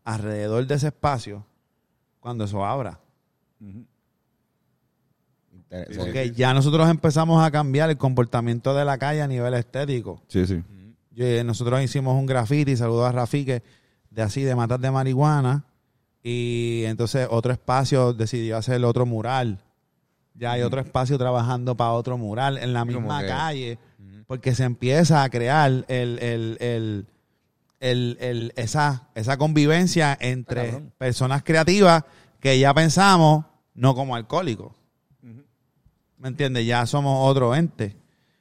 alrededor 0.04 0.66
de 0.66 0.74
ese 0.74 0.88
espacio 0.88 1.44
cuando 2.20 2.44
eso 2.44 2.64
abra. 2.64 3.00
Inter- 5.52 5.88
Porque 5.96 6.32
ya 6.32 6.52
nosotros 6.54 6.88
empezamos 6.88 7.42
a 7.44 7.50
cambiar 7.50 7.90
el 7.90 7.96
comportamiento 7.98 8.74
de 8.74 8.84
la 8.84 8.98
calle 8.98 9.22
a 9.22 9.26
nivel 9.28 9.54
estético. 9.54 10.20
Sí, 10.28 10.46
sí. 10.46 10.62
Yo- 11.12 11.24
eh, 11.24 11.44
nosotros 11.44 11.80
hicimos 11.82 12.18
un 12.18 12.26
graffiti, 12.26 12.76
saludos 12.76 13.08
a 13.08 13.12
Rafique, 13.12 13.62
de 14.10 14.22
así, 14.22 14.42
de 14.42 14.54
matas 14.54 14.80
de 14.80 14.90
marihuana. 14.90 15.64
Y 16.22 16.82
entonces 16.86 17.28
otro 17.30 17.52
espacio 17.52 18.12
decidió 18.14 18.56
hacer 18.56 18.82
otro 18.84 19.04
mural. 19.06 19.60
Ya 20.34 20.52
hay 20.52 20.62
otro 20.62 20.80
espacio 20.80 21.16
trabajando 21.18 21.76
para 21.76 21.92
otro 21.92 22.18
mural 22.18 22.58
en 22.58 22.72
la 22.72 22.84
misma 22.84 23.20
calle. 23.28 23.78
Porque 24.26 24.54
se 24.54 24.64
empieza 24.64 25.22
a 25.22 25.28
crear 25.28 25.70
el, 25.70 25.84
el, 25.88 26.56
el, 26.60 27.06
el- 27.80 28.16
el- 28.20 28.52
esa, 28.56 29.08
esa 29.14 29.36
convivencia 29.36 30.16
entre 30.20 30.66
cabrón. 30.70 30.92
personas 30.98 31.42
creativas 31.42 32.04
que 32.40 32.58
ya 32.58 32.72
pensamos 32.74 33.44
no 33.74 33.94
como 33.94 34.14
alcohólicos. 34.16 34.72
¿Me 36.18 36.28
entiendes? 36.28 36.66
Ya 36.66 36.86
somos 36.86 37.28
otro 37.30 37.54
ente. 37.54 37.96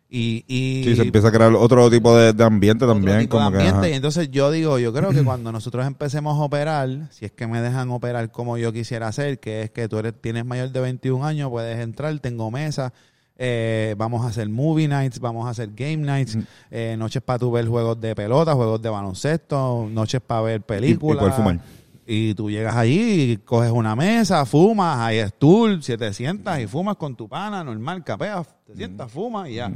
Y, 0.10 0.46
y 0.48 0.84
Sí, 0.84 0.96
se 0.96 1.02
empieza 1.02 1.30
a 1.30 1.32
crear 1.32 1.52
otro 1.56 1.90
tipo 1.90 2.16
de, 2.16 2.34
de 2.34 2.44
ambiente 2.44 2.86
otro 2.86 2.96
también. 2.96 3.22
tipo 3.22 3.38
de 3.38 3.44
Como 3.46 3.58
ambiente. 3.58 3.90
Y 3.90 3.94
entonces 3.94 4.30
yo 4.30 4.52
digo, 4.52 4.78
yo 4.78 4.94
creo 4.94 5.10
que 5.10 5.24
cuando 5.26 5.52
nosotros 5.52 5.86
empecemos 5.88 6.38
a 6.40 6.44
operar, 6.44 7.08
si 7.12 7.26
es 7.26 7.32
que 7.32 7.48
me 7.48 7.62
dejan 7.62 7.90
operar 7.90 8.32
como 8.32 8.58
yo 8.58 8.72
quisiera 8.72 9.08
hacer, 9.08 9.40
que 9.40 9.64
es 9.64 9.72
que 9.72 9.90
tú 9.90 9.98
eres, 9.98 10.14
tienes 10.22 10.46
mayor 10.46 10.70
de 10.70 10.80
21 10.82 11.26
años, 11.26 11.50
puedes 11.50 11.80
entrar, 11.80 12.18
tengo 12.20 12.52
mesa, 12.52 12.94
eh, 13.38 13.96
vamos 13.98 14.24
a 14.26 14.30
hacer 14.30 14.48
movie 14.50 14.88
nights, 14.88 15.20
vamos 15.20 15.46
a 15.48 15.50
hacer 15.50 15.70
game 15.76 15.98
nights, 15.98 16.38
eh, 16.70 16.96
noches 16.98 17.22
para 17.22 17.40
tú 17.40 17.52
ver 17.52 17.68
juegos 17.68 18.00
de 18.00 18.16
pelota, 18.16 18.54
juegos 18.54 18.82
de 18.82 18.90
baloncesto, 18.90 19.88
noches 19.92 20.22
para 20.22 20.42
ver 20.42 20.62
películas. 20.62 21.20
poder 21.20 21.34
fumar. 21.34 21.60
Y 22.06 22.34
tú 22.34 22.50
llegas 22.50 22.76
allí 22.76 23.32
y 23.32 23.38
coges 23.38 23.72
una 23.72 23.96
mesa, 23.96 24.46
fumas, 24.46 25.00
hay 25.00 25.26
stool, 25.30 25.82
si 25.82 25.96
te 25.96 26.14
sientas 26.14 26.60
y 26.60 26.68
fumas 26.68 26.98
con 26.98 27.16
tu 27.16 27.30
pana, 27.30 27.64
normal, 27.64 28.04
capeas, 28.04 28.48
te 28.66 28.76
sientas, 28.76 29.12
fumas 29.12 29.50
y 29.50 29.56
ya 29.56 29.72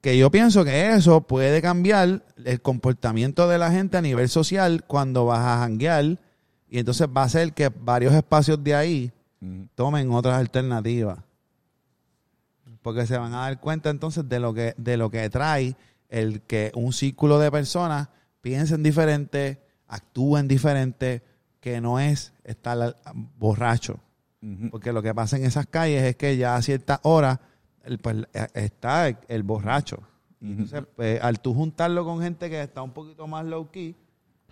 que 0.00 0.16
yo 0.16 0.30
pienso 0.30 0.64
que 0.64 0.94
eso 0.94 1.20
puede 1.20 1.60
cambiar 1.60 2.24
el 2.44 2.62
comportamiento 2.62 3.48
de 3.48 3.58
la 3.58 3.70
gente 3.70 3.98
a 3.98 4.02
nivel 4.02 4.28
social 4.28 4.84
cuando 4.86 5.26
vas 5.26 5.40
a 5.40 5.58
janguear 5.58 6.18
y 6.68 6.78
entonces 6.78 7.06
va 7.14 7.24
a 7.24 7.28
ser 7.28 7.52
que 7.52 7.68
varios 7.68 8.14
espacios 8.14 8.62
de 8.62 8.74
ahí 8.74 9.12
tomen 9.74 10.10
otras 10.12 10.38
alternativas. 10.38 11.18
Porque 12.82 13.06
se 13.06 13.18
van 13.18 13.34
a 13.34 13.40
dar 13.40 13.60
cuenta 13.60 13.90
entonces 13.90 14.28
de 14.28 14.40
lo 14.40 14.54
que, 14.54 14.74
de 14.76 14.96
lo 14.96 15.10
que 15.10 15.28
trae 15.30 15.76
el 16.08 16.42
que 16.42 16.72
un 16.74 16.92
círculo 16.92 17.38
de 17.38 17.50
personas 17.50 18.08
piensen 18.40 18.82
diferente, 18.82 19.62
actúen 19.86 20.48
diferente, 20.48 21.22
que 21.60 21.80
no 21.80 22.00
es 22.00 22.32
estar 22.44 22.96
borracho. 23.38 24.00
Porque 24.70 24.92
lo 24.92 25.02
que 25.02 25.14
pasa 25.14 25.36
en 25.36 25.44
esas 25.44 25.66
calles 25.66 26.02
es 26.02 26.16
que 26.16 26.36
ya 26.38 26.56
a 26.56 26.62
ciertas 26.62 26.98
horas 27.02 27.38
el, 27.84 27.98
pues, 27.98 28.16
eh, 28.32 28.46
está 28.54 29.08
el, 29.08 29.18
el 29.28 29.42
borracho. 29.42 29.98
Y 30.40 30.52
entonces, 30.52 30.84
pues, 30.96 31.22
al 31.22 31.40
tú 31.40 31.52
juntarlo 31.52 32.04
con 32.06 32.22
gente 32.22 32.48
que 32.48 32.62
está 32.62 32.80
un 32.80 32.92
poquito 32.92 33.26
más 33.26 33.44
low 33.44 33.70
key, 33.70 33.94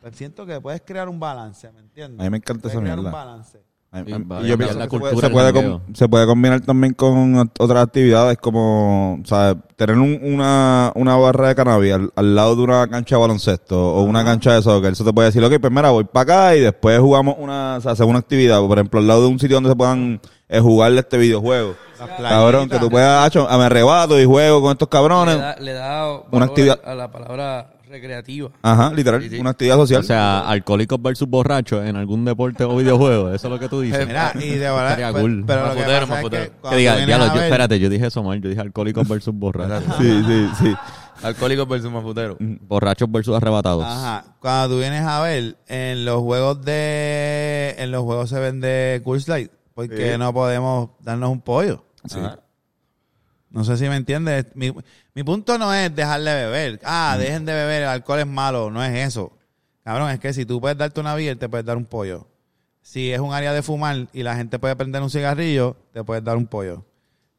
pues 0.01 0.15
siento 0.15 0.45
que 0.47 0.61
puedes 0.61 0.83
crear 0.83 1.09
un 1.09 1.19
balance, 1.19 1.71
¿me 1.73 1.81
entiendes? 1.81 2.21
A 2.21 2.25
mí 2.25 2.31
me 2.31 2.37
encanta 2.37 2.63
Puedes 2.63 2.75
esa 2.75 2.83
crear 2.83 2.99
un 2.99 3.11
balance. 3.11 3.63
Y 3.91 4.47
yo 4.49 4.59
pienso 4.59 4.79
la 4.79 4.87
que 4.87 4.97
se 4.97 5.01
puede, 5.01 5.17
se, 5.17 5.31
puede 5.31 5.53
com- 5.53 5.63
jangueo. 5.63 5.81
se 5.95 6.09
puede 6.09 6.27
combinar 6.27 6.61
también 6.61 6.93
con 6.93 7.35
ot- 7.37 7.51
otras 7.59 7.85
actividades 7.85 8.37
como, 8.37 9.19
sea, 9.25 9.57
tener 9.77 9.97
un- 9.97 10.21
una, 10.23 10.93
una 10.95 11.17
barra 11.17 11.49
de 11.49 11.55
cannabis 11.55 11.95
al, 11.95 12.13
al 12.15 12.35
lado 12.35 12.55
de 12.55 12.63
una 12.65 12.87
cancha 12.89 13.17
de 13.17 13.21
baloncesto 13.23 13.95
o 13.95 14.03
una 14.03 14.23
cancha 14.27 14.53
de 14.55 14.63
soccer. 14.63 14.93
Eso 14.93 15.05
te 15.05 15.13
puede 15.15 15.29
decir, 15.29 15.43
ok, 15.43 15.55
pues 15.59 15.73
mira, 15.73 15.89
voy 15.91 16.05
para 16.05 16.23
acá 16.23 16.57
y 16.57 16.61
después 16.61 16.99
jugamos 17.01 17.37
una, 17.39 17.77
o 17.77 17.81
sea, 17.81 17.93
hacemos 17.93 18.11
una 18.11 18.19
actividad, 18.19 18.61
por 18.61 18.77
ejemplo, 18.79 19.01
al 19.01 19.07
lado 19.09 19.23
de 19.23 19.29
un 19.29 19.39
sitio 19.39 19.57
donde 19.57 19.71
se 19.71 19.77
puedan 19.77 20.21
eh, 20.51 20.61
jugar 20.61 20.93
este 20.93 21.17
videojuego. 21.17 21.75
Cabrón, 22.19 22.69
que 22.69 22.79
tú 22.79 22.91
puedas, 22.91 23.27
hacho, 23.27 23.49
me 23.49 23.65
arrebato 23.65 24.21
y 24.21 24.25
juego 24.27 24.61
con 24.61 24.73
estos 24.73 24.87
Le 24.87 24.91
cabrones. 24.91 25.39
da, 25.39 25.57
le 25.59 25.73
da 25.73 26.03
valor 26.05 26.25
Una 26.31 26.45
actividad- 26.45 26.81
a 26.85 26.95
la 26.95 27.11
palabra 27.11 27.71
recreativa. 27.89 28.51
Ajá, 28.63 28.93
literal, 28.95 29.29
una 29.41 29.51
actividad 29.51 29.77
social. 29.77 30.01
O 30.01 30.05
sea, 30.05 30.41
alcohólicos 30.49 31.01
versus 31.03 31.29
borrachos 31.29 31.85
en 31.85 31.97
algún 31.97 32.25
deporte 32.25 32.65
o 32.65 32.77
videojuego. 32.77 33.33
Eso 33.33 33.47
es 33.49 33.53
lo 33.53 33.59
que 33.59 33.69
tú 33.69 33.81
dices. 33.81 34.07
Mira, 34.07 34.33
y 34.37 34.51
de 34.51 34.59
verdad, 34.59 34.85
Estaría 34.91 35.11
pues, 35.13 35.23
cool. 35.23 35.45
pero 35.47 35.61
lo 35.67 35.73
que 35.75 35.77
Mafutero, 35.81 36.01
pasa 36.01 36.03
es 36.03 36.09
mafutero. 36.23 36.43
que 36.45 36.51
Que 36.51 36.57
cuando 36.61 36.71
que 36.71 36.79
diga, 36.79 36.93
vienes 36.93 37.07
diablo, 37.09 37.25
a 37.25 37.29
yo, 37.29 37.35
ver- 37.35 37.45
espérate, 37.45 37.81
yo 37.81 37.89
dije 37.89 38.07
eso 38.07 38.23
mal. 38.23 38.41
Yo 38.41 38.49
dije 38.49 38.61
alcohólicos 38.61 39.09
versus 39.09 39.35
borrachos. 39.35 39.97
sí, 39.99 40.23
sí, 40.27 40.49
sí. 40.59 40.75
Alcohólicos 41.23 41.69
versus 41.69 41.91
mafutero. 41.91 42.37
borrachos 42.39 43.11
versus 43.11 43.37
arrebatados. 43.37 43.85
Ajá. 43.85 44.25
Cuando 44.41 44.75
tú 44.77 44.81
vienes 44.81 45.03
a 45.03 45.21
ver, 45.21 45.57
en 45.67 46.05
los 46.05 46.21
juegos 46.23 46.63
de... 46.65 47.75
En 47.79 47.91
los 47.91 48.03
juegos 48.05 48.31
se 48.31 48.39
vende 48.39 49.01
Cool 49.05 49.21
Slide. 49.21 49.51
¿Por 49.75 49.89
qué 49.89 50.13
Sí. 50.13 50.19
no 50.19 50.33
podemos 50.33 50.91
darnos 51.01 51.31
un 51.31 51.41
pollo? 51.41 51.85
Sí. 52.07 52.19
Ajá. 52.21 52.39
No 53.51 53.65
sé 53.65 53.77
si 53.79 53.89
me 53.89 53.97
entiendes. 53.97 54.47
Mi, 54.55 54.73
mi 55.19 55.25
punto 55.25 55.59
no 55.59 55.75
es 55.75 55.93
dejar 55.97 56.21
de 56.21 56.33
beber. 56.33 56.81
Ah, 56.85 57.17
dejen 57.19 57.45
de 57.45 57.53
beber, 57.53 57.83
el 57.83 57.89
alcohol 57.89 58.21
es 58.21 58.27
malo. 58.29 58.71
No 58.71 58.85
es 58.85 58.95
eso. 59.05 59.33
Cabrón, 59.83 60.11
es 60.11 60.21
que 60.21 60.33
si 60.33 60.47
tú 60.47 60.61
puedes 60.61 60.79
darte 60.79 61.01
una 61.01 61.17
beer, 61.17 61.37
te 61.37 61.49
puedes 61.49 61.67
dar 61.67 61.77
un 61.77 61.87
pollo. 61.87 62.29
Si 62.83 63.11
es 63.11 63.19
un 63.19 63.35
área 63.35 63.53
de 63.53 63.65
fumar 63.65 64.07
y 64.13 64.23
la 64.23 64.37
gente 64.37 64.61
puede 64.61 64.77
prender 64.77 65.03
un 65.03 65.11
cigarrillo, 65.11 65.77
te 65.93 66.05
puedes 66.05 66.23
dar 66.23 66.37
un 66.37 66.47
pollo. 66.47 66.85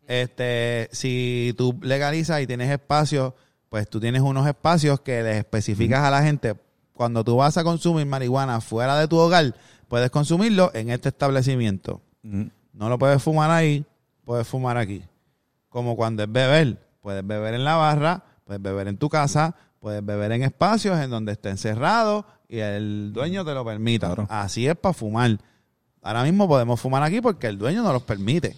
Este, 0.10 0.90
si 0.92 1.54
tú 1.58 1.80
legalizas 1.82 2.42
y 2.42 2.48
tienes 2.48 2.70
espacios, 2.70 3.32
pues 3.70 3.90
tú 3.90 4.02
tienes 4.02 4.24
unos 4.24 4.46
espacios 4.46 5.00
que 5.00 5.24
les 5.24 5.38
especificas 5.38 6.02
a 6.04 6.12
la 6.12 6.22
gente. 6.22 6.58
Cuando 6.92 7.24
tú 7.24 7.38
vas 7.38 7.56
a 7.56 7.64
consumir 7.64 8.06
marihuana 8.06 8.60
fuera 8.60 9.00
de 9.00 9.08
tu 9.08 9.16
hogar, 9.16 9.56
puedes 9.88 10.10
consumirlo 10.10 10.70
en 10.74 10.90
este 10.90 11.08
establecimiento. 11.08 12.02
Ujú. 12.26 12.50
No 12.74 12.90
lo 12.90 13.00
puedes 13.00 13.24
fumar 13.24 13.50
ahí, 13.52 13.86
puedes 14.26 14.46
fumar 14.46 14.76
aquí. 14.76 15.02
Como 15.70 15.96
cuando 15.96 16.24
es 16.24 16.30
beber, 16.30 16.89
puedes 17.10 17.26
beber 17.26 17.56
en 17.56 17.64
la 17.64 17.76
barra, 17.76 18.24
puedes 18.46 18.62
beber 18.62 18.88
en 18.88 18.98
tu 18.98 19.10
casa, 19.10 19.56
puedes 19.80 20.06
beber 20.06 20.32
en 20.32 20.44
espacios 20.44 21.00
en 21.00 21.10
donde 21.10 21.32
esté 21.32 21.50
encerrado 21.50 22.24
y 22.48 22.60
el 22.60 23.12
dueño 23.14 23.44
te 23.44 23.56
lo 23.56 23.66
permita. 23.66 24.14
Claro. 24.14 24.28
Así 24.30 24.68
es 24.68 24.76
para 24.76 24.94
fumar. 24.94 25.40
Ahora 26.04 26.22
mismo 26.22 26.48
podemos 26.48 26.80
fumar 26.80 27.02
aquí 27.02 27.20
porque 27.20 27.48
el 27.48 27.58
dueño 27.58 27.82
nos 27.82 27.94
los 27.94 28.04
permite. 28.04 28.56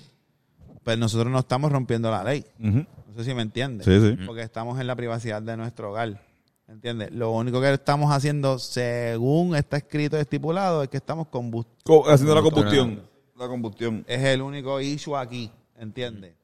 Pero 0.84 0.98
nosotros 0.98 1.32
no 1.32 1.40
estamos 1.40 1.72
rompiendo 1.72 2.11
la 2.11 2.26
ley. 2.26 2.45
No 2.60 2.86
sé 3.15 3.23
si 3.23 3.34
me 3.34 3.41
entiendes. 3.41 3.86
Sí, 3.86 4.02
sí. 4.02 4.18
Porque 4.26 4.41
estamos 4.41 4.82
en 4.82 4.88
la 4.88 4.98
privacidad 4.98 5.41
de 5.41 5.56
nuestro 5.56 5.91
hogar. 5.91 6.22
¿Entiendes? 6.68 7.14
Lo 7.14 7.32
único 7.32 7.61
que 7.61 7.72
estamos 7.72 8.11
haciendo, 8.11 8.60
según 8.60 9.56
está 9.56 9.78
escrito 9.78 10.18
y 10.18 10.19
estipulado, 10.19 10.84
es 10.84 10.90
que 10.90 10.98
estamos 10.98 11.28
haciendo 11.28 12.36
la 12.36 12.41
combustión. 12.41 13.02
La 13.38 13.48
combustión. 13.48 14.03
es 14.10 14.22
el 14.26 14.41
único 14.41 14.82
issue 14.82 15.15
aquí, 15.15 15.49
¿entiendes? 15.78 16.40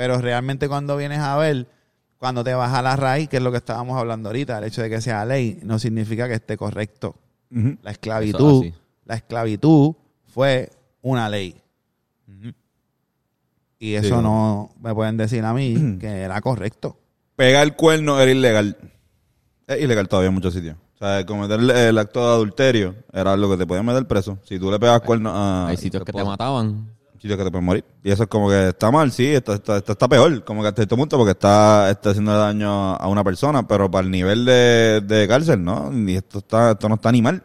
Pero 0.00 0.16
realmente 0.18 0.66
cuando 0.66 0.96
vienes 0.96 1.18
a 1.18 1.36
ver, 1.36 1.66
cuando 2.16 2.42
te 2.42 2.54
vas 2.54 2.72
a 2.72 2.80
la 2.80 2.96
raíz, 2.96 3.28
que 3.28 3.36
es 3.36 3.42
lo 3.42 3.50
que 3.50 3.58
estábamos 3.58 3.98
hablando 3.98 4.30
ahorita, 4.30 4.56
el 4.56 4.64
hecho 4.64 4.80
de 4.80 4.88
que 4.88 4.98
sea 5.02 5.26
ley 5.26 5.60
no 5.62 5.78
significa 5.78 6.26
que 6.26 6.32
esté 6.32 6.56
correcto. 6.56 7.16
La 7.82 7.90
esclavitud, 7.90 8.64
es 8.64 8.74
la 9.04 9.16
esclavitud 9.16 9.92
fue 10.24 10.70
una 11.02 11.28
ley. 11.28 11.54
Y 13.78 13.92
eso 13.92 14.16
Sí. 14.16 14.22
no 14.22 14.70
me 14.80 14.94
pueden 14.94 15.18
decir 15.18 15.44
a 15.44 15.52
mí 15.52 15.74
que 16.00 16.06
era 16.22 16.40
correcto. 16.40 16.96
Pegar 17.36 17.62
el 17.64 17.76
cuerno 17.76 18.18
era 18.18 18.30
ilegal. 18.30 18.78
Es 19.66 19.82
ilegal 19.82 20.08
todavía 20.08 20.28
en 20.28 20.34
muchos 20.34 20.54
sitios. 20.54 20.76
O 20.94 20.98
sea, 21.04 21.26
cometer 21.26 21.60
el, 21.60 21.68
el 21.70 21.98
acto 21.98 22.20
de 22.26 22.34
adulterio 22.36 22.94
era 23.12 23.34
algo 23.34 23.50
que 23.50 23.58
te 23.58 23.66
podía 23.66 23.82
meter 23.82 24.06
preso. 24.06 24.38
Si 24.44 24.58
tú 24.58 24.70
le 24.70 24.78
pegas 24.78 25.02
cuerno 25.02 25.28
a... 25.30 25.68
Hay 25.68 25.76
sitios 25.76 26.04
que 26.04 26.12
te 26.12 26.24
mataban. 26.24 26.88
Sitios 27.20 27.36
que 27.38 27.44
te 27.44 27.50
pueden 27.50 27.64
morir. 27.66 27.84
Y 28.02 28.10
eso 28.10 28.22
es 28.24 28.28
como 28.28 28.48
que 28.48 28.68
está 28.68 28.90
mal, 28.90 29.12
sí, 29.12 29.26
esto, 29.26 29.52
esto, 29.54 29.76
esto 29.76 29.92
está 29.92 30.08
peor, 30.08 30.42
como 30.44 30.62
que 30.62 30.68
hasta 30.68 30.82
este 30.82 30.96
punto, 30.96 31.16
porque 31.18 31.32
está, 31.32 31.90
está 31.90 32.10
haciendo 32.10 32.32
daño 32.36 32.94
a 32.94 33.06
una 33.08 33.22
persona, 33.22 33.66
pero 33.68 33.90
para 33.90 34.04
el 34.04 34.10
nivel 34.10 34.44
de, 34.44 35.00
de 35.06 35.28
cárcel, 35.28 35.62
¿no? 35.62 35.90
Y 36.08 36.16
esto, 36.16 36.38
está, 36.38 36.72
esto 36.72 36.88
no 36.88 36.94
está 36.96 37.12
ni 37.12 37.20
mal. 37.22 37.42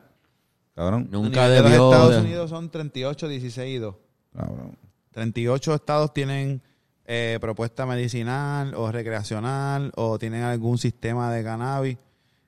Cabrón. 0.76 1.08
Nunca 1.12 1.48
de 1.48 1.62
los 1.62 1.72
Estados 1.72 2.12
de- 2.16 2.20
Unidos 2.22 2.50
son 2.50 2.70
38, 2.70 3.28
16 3.28 3.76
y 3.76 3.78
2. 3.80 3.96
Cabrón. 4.36 4.78
38 5.12 5.74
estados 5.76 6.14
tienen 6.14 6.62
eh, 7.06 7.38
propuesta 7.40 7.86
medicinal 7.86 8.74
o 8.76 8.92
recreacional 8.92 9.92
o 9.96 10.18
tienen 10.20 10.44
algún 10.44 10.78
sistema 10.78 11.32
de 11.32 11.44
cannabis. 11.44 11.98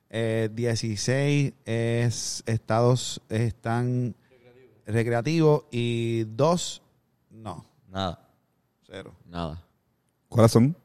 Eh, 0.09 0.49
16 0.53 1.53
es 1.65 2.43
estados 2.45 3.21
están 3.29 4.15
recreativos 4.85 5.63
y 5.71 6.23
2 6.25 6.81
no, 6.81 6.86
Nada. 7.97 8.19
cero. 8.85 9.11
Nada. 9.25 9.61
¿Cuáles 10.29 10.51
son? 10.51 10.75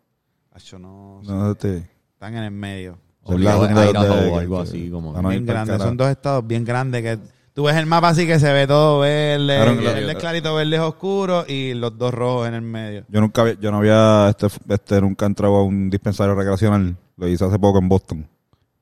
Acho, 0.53 0.79
no, 0.79 1.21
No, 1.25 1.53
este, 1.53 1.89
están 2.15 2.35
en 2.37 2.45
el 2.45 2.51
medio. 2.51 2.99
Obligado 3.25 3.67
las 3.67 3.75
de 3.77 3.83
de- 3.83 3.91
Idaho 3.91 4.17
de- 4.17 4.31
o 4.31 4.39
algo 4.39 4.57
que- 4.57 4.63
así, 4.63 4.91
como- 4.91 5.21
ir 5.21 5.29
bien 5.29 5.47
carajo. 5.47 5.79
son 5.79 5.97
dos 5.97 6.09
estados 6.09 6.47
bien 6.47 6.65
grandes 6.65 7.03
que 7.03 7.19
tú 7.53 7.65
ves 7.65 7.77
el 7.77 7.87
mapa 7.87 8.09
así 8.09 8.27
que 8.27 8.39
se 8.41 8.53
ve 8.53 8.67
todo 8.67 9.01
verde, 9.01 9.45
Claro, 9.45 9.77
claro. 9.77 9.95
verde 9.97 10.15
clarito, 10.17 10.55
verde 10.55 10.81
oscuro 10.81 11.45
y 11.47 11.75
los 11.75 11.97
dos 11.99 12.13
rojos 12.15 12.49
en 12.49 12.55
el 12.55 12.63
medio. 12.63 13.05
Yo 13.09 13.21
nunca 13.21 13.43
había, 13.43 13.55
yo 13.61 13.71
no 13.71 13.77
había, 13.79 14.31
este, 14.31 14.47
este, 14.69 15.01
nunca 15.01 15.27
entrado 15.27 15.55
a 15.57 15.65
un 15.65 15.89
dispensario 15.91 16.35
recreacional. 16.35 16.97
Lo 17.17 17.29
hice 17.29 17.45
hace 17.45 17.59
poco 17.59 17.79
en 17.79 17.89
Boston. 17.89 18.27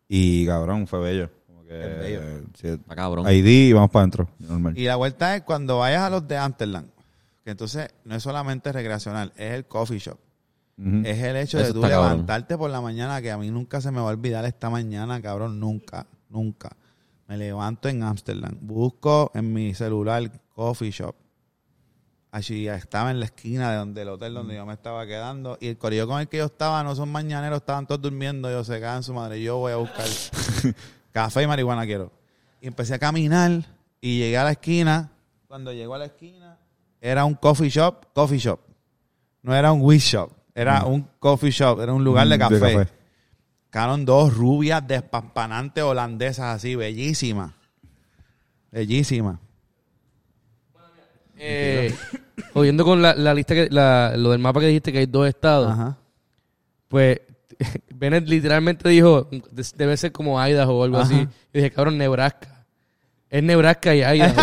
Y 0.08 0.46
cabrón, 0.46 0.86
fue 0.86 1.00
bello. 1.00 1.30
Como 1.46 1.64
que, 1.64 1.78
Es 1.80 1.98
bello. 1.98 2.20
eh, 2.22 2.44
sí, 2.54 2.68
Está 2.68 2.94
cabrón. 2.96 3.26
ID 3.28 3.46
y 3.68 3.72
vamos 3.74 3.90
para 3.90 4.02
adentro. 4.04 4.28
Normal. 4.38 4.78
Y 4.78 4.84
la 4.84 4.96
vuelta 4.96 5.36
es 5.36 5.42
cuando 5.42 5.78
vayas 5.80 6.02
a 6.04 6.10
los 6.10 6.26
de 6.26 6.36
Amsterdam, 6.38 6.86
que 7.44 7.50
entonces 7.50 7.88
no 8.04 8.14
es 8.14 8.22
solamente 8.22 8.72
recreacional, 8.72 9.32
es 9.36 9.52
el 9.52 9.66
coffee 9.66 9.98
shop. 9.98 10.18
Es 11.04 11.18
el 11.18 11.36
hecho 11.36 11.58
Eso 11.58 11.66
de 11.66 11.72
tú 11.74 11.82
cabrón. 11.82 12.02
levantarte 12.04 12.56
por 12.56 12.70
la 12.70 12.80
mañana, 12.80 13.20
que 13.20 13.30
a 13.30 13.36
mí 13.36 13.50
nunca 13.50 13.82
se 13.82 13.90
me 13.90 13.98
va 14.00 14.04
a 14.08 14.12
olvidar 14.12 14.46
esta 14.46 14.70
mañana, 14.70 15.20
cabrón, 15.20 15.60
nunca, 15.60 16.06
nunca. 16.30 16.70
Me 17.28 17.36
levanto 17.36 17.90
en 17.90 18.02
Amsterdam, 18.02 18.56
busco 18.62 19.30
en 19.34 19.52
mi 19.52 19.74
celular 19.74 20.30
coffee 20.54 20.90
shop. 20.90 21.14
Allí 22.32 22.66
estaba 22.68 23.10
en 23.10 23.18
la 23.20 23.26
esquina 23.26 23.72
de 23.72 23.76
donde 23.76 24.02
el 24.02 24.08
hotel 24.08 24.32
donde 24.34 24.54
yo 24.54 24.64
me 24.64 24.72
estaba 24.72 25.04
quedando. 25.06 25.58
Y 25.60 25.66
el 25.68 25.76
corillo 25.76 26.06
con 26.06 26.20
el 26.20 26.28
que 26.28 26.38
yo 26.38 26.46
estaba 26.46 26.82
no 26.82 26.94
son 26.94 27.10
mañaneros, 27.10 27.58
estaban 27.58 27.86
todos 27.86 28.00
durmiendo. 28.00 28.48
Yo 28.50 28.62
se 28.64 28.80
cagan 28.80 29.02
su 29.02 29.12
madre. 29.12 29.42
Yo 29.42 29.58
voy 29.58 29.72
a 29.72 29.76
buscar 29.76 30.06
café 31.12 31.42
y 31.42 31.46
marihuana 31.46 31.84
quiero. 31.84 32.12
Y 32.60 32.68
empecé 32.68 32.94
a 32.94 32.98
caminar 32.98 33.64
y 34.00 34.18
llegué 34.18 34.38
a 34.38 34.44
la 34.44 34.52
esquina. 34.52 35.10
Cuando 35.48 35.72
llego 35.72 35.94
a 35.94 35.98
la 35.98 36.04
esquina, 36.04 36.39
era 37.00 37.24
un 37.24 37.34
coffee 37.34 37.68
shop, 37.70 38.06
coffee 38.14 38.38
shop. 38.38 38.60
No 39.42 39.54
era 39.54 39.72
un 39.72 39.80
weed 39.82 40.00
shop, 40.00 40.30
era 40.54 40.84
un 40.84 41.08
coffee 41.18 41.50
shop, 41.50 41.80
era 41.80 41.92
un 41.92 42.04
lugar 42.04 42.28
de 42.28 42.36
Mm, 42.36 42.40
café. 42.40 42.88
Caron 43.70 44.04
dos 44.04 44.34
rubias 44.36 44.86
despampanantes 44.86 45.82
holandesas 45.84 46.56
así, 46.56 46.74
bellísimas. 46.74 47.52
Bellísimas. 48.70 49.38
Eh, 51.42 51.94
oyendo 52.54 52.84
con 52.84 53.00
la, 53.00 53.14
la 53.14 53.32
lista, 53.32 53.54
que, 53.54 53.68
la, 53.70 54.14
lo 54.16 54.30
del 54.30 54.40
mapa 54.40 54.60
que 54.60 54.66
dijiste 54.66 54.92
que 54.92 54.98
hay 54.98 55.06
dos 55.06 55.26
estados, 55.26 55.70
Ajá. 55.72 55.96
pues 56.88 57.20
Bennett 57.94 58.28
literalmente 58.28 58.88
dijo, 58.88 59.28
"De- 59.50 59.66
debe 59.76 59.96
ser 59.96 60.12
como 60.12 60.38
Idaho 60.46 60.78
o 60.78 60.84
algo 60.84 60.98
Ajá. 60.98 61.06
así. 61.06 61.28
Y 61.52 61.58
dije, 61.58 61.70
cabrón, 61.70 61.96
Nebraska. 61.98 62.49
Es 63.30 63.44
Nebraska 63.44 63.94
y 63.94 64.02
Idaho. 64.02 64.34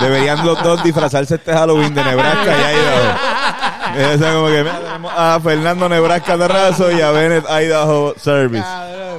Deberían 0.00 0.46
los 0.46 0.62
dos 0.62 0.84
disfrazarse 0.84 1.34
este 1.34 1.52
Halloween 1.52 1.92
de 1.92 2.04
Nebraska 2.04 2.54
y 2.56 2.76
Idaho. 2.76 4.14
O 4.14 4.18
sea, 4.18 4.32
como 4.34 4.46
que 4.46 4.62
mira, 4.62 4.78
tenemos 4.78 5.12
a 5.16 5.40
Fernando 5.42 5.88
Nebraska 5.88 6.38
Terrazo 6.38 6.92
y 6.92 7.00
a 7.00 7.10
Bennett 7.10 7.44
Idaho 7.50 8.14
Service. 8.16 8.64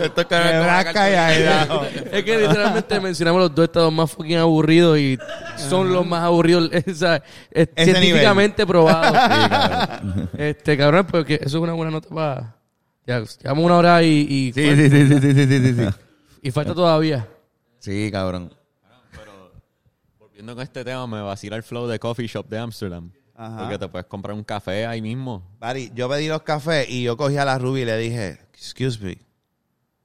Esto 0.01 0.21
es 0.21 0.27
que 0.27 0.35
Nebraska 0.35 1.09
y 1.09 1.41
Idaho. 1.41 1.83
es 2.13 2.23
que 2.23 2.37
literalmente 2.37 2.99
mencionamos 3.01 3.41
los 3.41 3.55
dos 3.55 3.65
estados 3.65 3.91
más 3.91 4.09
fucking 4.09 4.37
aburridos 4.37 4.97
y 4.97 5.19
son 5.57 5.91
los 5.91 6.05
más 6.05 6.23
aburridos, 6.23 6.69
o 6.89 6.93
sea, 6.93 7.21
es 7.51 7.67
Ese 7.75 7.91
científicamente 7.91 8.65
probado. 8.65 9.17
este, 10.37 10.77
cabrón, 10.77 11.05
porque 11.11 11.35
eso 11.35 11.57
es 11.57 11.63
una 11.63 11.73
buena 11.73 11.91
nota 11.91 12.07
para... 12.07 12.58
Ya, 13.09 13.23
llevamos 13.41 13.65
una 13.65 13.77
hora 13.77 14.03
y, 14.03 14.27
y, 14.29 14.53
Sí, 14.53 14.75
sí, 14.75 14.87
sí, 14.87 15.07
sí, 15.07 15.19
sí, 15.19 15.33
sí, 15.33 15.47
sí, 15.47 15.73
sí. 15.73 15.87
y 16.43 16.51
falta 16.51 16.75
todavía. 16.75 17.27
Sí, 17.79 18.11
cabrón. 18.11 18.53
Volviendo 20.19 20.53
con 20.53 20.61
este 20.61 20.85
tema, 20.85 21.07
me 21.07 21.19
vacila 21.19 21.55
el 21.55 21.63
flow 21.63 21.87
de 21.87 21.97
Coffee 21.97 22.27
Shop 22.27 22.47
de 22.47 22.59
Amsterdam. 22.59 23.11
Ajá. 23.33 23.61
Porque 23.61 23.79
te 23.79 23.87
puedes 23.87 24.05
comprar 24.05 24.35
un 24.35 24.43
café 24.43 24.85
ahí 24.85 25.01
mismo. 25.01 25.41
Buddy, 25.59 25.91
yo 25.95 26.07
pedí 26.07 26.27
los 26.27 26.43
cafés 26.43 26.87
y 26.87 27.01
yo 27.01 27.17
cogí 27.17 27.37
a 27.37 27.45
la 27.45 27.57
Ruby 27.57 27.81
y 27.81 27.85
le 27.85 27.97
dije, 27.97 28.41
excuse 28.53 29.03
me, 29.03 29.17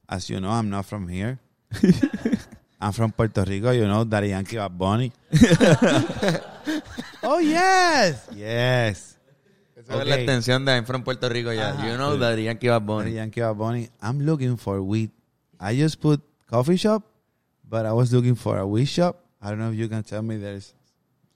as 0.07 0.29
you 0.29 0.39
know, 0.39 0.51
I'm 0.51 0.71
not 0.71 0.87
from 0.87 1.07
here. 1.07 1.39
I'm 2.81 2.95
from 2.95 3.13
Puerto 3.13 3.45
Rico, 3.45 3.71
you 3.73 3.85
know, 3.85 4.07
Daddy 4.07 4.29
Yankee 4.31 4.57
Bad 4.57 4.79
Bunny. 4.79 5.13
oh, 7.23 7.39
yes. 7.39 8.31
Yes. 8.35 9.14
Esa 9.85 10.03
es 10.03 10.09
la 10.09 10.17
extensión 10.17 10.65
de 10.65 10.73
I'm 10.73 10.85
from 10.85 11.05
Puerto 11.05 11.29
Rico 11.29 11.53
ya. 11.53 11.71
Ajá. 11.71 11.87
You 11.87 11.97
know 11.97 12.19
that 12.19 12.39
Yankee 12.39 12.69
Bad 12.69 12.85
Bunny. 12.85 13.13
Yankee 13.13 13.41
Bad 13.41 13.57
Bunny. 13.57 13.91
I'm 14.01 14.21
looking 14.21 14.57
for 14.57 14.81
weed. 14.81 15.11
I 15.61 15.81
just 15.81 16.01
put 16.01 16.23
coffee 16.47 16.77
shop, 16.77 17.05
but 17.63 17.85
I 17.87 17.93
was 17.93 18.13
looking 18.13 18.35
for 18.35 18.59
a 18.59 18.67
weed 18.67 18.87
shop. 18.87 19.21
I 19.41 19.51
don't 19.51 19.59
know 19.59 19.71
if 19.71 19.77
you 19.77 19.89
can 19.89 20.03
tell 20.03 20.23
me 20.23 20.37
there's 20.37 20.75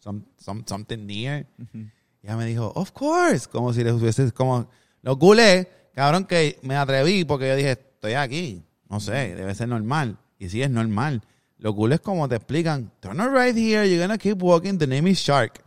some, 0.01 0.25
some 0.39 0.65
something 0.67 1.07
near. 1.07 1.47
Y 1.75 1.91
ella 2.23 2.37
me 2.37 2.47
dijo, 2.47 2.73
of 2.75 2.93
course. 2.93 3.47
Como 3.47 3.73
si 3.73 3.85
les 3.85 3.93
hubiese, 3.93 4.33
como, 4.33 4.69
lo 5.03 5.19
culé, 5.19 5.69
cabrón, 5.95 6.25
que 6.25 6.59
me 6.63 6.75
atreví 6.75 7.25
porque 7.25 7.49
yo 7.49 7.57
dije, 7.57 7.73
estoy 7.73 8.15
aquí. 8.15 8.63
No 8.89 9.01
sé, 9.01 9.35
debe 9.35 9.55
ser 9.55 9.69
normal. 9.69 10.19
Y 10.39 10.49
sí 10.49 10.63
es 10.63 10.71
normal. 10.71 11.23
Lo 11.59 11.75
cool 11.75 11.93
es 11.93 12.01
como 12.01 12.29
te 12.29 12.37
explican, 12.37 12.93
turn 13.01 13.19
right 13.19 13.57
here, 13.57 13.85
you're 13.89 14.01
gonna 14.01 14.17
keep 14.17 14.41
walking, 14.41 14.79
the 14.79 14.87
name 14.87 15.11
is 15.11 15.19
Shark. 15.19 15.61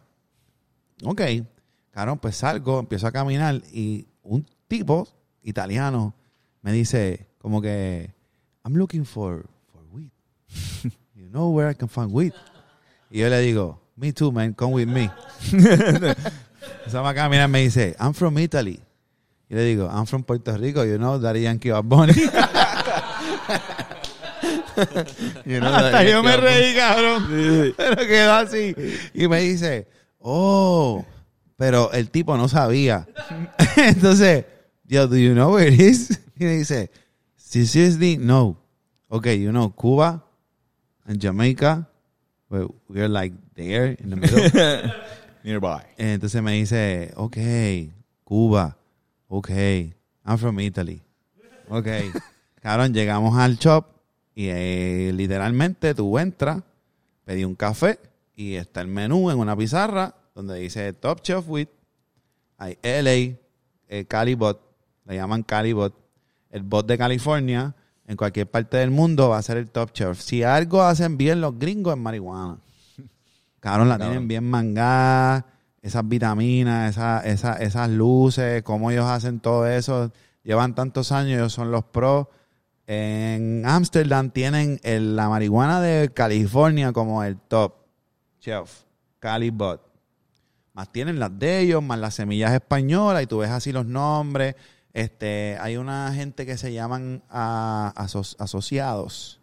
Ok. 1.04 1.22
Cabrón, 1.92 2.20
pues 2.20 2.38
salgo, 2.38 2.80
empiezo 2.80 3.08
a 3.08 3.12
caminar 3.12 3.62
y 3.72 4.08
un 4.24 4.46
tipo 4.68 5.08
italiano 5.44 6.14
me 6.62 6.72
dice 6.72 7.28
como 7.38 7.62
que 7.62 8.14
I'm 8.64 8.76
looking 8.76 9.06
for, 9.06 9.46
for 9.72 9.84
weed. 9.92 10.12
you 11.16 11.28
know 11.30 11.50
where 11.50 11.70
I 11.70 11.74
can 11.74 11.90
find 11.90 12.12
weed? 12.12 12.34
Y 13.10 13.20
yo 13.20 13.30
le 13.30 13.40
digo, 13.40 13.82
me 13.96 14.14
too, 14.14 14.32
man, 14.32 14.54
come 14.54 14.74
with 14.74 14.88
me. 14.88 15.10
Va 16.94 17.10
a 17.10 17.14
caminar 17.14 17.50
me 17.50 17.64
dice, 17.64 17.96
I'm 18.00 18.14
from 18.14 18.38
Italy. 18.38 18.80
Y 19.50 19.56
le 19.56 19.64
digo, 19.64 19.90
I'm 19.90 20.06
from 20.06 20.24
Puerto 20.24 20.56
Rico, 20.58 20.84
you 20.86 20.98
know, 20.98 21.20
Daddy 21.20 21.42
Yankee 21.42 21.72
Bad 21.72 21.84
Bunny. 21.84 22.14
You 25.46 25.60
know 25.60 25.68
Hasta 25.68 26.04
yo 26.04 26.24
me 26.24 26.38
reí, 26.38 26.74
cabrón. 26.76 27.74
Pero 27.76 27.96
quedó 28.08 28.34
así. 28.34 28.74
Y 29.14 29.28
me 29.28 29.42
dice, 29.42 29.88
oh, 30.20 31.06
pero 31.62 31.92
el 31.92 32.10
tipo 32.10 32.36
no 32.38 32.48
sabía. 32.48 33.08
Entonces, 33.78 34.46
yo, 34.88 35.06
do 35.06 35.16
you 35.16 35.34
know 35.34 35.54
where 35.54 35.72
it 35.72 35.80
is? 35.80 36.20
Y 36.40 36.46
me 36.46 36.58
dice, 36.58 36.90
seriously, 37.38 38.18
no. 38.18 38.58
Okay, 39.10 39.40
you 39.40 39.52
know, 39.52 39.70
Cuba 39.70 40.24
and 41.06 41.22
Jamaica, 41.22 41.88
we're, 42.50 42.68
we're 42.90 43.08
like 43.08 43.36
there 43.54 43.96
in 44.00 44.10
the 44.10 44.16
middle. 44.16 44.42
Nearby. 45.44 45.84
Entonces 46.00 46.42
me 46.42 46.54
dice, 46.54 47.14
ok, 47.16 47.38
Cuba, 48.24 48.76
ok, 49.28 49.50
I'm 50.26 50.40
from 50.40 50.60
Italy. 50.62 51.04
Ok. 51.70 51.88
Cabrón, 52.60 52.92
llegamos 52.92 53.38
al 53.38 53.60
shop 53.60 53.86
y 54.34 54.48
eh, 54.50 55.12
literalmente 55.14 55.94
tú 55.94 56.18
entras, 56.18 56.64
pedí 57.24 57.46
un 57.46 57.54
café 57.54 58.00
y 58.36 58.56
está 58.56 58.82
el 58.82 58.88
menú 58.88 59.30
en 59.30 59.38
una 59.38 59.56
pizarra 59.56 60.16
donde 60.46 60.60
dice 60.60 60.94
Top 60.94 61.22
Chef 61.22 61.44
with, 61.48 61.68
hay 62.58 62.78
LA, 62.84 63.38
eh, 63.88 64.06
Calibot, 64.08 64.62
le 65.06 65.16
llaman 65.16 65.44
Calibot, 65.44 65.94
el 66.50 66.64
bot 66.64 66.86
de 66.86 66.98
California, 66.98 67.76
en 68.08 68.18
cualquier 68.18 68.50
parte 68.50 68.78
del 68.78 68.92
mundo 68.92 69.30
va 69.30 69.38
a 69.38 69.42
ser 69.42 69.58
el 69.58 69.70
Top 69.70 69.92
Chef. 69.94 70.20
Si 70.20 70.44
algo 70.44 70.82
hacen 70.84 71.18
bien 71.18 71.42
los 71.42 71.58
gringos 71.58 71.94
es 71.96 72.00
marihuana. 72.00 72.58
Cabrón, 73.60 73.88
la 73.90 73.98
tienen 73.98 74.28
bien 74.28 74.44
mangada, 74.50 75.46
esas 75.82 76.08
vitaminas, 76.08 76.92
esa, 76.92 77.22
esa- 77.26 77.56
esas 77.56 77.90
luces, 77.90 78.64
cómo 78.64 78.92
ellos 78.92 79.06
hacen 79.06 79.40
todo 79.40 79.66
eso. 79.68 80.12
Llevan 80.44 80.76
tantos 80.76 81.12
años, 81.12 81.38
ellos 81.38 81.54
son 81.54 81.72
los 81.72 81.84
pros. 81.86 82.28
En 82.88 83.64
Ámsterdam 83.66 84.32
tienen 84.32 84.80
el- 84.84 85.16
la 85.16 85.30
marihuana 85.30 85.80
de 85.82 86.10
California 86.14 86.92
como 86.92 87.24
el 87.24 87.38
top 87.38 87.74
chef, 88.40 88.84
Calibot. 89.20 89.82
Más 90.82 90.92
tienen 90.92 91.20
las 91.20 91.38
de 91.38 91.60
ellos, 91.60 91.84
más 91.84 92.00
las 92.00 92.16
semillas 92.16 92.52
españolas, 92.54 93.22
y 93.22 93.28
tú 93.28 93.38
ves 93.38 93.52
así 93.52 93.72
los 93.72 93.86
nombres. 93.86 94.56
Este, 94.94 95.56
hay 95.62 95.78
una 95.78 96.12
gente 96.12 96.44
que 96.48 96.58
se 96.58 96.74
llaman 96.74 97.22
ah, 97.30 97.94
aso- 97.96 98.36
asociados, 98.40 99.40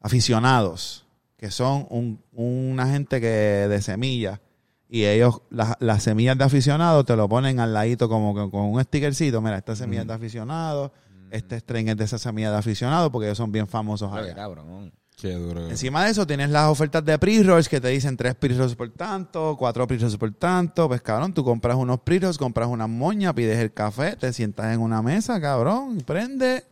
aficionados, 0.00 1.04
que 1.36 1.50
son 1.50 1.86
un- 1.90 2.22
una 2.32 2.88
gente 2.88 3.20
que 3.20 3.26
de 3.26 3.82
semillas 3.82 4.40
y 4.88 5.04
ellos 5.04 5.42
las, 5.50 5.74
las 5.80 6.02
semillas 6.02 6.38
de 6.38 6.44
aficionado 6.44 7.04
te 7.04 7.16
lo 7.16 7.28
ponen 7.28 7.60
al 7.60 7.74
ladito 7.74 8.08
como 8.08 8.34
que 8.34 8.50
con 8.50 8.62
un 8.62 8.82
stickercito, 8.82 9.42
mira, 9.42 9.58
esta 9.58 9.76
semilla 9.76 10.00
es 10.02 10.08
de 10.08 10.14
aficionado, 10.14 10.92
este 11.30 11.56
strain 11.60 11.88
es 11.90 11.98
de 11.98 12.04
esa 12.04 12.16
semilla 12.18 12.50
de 12.50 12.56
aficionado 12.56 13.12
porque 13.12 13.26
ellos 13.26 13.36
son 13.36 13.52
bien 13.52 13.66
famosos 13.68 14.10
allá. 14.10 14.34
cabrón. 14.34 14.90
Qué 15.16 15.32
duro. 15.32 15.66
Encima 15.68 16.04
de 16.04 16.10
eso 16.10 16.26
tienes 16.26 16.50
las 16.50 16.68
ofertas 16.68 17.02
de 17.02 17.18
pre-rolls 17.18 17.70
que 17.70 17.80
te 17.80 17.88
dicen 17.88 18.18
tres 18.18 18.34
pre-rolls 18.34 18.74
por 18.74 18.90
tanto, 18.90 19.56
cuatro 19.58 19.86
pre-rolls 19.86 20.16
por 20.18 20.30
tanto. 20.34 20.88
Pues 20.88 21.00
cabrón, 21.00 21.32
tú 21.32 21.42
compras 21.42 21.76
unos 21.76 22.00
pre-rolls, 22.00 22.36
compras 22.36 22.68
una 22.68 22.86
moña, 22.86 23.34
pides 23.34 23.58
el 23.58 23.72
café, 23.72 24.14
te 24.16 24.30
sientas 24.34 24.74
en 24.74 24.80
una 24.80 25.00
mesa, 25.00 25.40
cabrón, 25.40 25.98
y 25.98 26.02
prende. 26.02 26.64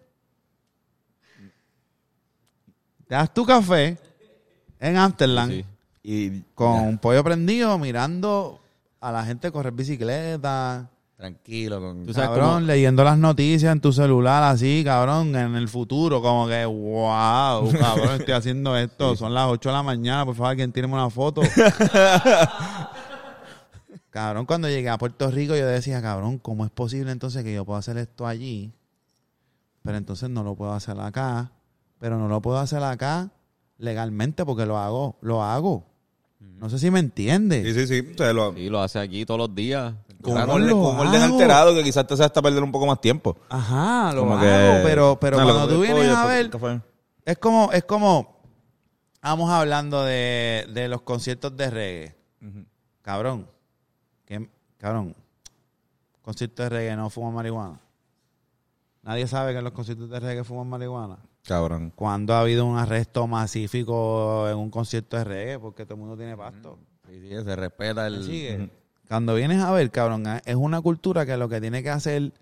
Te 3.09 3.15
das 3.15 3.33
tu 3.33 3.47
café 3.47 3.97
en 4.79 4.97
Amsterdam 4.97 5.49
Sí. 5.49 5.65
Y 6.03 6.41
con 6.55 6.81
un 6.83 6.99
pollo 6.99 7.25
prendido 7.25 7.79
mirando 7.79 8.61
a 9.01 9.11
la 9.11 9.25
gente 9.25 9.51
correr 9.51 9.73
bicicleta. 9.73 10.91
Tranquilo. 11.17 11.81
Con... 11.81 12.07
Tú 12.07 12.13
sabes 12.13 12.31
Cabrón, 12.31 12.67
leyendo 12.67 13.05
las 13.05 13.17
noticias 13.17 13.73
en 13.73 13.81
tu 13.81 13.93
celular 13.93 14.43
así, 14.43 14.83
cabrón, 14.85 15.35
en 15.37 15.55
el 15.55 15.69
futuro, 15.69 16.21
como 16.21 16.49
que, 16.49 16.65
wow, 16.65 17.73
cabrón, 17.79 18.17
estoy 18.19 18.35
haciendo 18.35 18.77
esto, 18.77 19.17
son 19.17 19.33
las 19.33 19.49
8 19.49 19.69
de 19.69 19.73
la 19.73 19.83
mañana, 19.83 20.25
por 20.25 20.35
favor, 20.35 20.51
alguien 20.51 20.73
tíreme 20.73 20.95
una 20.95 21.11
foto. 21.11 21.43
cabrón, 24.11 24.45
cuando 24.45 24.69
llegué 24.69 24.89
a 24.89 24.99
Puerto 24.99 25.31
Rico 25.31 25.55
yo 25.55 25.67
decía, 25.67 26.03
cabrón, 26.03 26.39
¿cómo 26.39 26.65
es 26.65 26.71
posible 26.71 27.13
entonces 27.13 27.45
que 27.45 27.55
yo 27.55 27.65
pueda 27.65 27.79
hacer 27.79 27.97
esto 27.97 28.27
allí? 28.27 28.73
Pero 29.83 29.97
entonces 29.97 30.31
no 30.31 30.43
lo 30.43 30.57
puedo 30.57 30.73
hacer 30.73 30.99
acá, 30.99 31.53
pero 32.01 32.19
no 32.19 32.27
lo 32.27 32.43
puedo 32.43 32.59
hacer 32.59 32.83
acá 32.83 33.31
legalmente 33.79 34.45
porque 34.45 34.67
lo 34.67 34.79
hago, 34.79 35.17
lo 35.21 35.43
hago. 35.43 35.85
No 36.59 36.69
sé 36.71 36.79
si 36.79 36.91
me 36.91 36.99
entiendes. 37.01 37.65
Sí, 37.75 37.87
sí, 37.87 38.03
sí. 38.03 38.13
O 38.15 38.17
sea, 38.17 38.33
lo, 38.33 38.53
Sí, 38.55 38.69
lo 38.69 38.81
hace 38.81 38.99
aquí 38.99 39.25
todos 39.27 39.39
los 39.39 39.55
días. 39.55 39.95
con 40.23 40.33
un 40.33 41.07
alterado 41.15 41.75
que 41.75 41.83
quizás 41.85 42.07
te 42.07 42.15
hace 42.15 42.25
hasta 42.25 42.41
perder 42.41 42.63
un 42.63 42.73
poco 42.73 42.87
más 42.87 43.01
tiempo. 43.01 43.37
Ajá, 43.51 44.13
lo 44.15 44.21
Como 44.23 44.35
hago, 44.39 44.41
que- 44.43 44.81
pero, 44.83 45.19
pero 45.21 45.39
No, 45.39 45.45
cuando 45.45 45.69
que 45.69 45.75
tú 45.75 45.81
vienes 45.83 46.01
oye, 46.01 46.11
a 46.11 46.23
¿por 46.23 46.31
ver, 46.31 46.51
qué 46.51 46.59
fue? 46.59 46.81
es 47.27 47.39
como, 47.39 47.71
es 47.73 47.85
como, 47.85 48.41
vamos 49.21 49.51
hablando 49.51 50.03
de, 50.05 50.67
de 50.73 50.89
los 50.89 51.03
conciertos 51.03 51.55
de 51.57 51.71
reggae. 51.71 52.17
Cabrón, 53.03 53.47
que, 54.25 54.49
cabrón, 54.79 55.15
conciertos 56.23 56.65
de 56.65 56.69
reggae 56.71 56.97
no 56.97 57.11
fuman 57.11 57.35
marihuana. 57.35 57.79
Nadie 59.03 59.27
sabe 59.27 59.53
que 59.53 59.59
en 59.59 59.65
los 59.65 59.75
conciertos 59.75 60.09
de 60.09 60.19
reggae 60.21 60.45
fuman 60.45 60.67
marihuana. 60.69 61.19
Cabrón. 61.47 61.93
Cuando 61.95 62.35
ha 62.35 62.41
habido 62.41 62.65
un 62.65 62.79
arresto 62.79 63.27
masífico 63.27 64.49
en 64.49 64.57
un 64.57 64.71
concierto 64.71 65.17
de 65.17 65.25
reggae? 65.25 65.59
Porque 65.59 65.85
todo 65.85 65.95
el 65.95 66.01
mundo 66.01 66.17
tiene 66.17 66.37
pasto. 66.37 66.79
Sí, 67.07 67.21
sí, 67.21 67.29
se 67.29 67.57
respeta 67.57 68.07
el... 68.07 68.19
¿Me 68.19 68.25
sigue? 68.25 68.71
Cuando 69.09 69.35
vienes 69.35 69.63
a 69.63 69.71
ver, 69.71 69.91
cabrón, 69.91 70.27
eh, 70.27 70.41
es 70.47 70.57
una 70.57 70.81
cultura 70.81 71.27
que 71.27 71.37
lo 71.37 71.49
que 71.49 71.61
tiene 71.61 71.83
que 71.83 71.91
hacer 71.91 72.33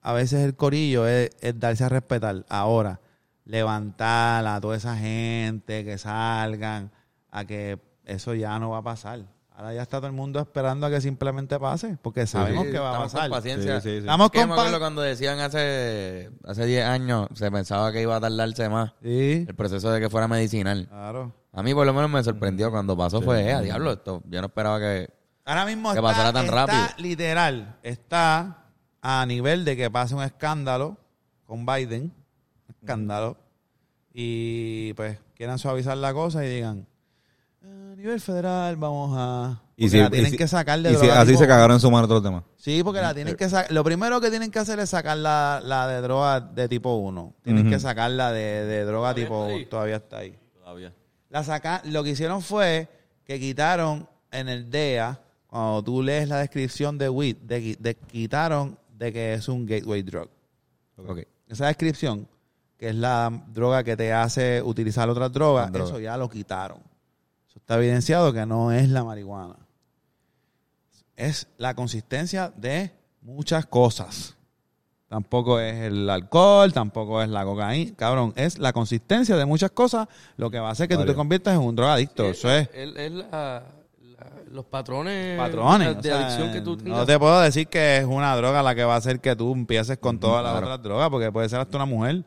a 0.00 0.12
veces 0.14 0.44
el 0.44 0.54
corillo 0.54 1.06
es, 1.06 1.30
es 1.40 1.60
darse 1.60 1.84
a 1.84 1.88
respetar. 1.90 2.46
Ahora, 2.48 3.00
levantar 3.44 4.46
a 4.46 4.60
toda 4.60 4.76
esa 4.76 4.96
gente 4.96 5.84
que 5.84 5.98
salgan, 5.98 6.90
a 7.30 7.44
que 7.44 7.78
eso 8.04 8.34
ya 8.34 8.58
no 8.58 8.70
va 8.70 8.78
a 8.78 8.82
pasar. 8.82 9.20
Ahora 9.58 9.74
ya 9.74 9.82
está 9.82 9.96
todo 9.98 10.06
el 10.06 10.12
mundo 10.12 10.38
esperando 10.38 10.86
a 10.86 10.90
que 10.90 11.00
simplemente 11.00 11.58
pase, 11.58 11.98
porque 12.00 12.28
sabemos 12.28 12.66
Sí, 12.66 12.70
que 12.70 12.78
va 12.78 12.96
a 12.96 13.02
pasar. 13.02 13.22
Con 13.22 13.30
paciencia. 13.38 13.80
Sí, 13.80 13.90
sí. 13.90 13.96
Estamos 13.96 14.30
con 14.30 14.40
me 14.42 14.46
pa- 14.46 14.54
acuerdo 14.54 14.78
cuando 14.78 15.02
decían 15.02 15.40
hace 15.40 16.30
hace 16.44 16.64
10 16.64 16.84
años, 16.84 17.26
se 17.34 17.50
pensaba 17.50 17.90
que 17.90 18.00
iba 18.00 18.14
a 18.14 18.20
tardarse 18.20 18.68
más 18.68 18.92
Sí, 19.02 19.44
el 19.48 19.54
proceso 19.56 19.90
de 19.90 19.98
que 20.00 20.08
fuera 20.08 20.28
medicinal. 20.28 20.86
claro. 20.88 21.32
A 21.52 21.62
mí 21.64 21.74
por 21.74 21.84
lo 21.86 21.92
menos 21.92 22.08
me 22.08 22.22
sorprendió 22.22 22.70
cuando 22.70 22.96
pasó 22.96 23.20
fue, 23.20 23.46
eh, 23.46 23.52
a 23.52 23.60
diablo, 23.60 23.90
esto, 23.94 24.22
yo 24.28 24.40
no 24.40 24.46
esperaba 24.46 24.78
que... 24.78 25.10
Ahora 25.44 25.66
mismo 25.66 25.88
Que 25.90 25.98
está, 25.98 26.08
pasara 26.08 26.32
tan 26.32 26.44
está 26.44 26.66
rápido. 26.66 26.82
literal, 26.98 27.78
está 27.82 28.66
a 29.02 29.26
nivel 29.26 29.64
de 29.64 29.76
que 29.76 29.90
pase 29.90 30.14
un 30.14 30.22
escándalo 30.22 30.98
con 31.46 31.66
Biden, 31.66 32.12
escándalo, 32.68 33.36
y 34.12 34.92
pues 34.94 35.18
quieran 35.34 35.58
suavizar 35.58 35.96
la 35.96 36.12
cosa 36.12 36.44
y 36.44 36.48
digan, 36.48 36.86
nivel 37.98 38.20
federal 38.20 38.76
vamos 38.76 39.14
a... 39.18 39.62
Y 39.76 39.88
si- 39.88 39.98
la 39.98 40.10
tienen 40.10 40.28
y 40.28 40.30
si- 40.32 40.36
que 40.36 40.48
sacar 40.48 40.80
de 40.80 40.90
Y 40.90 40.94
si- 40.94 41.00
droga 41.06 41.20
así 41.20 41.30
tipo- 41.32 41.40
se 41.40 41.46
cagaron 41.46 41.74
en 41.74 41.80
su 41.80 41.90
mano 41.90 42.06
todos 42.08 42.22
los 42.22 42.30
demás. 42.32 42.44
Sí, 42.56 42.82
porque 42.82 43.00
la 43.00 43.14
tienen 43.14 43.36
que 43.36 43.48
sacar. 43.48 43.70
Lo 43.72 43.84
primero 43.84 44.20
que 44.20 44.30
tienen 44.30 44.50
que 44.50 44.58
hacer 44.58 44.78
es 44.80 44.90
sacar 44.90 45.16
la, 45.18 45.60
la 45.64 45.86
de 45.86 46.00
droga 46.00 46.40
de 46.40 46.68
tipo 46.68 46.94
1. 46.96 47.34
Tienen 47.42 47.66
Ujú. 47.66 47.70
que 47.74 47.80
sacarla 47.80 48.32
de, 48.32 48.64
de 48.64 48.84
droga 48.84 49.14
tipo 49.14 49.46
1. 49.46 49.66
Todavía 49.68 49.96
está 49.96 50.18
ahí. 50.18 50.36
Todavía. 50.54 50.92
La 51.30 51.44
saca, 51.44 51.82
lo 51.84 52.02
que 52.02 52.10
hicieron 52.10 52.42
fue 52.42 52.88
que 53.24 53.38
quitaron 53.38 54.08
en 54.32 54.48
el 54.48 54.70
DEA 54.70 55.20
cuando 55.46 55.82
tú 55.84 56.02
lees 56.02 56.28
la 56.28 56.38
descripción 56.38 56.98
de 56.98 57.08
weed, 57.08 57.36
de, 57.36 57.76
de- 57.78 57.94
quitaron 57.94 58.78
de 58.96 59.12
que 59.12 59.34
es 59.34 59.48
un 59.48 59.64
gateway 59.64 60.02
drug. 60.02 60.28
Ok. 61.06 61.20
Esa 61.46 61.66
descripción, 61.68 62.26
que 62.76 62.88
es 62.88 62.94
la 62.94 63.30
droga 63.48 63.84
que 63.84 63.96
te 63.96 64.12
hace 64.12 64.60
utilizar 64.62 65.08
otras 65.08 65.32
drogas, 65.32 65.66
Las 65.66 65.72
drogas. 65.72 65.90
eso 65.90 66.00
ya 66.00 66.16
lo 66.16 66.28
quitaron. 66.28 66.78
Eso 67.58 67.62
está 67.62 67.74
evidenciado 67.76 68.32
que 68.32 68.46
no 68.46 68.70
es 68.72 68.88
la 68.88 69.02
marihuana. 69.02 69.56
Es 71.16 71.48
la 71.56 71.74
consistencia 71.74 72.52
de 72.56 72.92
muchas 73.22 73.66
cosas. 73.66 74.36
Tampoco 75.08 75.58
es 75.58 75.74
el 75.76 76.08
alcohol, 76.08 76.72
tampoco 76.72 77.20
es 77.22 77.28
la 77.28 77.44
cocaína. 77.44 77.92
Cabrón, 77.96 78.32
es 78.36 78.58
la 78.58 78.72
consistencia 78.72 79.36
de 79.36 79.44
muchas 79.46 79.70
cosas 79.72 80.06
lo 80.36 80.50
que 80.50 80.60
va 80.60 80.68
a 80.68 80.72
hacer 80.72 80.86
que 80.86 80.96
tú 80.96 81.04
te 81.06 81.14
conviertas 81.14 81.54
en 81.54 81.60
un 81.62 81.74
drogadicto. 81.74 82.26
Eso 82.26 82.50
es 82.50 82.68
Es, 82.72 82.92
la- 83.12 83.30
la- 83.30 83.62
los 84.52 84.64
patrones, 84.66 85.36
patrones. 85.38 85.88
de 85.94 85.98
o 85.98 86.02
sea, 86.02 86.26
adicción 86.26 86.52
que 86.52 86.60
tú 86.60 86.76
tengas. 86.76 86.98
no 87.00 87.06
te 87.06 87.18
puedo 87.18 87.40
decir 87.40 87.66
que 87.68 87.98
es 87.98 88.04
una 88.04 88.34
droga 88.36 88.62
la 88.62 88.74
que 88.74 88.84
va 88.84 88.94
a 88.94 88.98
hacer 88.98 89.20
que 89.20 89.34
tú 89.36 89.52
empieces 89.52 89.98
con 89.98 90.18
todas 90.18 90.42
las 90.42 90.52
claro. 90.52 90.66
otras 90.66 90.82
drogas, 90.82 91.10
porque 91.10 91.30
puede 91.32 91.48
ser 91.48 91.60
hasta 91.60 91.76
una 91.76 91.86
mujer. 91.86 92.24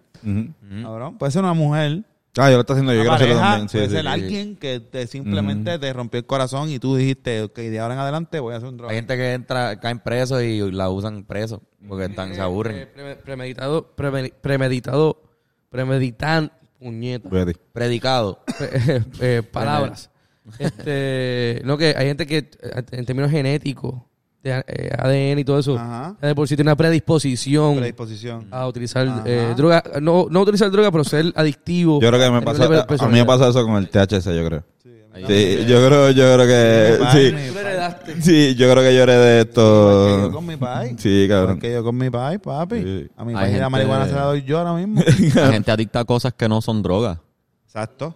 Cabrón, 0.84 1.18
puede 1.18 1.32
ser 1.32 1.42
una 1.44 1.54
mujer. 1.54 2.04
Ah, 2.38 2.50
yo 2.50 2.56
lo 2.56 2.62
estoy 2.62 2.76
haciendo, 2.76 2.94
yo 2.94 3.00
quiero 3.02 3.14
hacerlo 3.14 3.34
pareja, 3.36 3.50
también. 3.52 3.70
Sí, 3.70 3.78
puede 3.78 3.88
sí, 3.90 3.94
ser 3.96 4.02
sí. 4.04 4.08
alguien 4.08 4.56
que 4.56 4.80
te 4.80 5.06
simplemente 5.08 5.78
te 5.80 5.92
rompió 5.94 6.18
el 6.20 6.26
corazón 6.26 6.70
y 6.70 6.80
tú 6.80 6.96
dijiste, 6.96 7.42
ok, 7.44 7.58
de 7.58 7.80
ahora 7.80 7.96
en 7.96 8.00
adelante 8.00 8.40
voy 8.40 8.54
a 8.54 8.58
hacer 8.58 8.70
un 8.70 8.76
Hay 8.76 8.78
droga. 8.78 8.94
gente 8.94 9.18
que 9.18 9.34
entra, 9.34 9.80
caen 9.82 10.00
presos 10.00 10.42
y 10.42 10.72
la 10.72 10.90
usan 10.90 11.26
presos 11.26 11.60
porque 11.88 12.06
están, 12.06 12.34
se 12.34 12.40
Eh, 12.40 12.44
aburren. 12.44 12.88
pre- 12.96 13.16
premeditado, 13.18 13.94
preme- 13.98 14.32
premeditado, 14.40 15.22
premeditan, 15.70 16.52
puñeta. 16.80 17.28
Ready. 17.30 17.54
Predicado. 17.74 18.44
Eh, 18.62 19.04
eh, 19.20 19.44
palabras. 19.44 20.10
este, 20.58 21.62
no 21.66 21.78
que 21.78 21.94
hay 21.98 22.08
gente 22.08 22.26
que 22.26 22.38
eh, 22.38 22.84
en 22.92 23.06
términos 23.06 23.30
genéticos, 23.32 23.96
de 24.44 24.64
eh, 24.68 24.90
ADN 24.98 25.40
y 25.40 25.44
todo 25.44 25.60
eso, 25.60 25.78
Ajá. 25.78 26.16
de 26.22 26.34
por 26.34 26.48
sí 26.48 26.56
tiene 26.56 26.70
una 26.70 26.76
predisposición 26.76 27.78
Predisposición. 27.78 28.48
a 28.50 28.68
utilizar 28.68 29.24
eh, 29.26 29.54
droga, 29.56 29.84
no, 30.02 30.28
no 30.30 30.42
utilizar 30.42 30.72
droga, 30.72 30.92
pero 30.92 31.04
ser 31.04 31.32
adictivo. 31.36 32.00
Yo 32.02 32.08
creo 32.08 32.20
que 32.20 32.32
me 32.32 32.38
a 32.38 32.42
pasa, 32.42 32.66
a, 33.06 33.08
mí 33.08 33.20
me 33.20 33.26
pasa 33.26 33.50
eso 33.50 33.66
con 33.66 33.76
el 33.76 33.90
THC, 33.90 34.34
yo 34.36 34.46
creo. 34.46 34.64
Sí, 34.82 34.90
Sí, 35.28 35.66
yo 35.68 35.86
creo, 35.86 36.12
yo 36.12 36.34
creo 36.34 36.48
que, 36.48 36.98
sí, 37.12 38.22
sí, 38.22 38.56
yo 38.56 38.72
creo 38.72 38.82
que 38.82 38.92
de 38.92 38.96
Igual 38.96 39.08
que 39.08 39.18
yo 39.18 40.26
esto. 40.26 40.32
con 40.32 40.46
mi 40.46 40.56
pai. 40.56 40.96
Sí, 40.98 41.26
cabrón. 41.28 41.60
Que 41.60 41.74
yo 41.74 41.84
con 41.84 41.98
mi 41.98 42.10
pai, 42.10 42.38
papi. 42.38 43.10
A 43.18 43.26
mi 43.26 43.34
pai 43.34 43.60
la 43.60 43.70
marihuana 43.70 44.08
se 44.08 44.14
la 44.14 44.24
doy 44.24 44.44
yo 44.44 44.60
ahora 44.60 44.74
mismo. 44.74 45.02
Hay 45.06 45.52
gente 45.52 45.70
adicta 45.70 46.00
a 46.00 46.06
cosas 46.06 46.34
que 46.34 46.48
no 46.48 46.62
son 46.62 46.82
drogas. 46.82 47.18
Exacto. 47.66 48.16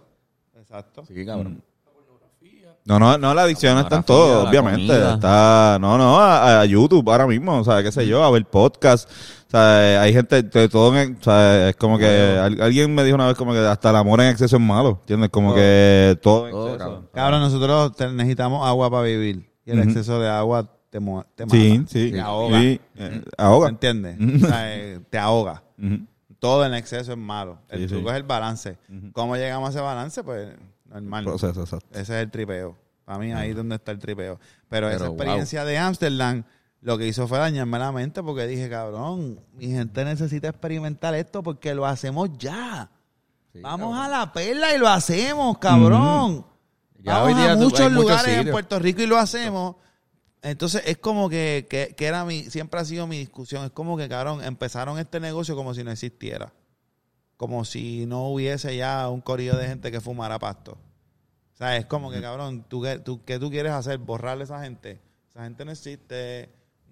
Exacto. 0.58 1.04
Sí, 1.06 1.24
cabrón. 1.24 1.62
No, 2.86 2.98
no, 3.00 3.18
no, 3.18 3.34
la 3.34 3.42
adicción 3.42 3.76
está 3.78 3.96
en 3.96 4.02
todo, 4.04 4.48
obviamente. 4.48 4.86
comida. 4.86 5.14
Está, 5.14 5.76
no, 5.80 5.98
no, 5.98 6.18
a, 6.20 6.60
a 6.60 6.64
YouTube 6.64 7.10
ahora 7.10 7.26
mismo, 7.26 7.58
o 7.58 7.64
sea, 7.64 7.82
qué 7.82 7.90
sé 7.90 8.06
yo, 8.06 8.22
a 8.22 8.30
ver 8.30 8.44
podcast. 8.46 9.10
O 9.48 9.50
sea, 9.50 10.00
hay 10.02 10.12
gente 10.12 10.42
de 10.42 10.68
todo, 10.68 10.96
en- 10.96 11.16
o 11.20 11.22
sea, 11.22 11.68
es 11.70 11.76
como 11.76 11.98
que 11.98 12.06
al- 12.06 12.60
alguien 12.62 12.94
me 12.94 13.02
dijo 13.04 13.16
una 13.16 13.26
vez 13.26 13.36
como 13.36 13.52
que 13.52 13.58
hasta 13.58 13.90
el 13.90 13.96
amor 13.96 14.20
en 14.20 14.28
exceso 14.28 14.56
es 14.56 14.62
malo, 14.62 14.98
¿entiendes? 15.00 15.30
Como 15.30 15.52
que 15.54 16.16
todo 16.22 16.46
en 16.46 16.52
Todo, 16.52 16.66
exceso. 16.68 16.78
cabrón. 16.84 17.08
Cabrón, 17.12 17.40
nosotros 17.40 18.12
necesitamos 18.14 18.66
agua 18.66 18.88
para 18.90 19.02
vivir. 19.02 19.50
Y 19.64 19.72
el 19.72 19.80
exceso 19.80 20.20
de 20.20 20.28
agua 20.28 20.62
te, 20.90 20.98
te 20.98 21.00
mata. 21.00 21.26
Sí, 21.50 21.84
sí. 21.88 22.12
Te 22.12 22.20
ahoga. 22.20 22.60
Sí, 22.60 22.80
eh, 22.96 23.22
ahoga. 23.36 23.68
¿Entiendes? 23.68 24.16
O 24.44 24.46
sea, 24.46 24.74
eh, 24.76 25.00
te 25.10 25.18
ahoga. 25.18 25.62
Todo 26.38 26.64
en 26.64 26.74
exceso 26.74 27.12
es 27.12 27.18
malo. 27.18 27.58
El 27.68 27.80
Sí, 27.80 27.86
truco 27.88 28.08
sí. 28.08 28.12
es 28.12 28.16
el 28.16 28.22
balance. 28.22 28.78
¿Cómo 29.12 29.36
llegamos 29.36 29.68
a 29.68 29.70
ese 29.70 29.80
balance? 29.80 30.22
Pues 30.22 30.48
normal. 31.00 31.24
Proceso, 31.24 31.62
exacto. 31.62 31.88
Ese 31.92 32.16
es 32.16 32.22
el 32.22 32.30
tripeo. 32.30 32.76
Para 33.04 33.18
mí 33.18 33.32
ahí 33.32 33.50
es 33.50 33.56
donde 33.56 33.76
está 33.76 33.92
el 33.92 33.98
tripeo. 33.98 34.40
Pero, 34.68 34.90
esa 34.90 35.06
experiencia 35.06 35.64
de 35.64 35.78
Ámsterdam 35.78 36.44
lo 36.80 36.98
que 36.98 37.08
hizo 37.08 37.26
fue 37.26 37.38
dañarme 37.38 37.78
la 37.78 37.90
mente 37.90 38.22
porque 38.22 38.46
dije, 38.46 38.68
cabrón, 38.68 39.40
mi 39.54 39.66
gente 39.66 40.04
necesita 40.04 40.48
experimentar 40.48 41.14
esto 41.14 41.42
porque 41.42 41.74
lo 41.74 41.86
hacemos 41.86 42.30
ya. 42.38 42.90
Sí, 43.52 43.60
Vamos 43.60 43.92
cabrón. 43.92 44.04
a 44.04 44.18
la 44.18 44.32
perla 44.32 44.74
y 44.74 44.78
lo 44.78 44.88
hacemos, 44.88 45.58
cabrón. 45.58 46.46
Ya 47.00 47.14
Vamos 47.14 47.28
hoy 47.28 47.34
día 47.42 47.52
a 47.52 47.56
muchos 47.56 47.92
lugares 47.92 48.38
en. 48.38 48.50
Puerto 48.50 48.78
Rico 48.78 49.02
y 49.02 49.06
lo 49.06 49.18
hacemos. 49.18 49.76
Entonces 50.42 50.82
es 50.86 50.98
como 50.98 51.28
que, 51.28 51.66
que, 51.68 51.94
que 51.96 52.06
era 52.06 52.24
mi, 52.24 52.44
siempre 52.44 52.78
ha 52.78 52.84
sido 52.84 53.06
mi 53.06 53.18
discusión. 53.18 53.64
Es 53.64 53.72
como 53.72 53.96
que, 53.96 54.08
cabrón, 54.08 54.44
empezaron 54.44 54.98
este 54.98 55.18
negocio 55.18 55.56
como 55.56 55.74
si 55.74 55.82
no 55.82 55.90
existiera. 55.90 56.52
Como 57.36 57.64
si 57.64 58.06
no 58.06 58.28
hubiese 58.28 58.76
ya 58.76 59.08
un 59.08 59.20
corillo 59.22 59.56
de 59.56 59.66
gente 59.66 59.90
que 59.90 60.00
fumara 60.00 60.38
pasto. 60.38 60.78
O 61.56 61.58
sea, 61.58 61.78
es 61.78 61.86
como 61.86 62.10
que, 62.10 62.20
cabrón, 62.20 62.66
¿tú, 62.68 62.82
qué, 62.82 62.98
tú, 62.98 63.24
¿qué 63.24 63.38
tú 63.38 63.48
quieres 63.48 63.72
hacer? 63.72 63.96
¿Borrarle 63.96 64.42
a 64.42 64.44
esa 64.44 64.62
gente? 64.62 65.00
Esa 65.30 65.44
gente 65.44 65.64
no 65.64 65.70
existe. 65.70 66.50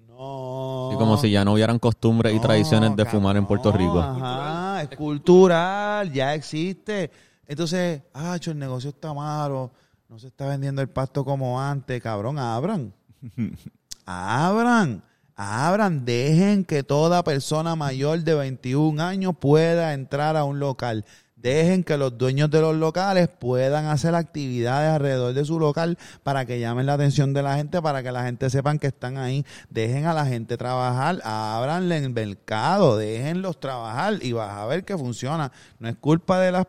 No. 0.09 0.89
Y 0.91 0.97
como 0.97 1.19
si 1.19 1.31
ya 1.31 1.45
no 1.45 1.53
hubieran 1.53 1.79
costumbres 1.79 2.35
y 2.35 2.41
tradiciones 2.41 2.97
de 2.97 3.05
fumar 3.05 3.37
en 3.37 3.45
Puerto 3.45 3.71
Rico. 3.71 4.01
Ajá, 4.01 4.81
es 4.81 4.97
cultural, 4.97 6.11
ya 6.11 6.33
existe. 6.33 7.11
Entoncho, 7.47 7.77
ah, 8.15 8.39
el 8.43 8.59
negocio 8.59 8.89
está 8.89 9.13
malo, 9.13 9.71
no 10.09 10.19
se 10.19 10.29
está 10.29 10.47
vendiendo 10.47 10.81
el 10.81 10.89
pasto 10.89 11.27
como 11.27 11.61
antes, 11.61 12.01
cabrón, 12.03 12.39
abran. 12.39 12.95
abran, 14.07 15.03
abran, 15.37 16.07
dejen 16.07 16.65
que 16.65 16.83
toda 16.83 17.23
persona 17.23 17.77
mayor 17.77 18.21
de 18.21 18.33
21 18.33 19.03
años 19.03 19.35
pueda 19.39 19.93
entrar 19.93 20.39
a 20.39 20.45
un 20.45 20.59
local. 20.59 21.05
Dejen 21.45 21.85
que 21.85 21.99
los 21.99 22.17
dueños 22.17 22.51
de 22.51 22.63
los 22.63 22.75
locales 22.75 23.29
puedan 23.29 23.85
hacer 23.85 24.15
actividades 24.15 24.95
alrededor 24.95 25.35
de 25.35 25.45
su 25.45 25.61
local 25.61 25.99
para 26.23 26.47
que 26.47 26.59
llamen 26.59 26.87
la 26.87 26.95
atención 26.95 27.35
de 27.35 27.43
la 27.43 27.57
gente, 27.57 27.83
para 27.83 28.03
que 28.03 28.11
la 28.13 28.25
gente 28.25 28.49
sepan 28.49 28.79
que 28.79 28.87
están 28.87 29.19
ahí. 29.19 29.45
Dejen 29.69 30.07
a 30.07 30.15
la 30.15 30.25
gente 30.25 30.57
trabajar, 30.57 31.21
ábranle 31.23 31.99
el 31.99 32.09
mercado, 32.09 32.97
déjenlos 32.97 33.61
trabajar 33.61 34.21
y 34.23 34.33
vas 34.33 34.57
a 34.57 34.65
ver 34.65 34.87
que 34.87 34.97
funciona. 34.97 35.53
No 35.79 35.91
es 35.91 35.97
culpa 35.97 36.41
de 36.41 36.51
las 36.51 36.67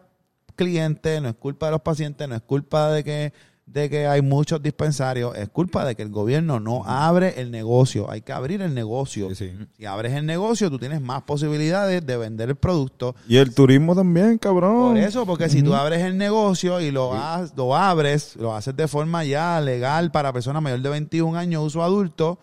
clientes, 0.57 1.22
no 1.22 1.30
es 1.30 1.35
culpa 1.35 1.68
de 1.68 1.72
los 1.72 1.81
pacientes, 1.81 2.27
no 2.27 2.35
es 2.35 2.41
culpa 2.41 2.91
de 2.91 3.06
que 3.06 3.34
de 3.67 3.89
que 3.89 4.05
hay 4.05 4.21
muchos 4.21 4.61
dispensarios, 4.61 5.35
es 5.35 5.49
culpa 5.49 5.83
de 5.85 5.95
que 5.95 6.03
el 6.03 6.09
gobierno 6.09 6.59
no 6.59 6.83
abre 6.85 7.41
el 7.41 7.49
negocio. 7.49 8.09
Hay 8.11 8.21
que 8.21 8.31
abrir 8.31 8.61
el 8.61 8.73
negocio. 8.75 9.29
Sí, 9.29 9.35
sí. 9.35 9.51
Si 9.75 9.85
abres 9.85 10.13
el 10.13 10.25
negocio, 10.25 10.69
tú 10.69 10.77
tienes 10.77 11.01
más 11.01 11.23
posibilidades 11.23 12.05
de 12.05 12.15
vender 12.17 12.49
el 12.49 12.55
producto. 12.55 13.15
Y 13.27 13.37
el 13.37 13.55
turismo 13.55 13.95
también, 13.95 14.37
cabrón. 14.37 14.89
Por 14.93 14.97
eso, 14.97 15.25
porque 15.25 15.49
si 15.49 15.63
tú 15.63 15.73
abres 15.73 16.03
el 16.03 16.15
negocio 16.17 16.79
y 16.79 16.91
lo, 16.91 17.13
ha- 17.15 17.47
lo 17.57 17.75
abres, 17.75 18.35
lo 18.35 18.55
haces 18.55 18.75
de 18.77 18.87
forma 18.87 19.23
ya 19.25 19.59
legal 19.61 20.11
para 20.11 20.31
personas 20.31 20.61
mayores 20.61 20.83
de 20.83 20.89
21 20.89 21.35
años, 21.37 21.63
uso 21.63 21.81
adulto, 21.83 22.37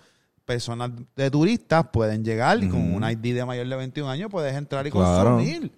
personas 0.45 0.91
de 1.15 1.31
turistas 1.31 1.87
pueden 1.93 2.25
llegar 2.25 2.63
y 2.65 2.69
con 2.69 2.93
una 2.95 3.13
ID 3.13 3.33
de 3.37 3.45
mayor 3.45 3.69
de 3.69 3.77
21 3.77 4.11
años 4.11 4.29
puedes 4.29 4.55
entrar 4.57 4.85
y 4.89 4.91
Claro. 4.91 5.37
consumir. 5.37 5.71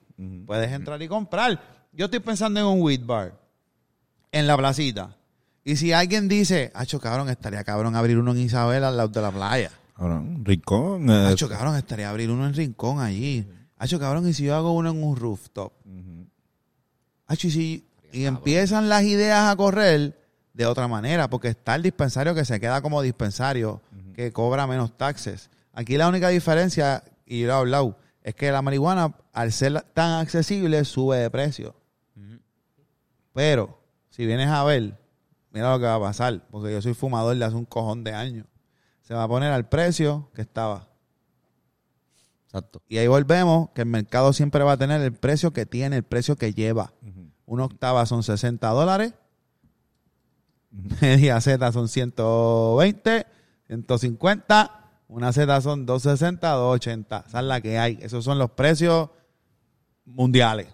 Puedes 0.46 0.72
entrar 0.72 1.02
y 1.02 1.06
comprar. 1.06 1.60
Yo 1.92 2.06
estoy 2.06 2.20
pensando 2.20 2.58
en 2.60 2.66
un 2.66 2.80
weed 2.80 3.02
bar 3.04 3.38
en 4.32 4.46
la 4.46 4.56
placita. 4.56 5.14
Y 5.64 5.76
si 5.76 5.92
alguien 5.92 6.28
dice, 6.28 6.70
hacho 6.74 7.00
cabrón, 7.00 7.30
estaría 7.30 7.64
cabrón 7.64 7.96
abrir 7.96 8.18
uno 8.18 8.32
en 8.32 8.38
Isabel 8.38 8.84
al 8.84 8.96
lado 8.96 9.08
de 9.08 9.22
la 9.22 9.30
playa. 9.30 9.70
Cabrón, 9.96 10.44
Rincón. 10.44 11.08
eh, 11.08 11.26
Hacho 11.28 11.48
cabrón, 11.48 11.76
estaría 11.76 12.10
abrir 12.10 12.30
uno 12.30 12.46
en 12.46 12.54
Rincón 12.54 13.00
allí. 13.00 13.46
Hacho 13.78 13.98
cabrón, 13.98 14.28
y 14.28 14.34
si 14.34 14.44
yo 14.44 14.54
hago 14.54 14.72
uno 14.72 14.90
en 14.90 15.02
un 15.02 15.16
rooftop. 15.16 15.72
Hacho, 17.26 17.46
y 17.48 17.50
si 17.50 17.88
y 18.12 18.26
empiezan 18.26 18.88
las 18.88 19.02
ideas 19.02 19.50
a 19.50 19.56
correr 19.56 20.16
de 20.52 20.66
otra 20.66 20.86
manera, 20.86 21.28
porque 21.28 21.48
está 21.48 21.74
el 21.74 21.82
dispensario 21.82 22.34
que 22.34 22.44
se 22.44 22.60
queda 22.60 22.80
como 22.80 23.02
dispensario, 23.02 23.80
que 24.14 24.32
cobra 24.32 24.66
menos 24.66 24.96
taxes. 24.96 25.50
Aquí 25.72 25.96
la 25.96 26.08
única 26.08 26.28
diferencia, 26.28 27.02
y 27.26 27.40
yo 27.40 27.46
lo 27.48 27.52
he 27.52 27.56
hablado, 27.56 27.98
es 28.22 28.34
que 28.34 28.52
la 28.52 28.62
marihuana, 28.62 29.14
al 29.32 29.52
ser 29.52 29.80
tan 29.94 30.20
accesible, 30.20 30.84
sube 30.84 31.18
de 31.18 31.30
precio. 31.30 31.74
Pero, 33.32 33.80
si 34.10 34.26
vienes 34.26 34.48
a 34.48 34.62
ver, 34.62 34.96
mira 35.54 35.70
lo 35.70 35.78
que 35.78 35.86
va 35.86 35.94
a 35.94 36.00
pasar, 36.00 36.42
porque 36.50 36.72
yo 36.72 36.82
soy 36.82 36.94
fumador 36.94 37.36
de 37.36 37.44
hace 37.44 37.54
un 37.54 37.64
cojón 37.64 38.02
de 38.02 38.12
años. 38.12 38.46
Se 39.02 39.14
va 39.14 39.22
a 39.22 39.28
poner 39.28 39.52
al 39.52 39.68
precio 39.68 40.28
que 40.34 40.42
estaba. 40.42 40.88
Exacto. 42.46 42.82
Y 42.88 42.98
ahí 42.98 43.06
volvemos, 43.06 43.70
que 43.70 43.82
el 43.82 43.88
mercado 43.88 44.32
siempre 44.32 44.64
va 44.64 44.72
a 44.72 44.76
tener 44.76 45.00
el 45.00 45.12
precio 45.12 45.52
que 45.52 45.64
tiene, 45.64 45.96
el 45.96 46.02
precio 46.02 46.36
que 46.36 46.52
lleva. 46.52 46.92
Una 47.46 47.66
octava 47.66 48.04
son 48.04 48.24
60 48.24 48.68
dólares. 48.68 49.14
Media 51.00 51.40
Z 51.40 51.72
son 51.72 51.88
120, 51.88 53.26
150. 53.68 54.80
Una 55.06 55.32
Z 55.32 55.60
son 55.60 55.86
260, 55.86 56.50
280. 56.50 57.24
Esa 57.28 57.38
es 57.38 57.44
la 57.44 57.60
que 57.60 57.78
hay. 57.78 57.98
Esos 58.02 58.24
son 58.24 58.38
los 58.38 58.50
precios 58.50 59.10
mundiales. 60.04 60.66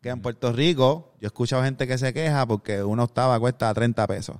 Que 0.00 0.08
en 0.08 0.20
Puerto 0.22 0.52
Rico, 0.52 1.12
yo 1.20 1.26
he 1.26 1.28
escuchado 1.28 1.62
gente 1.62 1.86
que 1.86 1.98
se 1.98 2.12
queja 2.14 2.46
porque 2.46 2.82
una 2.82 3.04
octava 3.04 3.38
cuesta 3.38 3.72
30 3.74 4.06
pesos. 4.06 4.36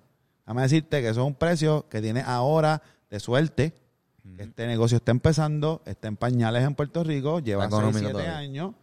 Déjame 0.46 0.62
decirte 0.62 1.02
que 1.02 1.08
eso 1.10 1.20
es 1.20 1.26
un 1.26 1.34
precio 1.34 1.86
que 1.88 2.00
tiene 2.00 2.22
ahora 2.22 2.82
de 3.10 3.20
suerte. 3.20 3.74
Este 4.38 4.66
negocio 4.66 4.96
está 4.98 5.10
empezando, 5.10 5.82
está 5.84 6.08
en 6.08 6.16
pañales 6.16 6.64
en 6.64 6.74
Puerto 6.74 7.04
Rico, 7.04 7.40
lleva 7.40 7.64
Está 7.64 7.76
6, 7.76 7.88
económico 7.88 7.98
7 8.10 8.12
todavía. 8.12 8.38
años. 8.38 8.74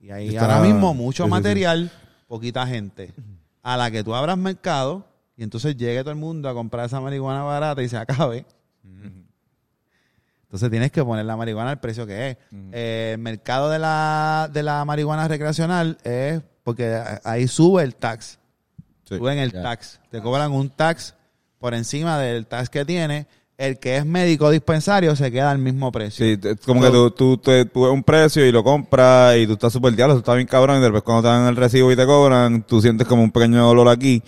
Y 0.00 0.10
ahí 0.10 0.28
Está- 0.28 0.56
ahora 0.56 0.60
mismo 0.66 0.92
mucho 0.94 1.22
sí, 1.24 1.28
sí, 1.28 1.36
sí. 1.36 1.42
material, 1.42 1.90
poquita 2.26 2.66
gente. 2.66 3.12
A 3.62 3.76
la 3.76 3.90
que 3.90 4.02
tú 4.04 4.14
abras 4.14 4.36
mercado, 4.36 5.06
y 5.36 5.42
entonces 5.42 5.76
llegue 5.76 6.00
todo 6.00 6.10
el 6.10 6.16
mundo 6.18 6.48
a 6.48 6.54
comprar 6.54 6.86
esa 6.86 7.00
marihuana 7.00 7.42
barata 7.42 7.82
y 7.82 7.88
se 7.88 7.96
acabe. 7.96 8.44
Entonces 10.54 10.70
tienes 10.70 10.92
que 10.92 11.02
poner 11.04 11.24
la 11.24 11.36
marihuana 11.36 11.70
al 11.70 11.80
precio 11.80 12.06
que 12.06 12.30
es. 12.30 12.36
Eh, 12.70 13.10
el 13.14 13.18
mercado 13.18 13.68
de 13.70 13.80
la, 13.80 14.48
de 14.52 14.62
la 14.62 14.84
marihuana 14.84 15.26
recreacional 15.26 15.98
es 16.04 16.40
porque 16.62 16.96
ahí 17.24 17.48
sube 17.48 17.82
el 17.82 17.96
tax. 17.96 18.38
Sí. 19.08 19.16
Suben 19.18 19.38
el 19.40 19.52
tax. 19.52 19.98
Te 20.12 20.20
cobran 20.22 20.52
un 20.52 20.70
tax 20.70 21.14
por 21.58 21.74
encima 21.74 22.20
del 22.20 22.46
tax 22.46 22.68
que 22.70 22.84
tiene. 22.84 23.26
El 23.58 23.80
que 23.80 23.96
es 23.96 24.06
médico 24.06 24.48
dispensario 24.50 25.16
se 25.16 25.32
queda 25.32 25.50
al 25.50 25.58
mismo 25.58 25.90
precio. 25.90 26.24
Sí, 26.24 26.38
es 26.40 26.60
como 26.64 26.80
que 26.82 26.90
tú, 26.90 27.10
tú, 27.10 27.36
te- 27.38 27.64
tú 27.64 27.82
ves 27.82 27.92
un 27.92 28.04
precio 28.04 28.46
y 28.46 28.52
lo 28.52 28.62
compras 28.62 29.36
y 29.36 29.48
tú 29.48 29.54
estás 29.54 29.72
súper 29.72 29.96
diablo, 29.96 30.14
tú 30.14 30.18
estás 30.20 30.36
bien 30.36 30.46
cabrón 30.46 30.78
y 30.78 30.82
después 30.82 31.02
cuando 31.02 31.22
te 31.22 31.28
dan 31.28 31.48
el 31.48 31.56
recibo 31.56 31.90
y 31.90 31.96
te 31.96 32.06
cobran, 32.06 32.62
tú 32.62 32.80
sientes 32.80 33.08
como 33.08 33.24
un 33.24 33.32
pequeño 33.32 33.64
dolor 33.66 33.88
aquí 33.88 34.22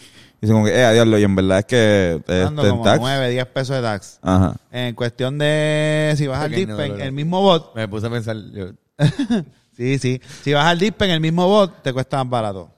como 0.53 0.65
que, 0.65 0.73
eh, 0.75 0.93
diablo, 0.93 1.19
y 1.19 1.23
en 1.25 1.35
verdad 1.37 1.59
es 1.61 1.65
que 1.67 2.21
Dando 2.27 2.63
este, 2.63 2.71
como 2.71 2.85
tax. 2.85 3.01
9, 3.01 3.31
10 3.31 3.47
pesos 3.47 3.77
de 3.77 3.83
tax. 3.83 4.19
Ajá. 4.23 4.57
En 4.71 4.95
cuestión 4.95 5.39
de 5.39 6.15
si 6.17 6.27
vas 6.27 6.41
al 6.41 6.51
Pequeño 6.51 6.67
Dispen, 6.77 6.93
dolor. 6.93 7.07
el 7.07 7.13
mismo 7.13 7.41
bot. 7.43 7.75
Me 7.75 7.89
puse 7.89 8.07
a 8.07 8.11
pensar, 8.11 8.37
yo, 8.53 8.67
Sí, 9.77 9.99
sí. 9.99 10.21
Si 10.43 10.53
vas 10.53 10.65
al 10.67 10.79
Dispen, 10.79 11.11
el 11.11 11.21
mismo 11.21 11.47
bot 11.49 11.83
te 11.83 11.93
cuesta 11.93 12.23
más 12.25 12.31
barato. 12.31 12.71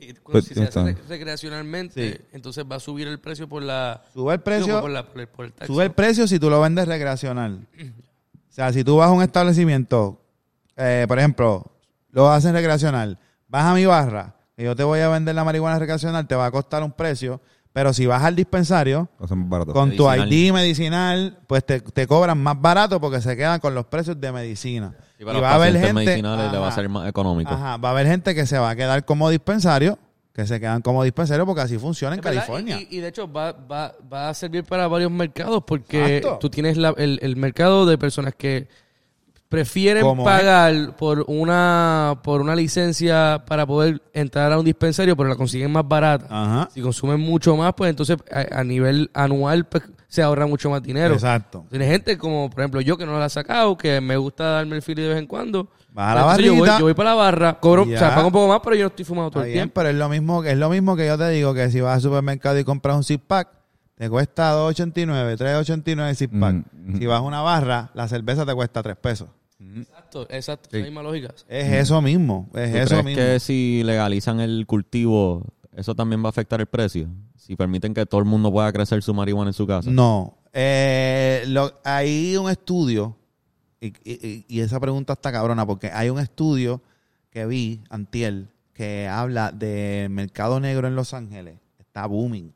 Y 0.00 0.14
Pues, 0.14 0.46
si 0.46 0.54
se 0.54 0.64
hace 0.64 0.96
recreacionalmente, 1.08 2.22
entonces 2.32 2.64
va 2.70 2.76
a 2.76 2.80
subir 2.80 3.06
el 3.08 3.20
precio 3.20 3.48
por 3.48 3.62
la... 3.62 4.02
Sube 4.12 4.34
el 4.34 4.40
precio. 4.40 4.80
por, 4.80 4.90
la- 4.90 5.06
por 5.06 5.20
el, 5.20 5.28
por 5.28 5.44
el 5.46 5.52
tax. 5.52 5.66
Sube 5.68 5.84
el 5.84 5.92
precio 5.92 6.26
si 6.26 6.38
tú 6.38 6.50
lo 6.50 6.60
vendes 6.60 6.86
recreacional. 6.88 7.66
O 8.50 8.54
sea, 8.54 8.70
si 8.70 8.84
tú 8.84 8.96
vas 8.98 9.08
a 9.08 9.12
un 9.12 9.22
establecimiento, 9.22 10.20
eh, 10.76 11.06
por 11.08 11.18
ejemplo, 11.18 11.72
lo 12.10 12.28
haces 12.30 12.52
recreacional, 12.52 13.18
vas 13.48 13.64
a 13.64 13.72
mi 13.72 13.86
barra, 13.86 14.34
y 14.62 14.64
yo 14.64 14.76
te 14.76 14.84
voy 14.84 15.00
a 15.00 15.08
vender 15.08 15.34
la 15.34 15.44
marihuana 15.44 15.78
recreacional, 15.78 16.26
te 16.26 16.34
va 16.34 16.46
a 16.46 16.50
costar 16.50 16.82
un 16.82 16.92
precio, 16.92 17.40
pero 17.72 17.92
si 17.92 18.06
vas 18.06 18.22
al 18.22 18.36
dispensario, 18.36 19.08
con 19.72 19.96
tu 19.96 20.06
Medicinal. 20.08 20.32
ID 20.32 20.52
medicinal, 20.52 21.38
pues 21.46 21.64
te, 21.64 21.80
te 21.80 22.06
cobran 22.06 22.38
más 22.42 22.60
barato 22.60 23.00
porque 23.00 23.20
se 23.20 23.36
quedan 23.36 23.60
con 23.60 23.74
los 23.74 23.86
precios 23.86 24.20
de 24.20 24.30
medicina. 24.32 24.94
Y 25.18 25.24
para 25.24 25.38
los 25.40 25.48
pacientes 25.50 25.94
medicinales 25.94 26.52
le 26.52 26.58
va 26.58 26.64
a 26.64 26.68
ajá, 26.68 26.76
ser 26.76 26.88
más 26.88 27.08
económico. 27.08 27.50
ajá, 27.52 27.76
va 27.78 27.88
a 27.88 27.92
haber 27.92 28.06
gente 28.06 28.34
que 28.34 28.46
se 28.46 28.58
va 28.58 28.70
a 28.70 28.76
quedar 28.76 29.04
como 29.04 29.30
dispensario, 29.30 29.98
que 30.34 30.46
se 30.46 30.58
quedan 30.60 30.82
como 30.82 31.02
dispensario 31.04 31.44
porque 31.46 31.62
así 31.62 31.78
funciona 31.78 32.14
en 32.14 32.20
Es 32.20 32.24
California. 32.24 32.78
Y, 32.80 32.96
y 32.96 33.00
de 33.00 33.08
hecho 33.08 33.30
va, 33.30 33.52
va, 33.52 33.94
va 34.12 34.28
a 34.28 34.34
servir 34.34 34.64
para 34.64 34.86
varios 34.88 35.10
mercados 35.10 35.62
porque 35.66 36.18
Exacto. 36.18 36.38
tú 36.40 36.50
tienes 36.50 36.76
la- 36.76 36.94
el, 36.96 37.18
el 37.22 37.36
mercado 37.36 37.84
de 37.86 37.96
personas 37.98 38.34
que 38.36 38.68
prefieren 39.52 40.02
¿Cómo 40.02 40.24
pagar 40.24 40.96
por 40.96 41.26
una 41.28 42.18
por 42.24 42.40
una 42.40 42.56
licencia 42.56 43.44
para 43.46 43.66
poder 43.66 44.00
entrar 44.14 44.50
a 44.50 44.58
un 44.58 44.64
dispensario 44.64 45.14
pero 45.14 45.28
la 45.28 45.36
consiguen 45.36 45.70
más 45.70 45.86
barata. 45.86 46.24
Ajá. 46.30 46.70
Si 46.72 46.80
consumen 46.80 47.20
mucho 47.20 47.54
más, 47.54 47.74
pues 47.74 47.90
entonces 47.90 48.16
a, 48.32 48.60
a 48.60 48.64
nivel 48.64 49.10
anual 49.12 49.66
pues, 49.66 49.82
se 50.08 50.22
ahorra 50.22 50.46
mucho 50.46 50.70
más 50.70 50.82
dinero. 50.82 51.12
Exacto. 51.12 51.66
Tienes 51.68 51.90
gente 51.90 52.16
como, 52.16 52.48
por 52.48 52.60
ejemplo, 52.60 52.80
yo 52.80 52.96
que 52.96 53.04
no 53.04 53.18
la 53.18 53.26
he 53.26 53.30
sacado, 53.30 53.76
que 53.76 54.00
me 54.00 54.16
gusta 54.16 54.44
darme 54.44 54.76
el 54.76 54.82
fili 54.82 55.02
de 55.02 55.08
vez 55.08 55.18
en 55.18 55.26
cuando. 55.26 55.68
Vas 55.92 56.12
a 56.12 56.14
la 56.14 56.20
yo 56.38 56.52
voy, 56.52 56.60
barrita. 56.60 56.78
yo 56.78 56.84
voy 56.86 56.94
para 56.94 57.10
la 57.10 57.14
barra, 57.16 57.60
cobro, 57.60 57.82
o 57.82 57.86
sea, 57.86 58.14
pago 58.14 58.28
un 58.28 58.32
poco 58.32 58.48
más, 58.48 58.60
pero 58.64 58.74
yo 58.74 58.84
no 58.84 58.88
estoy 58.88 59.04
fumando 59.04 59.30
todo 59.30 59.40
Está 59.42 59.48
el 59.48 59.52
bien, 59.52 59.64
tiempo. 59.64 59.74
pero 59.74 59.90
es 59.90 59.96
lo 59.96 60.08
mismo 60.08 60.42
que 60.42 60.50
es 60.52 60.56
lo 60.56 60.70
mismo 60.70 60.96
que 60.96 61.06
yo 61.06 61.18
te 61.18 61.28
digo 61.28 61.52
que 61.52 61.70
si 61.70 61.82
vas 61.82 61.96
al 61.96 62.00
supermercado 62.00 62.58
y 62.58 62.64
compras 62.64 62.96
un 62.96 63.04
six 63.04 63.22
pack 63.26 63.48
te 63.96 64.10
cuesta 64.10 64.54
2.89, 64.54 65.36
3.89 65.36 66.08
el 66.08 66.16
six 66.16 66.32
pack. 66.40 66.54
Mm, 66.54 66.94
mm. 66.94 66.98
Si 66.98 67.06
vas 67.06 67.18
a 67.18 67.22
una 67.22 67.40
barra, 67.42 67.90
la 67.94 68.08
cerveza 68.08 68.44
te 68.44 68.54
cuesta 68.54 68.82
3 68.82 68.96
pesos. 68.96 69.28
Exacto, 69.76 70.26
exacto, 70.30 70.68
la 70.76 70.84
misma 70.84 71.02
lógica. 71.02 71.34
Es 71.48 71.72
eso 71.72 72.00
mismo, 72.02 72.48
es 72.54 72.70
¿Tú 72.72 72.76
eso 72.78 72.86
crees 72.88 73.04
mismo. 73.04 73.22
que 73.22 73.40
si 73.40 73.82
legalizan 73.84 74.40
el 74.40 74.66
cultivo, 74.66 75.44
eso 75.74 75.94
también 75.94 76.22
va 76.22 76.26
a 76.26 76.30
afectar 76.30 76.60
el 76.60 76.66
precio? 76.66 77.08
Si 77.36 77.56
permiten 77.56 77.94
que 77.94 78.06
todo 78.06 78.20
el 78.20 78.26
mundo 78.26 78.52
pueda 78.52 78.72
crecer 78.72 79.02
su 79.02 79.14
marihuana 79.14 79.50
en 79.50 79.54
su 79.54 79.66
casa. 79.66 79.90
No, 79.90 80.38
eh, 80.52 81.44
lo- 81.48 81.72
hay 81.84 82.36
un 82.36 82.50
estudio 82.50 83.16
y, 83.80 83.88
y- 84.04 84.44
y 84.48 84.60
esa 84.60 84.78
pregunta 84.78 85.14
está 85.14 85.32
cabrona 85.32 85.66
porque 85.66 85.90
hay 85.90 86.08
un 86.10 86.20
estudio 86.20 86.80
que 87.30 87.46
vi 87.46 87.80
antiel 87.90 88.48
que 88.74 89.08
habla 89.08 89.50
del 89.52 90.10
mercado 90.10 90.60
negro 90.60 90.86
en 90.88 90.94
Los 90.94 91.14
Ángeles. 91.14 91.58
Está 91.78 92.06
booming. 92.06 92.52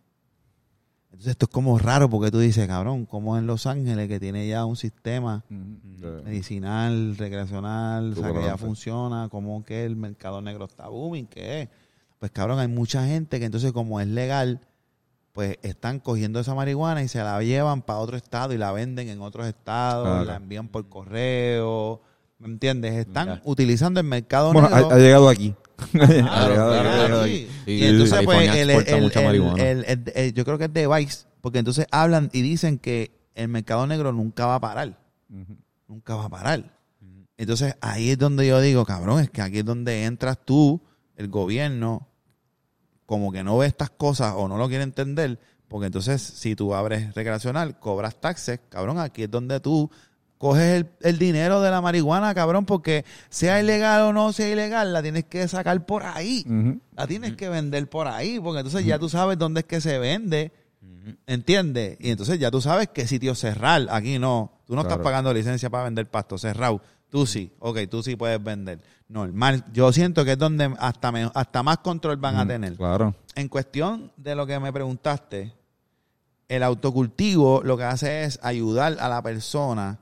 Entonces 1.16 1.30
esto 1.30 1.46
es 1.46 1.50
como 1.50 1.78
raro 1.78 2.10
porque 2.10 2.30
tú 2.30 2.38
dices, 2.38 2.66
cabrón, 2.68 3.06
como 3.06 3.38
en 3.38 3.46
Los 3.46 3.64
Ángeles 3.66 4.06
que 4.06 4.20
tiene 4.20 4.46
ya 4.46 4.66
un 4.66 4.76
sistema 4.76 5.44
De- 5.48 6.22
medicinal, 6.22 7.16
recreacional, 7.16 8.12
o 8.12 8.16
sea, 8.16 8.32
que 8.34 8.42
ya 8.42 8.58
funciona, 8.58 9.30
como 9.30 9.64
que 9.64 9.86
el 9.86 9.96
mercado 9.96 10.42
negro 10.42 10.66
está 10.66 10.88
booming, 10.88 11.26
¿qué 11.26 11.62
es? 11.62 11.68
Pues 12.18 12.30
cabrón, 12.32 12.58
hay 12.58 12.68
mucha 12.68 13.06
gente 13.06 13.38
que 13.38 13.46
entonces 13.46 13.72
como 13.72 13.98
es 13.98 14.06
legal, 14.08 14.60
pues 15.32 15.56
están 15.62 16.00
cogiendo 16.00 16.38
esa 16.38 16.54
marihuana 16.54 17.02
y 17.02 17.08
se 17.08 17.18
la 17.18 17.40
llevan 17.42 17.80
para 17.80 17.98
otro 18.00 18.18
estado 18.18 18.52
y 18.52 18.58
la 18.58 18.72
venden 18.72 19.08
en 19.08 19.22
otros 19.22 19.46
estados, 19.46 20.06
Claro. 20.06 20.22
y 20.22 20.26
la 20.26 20.36
envían 20.36 20.68
por 20.68 20.86
correo, 20.90 22.02
¿me 22.38 22.48
entiendes? 22.48 22.92
Están 22.94 23.26
Ya. 23.26 23.42
utilizando 23.46 24.00
el 24.00 24.06
mercado 24.06 24.52
Bueno, 24.52 24.68
negro. 24.68 24.90
ha 24.90 24.98
llegado 24.98 24.98
aquí. 24.98 24.98
Ha 24.98 25.02
llegado 25.02 25.28
aquí, 25.30 25.54
claro, 25.92 27.26
y 27.66 27.84
entonces, 27.84 28.18
pues, 28.24 28.48
el- 29.58 30.12
el- 30.14 30.32
yo 30.34 30.44
creo 30.44 30.58
que 30.58 30.64
es 30.64 30.72
de 30.72 30.86
Vice, 30.86 31.26
porque 31.40 31.58
entonces 31.58 31.86
hablan 31.90 32.30
y 32.32 32.42
dicen 32.42 32.78
que 32.78 33.12
el 33.34 33.48
mercado 33.48 33.86
negro 33.86 34.12
nunca 34.12 34.46
va 34.46 34.56
a 34.56 34.60
parar. 34.60 34.98
Nunca 35.88 36.16
va 36.16 36.24
a 36.24 36.28
parar. 36.28 36.72
Entonces, 37.36 37.74
ahí 37.82 38.10
es 38.10 38.18
donde 38.18 38.46
yo 38.46 38.60
digo, 38.60 38.84
cabrón, 38.86 39.20
es 39.20 39.30
que 39.30 39.42
aquí 39.42 39.58
es 39.58 39.64
donde 39.64 40.04
entras 40.04 40.38
tú, 40.44 40.80
el 41.16 41.28
gobierno, 41.28 42.08
como 43.04 43.30
que 43.30 43.44
no 43.44 43.58
ve 43.58 43.66
estas 43.66 43.90
cosas 43.90 44.34
o 44.36 44.48
no 44.48 44.56
lo 44.56 44.68
quiere 44.68 44.84
entender, 44.84 45.38
porque 45.68 45.86
entonces, 45.86 46.22
si 46.22 46.56
tú 46.56 46.74
abres 46.74 47.14
recreacional, 47.14 47.78
cobras 47.78 48.20
taxes, 48.20 48.60
cabrón, 48.68 48.98
aquí 48.98 49.24
es 49.24 49.30
donde 49.30 49.60
tú 49.60 49.90
coges 50.38 50.62
el, 50.80 50.86
el 51.00 51.18
dinero 51.18 51.60
de 51.60 51.70
la 51.70 51.80
marihuana, 51.80 52.34
cabrón, 52.34 52.64
porque 52.66 53.04
sea 53.30 53.60
ilegal 53.60 54.02
o 54.02 54.12
no 54.12 54.32
sea 54.32 54.48
ilegal, 54.50 54.92
la 54.92 55.02
tienes 55.02 55.24
que 55.24 55.46
sacar 55.48 55.84
por 55.86 56.02
ahí. 56.04 56.44
La 56.94 57.06
tienes 57.06 57.36
que 57.36 57.48
vender 57.48 57.88
por 57.88 58.06
ahí, 58.08 58.38
porque 58.40 58.60
entonces 58.60 58.84
ya 58.84 58.98
tú 58.98 59.08
sabes 59.08 59.38
dónde 59.38 59.60
es 59.60 59.66
que 59.66 59.80
se 59.80 59.98
vende, 59.98 60.52
¿entiendes? 61.26 61.96
Y 62.00 62.10
entonces 62.10 62.38
ya 62.38 62.50
tú 62.50 62.60
sabes 62.60 62.88
qué 62.92 63.06
sitio 63.06 63.34
cerrar. 63.34 63.86
Aquí 63.90 64.18
no. 64.18 64.52
Tú 64.66 64.74
no 64.74 64.80
estás 64.82 64.98
pagando 64.98 65.32
licencia 65.32 65.70
para 65.70 65.84
vender 65.84 66.06
pasto 66.06 66.38
cerrado. 66.38 66.80
Tú 67.08 67.24
sí. 67.26 67.52
Ok, 67.60 67.78
tú 67.88 68.02
sí 68.02 68.16
puedes 68.16 68.42
vender. 68.42 68.80
Normal. 69.08 69.64
Yo 69.72 69.92
siento 69.92 70.24
que 70.24 70.32
es 70.32 70.38
donde 70.38 70.74
hasta, 70.80 71.12
me- 71.12 71.30
hasta 71.34 71.62
más 71.62 71.78
control 71.78 72.16
van 72.16 72.36
a 72.36 72.46
tener. 72.46 72.74
Claro. 72.76 73.14
En 73.36 73.48
cuestión 73.48 74.10
de 74.16 74.34
lo 74.34 74.44
que 74.46 74.58
me 74.58 74.72
preguntaste, 74.72 75.52
el 76.48 76.62
autocultivo 76.64 77.62
lo 77.62 77.76
que 77.76 77.84
hace 77.84 78.24
es 78.24 78.40
ayudar 78.42 78.96
a 78.98 79.08
la 79.08 79.22
persona 79.22 79.98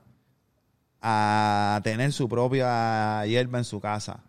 a 1.07 1.81
tener 1.83 2.11
su 2.13 2.27
propia 2.27 3.23
hierba 3.27 3.59
en 3.59 3.63
su 3.63 3.79
casa. 3.79 4.21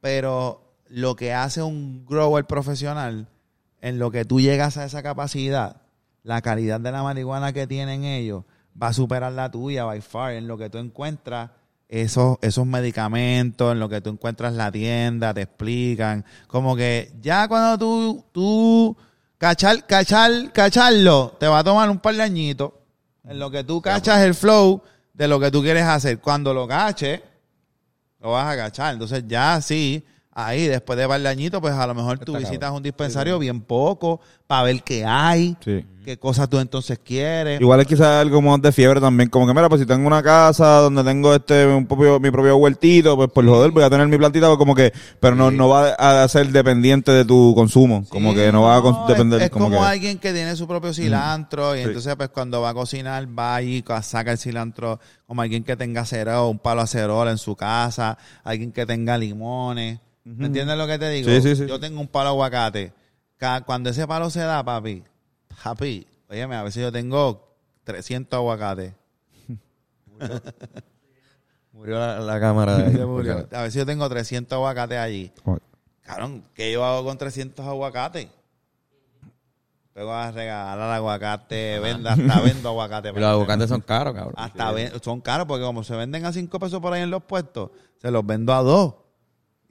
Pero 0.00 0.62
lo 0.88 1.14
que 1.14 1.34
hace 1.34 1.62
un 1.62 2.06
grower 2.06 2.46
profesional, 2.46 3.28
en 3.82 3.98
lo 3.98 4.10
que 4.10 4.24
tú 4.24 4.40
llegas 4.40 4.78
a 4.78 4.86
esa 4.86 5.02
capacidad, 5.02 5.82
la 6.22 6.40
calidad 6.40 6.80
de 6.80 6.90
la 6.90 7.02
marihuana 7.02 7.52
que 7.52 7.66
tienen 7.66 8.04
ellos 8.04 8.44
va 8.80 8.88
a 8.88 8.92
superar 8.94 9.30
la 9.34 9.50
tuya 9.50 9.84
by 9.84 10.00
far. 10.00 10.32
En 10.32 10.48
lo 10.48 10.56
que 10.56 10.70
tú 10.70 10.78
encuentras 10.78 11.50
esos, 11.86 12.38
esos 12.40 12.64
medicamentos, 12.64 13.70
en 13.70 13.78
lo 13.78 13.90
que 13.90 14.00
tú 14.00 14.08
encuentras 14.08 14.54
la 14.54 14.72
tienda, 14.72 15.34
te 15.34 15.42
explican. 15.42 16.24
Como 16.46 16.74
que 16.74 17.12
ya 17.20 17.46
cuando 17.46 17.76
tú, 17.76 18.24
tú 18.32 18.96
cachar, 19.36 19.86
cachar, 19.86 20.50
cacharlo, 20.54 21.36
te 21.38 21.46
va 21.46 21.58
a 21.58 21.64
tomar 21.64 21.90
un 21.90 21.98
par 21.98 22.14
de 22.14 22.22
añitos. 22.22 22.72
En 23.22 23.38
lo 23.38 23.50
que 23.50 23.64
tú 23.64 23.82
cachas 23.82 24.22
el 24.22 24.34
flow 24.34 24.82
de 25.12 25.28
lo 25.28 25.38
que 25.38 25.50
tú 25.50 25.62
quieres 25.62 25.84
hacer. 25.84 26.18
Cuando 26.18 26.54
lo 26.54 26.66
caches, 26.66 27.20
lo 28.20 28.32
vas 28.32 28.52
a 28.52 28.56
cachar. 28.56 28.94
Entonces 28.94 29.24
ya 29.26 29.60
sí, 29.60 30.04
ahí 30.34 30.66
después 30.66 30.96
de 30.98 31.28
añitos, 31.28 31.60
pues 31.60 31.74
a 31.74 31.86
lo 31.86 31.94
mejor 31.94 32.18
tú 32.18 32.34
Está 32.36 32.48
visitas 32.48 32.70
un 32.72 32.82
dispensario 32.82 33.38
bien 33.38 33.60
poco 33.60 34.20
para 34.46 34.64
ver 34.64 34.82
qué 34.82 35.04
hay, 35.04 35.56
Sí. 35.64 35.84
qué 36.04 36.18
cosas 36.18 36.48
tú 36.48 36.58
entonces 36.58 36.98
quieres. 36.98 37.60
Igual 37.60 37.80
es 37.80 37.86
quizás 37.86 38.06
algo 38.20 38.40
más 38.42 38.60
de 38.60 38.72
fiebre 38.72 39.00
también, 39.00 39.28
como 39.28 39.46
que 39.46 39.54
mira, 39.54 39.68
pues 39.68 39.80
si 39.82 39.86
tengo 39.86 40.06
una 40.06 40.22
casa 40.22 40.78
donde 40.78 41.04
tengo 41.04 41.34
este 41.34 41.66
un 41.66 41.86
propio, 41.86 42.18
mi 42.18 42.30
propio 42.30 42.56
huertito, 42.56 43.14
pues 43.16 43.30
por 43.30 43.46
joder 43.46 43.70
voy 43.70 43.82
a 43.84 43.90
tener 43.90 44.08
mi 44.08 44.16
plantita, 44.18 44.46
pues 44.46 44.58
como 44.58 44.74
que, 44.74 44.92
pero 45.20 45.36
no, 45.36 45.50
no 45.50 45.68
va 45.68 45.90
a 45.90 46.26
ser 46.28 46.48
dependiente 46.48 47.12
de 47.12 47.24
tu 47.24 47.52
consumo, 47.54 48.04
como 48.08 48.34
que 48.34 48.50
no 48.52 48.62
va 48.62 48.76
a 48.76 49.06
depender, 49.08 49.40
Es, 49.40 49.44
es 49.46 49.50
como, 49.50 49.66
como, 49.66 49.80
que, 49.80 49.84
alguien 49.86 50.18
que 50.18 50.32
tiene 50.32 50.56
su 50.56 50.66
propio 50.66 50.92
cilantro 50.94 51.76
y 51.76 51.80
entonces 51.80 52.14
pues 52.16 52.30
cuando 52.30 52.60
va 52.62 52.70
a 52.70 52.74
cocinar 52.74 53.26
va 53.38 53.60
y 53.62 53.82
ca- 53.82 54.02
saca 54.02 54.32
el 54.32 54.38
cilantro 54.38 54.98
como 55.26 55.42
alguien 55.42 55.62
que 55.64 55.76
tenga 55.76 56.02
acero, 56.02 56.48
un 56.48 56.58
palo 56.58 56.80
acerola 56.82 57.30
en 57.30 57.38
su 57.38 57.54
casa, 57.56 58.18
alguien 58.44 58.72
que 58.72 58.84
tenga 58.86 59.16
limones. 59.18 60.00
¿Me 60.24 60.46
entiendes 60.46 60.76
lo 60.78 60.86
que 60.86 60.98
te 60.98 61.08
digo? 61.10 61.28
Sí, 61.28 61.40
sí, 61.42 61.56
sí. 61.56 61.66
Yo 61.66 61.80
tengo 61.80 62.00
un 62.00 62.08
palo 62.08 62.30
aguacate. 62.30 62.92
Ca- 63.36 63.62
Cuando 63.62 63.90
ese 63.90 64.06
palo 64.06 64.30
se 64.30 64.40
da, 64.40 64.62
papi, 64.64 65.02
papi, 65.64 66.06
óyeme, 66.30 66.54
a 66.56 66.62
veces 66.62 66.82
yo 66.82 66.92
tengo 66.92 67.56
300 67.84 68.36
aguacates. 68.36 68.94
murió 71.72 71.98
la, 71.98 72.20
la 72.20 72.40
cámara. 72.40 72.76
de 72.78 72.84
ahí. 72.86 73.46
A 73.52 73.62
veces 73.62 73.74
yo 73.74 73.86
tengo 73.86 74.08
300 74.08 74.54
aguacates 74.56 74.98
allí. 74.98 75.32
Cabrón, 76.02 76.44
¿qué 76.54 76.72
yo 76.72 76.84
hago 76.84 77.04
con 77.04 77.16
300 77.18 77.64
aguacates? 77.66 78.28
Luego 79.94 80.12
a 80.14 80.30
regalar 80.30 80.90
aguacate, 80.90 81.78
vendo, 81.78 82.08
hasta 82.08 82.40
vendo 82.40 82.68
aguacate. 82.70 83.12
Los 83.12 83.24
aguacates 83.24 83.68
son 83.68 83.80
caros, 83.82 84.14
cabrón. 84.14 84.34
Hasta 84.36 84.72
ven- 84.72 84.92
son 85.02 85.20
caros 85.20 85.46
porque 85.46 85.64
como 85.64 85.84
se 85.84 85.94
venden 85.96 86.24
a 86.24 86.32
5 86.32 86.58
pesos 86.58 86.80
por 86.80 86.92
ahí 86.94 87.02
en 87.02 87.10
los 87.10 87.22
puestos, 87.24 87.70
se 88.00 88.10
los 88.10 88.24
vendo 88.24 88.54
a 88.54 88.62
2. 88.62 88.94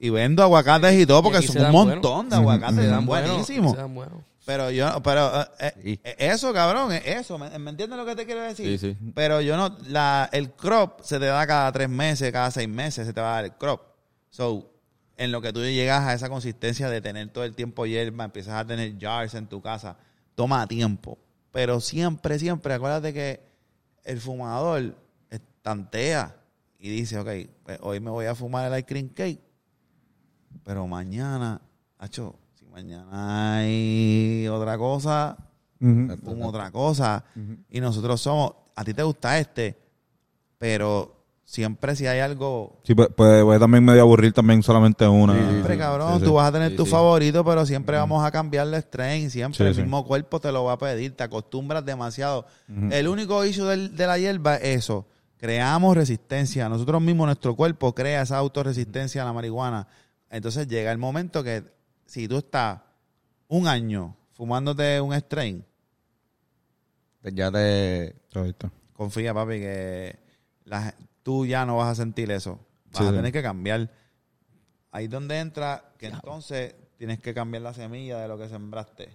Y 0.02 0.10
vendo 0.10 0.42
aguacates 0.42 0.98
y 1.00 1.06
todo 1.06 1.20
Y 1.20 1.22
porque 1.22 1.38
aquí 1.38 1.46
son 1.46 1.64
un 1.64 1.70
montón 1.70 2.28
de 2.28 2.34
aguacates, 2.36 2.74
Se 2.76 2.82
son 2.82 2.90
dan 2.90 3.06
buenísimos. 3.06 3.72
se 3.72 3.78
dan 3.78 3.94
buenos. 3.94 4.18
Pero 4.44 4.70
yo, 4.72 5.00
pero 5.04 5.40
eh, 5.40 5.46
eh, 5.60 5.72
Sí. 5.82 6.00
eh, 6.02 6.16
eso, 6.18 6.52
cabrón, 6.52 6.90
eso, 6.92 7.38
¿me, 7.38 7.56
me 7.60 7.70
entiendes 7.70 7.96
lo 7.96 8.04
que 8.04 8.16
te 8.16 8.26
quiero 8.26 8.42
decir? 8.42 8.78
Sí, 8.80 8.94
sí. 8.94 8.96
Pero 9.14 9.40
yo 9.40 9.56
no, 9.56 9.78
la, 9.86 10.28
el 10.32 10.50
crop 10.50 11.00
se 11.02 11.20
te 11.20 11.26
da 11.26 11.46
cada 11.46 11.70
tres 11.70 11.88
meses, 11.88 12.32
cada 12.32 12.50
seis 12.50 12.68
meses 12.68 13.06
se 13.06 13.12
te 13.12 13.20
va 13.20 13.30
a 13.30 13.34
dar 13.36 13.44
el 13.44 13.52
crop. 13.52 13.80
So, 14.30 14.68
en 15.16 15.30
lo 15.30 15.40
que 15.40 15.52
tú 15.52 15.60
llegas 15.60 16.02
a 16.02 16.14
esa 16.14 16.28
consistencia 16.28 16.90
de 16.90 17.00
tener 17.00 17.28
todo 17.28 17.44
el 17.44 17.54
tiempo 17.54 17.86
hierba, 17.86 18.24
empiezas 18.24 18.54
a 18.54 18.66
tener 18.66 18.98
jars 19.00 19.34
en 19.34 19.46
tu 19.46 19.62
casa, 19.62 19.96
toma 20.34 20.66
tiempo. 20.66 21.16
Pero 21.52 21.78
siempre, 21.78 22.40
siempre, 22.40 22.74
acuérdate 22.74 23.12
que 23.14 23.40
el 24.02 24.20
fumador 24.20 24.96
tantea 25.62 26.34
y 26.80 26.88
dice, 26.90 27.18
ok, 27.18 27.28
pues 27.62 27.78
hoy 27.82 28.00
me 28.00 28.10
voy 28.10 28.26
a 28.26 28.34
fumar 28.34 28.66
el 28.72 28.76
ice 28.78 28.86
cream 28.86 29.08
cake, 29.10 29.40
pero 30.64 30.86
mañana, 30.86 31.60
hacho, 31.98 32.34
si 32.54 32.66
mañana 32.66 33.56
hay 33.58 34.46
otra 34.48 34.76
cosa, 34.78 35.36
Ujú. 35.80 36.16
fumo 36.24 36.48
otra 36.48 36.70
cosa. 36.70 37.24
Y 37.70 37.80
nosotros 37.80 38.20
somos, 38.20 38.52
a 38.76 38.84
ti 38.84 38.94
te 38.94 39.02
gusta 39.02 39.38
este, 39.38 39.78
pero 40.58 41.16
siempre 41.44 41.94
si 41.96 42.06
hay 42.06 42.20
algo... 42.20 42.78
Sí, 42.84 42.94
puede, 42.94 43.10
puede- 43.10 43.42
puede 43.44 43.58
también 43.60 43.84
medio 43.84 44.00
aburrir 44.02 44.32
también 44.32 44.62
solamente 44.62 45.06
una. 45.06 45.34
Siempre, 45.34 45.76
cabrón, 45.76 46.14
Sí, 46.14 46.18
sí. 46.20 46.24
tú 46.24 46.34
vas 46.34 46.48
a 46.48 46.52
tener 46.52 46.70
Sí, 46.70 46.76
tu 46.76 46.84
sí. 46.86 46.90
favorito, 46.92 47.44
pero 47.44 47.66
siempre 47.66 47.96
vamos 47.96 48.24
a 48.24 48.30
cambiarle 48.30 48.78
strain. 48.80 49.30
Siempre 49.30 49.58
Sí, 49.58 49.64
el 49.64 49.74
sí. 49.74 49.82
mismo 49.82 50.04
cuerpo 50.06 50.40
te 50.40 50.50
lo 50.52 50.64
va 50.64 50.72
a 50.74 50.78
pedir, 50.78 51.14
te 51.16 51.24
acostumbras 51.24 51.84
demasiado. 51.84 52.46
El 52.90 53.08
único 53.08 53.44
issue 53.44 53.64
del- 53.66 53.94
de 53.96 54.06
la 54.06 54.18
hierba 54.18 54.56
es 54.56 54.78
eso. 54.78 55.06
Creamos 55.36 55.96
resistencia. 55.96 56.68
Nosotros 56.68 57.02
mismos, 57.02 57.26
nuestro 57.26 57.56
cuerpo 57.56 57.92
crea 57.94 58.22
esa 58.22 58.38
autorresistencia 58.38 59.22
a 59.22 59.24
la 59.24 59.32
marihuana. 59.32 59.88
Entonces 60.32 60.66
llega 60.66 60.90
el 60.90 60.98
momento 60.98 61.44
que 61.44 61.62
si 62.06 62.26
tú 62.26 62.38
estás 62.38 62.80
un 63.48 63.68
año 63.68 64.16
fumándote 64.32 65.00
un 65.00 65.12
strain, 65.14 65.64
Pues 67.20 67.34
ya 67.34 67.52
te... 67.52 68.16
Confía, 68.94 69.32
papi, 69.34 69.60
que 69.60 70.18
la- 70.64 70.94
tú 71.22 71.46
ya 71.46 71.64
no 71.66 71.76
vas 71.76 71.88
a 71.92 71.94
sentir 72.02 72.30
eso. 72.30 72.58
Vas 72.92 73.02
Sí, 73.02 73.04
a 73.04 73.10
sí. 73.10 73.14
tener 73.16 73.30
que 73.32 73.42
cambiar. 73.42 73.90
Ahí 74.90 75.04
es 75.04 75.10
donde 75.10 75.38
entra 75.38 75.84
que 75.98 76.06
entonces 76.06 76.74
tienes 76.96 77.20
que 77.20 77.32
cambiar 77.34 77.62
la 77.62 77.74
semilla 77.74 78.18
de 78.18 78.26
lo 78.28 78.38
que 78.38 78.48
sembraste. 78.48 79.10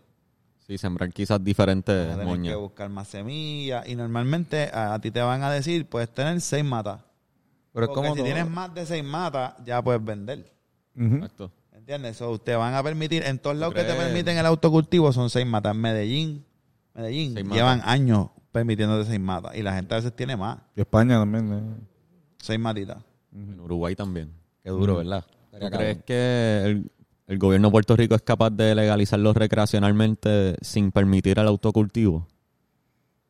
Sí, 0.66 0.78
sembrar 0.78 1.12
quizás 1.12 1.44
diferentes 1.44 2.08
Vas 2.10 2.18
a 2.18 2.20
tener 2.20 2.42
que 2.42 2.56
buscar 2.56 2.90
más 2.90 3.08
semillas. 3.08 3.88
Y 3.88 3.96
normalmente 3.96 4.70
a, 4.74 4.94
a 4.94 5.00
ti 5.02 5.12
te 5.12 5.22
van 5.22 5.42
a 5.44 5.52
decir, 5.52 5.88
puedes 5.90 6.10
tener 6.14 6.40
seis 6.42 6.64
matas. 6.64 7.02
Pero 7.74 7.88
es 7.88 7.92
como 7.92 8.10
si 8.12 8.16
todo. 8.18 8.26
tienes 8.26 8.48
más 8.50 8.74
de 8.74 8.86
seis 8.86 9.04
matas, 9.04 9.54
ya 9.66 9.82
puedes 9.82 10.04
vender. 10.04 10.52
Exacto. 10.98 11.52
¿Entiendes? 11.74 12.18
So, 12.18 12.40
te 12.40 12.56
van 12.56 12.74
a 12.74 12.84
permitir, 12.84 13.24
en 13.24 13.40
todos 13.40 13.56
lados 13.56 13.74
que 13.74 13.84
te 13.84 13.94
permiten 13.94 14.38
el 14.38 14.46
autocultivo 14.46 15.14
son 15.14 15.30
seis 15.30 15.46
matas. 15.46 15.74
En 15.76 15.82
Medellín, 15.82 16.46
Medellín, 16.94 17.34
Seis 17.34 17.46
matas. 17.46 17.58
llevan 17.58 17.82
años 17.86 18.28
permitiéndote 18.52 19.06
seis 19.10 19.20
matas. 19.20 19.56
Y 19.56 19.62
la 19.64 19.74
gente 19.76 19.94
a 19.94 19.98
veces 19.98 20.14
tiene 20.16 20.36
más. 20.36 20.58
Y 20.76 20.82
España 20.82 21.18
también. 21.20 21.54
eh. 21.54 21.84
Seis 22.40 22.60
matitas. 22.60 22.98
En 23.34 23.60
Uruguay 23.60 23.96
también. 23.96 24.32
Qué 24.64 24.70
duro, 24.72 24.98
¿verdad? 24.98 25.24
¿Tú 25.52 25.70
crees 25.70 26.04
que 26.04 26.62
el, 26.66 26.92
el 27.28 27.38
gobierno 27.38 27.68
de 27.70 27.72
Puerto 27.72 27.96
Rico 27.96 28.16
es 28.16 28.22
capaz 28.22 28.50
de 28.50 28.76
legalizarlo 28.76 29.34
recreacionalmente 29.34 30.56
sin 30.62 30.92
permitir 30.92 31.40
el 31.40 31.48
autocultivo? 31.48 32.28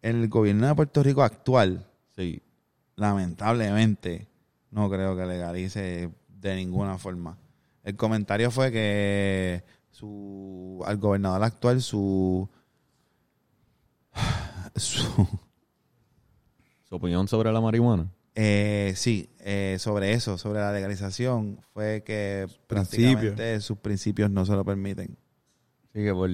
El 0.02 0.27
gobierno 0.30 0.68
de 0.68 0.76
Puerto 0.76 1.03
Rico 1.03 1.22
actual, 1.23 1.85
Sí. 2.15 2.41
lamentablemente, 2.95 4.27
no 4.72 4.89
creo 4.89 5.15
que 5.15 5.26
legalice 5.26 6.10
de 6.30 6.56
ninguna 6.56 6.98
forma. 6.98 7.38
El 7.88 7.96
comentario 7.96 8.52
fue 8.52 8.70
que 8.70 9.64
su 9.92 10.84
al 10.86 10.98
gobernador 10.98 11.42
actual 11.42 11.82
su 11.82 12.50
su 14.76 15.26
¿Su 16.84 16.96
opinión 16.96 17.30
sobre 17.30 17.50
la 17.54 17.62
marihuana? 17.62 18.12
eh, 18.36 18.92
sí 18.98 19.30
eh, 19.40 19.78
sobre 19.80 20.12
eso 20.12 20.38
sobre 20.38 20.60
la 20.60 20.74
legalización 20.74 21.60
fue 21.74 22.04
que 22.06 22.48
Principios. 22.68 23.14
prácticamente 23.14 23.62
sus 23.62 23.78
principios 23.78 24.30
no 24.32 24.46
se 24.46 24.52
lo 24.52 24.66
permiten 24.66 25.18
Sí, 25.94 26.04
que 26.04 26.14
por... 26.14 26.30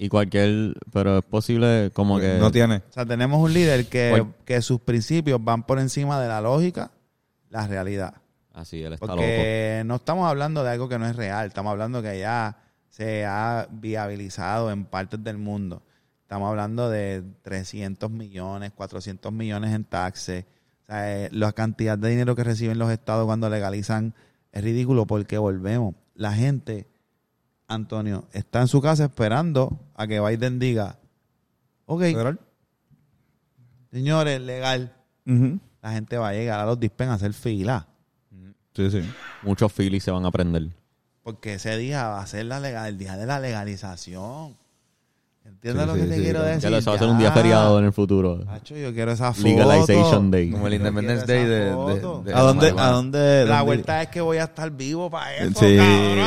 Y 0.00 0.08
cualquier... 0.08 0.74
Pero 0.92 1.18
es 1.18 1.24
posible 1.24 1.90
como 1.92 2.20
que... 2.20 2.38
No 2.38 2.52
tiene. 2.52 2.76
o 2.76 2.92
sea 2.92 3.04
tenemos 3.04 3.42
un 3.42 3.52
líder 3.52 3.86
que, 3.86 4.24
que 4.44 4.62
sus 4.62 4.80
principios 4.80 5.42
van 5.42 5.66
por 5.66 5.80
encima 5.80 6.20
de 6.20 6.28
la 6.28 6.40
lógica 6.40 6.92
la 7.50 7.66
realidad 7.66 8.14
Así, 8.58 8.82
él 8.82 8.94
está 8.94 9.06
loco. 9.06 9.18
Porque 9.18 9.82
no 9.86 9.96
estamos 9.96 10.28
hablando 10.28 10.64
de 10.64 10.70
algo 10.70 10.88
que 10.88 10.98
no 10.98 11.06
es 11.06 11.14
real, 11.14 11.46
estamos 11.46 11.70
hablando 11.70 12.02
que 12.02 12.18
ya 12.18 12.56
se 12.88 13.24
ha 13.24 13.68
viabilizado 13.70 14.72
en 14.72 14.84
partes 14.84 15.22
del 15.22 15.38
mundo. 15.38 15.82
Estamos 16.22 16.48
hablando 16.48 16.90
de 16.90 17.22
300 17.42 18.10
millones, 18.10 18.72
400 18.72 19.32
millones 19.32 19.72
en 19.72 19.84
taxes. 19.84 20.44
O 20.82 20.86
sea, 20.86 21.24
eh, 21.24 21.28
la 21.30 21.52
cantidad 21.52 21.96
de 21.96 22.10
dinero 22.10 22.34
que 22.34 22.42
reciben 22.42 22.78
los 22.78 22.90
estados 22.90 23.26
cuando 23.26 23.48
legalizan 23.48 24.12
es 24.50 24.64
ridículo 24.64 25.06
porque 25.06 25.38
volvemos. 25.38 25.94
La 26.16 26.32
gente, 26.32 26.88
Antonio, 27.68 28.26
está 28.32 28.60
en 28.60 28.66
su 28.66 28.82
casa 28.82 29.04
esperando 29.04 29.78
a 29.94 30.08
que 30.08 30.20
Biden 30.20 30.58
diga, 30.58 30.98
ok, 31.86 32.00
¿Federal? 32.00 32.40
señores, 33.92 34.40
legal. 34.40 34.96
La 35.80 35.92
gente 35.92 36.18
va 36.18 36.30
a 36.30 36.32
llegar 36.32 36.58
a 36.58 36.66
los 36.66 36.80
dispen 36.80 37.10
a 37.10 37.14
hacer 37.14 37.32
fila. 37.32 37.86
Sí, 38.78 38.90
sí. 38.92 39.02
Muchos 39.42 39.72
filis 39.72 40.04
se 40.04 40.10
van 40.12 40.24
a 40.24 40.30
prender. 40.30 40.68
Porque 41.24 41.54
ese 41.54 41.76
día 41.76 42.06
va 42.08 42.20
a 42.22 42.26
ser 42.28 42.46
la 42.46 42.60
legal, 42.60 42.88
el 42.88 42.96
día 42.98 43.16
de 43.16 43.26
la 43.26 43.40
legalización. 43.40 44.56
¿Entiendes 45.44 45.82
Sí, 45.82 45.88
lo 45.88 45.94
que 45.94 46.02
sí, 46.02 46.08
te 46.10 46.14
sí, 46.16 46.22
quiero 46.22 46.42
decir? 46.42 46.70
Ya 46.70 46.78
eso 46.78 46.90
va 46.90 46.96
a 46.96 46.98
ser 47.00 47.08
un 47.08 47.18
día 47.18 47.32
feriado 47.32 47.78
en 47.80 47.86
el 47.86 47.92
futuro. 47.92 48.44
Hacho, 48.48 48.76
yo 48.76 48.92
quiero 48.94 49.12
esa 49.12 49.32
foto. 49.32 49.48
Legalization 49.48 50.30
Day. 50.30 50.50
Como 50.52 50.66
el 50.68 50.74
Independence 50.74 51.26
Day 51.26 51.44
de... 51.44 51.58
de- 51.64 52.34
¿A 52.34 52.40
dónde? 52.42 52.74
¿A 52.76 52.90
dónde? 52.90 53.44
La 53.46 53.56
dónde- 53.56 53.62
vuelta 53.64 54.02
es 54.02 54.08
que 54.10 54.20
voy 54.20 54.36
a 54.38 54.44
estar 54.44 54.70
vivo 54.70 55.10
para 55.10 55.34
eso, 55.36 55.58
Sí, 55.58 55.76
cabrón. 55.76 56.26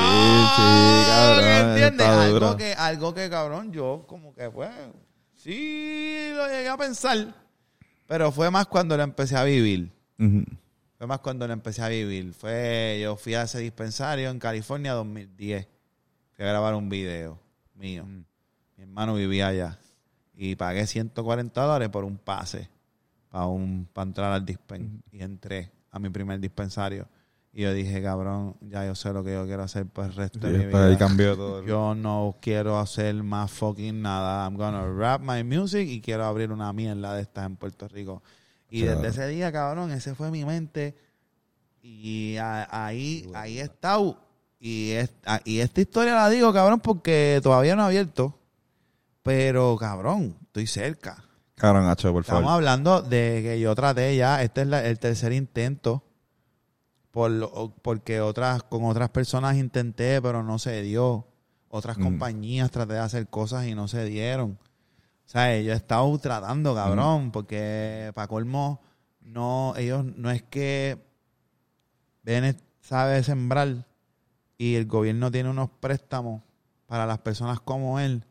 sí, 0.55 1.07
cabrón, 1.07 1.69
¿Entiendes? 1.69 2.07
Algo 2.07 2.33
duro. 2.33 2.57
que, 2.57 2.73
algo 2.73 3.13
que, 3.13 3.29
cabrón, 3.29 3.71
yo 3.71 4.03
como 4.07 4.33
que, 4.35 4.49
pues, 4.49 4.69
sí 5.35 6.31
lo 6.35 6.47
llegué 6.47 6.67
a 6.69 6.77
pensar. 6.77 7.33
Pero 8.07 8.31
fue 8.31 8.51
más 8.51 8.65
cuando 8.65 8.97
lo 8.97 9.03
empecé 9.03 9.37
a 9.37 9.43
vivir. 9.43 9.91
Ujú. 10.19 10.43
Fue 11.01 11.07
más 11.07 11.21
cuando 11.21 11.47
lo 11.47 11.53
empecé 11.53 11.81
a 11.81 11.87
vivir. 11.87 12.31
Fue, 12.31 12.99
yo 13.01 13.15
fui 13.15 13.33
a 13.33 13.41
ese 13.41 13.57
dispensario 13.57 14.29
en 14.29 14.37
California 14.37 14.93
2010. 14.93 15.67
Fui 16.35 16.45
a 16.45 16.47
grabar 16.47 16.75
un 16.75 16.89
video 16.89 17.39
mío. 17.73 18.05
Mi 18.05 18.83
hermano 18.83 19.15
vivía 19.15 19.47
allá. 19.47 19.79
Y 20.35 20.55
pagué 20.55 20.85
140 20.85 21.59
dólares 21.59 21.89
por 21.89 22.03
un 22.03 22.19
pase 22.19 22.69
para 23.31 23.47
un 23.47 23.87
para 23.91 24.09
entrar 24.09 24.31
al 24.31 24.45
dispen. 24.45 25.01
Y 25.11 25.23
entré 25.23 25.71
a 25.89 25.97
mi 25.97 26.09
primer 26.09 26.39
dispensario. 26.39 27.07
Y 27.51 27.63
yo 27.63 27.73
dije, 27.73 27.99
cabrón, 28.03 28.55
ya 28.61 28.85
yo 28.85 28.93
sé 28.93 29.11
lo 29.11 29.23
que 29.23 29.33
yo 29.33 29.47
quiero 29.47 29.63
hacer 29.63 29.87
por 29.87 30.05
el 30.05 30.13
resto 30.13 30.37
Sí, 30.39 30.53
de 30.53 30.67
mi 30.67 30.75
ahí 30.75 30.89
vida. 30.89 30.97
cambió 30.99 31.35
todo. 31.35 31.65
Yo 31.65 31.95
no 31.95 32.37
quiero 32.39 32.77
hacer 32.77 33.15
más 33.23 33.49
fucking 33.49 34.03
nada. 34.03 34.45
I'm 34.45 34.55
gonna 34.55 34.85
rap 34.85 35.19
my 35.21 35.43
music 35.43 35.87
y 35.89 35.99
quiero 35.99 36.25
abrir 36.25 36.51
una 36.51 36.71
mierda 36.73 37.15
de 37.15 37.23
estas 37.23 37.47
en 37.47 37.55
Puerto 37.55 37.87
Rico. 37.87 38.21
Y 38.71 38.81
Claro. 38.83 39.01
desde 39.01 39.21
ese 39.23 39.27
día, 39.31 39.51
cabrón, 39.51 39.91
ese 39.91 40.15
fue 40.15 40.31
mi 40.31 40.43
mente. 40.45 40.97
Y 41.83 42.37
a- 42.37 42.67
ahí, 42.85 43.29
ahí 43.35 43.59
he 43.59 43.63
estado. 43.63 44.17
Y, 44.59 44.91
es- 44.91 45.11
a- 45.25 45.41
y 45.45 45.59
esta 45.59 45.81
historia 45.81 46.15
la 46.15 46.29
digo, 46.29 46.51
cabrón, 46.53 46.79
porque 46.79 47.39
todavía 47.43 47.75
no 47.75 47.83
he 47.83 47.85
abierto. 47.85 48.39
Pero, 49.23 49.75
cabrón, 49.77 50.35
estoy 50.43 50.65
cerca. 50.67 51.23
Cabrón, 51.55 51.85
Hacho, 51.87 52.11
por 52.11 52.21
Estamos 52.21 52.41
favor. 52.43 52.55
hablando 52.55 53.01
de 53.03 53.41
que 53.43 53.59
yo 53.59 53.75
traté 53.75 54.15
ya, 54.15 54.41
este 54.41 54.61
es 54.61 54.67
la- 54.67 54.83
el 54.85 54.97
tercer 54.97 55.31
intento, 55.33 56.03
por 57.11 57.73
porque 57.81 58.21
otras, 58.21 58.63
con 58.63 58.85
otras 58.85 59.09
personas 59.09 59.57
intenté, 59.57 60.21
pero 60.21 60.43
no 60.43 60.57
se 60.59 60.81
dio. 60.81 61.27
Otras 61.69 61.97
Mm. 61.97 62.03
compañías 62.03 62.71
traté 62.71 62.93
de 62.93 62.99
hacer 62.99 63.27
cosas 63.27 63.67
y 63.67 63.75
no 63.75 63.87
se 63.87 64.05
dieron. 64.05 64.57
O 65.25 65.29
sea, 65.31 65.59
yo 65.59 65.71
he 65.71 65.75
estado 65.75 66.17
tratando, 66.19 66.75
cabrón, 66.75 67.31
porque 67.31 68.11
para 68.13 68.27
colmo, 68.27 68.81
no, 69.21 69.73
ellos 69.77 70.03
no 70.03 70.29
es 70.29 70.43
que 70.43 71.01
Bennett 72.23 72.61
sabe 72.81 73.23
sembrar 73.23 73.85
y 74.57 74.75
el 74.75 74.85
gobierno 74.85 75.31
tiene 75.31 75.49
unos 75.49 75.69
préstamos 75.79 76.41
para 76.85 77.05
las 77.05 77.19
personas 77.19 77.59
como 77.61 77.99
él 77.99 78.25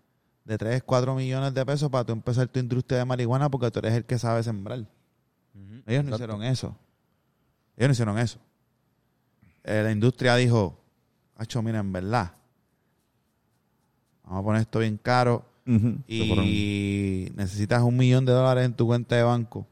de 0.44 0.58
3, 0.58 0.82
4 0.82 1.14
millones 1.14 1.54
de 1.54 1.64
pesos 1.64 1.88
para 1.90 2.04
tú 2.04 2.12
empezar 2.12 2.48
tu 2.48 2.60
industria 2.60 2.98
de 2.98 3.04
marihuana 3.04 3.48
porque 3.48 3.70
tú 3.70 3.78
eres 3.78 3.94
el 3.94 4.04
que 4.04 4.18
sabe 4.18 4.42
sembrar. 4.42 4.84
Ellos 5.86 6.04
no 6.04 6.14
hicieron 6.14 6.42
eso. 6.42 6.76
Ellos 7.76 7.88
no 7.88 7.92
hicieron 7.92 8.18
eso. 8.18 8.38
Eh, 9.64 9.82
la 9.82 9.90
industria 9.90 10.36
dijo, 10.36 10.78
Hacho, 11.36 11.62
mira, 11.62 11.78
en 11.78 11.92
verdad, 11.92 12.34
vamos 14.24 14.40
a 14.40 14.44
poner 14.44 14.62
esto 14.62 14.78
bien 14.78 14.98
caro. 14.98 15.49
Y 16.08 17.32
necesitas 17.34 17.82
un 17.82 17.96
millón 17.96 18.24
de 18.24 18.32
dólares 18.32 18.64
en 18.64 18.74
tu 18.74 18.86
cuenta 18.86 19.16
de 19.16 19.22
banco 19.22 19.66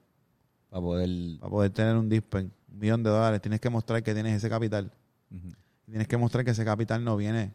Para 0.71 0.81
poder... 0.83 1.39
para 1.41 1.51
poder 1.51 1.71
tener 1.73 1.97
un 1.97 2.09
dispen, 2.09 2.53
un 2.73 2.79
millón 2.79 3.03
de 3.03 3.11
dólares, 3.11 3.41
tienes 3.41 3.61
que 3.61 3.71
mostrar 3.71 4.03
que 4.03 4.15
tienes 4.15 4.37
ese 4.37 4.49
capital. 4.49 4.91
Ujú. 5.31 5.53
Tienes 5.87 6.07
que 6.09 6.17
mostrar 6.17 6.45
que 6.45 6.51
ese 6.53 6.65
capital 6.65 7.03
no 7.05 7.17
viene 7.17 7.53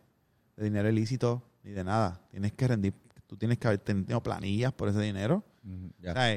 de 0.57 0.63
dinero 0.63 0.89
ilícito 0.89 1.41
ni 1.63 1.71
de 1.71 1.83
nada. 1.83 2.19
Tienes 2.31 2.51
que 2.53 2.67
rendir, 2.67 2.93
tú 3.27 3.37
tienes 3.37 3.57
que 3.59 3.67
haber 3.67 3.79
tenido 3.79 4.21
planillas 4.21 4.73
por 4.73 4.89
ese 4.89 5.01
dinero. 5.01 5.43
O 5.99 6.01
sea, 6.13 6.33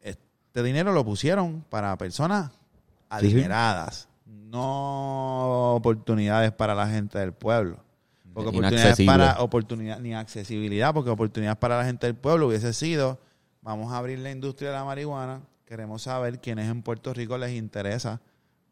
este 0.00 0.62
dinero 0.62 0.92
lo 0.92 1.04
pusieron 1.04 1.64
para 1.68 1.96
personas 1.98 2.50
Sí, 2.50 2.56
sí. 2.56 3.32
adineradas, 3.34 4.08
no 4.24 5.74
oportunidades 5.74 6.52
para 6.52 6.74
la 6.74 6.88
gente 6.88 7.18
del 7.18 7.32
pueblo. 7.32 7.82
Porque 8.32 8.48
oportunidades 8.50 9.06
para 9.06 9.40
oportunidad 9.40 9.98
ni 9.98 10.14
accesibilidad, 10.14 10.94
porque 10.94 11.10
oportunidades 11.10 11.58
para 11.58 11.78
la 11.78 11.84
gente 11.84 12.06
del 12.06 12.14
pueblo 12.14 12.48
hubiese 12.48 12.72
sido, 12.72 13.18
vamos 13.62 13.92
a 13.92 13.98
abrir 13.98 14.18
la 14.20 14.30
industria 14.30 14.70
de 14.70 14.76
la 14.76 14.84
marihuana, 14.84 15.40
queremos 15.64 16.02
saber 16.02 16.40
quiénes 16.40 16.70
en 16.70 16.82
Puerto 16.82 17.12
Rico 17.12 17.36
les 17.38 17.52
interesa 17.52 18.20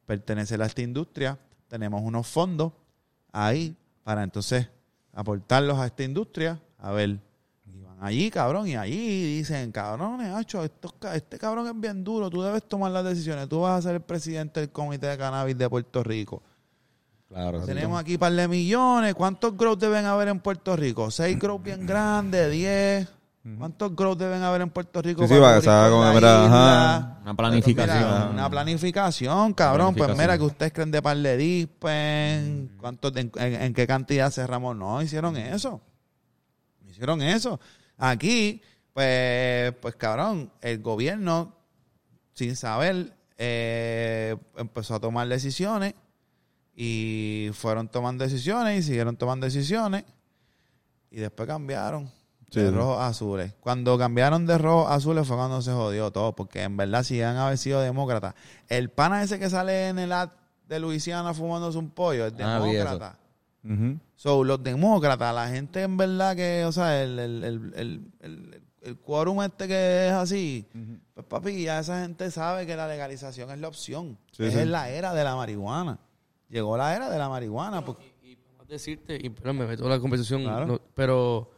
pertenecer 0.06 0.62
a 0.62 0.66
esta 0.66 0.82
industria, 0.82 1.38
tenemos 1.68 2.02
unos 2.02 2.26
fondos 2.26 2.72
ahí 3.32 3.76
para 4.04 4.22
entonces 4.22 4.68
aportarlos 5.12 5.78
a 5.78 5.86
esta 5.86 6.04
industria, 6.04 6.60
a 6.78 6.92
ver, 6.92 7.18
y 7.66 7.80
van 7.82 7.98
allí, 8.00 8.30
cabrón, 8.30 8.68
y 8.68 8.76
allí 8.76 9.36
dicen, 9.36 9.70
cabrones, 9.72 10.32
hacho, 10.32 10.64
estos 10.64 10.94
este 11.12 11.38
cabrón 11.38 11.66
es 11.66 11.78
bien 11.78 12.04
duro, 12.04 12.30
tú 12.30 12.42
debes 12.42 12.62
tomar 12.62 12.92
las 12.92 13.04
decisiones, 13.04 13.48
tú 13.48 13.60
vas 13.60 13.78
a 13.78 13.88
ser 13.88 13.96
el 13.96 14.02
presidente 14.02 14.60
del 14.60 14.70
Comité 14.70 15.08
de 15.08 15.18
Cannabis 15.18 15.58
de 15.58 15.68
Puerto 15.68 16.02
Rico. 16.02 16.42
Claro. 17.28 17.60
sí. 17.60 17.66
Tenemos 17.66 18.00
aquí 18.00 18.14
un 18.14 18.18
par 18.18 18.32
de 18.32 18.48
millones. 18.48 19.14
¿Cuántos 19.14 19.56
grows 19.56 19.78
deben 19.78 20.04
haber 20.06 20.28
en 20.28 20.40
Puerto 20.40 20.74
Rico? 20.76 21.10
¿Seis 21.10 21.38
grows 21.38 21.62
bien 21.62 21.86
grandes? 21.86 22.50
¿Diez? 22.50 23.08
¿Cuántos 23.58 23.94
grows 23.96 24.18
deben 24.18 24.42
haber 24.42 24.60
en 24.60 24.68
Puerto 24.70 25.00
Rico? 25.00 25.22
Sí, 25.22 25.28
sí, 25.34 25.40
para 25.40 25.52
la 25.52 25.58
isla? 25.58 26.44
ajá. 26.46 27.18
Una 27.22 27.34
planificación. 27.34 27.98
Mira, 27.98 28.30
una 28.30 28.50
planificación, 28.50 29.54
cabrón. 29.54 29.94
Pues 29.94 30.10
mira, 30.18 30.36
que 30.36 30.44
ustedes 30.44 30.72
creen 30.72 30.90
de 30.90 31.00
par 31.00 31.16
de 31.16 31.36
dispen, 31.36 32.72
cuántos, 32.78 33.16
en, 33.16 33.30
en- 33.36 33.62
en 33.62 33.74
qué 33.74 33.86
cantidad 33.86 34.30
cerramos. 34.30 34.76
No, 34.76 35.00
hicieron 35.00 35.36
eso. 35.38 35.80
Hicieron 36.90 37.22
eso. 37.22 37.58
Aquí, 37.96 38.60
pues, 38.92 39.72
pues 39.80 39.94
cabrón, 39.96 40.50
el 40.60 40.80
gobierno, 40.82 41.54
sin 42.34 42.54
saber, 42.54 43.14
eh, 43.38 44.36
empezó 44.56 44.96
a 44.96 45.00
tomar 45.00 45.26
decisiones 45.28 45.94
y 46.80 47.50
fueron 47.54 47.88
tomando 47.88 48.22
decisiones 48.22 48.78
y 48.78 48.82
siguieron 48.84 49.16
tomando 49.16 49.46
decisiones 49.46 50.04
y 51.10 51.16
después 51.16 51.48
cambiaron 51.48 52.08
Sí, 52.50 52.60
de 52.60 52.70
rojo 52.70 52.98
a 52.98 53.08
azules. 53.08 53.52
Cuando 53.60 53.98
cambiaron 53.98 54.46
de 54.46 54.56
rojo 54.56 54.86
a 54.86 54.94
azules 54.94 55.26
fue 55.26 55.36
cuando 55.36 55.60
se 55.60 55.72
jodió 55.72 56.12
todo, 56.12 56.34
porque 56.36 56.62
en 56.62 56.76
verdad 56.76 57.02
si 57.02 57.20
a 57.20 57.44
haber 57.44 57.58
sido 57.58 57.80
demócratas, 57.80 58.34
el 58.68 58.90
pana 58.90 59.22
ese 59.24 59.40
que 59.40 59.50
sale 59.50 59.88
en 59.88 59.98
el 59.98 60.12
ad 60.12 60.30
de 60.68 60.78
Luisiana 60.78 61.34
fumándose 61.34 61.78
un 61.78 61.90
pollo 61.90 62.26
es 62.26 62.32
Ah, 62.38 62.60
demócrata. 62.60 63.18
Ujú. 63.64 63.98
So, 64.14 64.44
los 64.44 64.62
demócratas, 64.62 65.34
la 65.34 65.48
gente 65.48 65.82
en 65.82 65.96
verdad 65.96 66.36
que, 66.36 66.64
o 66.64 66.70
sea, 66.70 67.02
el, 67.02 67.18
el, 67.18 67.44
el, 67.44 67.72
el, 67.74 68.12
el, 68.20 68.62
el 68.82 68.96
quórum 68.98 69.42
este 69.42 69.66
que 69.66 70.06
es 70.06 70.12
así, 70.12 70.64
pues 71.12 71.26
papi, 71.26 71.64
ya 71.64 71.80
esa 71.80 72.00
gente 72.02 72.30
sabe 72.30 72.66
que 72.66 72.76
la 72.76 72.86
legalización 72.86 73.50
es 73.50 73.58
la 73.58 73.66
opción. 73.68 74.16
Sí, 74.32 74.44
es 74.44 74.54
sí. 74.54 74.64
la 74.64 74.88
era 74.90 75.12
de 75.12 75.24
la 75.24 75.34
marihuana. 75.36 75.98
Llegó 76.48 76.76
la 76.76 76.94
era 76.96 77.10
de 77.10 77.18
la 77.18 77.28
marihuana. 77.28 77.84
Porque, 77.84 78.14
Y 78.22 78.36
para 78.36 78.68
decirte, 78.68 79.18
y 79.20 79.28
perdón, 79.30 79.58
me 79.58 79.66
meto 79.66 79.84
en 79.84 79.90
la 79.90 80.00
conversación, 80.00 80.42
Claro. 80.44 80.66
no, 80.66 80.80
pero 80.94 81.50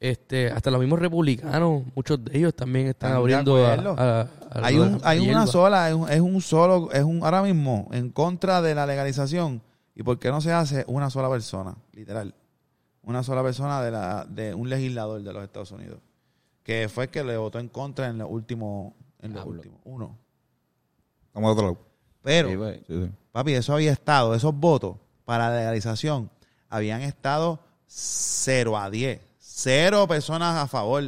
este 0.00 0.50
hasta 0.50 0.70
los 0.70 0.80
mismos 0.80 0.98
republicanos, 1.00 1.82
muchos 1.94 2.24
de 2.24 2.38
ellos 2.38 2.54
también 2.54 2.86
están 2.86 3.12
abriendo 3.12 3.56
a, 3.66 3.72
a- 3.74 4.20
a 4.20 4.28
hay 4.66 4.76
lo 4.76 4.82
de 4.84 4.88
un, 4.94 5.00
la 5.00 5.08
hay 5.08 5.20
hierba. 5.20 5.38
una 5.42 5.46
sola, 5.46 5.88
es 5.88 5.94
un, 5.94 6.08
es 6.10 6.20
un 6.20 6.40
solo, 6.40 6.90
es 6.92 7.02
un 7.02 7.22
ahora 7.24 7.42
mismo 7.42 7.88
en 7.92 8.10
contra 8.10 8.62
de 8.62 8.74
la 8.74 8.86
legalización. 8.86 9.60
¿Y 9.94 10.02
por 10.04 10.18
qué 10.20 10.30
no 10.30 10.40
se 10.40 10.52
hace 10.52 10.84
una 10.86 11.10
sola 11.10 11.28
persona? 11.28 11.74
Literal. 11.92 12.32
Una 13.02 13.22
sola 13.24 13.42
persona 13.42 13.82
de 13.82 13.90
la 13.90 14.24
de 14.28 14.54
un 14.54 14.68
legislador 14.68 15.20
de 15.22 15.32
los 15.32 15.42
Estados 15.42 15.72
Unidos. 15.72 15.98
Que 16.62 16.88
fue 16.88 17.04
el 17.04 17.10
que 17.10 17.24
le 17.24 17.36
votó 17.36 17.58
en 17.58 17.68
contra 17.68 18.06
en 18.08 18.18
los 18.18 18.28
últimos, 18.30 18.92
en 19.20 19.32
los 19.32 19.42
Diablo. 19.42 19.52
últimos, 19.52 19.80
uno. 19.84 20.16
Vamos 21.34 21.48
a 21.48 21.52
otro 21.52 21.64
lado. 21.64 21.78
Pero, 22.28 22.50
Sí, 22.50 22.56
pues. 22.58 22.76
Sí, 22.86 23.04
sí. 23.06 23.10
papi, 23.32 23.54
eso 23.54 23.72
había 23.72 23.90
estado, 23.90 24.34
esos 24.34 24.54
votos 24.54 24.96
para 25.24 25.48
la 25.48 25.56
legalización 25.56 26.28
habían 26.68 27.00
estado 27.00 27.58
0 27.86 28.76
a 28.76 28.90
10. 28.90 29.18
Cero 29.38 30.06
personas 30.06 30.56
a 30.58 30.66
favor, 30.68 31.04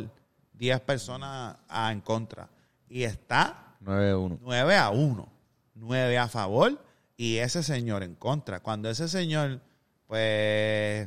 10 0.54 0.80
personas 0.80 1.56
a- 1.68 1.92
en 1.92 2.00
contra. 2.00 2.48
Y 2.88 3.02
está 3.02 3.74
9-1. 3.84 4.38
9 4.40 4.76
a 4.78 4.88
1. 4.88 5.28
9 5.74 6.16
a 6.16 6.26
favor 6.28 6.82
y 7.18 7.36
ese 7.36 7.62
señor 7.62 8.02
en 8.02 8.14
contra. 8.14 8.60
Cuando 8.60 8.88
ese 8.88 9.06
señor, 9.06 9.60
pues, 10.06 11.06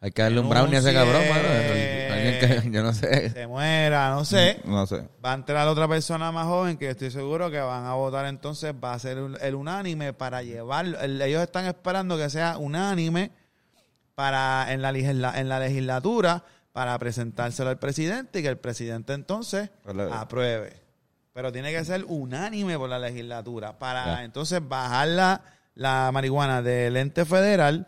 Hay 0.00 0.10
que 0.12 0.22
darle 0.22 0.38
un 0.38 0.48
brownie 0.48 0.76
a 0.76 0.78
ese 0.78 0.94
cabrón, 0.94 1.28
mano. 1.28 1.42
Alguien 2.28 2.62
que, 2.62 2.70
yo 2.76 2.82
no 2.82 2.92
sé. 2.92 3.30
se 3.30 3.46
muera, 3.46 4.10
no 4.10 4.24
sé, 4.24 4.60
No 4.64 4.86
sé. 4.86 5.08
va 5.24 5.32
a 5.32 5.34
entrar 5.34 5.66
otra 5.68 5.86
persona 5.88 6.30
más 6.32 6.46
joven 6.46 6.76
que 6.76 6.90
estoy 6.90 7.10
seguro 7.10 7.50
que 7.50 7.58
van 7.60 7.84
a 7.86 7.94
votar 7.94 8.26
entonces, 8.26 8.74
va 8.82 8.92
a 8.94 8.98
ser 8.98 9.18
el, 9.18 9.38
el 9.40 9.54
unánime 9.54 10.12
para 10.12 10.42
llevarlo. 10.42 10.98
el- 11.00 11.20
ellos 11.22 11.42
están 11.42 11.66
esperando 11.66 12.16
que 12.16 12.28
sea 12.30 12.58
unánime 12.58 13.30
para 14.14 14.72
en 14.72 14.82
la, 14.82 14.90
en 15.38 15.48
la 15.48 15.58
legislatura 15.60 16.42
para 16.72 16.98
presentárselo 16.98 17.70
al 17.70 17.78
presidente 17.78 18.40
y 18.40 18.42
que 18.42 18.48
el 18.48 18.58
presidente 18.58 19.12
entonces 19.14 19.70
apruebe. 20.12 20.82
Pero 21.32 21.52
tiene 21.52 21.70
que 21.72 21.84
ser 21.84 22.04
unánime 22.06 22.78
por 22.78 22.88
la 22.88 22.98
legislatura 22.98 23.78
para 23.78 24.04
Ya. 24.06 24.24
entonces 24.24 24.60
bajar 24.66 25.08
la, 25.08 25.40
la 25.74 26.10
marihuana 26.12 26.62
del 26.62 26.96
ente 26.96 27.24
federal 27.26 27.86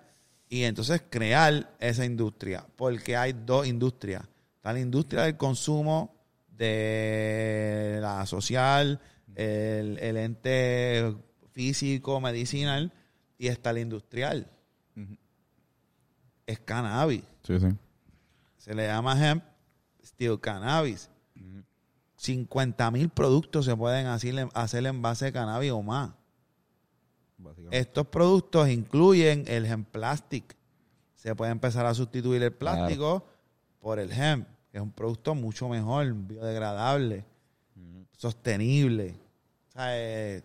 y 0.48 0.64
entonces 0.64 1.02
crear 1.08 1.76
esa 1.78 2.04
industria. 2.04 2.66
Porque 2.76 3.16
hay 3.16 3.32
dos 3.32 3.66
industrias. 3.66 4.22
Está 4.56 4.72
la 4.72 4.80
industria 4.80 5.22
del 5.22 5.36
consumo, 5.36 6.14
de 6.48 7.98
la 8.00 8.26
social, 8.26 9.00
el, 9.34 9.98
el 9.98 10.16
ente 10.16 11.14
físico, 11.52 12.20
medicinal, 12.20 12.92
y 13.38 13.48
está 13.48 13.72
la 13.72 13.80
industrial. 13.80 14.50
Es 16.46 16.58
cannabis. 16.60 17.22
Sí, 17.42 17.58
sí. 17.60 17.68
Se 18.56 18.74
le 18.74 18.86
llama 18.86 19.30
hemp 19.30 19.44
steel 20.04 20.40
cannabis. 20.40 21.10
50 22.16 22.90
mil 22.90 23.08
productos 23.10 23.64
se 23.64 23.76
pueden 23.76 24.06
hacer, 24.06 24.48
hacer 24.54 24.86
en 24.86 25.00
base 25.00 25.26
de 25.26 25.32
cannabis 25.32 25.70
o 25.70 25.82
más. 25.82 26.10
Básicamente. 27.39 27.78
Estos 27.78 28.06
productos 28.09 28.69
incluyen 28.69 29.44
el 29.47 29.65
hemp 29.66 29.89
plastic. 29.90 30.56
Se 31.15 31.35
puede 31.35 31.51
empezar 31.52 31.86
a 31.86 31.94
sustituir 31.94 32.43
el 32.43 32.52
plástico 32.52 33.24
por 33.81 33.98
el 33.98 34.12
hemp, 34.12 34.47
que 34.70 34.78
es 34.78 34.82
un 34.82 34.93
producto 34.93 35.35
mucho 35.35 35.69
mejor, 35.69 36.12
biodegradable, 36.15 37.24
sostenible. 38.16 39.15
O 39.69 39.73
sea, 39.73 39.86
eh, 39.98 40.43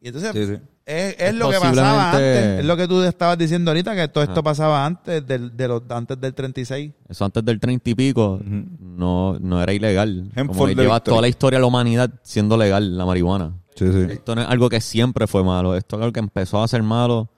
y 0.00 0.08
entonces 0.08 0.32
Sí, 0.32 0.46
sí. 0.46 0.62
es, 0.86 1.14
es 1.14 1.20
Es 1.20 1.34
lo 1.34 1.50
que 1.50 1.58
pasaba 1.60 2.10
antes. 2.12 2.60
Es 2.60 2.64
lo 2.64 2.76
que 2.76 2.88
tú 2.88 3.02
estabas 3.02 3.38
diciendo 3.38 3.70
ahorita, 3.70 3.94
que 3.94 4.08
todo 4.08 4.24
esto 4.24 4.40
Ah. 4.40 4.42
pasaba 4.42 4.84
antes 4.84 5.24
del, 5.26 5.56
de 5.56 5.68
los, 5.68 5.82
antes 5.90 6.20
del 6.20 6.34
36. 6.34 6.92
Eso 7.08 7.24
antes 7.24 7.44
del 7.44 7.60
30 7.60 7.90
y 7.90 7.94
pico 7.94 8.40
no, 8.44 9.38
no 9.38 9.62
era 9.62 9.72
ilegal. 9.72 10.30
Hemp 10.34 10.50
Como 10.50 10.66
que 10.66 10.74
lleva 10.74 11.00
toda 11.00 11.20
la 11.20 11.28
historia 11.28 11.58
de 11.58 11.60
la 11.62 11.66
humanidad 11.66 12.10
siendo 12.22 12.56
legal 12.56 12.96
la 12.98 13.04
marihuana. 13.06 13.54
Sí, 13.74 13.90
sí. 13.92 14.06
Esto 14.12 14.34
no 14.34 14.42
es 14.42 14.48
algo 14.48 14.68
que 14.68 14.80
siempre 14.80 15.26
fue 15.26 15.42
malo. 15.44 15.76
Esto 15.76 15.96
es 15.96 16.02
algo 16.02 16.12
que 16.12 16.20
empezó 16.20 16.62
a 16.62 16.68
ser 16.68 16.82
malo 16.82 17.30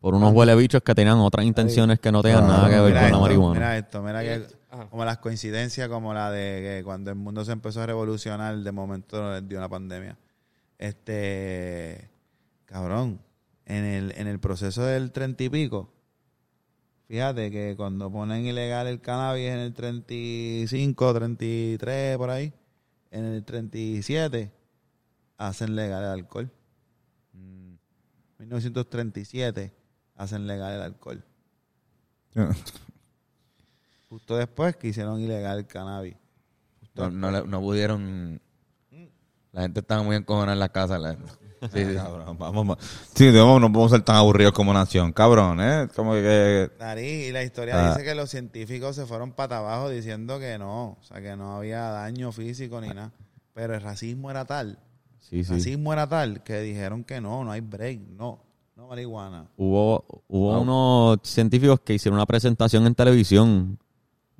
por 0.00 0.14
unos 0.14 0.32
huele 0.32 0.54
bichos 0.54 0.82
que 0.82 0.94
tenían 0.94 1.18
otras 1.18 1.44
intenciones 1.46 1.98
que 2.00 2.12
no 2.12 2.22
tenían 2.22 2.44
Ah, 2.44 2.48
nada 2.48 2.68
que 2.70 2.80
ver 2.80 2.92
con 2.94 3.02
esto, 3.04 3.16
la 3.16 3.20
marihuana. 3.20 3.54
Mira 3.54 3.78
esto, 3.78 4.02
mira 4.02 4.22
que 4.22 4.46
Ajá. 4.70 4.86
como 4.88 5.04
las 5.04 5.18
coincidencias, 5.18 5.88
como 5.88 6.12
la 6.14 6.30
de 6.30 6.60
que 6.78 6.84
cuando 6.84 7.10
el 7.10 7.16
mundo 7.16 7.44
se 7.44 7.52
empezó 7.52 7.82
a 7.82 7.86
revolucionar, 7.86 8.56
de 8.56 8.72
momento 8.72 9.40
dio 9.40 9.58
una 9.58 9.68
pandemia. 9.68 10.16
Este, 10.78 12.10
cabrón, 12.66 13.20
en 13.64 13.84
el, 13.84 14.12
en 14.16 14.26
el 14.28 14.38
proceso 14.38 14.84
del 14.84 15.10
treinta 15.12 15.42
y 15.44 15.48
pico, 15.48 15.90
fíjate 17.08 17.50
que 17.50 17.74
cuando 17.76 18.10
ponen 18.10 18.44
ilegal 18.44 18.86
el 18.86 19.00
cannabis 19.00 19.48
en 19.48 19.58
el 19.58 19.72
35, 19.72 21.14
33, 21.14 22.16
por 22.18 22.30
ahí, 22.30 22.52
en 23.10 23.24
el 23.24 23.44
37, 23.44 24.52
hacen 25.38 25.74
legal 25.76 26.02
el 26.04 26.10
alcohol. 26.10 26.50
1937, 28.38 29.72
hacen 30.16 30.46
legal 30.46 30.74
el 30.74 30.82
alcohol. 30.82 31.24
Justo 34.08 34.36
después 34.36 34.76
que 34.76 34.88
hicieron 34.88 35.20
ilegal 35.20 35.58
el 35.58 35.66
cannabis. 35.66 36.16
No, 36.94 37.10
no, 37.10 37.30
no 37.44 37.60
pudieron. 37.60 38.40
La 39.52 39.62
gente 39.62 39.80
estaba 39.80 40.02
muy 40.02 40.16
encojonada 40.16 40.52
en 40.52 40.58
las 40.60 40.70
casas. 40.70 41.00
la- 41.00 41.16
Sí, 41.72 41.84
sí. 41.84 41.94
Cabrón, 41.94 42.36
vamos, 42.38 42.66
ma- 42.66 42.76
sí, 43.14 43.32
no, 43.32 43.58
no 43.58 43.72
podemos 43.72 43.90
ser 43.90 44.02
tan 44.02 44.16
aburridos 44.16 44.52
como 44.52 44.74
nación, 44.74 45.10
cabrón, 45.12 45.58
¿eh? 45.60 45.88
Como 45.96 46.12
que... 46.12 46.70
Y 47.00 47.32
la 47.32 47.42
historia 47.42 47.74
Ah. 47.86 47.88
dice 47.94 48.04
que 48.04 48.14
los 48.14 48.28
científicos 48.30 48.94
se 48.94 49.06
fueron 49.06 49.32
para 49.32 49.58
abajo 49.58 49.88
diciendo 49.88 50.38
que 50.38 50.58
no, 50.58 50.90
o 51.00 51.02
sea, 51.02 51.20
que 51.22 51.34
no 51.34 51.56
había 51.56 51.80
daño 51.80 52.30
físico 52.30 52.78
ni 52.82 52.88
nada. 52.88 53.10
Pero 53.54 53.74
el 53.74 53.80
racismo 53.80 54.30
era 54.30 54.44
tal, 54.44 54.78
Sí, 55.28 55.38
el 55.40 55.44
sí. 55.44 55.52
racismo 55.54 55.92
era 55.92 56.06
tal 56.06 56.42
que 56.42 56.60
dijeron 56.60 57.02
que 57.04 57.20
no, 57.20 57.42
no 57.44 57.50
hay 57.50 57.60
break, 57.60 58.00
no, 58.16 58.38
no 58.76 58.86
marihuana. 58.88 59.46
Hubo, 59.56 60.04
hubo 60.28 60.60
unos 60.60 61.18
científicos 61.22 61.80
que 61.80 61.94
hicieron 61.94 62.16
una 62.16 62.26
presentación 62.26 62.86
en 62.86 62.94
televisión 62.94 63.78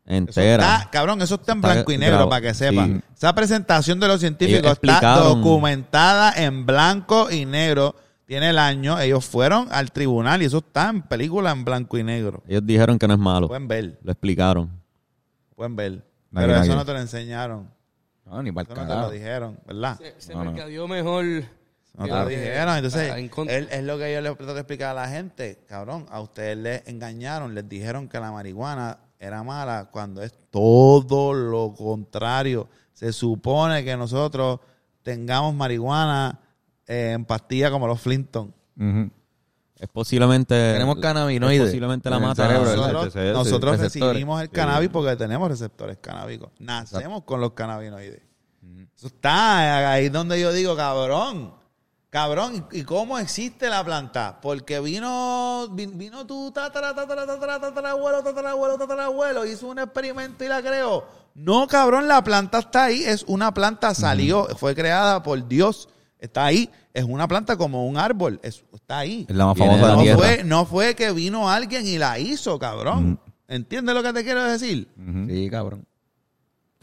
Eso 0.05 0.15
entera. 0.17 0.77
está, 0.79 0.91
cabrón, 0.91 1.21
eso 1.23 1.35
está 1.37 1.53
en 1.53 1.59
Está 1.59 1.73
blanco 1.73 1.93
y 1.93 1.99
negro 1.99 2.17
grabado. 2.19 2.31
para 2.31 2.43
que 2.43 2.55
sepa. 2.55 2.87
Sí. 2.87 3.01
Esa 3.17 3.35
presentación 3.35 3.99
de 3.99 4.07
los 4.09 4.21
científicos 4.21 4.79
está 4.81 5.19
documentada 5.21 6.33
en 6.37 6.65
blanco 6.67 7.31
y 7.31 7.45
negro. 7.47 7.97
Tiene 8.27 8.51
el 8.51 8.59
año, 8.59 8.99
ellos 8.99 9.25
fueron 9.25 9.69
al 9.71 9.93
tribunal 9.93 10.43
y 10.43 10.47
eso 10.47 10.59
está 10.59 10.89
en 10.91 11.03
película 11.03 11.53
en 11.53 11.65
blanco 11.65 11.97
y 11.97 12.03
negro. 12.05 12.43
Ellos 12.49 12.63
dijeron 12.65 12.99
que 12.99 13.07
no 13.07 13.15
es 13.15 13.21
malo. 13.21 13.47
Pueden 13.49 13.69
ver, 13.69 13.99
Lo 14.03 14.11
explicaron. 14.13 14.71
pueden 15.55 15.77
ver. 15.77 16.05
Pero 16.33 16.57
eso 16.57 16.75
no 16.75 16.85
te 16.85 16.93
lo 16.93 16.99
enseñaron, 17.01 17.69
No, 18.27 18.43
ni 18.43 18.51
para 18.53 18.69
el 18.73 18.77
no 18.77 18.87
te 18.87 18.95
lo 19.01 19.11
dijeron, 19.11 19.59
¿verdad? 19.67 19.97
Se, 19.99 20.15
se 20.19 20.35
No, 20.35 20.45
mercadeó 20.45 20.89
mejor. 20.89 21.25
No 21.95 22.05
te 22.05 22.11
lo 22.11 22.27
dijeron. 22.27 22.77
Entonces, 22.77 23.13
él- 23.49 23.69
es 23.71 23.85
lo 23.85 23.99
que 23.99 24.13
yo 24.13 24.21
le 24.21 24.35
trato 24.35 24.53
de 24.55 24.61
explicar 24.61 24.91
a 24.91 24.95
la 25.03 25.09
gente. 25.09 25.63
Cabrón, 25.69 26.07
a 26.11 26.21
ustedes 26.21 26.57
les 26.59 26.87
engañaron, 26.89 27.55
les 27.55 27.69
dijeron 27.69 28.09
que 28.09 28.19
la 28.21 28.31
marihuana 28.33 28.99
era 29.19 29.43
mala 29.43 29.89
cuando 29.91 30.23
es 30.23 30.35
todo 30.51 31.33
lo 31.33 31.73
contrario. 31.75 32.69
Se 32.93 33.13
supone 33.13 33.85
que 33.85 33.97
nosotros 33.97 34.61
tengamos 35.03 35.55
marihuana 35.55 36.41
eh, 36.87 37.13
en 37.15 37.25
pastilla 37.25 37.71
como 37.71 37.87
los 37.87 38.01
Flinton. 38.01 38.53
ujú. 38.79 39.11
Es 39.79 39.89
posiblemente. 39.89 40.55
Tenemos 40.73 40.97
cannabinoides 41.01 41.61
es 41.61 41.67
posiblemente 41.69 42.09
la 42.11 42.17
el 42.17 42.23
mata. 42.23 42.49
Nosotros, 42.49 43.15
nosotros 43.15 43.79
receptores. 43.79 43.83
recibimos 44.15 44.41
el 44.43 44.51
cannabis 44.51 44.89
porque 44.89 45.17
tenemos 45.17 45.49
receptores 45.51 45.99
canábicos. 46.01 46.51
Nacemos 46.59 47.25
con 47.25 47.41
los 47.41 47.53
cannabinoides. 47.53 48.21
Eso 48.97 49.09
está 49.09 49.91
ahí 49.93 50.09
donde 50.09 50.41
yo 50.41 50.53
digo, 50.53 50.75
cabrón. 50.77 51.55
Cabrón, 52.09 52.67
¿y 52.73 52.83
cómo 52.85 53.19
existe 53.19 53.69
la 53.69 53.85
planta? 53.85 54.39
Porque 54.41 54.81
vino, 54.81 55.69
vi- 55.73 55.85
vino 55.87 56.25
tu 56.27 56.51
tatara, 56.51 56.95
tatara, 56.95 57.27
tatara, 57.27 57.61
tatarabuelo, 57.61 58.23
tatarabuelo, 58.23 58.79
tatarabuelo, 58.79 59.45
hizo 59.45 59.67
un 59.67 59.81
experimento 59.81 60.43
y 60.43 60.49
la 60.49 60.63
creó. 60.63 61.05
No, 61.35 61.67
cabrón, 61.67 62.09
la 62.09 62.25
planta 62.25 62.61
está 62.61 62.85
ahí. 62.85 63.05
Es 63.05 63.25
una 63.27 63.53
planta, 63.53 63.93
salió, 63.95 64.47
fue 64.57 64.75
creada 64.75 65.23
por 65.23 65.47
Dios. 65.47 65.91
Está 66.19 66.47
ahí. 66.47 66.71
Es 66.97 67.05
una 67.05 67.29
planta 67.29 67.57
como 67.57 67.87
un 67.87 67.99
árbol. 67.99 68.41
Es- 68.43 68.65
está 68.73 68.99
ahí. 68.99 69.27
Es 69.29 69.37
la 69.37 69.47
más 69.47 69.59
famosa 69.59 69.77
de 69.77 69.83
de 69.83 69.89
la 69.89 69.95
No 69.97 70.03
tierra. 70.03 70.19
fue, 70.19 70.45
no 70.45 70.65
fue 70.67 70.95
que 70.95 71.13
vino 71.13 71.51
alguien 71.51 71.87
y 71.87 71.99
la 71.99 72.19
hizo, 72.19 72.59
cabrón. 72.59 73.21
¿Entiendes 73.49 73.95
lo 73.95 74.03
que 74.03 74.13
te 74.13 74.25
quiero 74.25 74.43
decir? 74.45 74.89
Sí, 75.29 75.51
cabrón. 75.51 75.87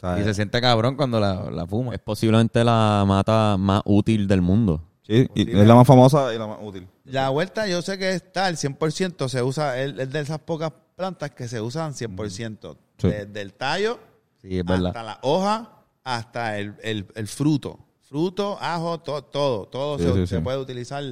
¿Sabes? 0.00 0.22
Y 0.22 0.24
se 0.28 0.34
siente 0.34 0.60
cabrón 0.60 0.96
cuando 0.96 1.18
la, 1.18 1.50
la 1.50 1.66
fuma. 1.66 1.94
Es 1.94 2.00
posiblemente 2.00 2.62
la 2.62 3.04
mata 3.06 3.56
más 3.58 3.82
útil 3.86 4.28
del 4.28 4.42
mundo. 4.42 4.82
Sí, 5.02 5.28
y 5.34 5.50
es 5.58 5.66
la 5.66 5.74
más 5.74 5.86
famosa 5.86 6.32
y 6.34 6.38
la 6.38 6.46
más 6.46 6.58
útil. 6.62 6.86
La 7.04 7.28
vuelta 7.30 7.66
yo 7.66 7.82
sé 7.82 7.98
que 7.98 8.12
está 8.12 8.46
al 8.46 8.56
100%, 8.56 9.28
se 9.28 9.42
usa, 9.42 9.78
es 9.82 9.98
es 9.98 10.10
de 10.10 10.20
esas 10.20 10.38
pocas 10.38 10.72
plantas 10.96 11.30
que 11.32 11.48
se 11.48 11.60
usan 11.60 11.92
100%. 11.92 12.76
Sí. 12.98 13.08
Desde 13.08 13.40
el 13.42 13.52
tallo 13.54 13.98
Sí, 14.40 14.58
es 14.58 14.64
verdad. 14.64 14.86
hasta 14.88 15.02
la 15.02 15.18
hoja, 15.22 15.70
hasta 16.04 16.58
el, 16.58 16.74
el- 16.82 17.06
el 17.14 17.26
fruto. 17.28 17.78
Fruto, 18.18 18.56
ajo, 18.60 19.00
to- 19.00 19.24
todo, 19.24 19.66
todo 19.66 19.98
Sí, 19.98 20.04
se, 20.04 20.12
sí, 20.12 20.26
se 20.28 20.36
sí. 20.36 20.40
puede 20.40 20.58
utilizar. 20.58 21.02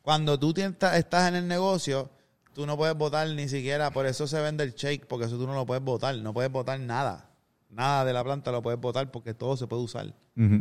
Cuando 0.00 0.38
tú 0.38 0.54
tienta- 0.54 0.96
estás 0.96 1.28
en 1.28 1.34
el 1.34 1.48
negocio, 1.48 2.08
tú 2.54 2.66
no 2.66 2.76
puedes 2.76 2.96
votar 2.96 3.26
ni 3.30 3.48
siquiera, 3.48 3.90
por 3.90 4.06
eso 4.06 4.28
se 4.28 4.40
vende 4.40 4.62
el 4.62 4.72
shake, 4.74 5.06
porque 5.08 5.26
eso 5.26 5.36
tú 5.36 5.44
no 5.48 5.54
lo 5.54 5.66
puedes 5.66 5.82
votar, 5.82 6.14
no 6.18 6.32
puedes 6.32 6.52
votar 6.52 6.78
nada. 6.78 7.30
Nada 7.68 8.04
de 8.04 8.12
la 8.12 8.22
planta 8.22 8.52
lo 8.52 8.62
puedes 8.62 8.78
votar 8.80 9.10
porque 9.10 9.34
todo 9.34 9.56
se 9.56 9.66
puede 9.66 9.82
usar. 9.82 10.14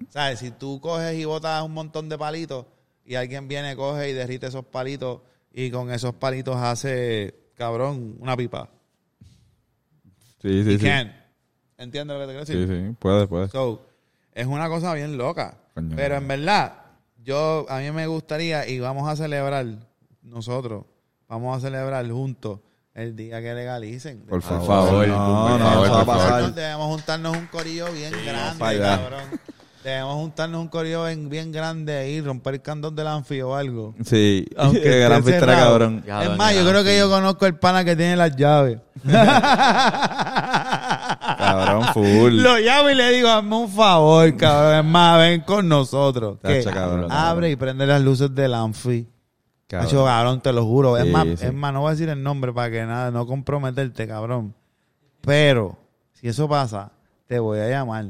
¿Sabes? 0.09 0.39
Si 0.39 0.49
tú 0.49 0.81
coges 0.81 1.13
y 1.19 1.23
botas 1.25 1.61
un 1.61 1.73
montón 1.73 2.09
de 2.09 2.17
palitos 2.17 2.65
y 3.05 3.13
alguien 3.13 3.47
viene, 3.47 3.75
coge 3.75 4.09
y 4.09 4.13
derrite 4.13 4.47
esos 4.47 4.65
palitos 4.65 5.21
y 5.53 5.69
con 5.69 5.91
esos 5.91 6.15
palitos 6.15 6.55
hace, 6.55 7.35
cabrón, 7.53 8.15
una 8.19 8.35
pipa. 8.35 8.71
Sí, 10.41 10.63
sí, 10.63 10.79
sí. 10.79 10.83
can. 10.83 11.15
¿Entiendes 11.77 12.17
lo 12.17 12.21
que 12.21 12.25
te 12.27 12.31
quiero 12.39 12.45
Sí, 12.47 12.53
decir? 12.71 12.87
sí, 12.89 12.95
puede, 12.97 13.27
puede. 13.27 13.49
So, 13.49 13.85
es 14.33 14.47
una 14.47 14.67
cosa 14.67 14.95
bien 14.95 15.15
loca. 15.15 15.59
Coño. 15.73 15.95
Pero 15.95 16.15
en 16.15 16.27
verdad, 16.27 16.73
yo 17.23 17.65
a 17.69 17.79
mí 17.79 17.91
me 17.91 18.07
gustaría 18.07 18.67
y 18.67 18.79
vamos 18.79 19.07
a 19.09 19.15
celebrar 19.15 19.65
nosotros, 20.21 20.85
vamos 21.27 21.57
a 21.57 21.61
celebrar 21.61 22.09
juntos 22.09 22.59
el 22.93 23.15
día 23.15 23.41
que 23.41 23.53
legalicen. 23.53 24.19
Por 24.21 24.41
Por 24.41 24.41
favor. 24.41 24.67
favor, 24.67 25.07
no, 25.07 25.47
por 25.49 25.59
no, 25.59 26.05
favor, 26.05 26.41
por 26.41 26.53
debemos 26.53 26.87
juntarnos 26.87 27.37
un 27.37 27.45
corillo 27.47 27.91
bien 27.93 28.11
grande, 28.25 28.59
para 28.59 28.71
allá. 28.71 28.97
cabrón. 28.97 29.39
Debemos 29.83 30.13
juntarnos 30.15 30.61
un 30.61 30.67
corillo 30.67 31.05
bien, 31.05 31.27
bien 31.27 31.51
grande 31.51 32.11
y 32.11 32.21
romper 32.21 32.53
el 32.55 32.61
candón 32.61 32.95
del 32.95 33.07
anfio 33.07 33.49
o 33.49 33.55
algo. 33.55 33.95
Sí, 34.05 34.45
Aunque 34.55 34.99
gran 34.99 35.23
cabrón. 35.23 36.03
Es 36.05 36.37
más, 36.37 36.53
yo 36.53 36.67
creo 36.69 36.83
que 36.83 36.95
yo 36.99 37.09
conozco 37.09 37.47
el 37.47 37.55
pana 37.55 37.83
que 37.83 37.95
tiene 37.95 38.15
las 38.15 38.35
llaves. 38.35 38.77
Cabrón, 41.55 41.83
full. 41.93 42.33
Lo 42.41 42.57
llamo 42.57 42.89
y 42.89 42.95
le 42.95 43.11
digo, 43.11 43.29
hazme 43.29 43.55
un 43.55 43.69
favor, 43.69 44.35
cabrón. 44.37 44.79
Es 44.79 44.85
más, 44.91 45.19
ven 45.19 45.41
con 45.41 45.67
nosotros. 45.67 46.39
Tacho, 46.39 46.69
Que 46.69 46.75
cabrón, 46.75 47.11
abre 47.11 47.51
y 47.51 47.55
prende 47.55 47.85
las 47.85 48.01
luces 48.01 48.33
del 48.33 48.53
anfi. 48.53 49.07
Cabrón. 49.67 49.87
Cacho, 49.87 50.05
cabrón, 50.05 50.41
te 50.41 50.53
lo 50.53 50.65
juro. 50.65 50.97
es, 50.97 51.07
más, 51.07 51.25
sí. 51.25 51.45
es 51.45 51.53
más, 51.53 51.73
no 51.73 51.81
voy 51.81 51.89
a 51.89 51.91
decir 51.91 52.09
el 52.09 52.21
nombre 52.21 52.51
para 52.53 52.69
que 52.71 52.83
nada, 52.85 53.11
no 53.11 53.25
comprometerte, 53.25 54.07
cabrón. 54.07 54.53
Pero, 55.21 55.77
si 56.13 56.27
eso 56.27 56.49
pasa, 56.49 56.91
te 57.27 57.39
voy 57.39 57.59
a 57.59 57.69
llamar. 57.69 58.05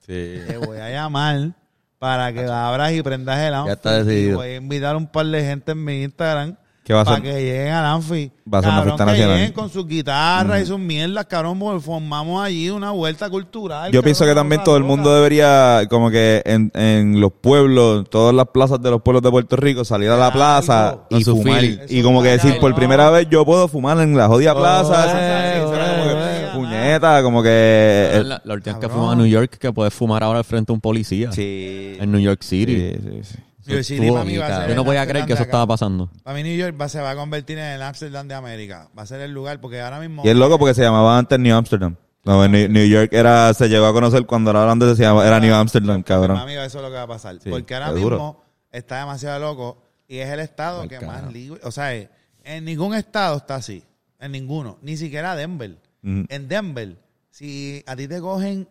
Sí. 0.00 0.40
Te 0.46 0.56
voy 0.58 0.78
a 0.78 0.90
llamar 0.90 1.52
para 1.98 2.32
que 2.32 2.44
abras 2.44 2.92
y 2.92 3.02
prendas 3.02 3.38
el 3.38 3.54
Anfi. 3.54 3.72
está 3.72 4.02
decidido. 4.02 4.32
Y 4.32 4.34
voy 4.34 4.48
a 4.48 4.56
invitar 4.56 4.96
un 4.96 5.06
par 5.06 5.26
de 5.26 5.42
gente 5.42 5.72
en 5.72 5.84
mi 5.84 6.02
Instagram 6.02 6.56
¿Qué 6.86 6.94
va 6.94 7.00
a 7.00 7.04
para 7.04 7.20
que 7.20 7.32
lleguen 7.32 7.72
al 7.72 7.84
Anfi. 7.84 8.30
Va 8.54 8.58
a 8.58 8.62
ser 8.62 8.70
una 8.70 8.82
fiesta 8.84 9.04
que 9.06 9.10
nacional. 9.10 9.36
lleguen 9.38 9.52
con 9.52 9.68
sus 9.70 9.88
guitarras 9.88 10.62
y 10.62 10.66
sus 10.66 10.78
mierdas, 10.78 11.26
cabrón, 11.26 11.58
porque 11.58 11.80
formamos 11.80 12.40
allí 12.44 12.70
una 12.70 12.92
vuelta 12.92 13.28
cultural. 13.28 13.90
Yo 13.90 14.04
pienso 14.04 14.24
que 14.24 14.32
también 14.36 14.62
todo 14.62 14.76
el 14.76 14.84
mundo 14.84 15.12
debería, 15.12 15.82
como 15.90 16.12
que 16.12 16.42
en, 16.46 16.70
en 16.74 17.20
los 17.20 17.32
pueblos, 17.32 18.08
todas 18.08 18.32
las 18.32 18.46
plazas 18.50 18.80
de 18.80 18.90
los 18.92 19.02
pueblos 19.02 19.22
de 19.24 19.30
Puerto 19.32 19.56
Rico, 19.56 19.84
salir 19.84 20.10
a 20.10 20.16
la 20.16 20.32
plaza 20.32 20.98
Con 21.10 21.18
y 21.18 21.24
su 21.24 21.36
fumar. 21.36 21.58
feeling. 21.60 21.78
Y 21.88 22.02
como 22.04 22.22
que 22.22 22.28
decir, 22.28 22.56
por 22.60 22.72
primera 22.76 23.10
vez 23.10 23.26
yo 23.28 23.44
puedo 23.44 23.66
fumar 23.66 23.98
en 23.98 24.16
la 24.16 24.28
jodida 24.28 24.54
plaza. 24.54 25.06
eh, 25.18 25.58
Eso 25.64 25.74
era 25.74 25.90
como 25.96 26.04
que, 26.04 26.12
eh, 26.12 26.48
puñeta, 26.54 27.22
como 27.24 27.42
que... 27.42 28.22
la, 28.24 28.40
la 28.44 28.54
última 28.54 28.74
vez 28.74 28.80
que 28.80 28.86
cabrón. 28.86 28.90
fuimos 28.90 29.12
a 29.12 29.16
New 29.16 29.26
York, 29.26 29.58
que 29.58 29.72
puedes 29.72 29.92
fumar 29.92 30.22
ahora 30.22 30.38
al 30.38 30.44
frente 30.44 30.68
de 30.68 30.74
un 30.74 30.80
policía. 30.80 31.32
Sí. 31.32 31.96
En 31.98 32.12
New 32.12 32.20
York 32.20 32.42
City. 32.44 32.76
Sí, 32.76 32.98
sí, 33.02 33.20
sí. 33.24 33.38
New 33.66 33.76
York 33.76 33.84
City 33.84 34.00
Estuvo- 34.02 34.14
para 34.14 34.24
mí 34.24 34.36
va 34.36 34.46
a 34.46 34.60
ser 34.60 34.68
Yo 34.70 34.74
no 34.74 34.84
podía 34.84 35.06
creer 35.06 35.26
que 35.26 35.32
eso 35.32 35.42
Amsterdam 35.42 35.48
estaba 35.48 35.66
pasando. 35.66 36.10
Para 36.22 36.36
mí 36.36 36.42
New 36.42 36.56
York 36.56 36.76
va, 36.80 36.88
se 36.88 37.00
va 37.00 37.10
a 37.10 37.16
convertir 37.16 37.58
en 37.58 37.64
el 37.64 37.82
Amsterdam 37.82 38.28
de 38.28 38.34
América. 38.34 38.88
Va 38.96 39.02
a 39.02 39.06
ser 39.06 39.20
el 39.20 39.32
lugar, 39.32 39.60
porque 39.60 39.80
ahora 39.80 40.00
mismo... 40.00 40.22
Y 40.24 40.28
es 40.28 40.36
loco 40.36 40.58
porque 40.58 40.74
se 40.74 40.82
llamaba 40.82 41.18
antes 41.18 41.38
New 41.38 41.54
Amsterdam. 41.56 41.96
No, 42.24 42.44
en 42.44 42.50
New, 42.52 42.68
New 42.68 42.86
York 42.86 43.12
era, 43.12 43.54
se 43.54 43.68
llegó 43.68 43.86
a 43.86 43.92
conocer 43.92 44.26
cuando 44.26 44.50
era 44.50 44.62
grande, 44.62 44.96
se 44.96 45.02
llamaba, 45.02 45.26
era 45.26 45.38
New 45.38 45.54
Amsterdam, 45.54 46.02
cabrón. 46.02 46.36
Amigo, 46.38 46.60
eso 46.62 46.78
es 46.78 46.82
lo 46.82 46.90
que 46.90 46.96
va 46.96 47.02
a 47.02 47.06
pasar. 47.06 47.38
Sí, 47.40 47.50
porque 47.50 47.74
ahora 47.74 47.88
es 47.88 47.94
mismo 47.94 48.10
duro. 48.10 48.42
está 48.72 48.98
demasiado 48.98 49.38
loco 49.38 49.82
y 50.08 50.18
es 50.18 50.28
el 50.28 50.40
estado 50.40 50.82
Ay, 50.82 50.88
que 50.88 51.00
más 51.00 51.32
libre... 51.32 51.60
O 51.62 51.70
sea, 51.70 51.92
en 51.94 52.64
ningún 52.64 52.94
estado 52.94 53.36
está 53.36 53.56
así. 53.56 53.84
En 54.18 54.32
ninguno. 54.32 54.78
Ni 54.82 54.96
siquiera 54.96 55.36
Denver. 55.36 55.76
En 56.02 56.48
Denver, 56.48 56.96
si 57.30 57.82
a 57.86 57.96
ti 57.96 58.06
te 58.06 58.20
cogen 58.20 58.68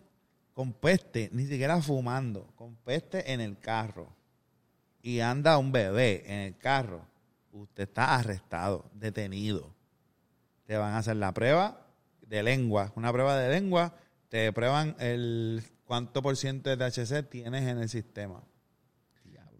con 0.53 0.71
peste, 0.71 1.29
ni 1.33 1.45
siquiera 1.45 1.81
fumando, 1.81 2.47
con 2.55 2.75
peste 2.77 3.33
en 3.33 3.41
el 3.41 3.59
carro, 3.59 4.14
y 5.05 5.19
anda 5.19 5.59
un 5.59 5.71
bebé 5.71 6.23
en 6.25 6.39
el 6.39 6.57
carro, 6.57 7.05
usted 7.51 7.83
está 7.83 8.15
arrestado, 8.15 8.89
detenido. 8.91 9.71
Te 10.65 10.77
van 10.77 10.93
a 10.93 10.97
hacer 10.97 11.15
la 11.17 11.31
prueba 11.31 11.85
de 12.23 12.41
lengua, 12.41 12.91
una 12.95 13.13
prueba 13.13 13.37
de 13.37 13.49
lengua, 13.51 13.93
te 14.29 14.51
prueban 14.51 14.95
el 14.97 15.61
cuánto 15.83 16.23
por 16.23 16.35
ciento 16.35 16.75
de 16.75 16.77
THC 16.77 17.29
tienes 17.29 17.67
en 17.67 17.77
el 17.77 17.87
sistema. 17.87 18.41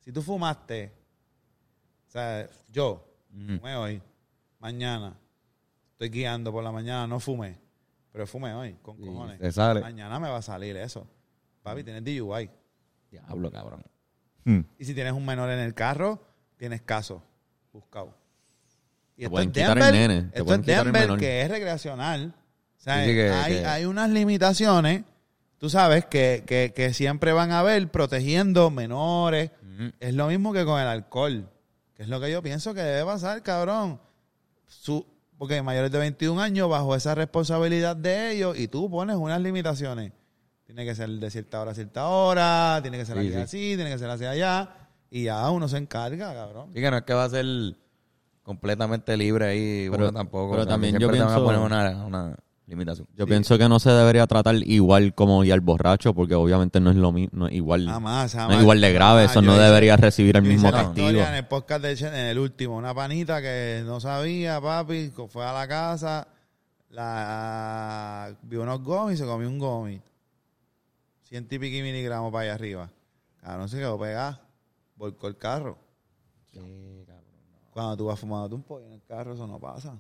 Si 0.02 0.12
tú 0.12 0.24
fumaste, 0.24 0.92
o 2.08 2.12
sea, 2.12 2.50
yo 2.72 3.08
fumé 3.30 3.76
hoy, 3.76 4.02
mañana, 4.58 5.16
estoy 5.92 6.10
guiando 6.10 6.52
por 6.52 6.64
la 6.64 6.72
mañana, 6.72 7.06
no 7.06 7.20
fumé, 7.20 7.60
pero 8.12 8.26
fumé 8.26 8.52
hoy, 8.56 8.74
con 8.82 8.98
cojones. 8.98 9.40
te 9.40 9.52
sale. 9.52 9.82
Mañana 9.82 10.20
me 10.20 10.28
va 10.28 10.38
a 10.38 10.42
salir 10.42 10.76
eso. 10.76 11.08
Papi, 11.62 11.84
tienes 11.84 12.04
DUI. 12.04 12.50
Diablo, 13.12 13.52
cabrón. 13.52 13.84
Mm. 14.46 14.60
Y 14.80 14.86
si 14.86 14.94
tienes 14.94 15.14
un 15.14 15.26
menor 15.26 15.50
en 15.50 15.60
el 15.60 15.74
carro, 15.74 16.22
tienes 16.58 16.82
caso. 16.82 17.22
Buscado. 17.74 18.16
Y 19.18 19.20
Te 19.20 19.24
esto 19.26 19.32
pueden 19.32 19.50
es 19.50 19.54
Denver, 19.56 19.94
nene, 19.94 20.22
te 20.22 20.28
esto 20.38 20.46
pueden 20.46 20.62
es 20.62 20.66
Denver, 20.68 21.18
que 21.18 21.42
es 21.42 21.50
recreacional. 21.50 22.34
O 22.78 22.82
sea, 22.82 23.04
que- 23.06 23.30
hay, 23.32 23.54
que- 23.54 23.66
hay 23.66 23.86
unas 23.86 24.10
limitaciones, 24.10 25.04
tú 25.58 25.70
sabes, 25.70 26.06
que, 26.06 26.44
que, 26.46 26.74
que 26.76 26.94
siempre 26.94 27.32
van 27.34 27.52
a 27.52 27.60
haber 27.60 27.90
protegiendo 27.90 28.70
menores, 28.72 29.52
Es 30.00 30.14
lo 30.14 30.28
mismo 30.28 30.54
que 30.54 30.64
con 30.64 30.80
el 30.80 30.88
alcohol, 30.88 31.50
que 31.96 32.04
es 32.04 32.08
lo 32.10 32.22
que 32.22 32.32
yo 32.32 32.42
pienso 32.42 32.74
que 32.74 32.82
debe 32.82 33.04
pasar, 33.04 33.42
cabrón. 33.44 34.00
Su, 34.68 35.06
porque 35.38 35.62
mayores 35.62 35.92
de 35.92 36.00
21 36.00 36.40
años, 36.42 36.70
bajo 36.70 36.96
esa 36.96 37.14
responsabilidad 37.14 37.94
de 37.96 38.32
ellos, 38.32 38.58
y 38.58 38.70
tú 38.70 38.90
pones 38.90 39.18
unas 39.18 39.42
limitaciones. 39.42 40.14
Tiene 40.66 40.84
que 40.84 40.96
ser 40.96 41.10
de 41.10 41.30
cierta 41.30 41.62
hora 41.62 41.72
a 41.72 41.76
cierta 41.76 42.08
hora, 42.08 42.80
tiene 42.82 42.98
que 42.98 43.06
ser 43.06 43.22
sí, 43.22 43.34
así, 43.34 43.76
tiene 43.76 43.92
que 43.92 44.00
ser 44.00 44.10
hacia 44.10 44.32
allá. 44.32 44.70
Y 45.12 45.26
ya 45.26 45.50
uno 45.52 45.68
se 45.68 45.78
encarga, 45.78 46.34
cabrón. 46.34 46.72
Y 46.74 46.82
que 46.82 46.90
no 46.90 46.98
es 46.98 47.04
que 47.04 47.14
va 47.14 47.26
a 47.26 47.30
ser 47.30 47.46
completamente 48.42 49.16
libre 49.16 49.46
ahí, 49.46 49.88
pero 49.90 50.12
tampoco. 50.12 50.52
Pero 50.52 50.68
también 50.68 50.98
yo 50.98 51.10
pienso... 51.10 51.28
Van 51.28 51.40
a 51.40 51.44
poner 51.44 51.60
una, 51.60 52.06
una 52.06 52.36
limitación. 52.68 53.08
Yo 53.16 53.26
pienso 53.26 53.58
que 53.58 53.70
no 53.70 53.80
se 53.80 53.92
debería 53.92 54.26
tratar 54.28 54.56
igual 54.56 55.14
como 55.14 55.44
y 55.44 55.52
al 55.52 55.62
borracho, 55.62 56.14
porque 56.14 56.36
obviamente 56.36 56.80
no 56.80 56.90
es 56.90 56.96
lo 56.96 57.12
mismo, 57.12 57.38
no 57.38 57.48
es 57.48 57.54
igual, 57.54 57.88
ah, 57.88 57.94
jamás, 57.94 58.36
igual 58.60 58.82
de 58.82 58.94
grave, 58.94 59.22
ah, 59.22 59.26
eso 59.26 59.42
no 59.42 59.58
debería 59.58 59.98
recibir 59.98 60.36
el 60.38 60.44
mismo 60.44 60.72
castigo. 60.72 61.22
En 61.22 61.36
el 61.36 61.46
podcast 61.46 61.86
en 61.86 62.14
el 62.16 62.40
último, 62.40 62.76
una 62.78 62.94
panita 62.94 63.42
que 63.42 63.84
no 63.86 64.00
sabía, 64.00 64.60
papi, 64.60 65.12
fue 65.30 65.46
a 65.46 65.54
la 65.54 65.68
casa, 65.68 66.28
la 66.90 68.34
vio 68.44 68.64
unos 68.64 68.82
gomis 68.82 69.16
y 69.16 69.18
se 69.22 69.26
comió 69.26 69.48
un 69.48 69.60
gomis. 69.60 70.02
100 71.36 71.48
y 71.52 71.60
pico 71.60 71.84
miligramos 71.84 72.32
para 72.32 72.44
allá 72.44 72.54
arriba. 72.54 72.90
Cabrón, 73.42 73.68
se 73.68 73.78
quedó 73.78 74.00
pegado. 74.00 74.40
Volcó 74.96 75.28
el 75.28 75.38
carro. 75.38 75.78
Sí, 76.54 77.04
cabrón. 77.06 77.26
Cuando 77.72 77.98
tú 77.98 78.06
vas 78.06 78.18
fumando 78.18 78.56
un 78.56 78.64
pollo 78.64 78.86
en 78.86 78.94
el 78.94 79.04
carro, 79.04 79.34
eso 79.34 79.46
no 79.46 79.60
pasa. 79.60 80.00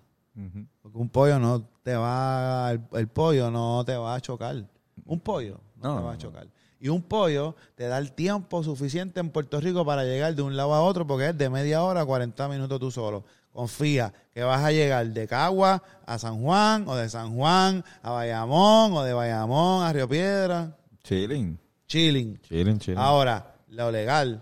Porque 0.81 0.97
un 0.97 1.09
pollo 1.09 1.37
no 1.37 1.61
te 1.83 1.93
va. 1.95 2.71
El, 2.71 3.07
pollo 3.09 3.51
no 3.51 3.83
te 3.85 3.97
va 3.97 4.15
a 4.15 4.21
chocar. 4.21 4.65
Un 5.05 5.19
pollo 5.19 5.59
no, 5.75 5.97
te 5.97 6.03
va 6.03 6.13
a 6.13 6.17
chocar. 6.17 6.47
Y 6.79 6.87
un 6.87 7.01
pollo 7.01 7.55
te 7.75 7.87
da 7.87 7.97
el 7.97 8.13
tiempo 8.13 8.63
suficiente 8.63 9.19
en 9.19 9.29
Puerto 9.29 9.59
Rico 9.59 9.85
para 9.85 10.05
llegar 10.05 10.35
de 10.35 10.41
un 10.41 10.55
lado 10.55 10.73
a 10.73 10.81
otro, 10.81 11.05
porque 11.05 11.29
es 11.29 11.37
de 11.37 11.49
media 11.49 11.83
hora 11.83 12.01
a 12.01 12.05
40 12.05 12.47
minutos 12.47 12.79
tú 12.79 12.91
solo. 12.91 13.25
Confía 13.51 14.13
que 14.33 14.43
vas 14.43 14.63
a 14.63 14.71
llegar 14.71 15.05
de 15.07 15.27
Cagua 15.27 15.83
a 16.05 16.17
San 16.17 16.41
Juan, 16.41 16.87
o 16.87 16.95
de 16.95 17.09
San 17.09 17.35
Juan 17.35 17.83
a 18.01 18.11
Bayamón, 18.11 18.93
o 18.93 19.03
de 19.03 19.13
Bayamón 19.13 19.83
a 19.83 19.91
Río 19.91 20.07
Piedra. 20.07 20.77
Chilling. 21.05 21.57
Chilling. 21.87 22.39
Chilling, 22.41 22.79
chilling. 22.79 22.99
Ahora, 22.99 23.55
lo 23.69 23.91
legal 23.91 24.41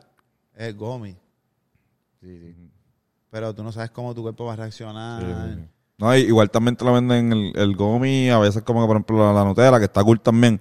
es 0.56 0.68
el 0.70 0.76
gomi. 0.76 1.16
Pero 3.30 3.54
tú 3.54 3.64
no 3.64 3.72
sabes 3.72 3.92
cómo 3.92 4.14
tu 4.14 4.22
cuerpo 4.22 4.46
va 4.46 4.54
a 4.54 4.56
reaccionar. 4.58 5.22
Sí, 5.22 5.28
sí, 5.28 5.56
sí. 5.62 5.70
No, 5.98 6.16
igual 6.16 6.50
también 6.50 6.76
te 6.76 6.86
lo 6.86 6.94
venden 6.94 7.32
el, 7.32 7.52
el 7.56 7.76
gomi, 7.76 8.30
a 8.30 8.40
veces 8.40 8.64
como 8.64 8.82
que 8.82 8.88
por 8.88 8.96
ejemplo 8.98 9.18
la, 9.26 9.34
la 9.34 9.46
Nutella, 9.46 9.78
que 9.80 9.86
está 9.86 10.04
cool 10.04 10.20
también, 10.20 10.60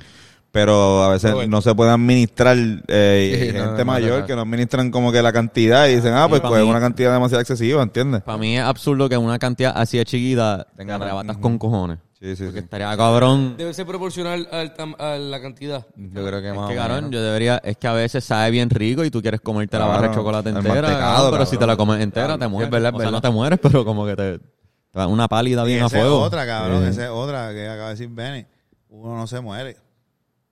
pero 0.51 1.03
a 1.03 1.09
veces 1.09 1.49
no 1.49 1.63
se 1.63 1.75
puede 1.75 1.91
administrar 1.91 2.57
eh, 2.89 3.49
Sí, 3.51 3.57
no, 3.59 3.65
gente 3.65 3.79
no, 3.79 3.85
mayor 3.93 4.21
no. 4.21 4.27
que 4.27 4.35
no 4.37 4.43
administran 4.43 4.91
como 4.91 5.11
que 5.11 5.23
la 5.23 5.33
cantidad 5.33 5.89
y 5.89 5.97
dicen, 5.97 6.13
ah, 6.15 6.27
pues, 6.29 6.43
pues 6.43 6.63
es 6.63 6.69
una 6.69 6.81
cantidad 6.81 7.13
demasiado 7.13 7.41
excesiva, 7.41 7.83
¿entiendes? 7.83 8.23
Para 8.23 8.39
mí 8.39 8.57
es 8.59 8.63
absurdo 8.63 9.09
que 9.09 9.17
una 9.17 9.39
cantidad 9.39 9.73
así 9.75 9.99
de 9.99 10.05
chiquita 10.05 10.67
te 10.77 10.83
Tenga- 10.85 10.97
arrebatas 10.97 11.39
con 11.39 11.59
cojones. 11.59 11.99
Sí, 12.23 12.37
sí, 12.37 12.45
Porque 12.45 12.61
sí. 12.61 12.65
estaría 12.67 12.97
cabrón. 12.97 13.57
Debe 13.57 13.75
ser 13.75 13.85
proporcional 13.85 14.49
al 14.53 14.73
tam- 14.75 14.95
a 14.97 15.17
la 15.19 15.41
cantidad. 15.43 15.85
Yo 15.97 16.25
creo 16.25 16.41
que 16.41 16.51
Es 16.51 16.55
más 16.55 16.69
que, 16.71 16.75
o 16.75 16.81
cabrón, 16.81 17.11
yo 17.11 17.21
debería... 17.21 17.57
Es 17.65 17.77
que 17.79 17.89
a 17.89 17.93
veces 17.95 18.23
sabe 18.23 18.53
bien 18.53 18.71
rico 18.71 19.05
y 19.05 19.11
tú 19.11 19.21
quieres 19.21 19.41
comerte 19.41 19.77
la 19.77 19.87
barra 19.87 20.09
de 20.09 20.15
chocolate 20.15 20.51
el 20.51 20.57
entera. 20.59 20.75
mantecado, 20.83 21.01
cabrón, 21.01 21.17
pero 21.17 21.31
cabrón. 21.33 21.47
si 21.49 21.57
te 21.59 21.67
la 21.67 21.77
comes 21.77 22.01
entera, 22.01 22.27
Claro, 22.27 22.39
te 22.39 22.47
mueres. 22.49 22.71
verdad, 22.71 22.89
es 22.91 22.95
o 22.95 22.99
sea, 22.99 23.07
verdad. 23.07 23.13
no 23.19 23.21
te 23.23 23.31
mueres, 23.31 23.59
pero 23.61 23.85
como 23.85 24.07
que 24.07 24.15
te... 24.15 24.39
te 24.39 24.99
da 24.99 25.07
una 25.09 25.27
pálida 25.27 25.65
Y 25.65 25.67
bien 25.67 25.83
a 25.83 25.87
esa 25.87 25.97
es 25.99 26.03
fuego. 26.05 26.21
otra, 26.21 26.47
cabrón. 26.47 26.85
Sí. 26.85 26.91
Esa 26.91 27.05
es 27.07 27.11
otra 27.11 27.53
que 27.53 27.67
acaba 27.69 27.89
de 27.89 27.95
decir 27.95 28.09
Benny. 28.09 28.47
Uno 28.89 29.17
no 29.17 29.27
se 29.27 29.41
muere. 29.41 29.77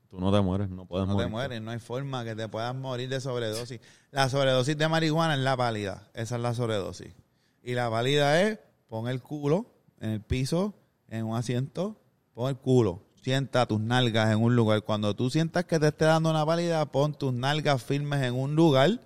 Tú 0.09 0.18
no 0.18 0.32
te 0.32 0.40
mueres, 0.40 0.70
no 0.70 0.86
puedes 0.86 1.06
No 1.06 1.12
te 1.12 1.18
morir. 1.18 1.30
mueres. 1.30 1.62
No 1.62 1.70
hay 1.70 1.78
forma 1.78 2.24
que 2.24 2.34
te 2.34 2.48
puedas 2.48 2.74
morir 2.74 3.09
de 3.09 3.20
sobredosis. 3.20 3.78
La 4.10 4.28
sobredosis 4.28 4.76
de 4.76 4.88
marihuana 4.88 5.34
es 5.34 5.40
la 5.40 5.56
pálida. 5.56 6.09
Esa 6.14 6.34
es 6.34 6.42
la 6.42 6.52
sobredosis. 6.52 7.14
Y 7.62 7.74
la 7.74 7.88
pálida 7.88 8.42
es 8.42 8.59
pon 8.88 9.06
el 9.06 9.22
culo 9.22 9.66
en 10.01 10.10
el 10.10 10.20
piso, 10.20 10.74
en 11.11 11.27
un 11.27 11.37
asiento, 11.37 12.01
pon 12.35 12.49
el 12.49 12.57
culo. 12.57 13.03
Sienta 13.23 13.66
tus 13.66 13.81
nalgas 13.81 14.31
en 14.32 14.41
un 14.43 14.57
lugar. 14.57 14.82
Cuando 14.82 15.15
tú 15.15 15.28
sientas 15.28 15.65
que 15.66 15.78
te 15.78 15.89
esté 15.89 16.07
dando 16.07 16.31
una 16.31 16.47
pálida, 16.47 16.87
pon 16.87 17.12
tus 17.12 17.32
nalgas 17.35 17.82
firmes 17.82 18.23
en 18.23 18.35
un 18.35 18.55
lugar 18.57 18.99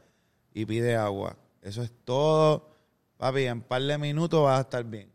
y 0.52 0.64
pide 0.66 0.94
agua. 0.96 1.36
Eso 1.62 1.82
es 1.82 1.92
todo. 2.04 2.70
Papi, 3.16 3.42
en 3.46 3.60
par 3.62 3.82
de 3.82 3.98
minutos 3.98 4.42
vas 4.44 4.58
a 4.58 4.62
estar 4.62 4.84
bien. 4.84 5.10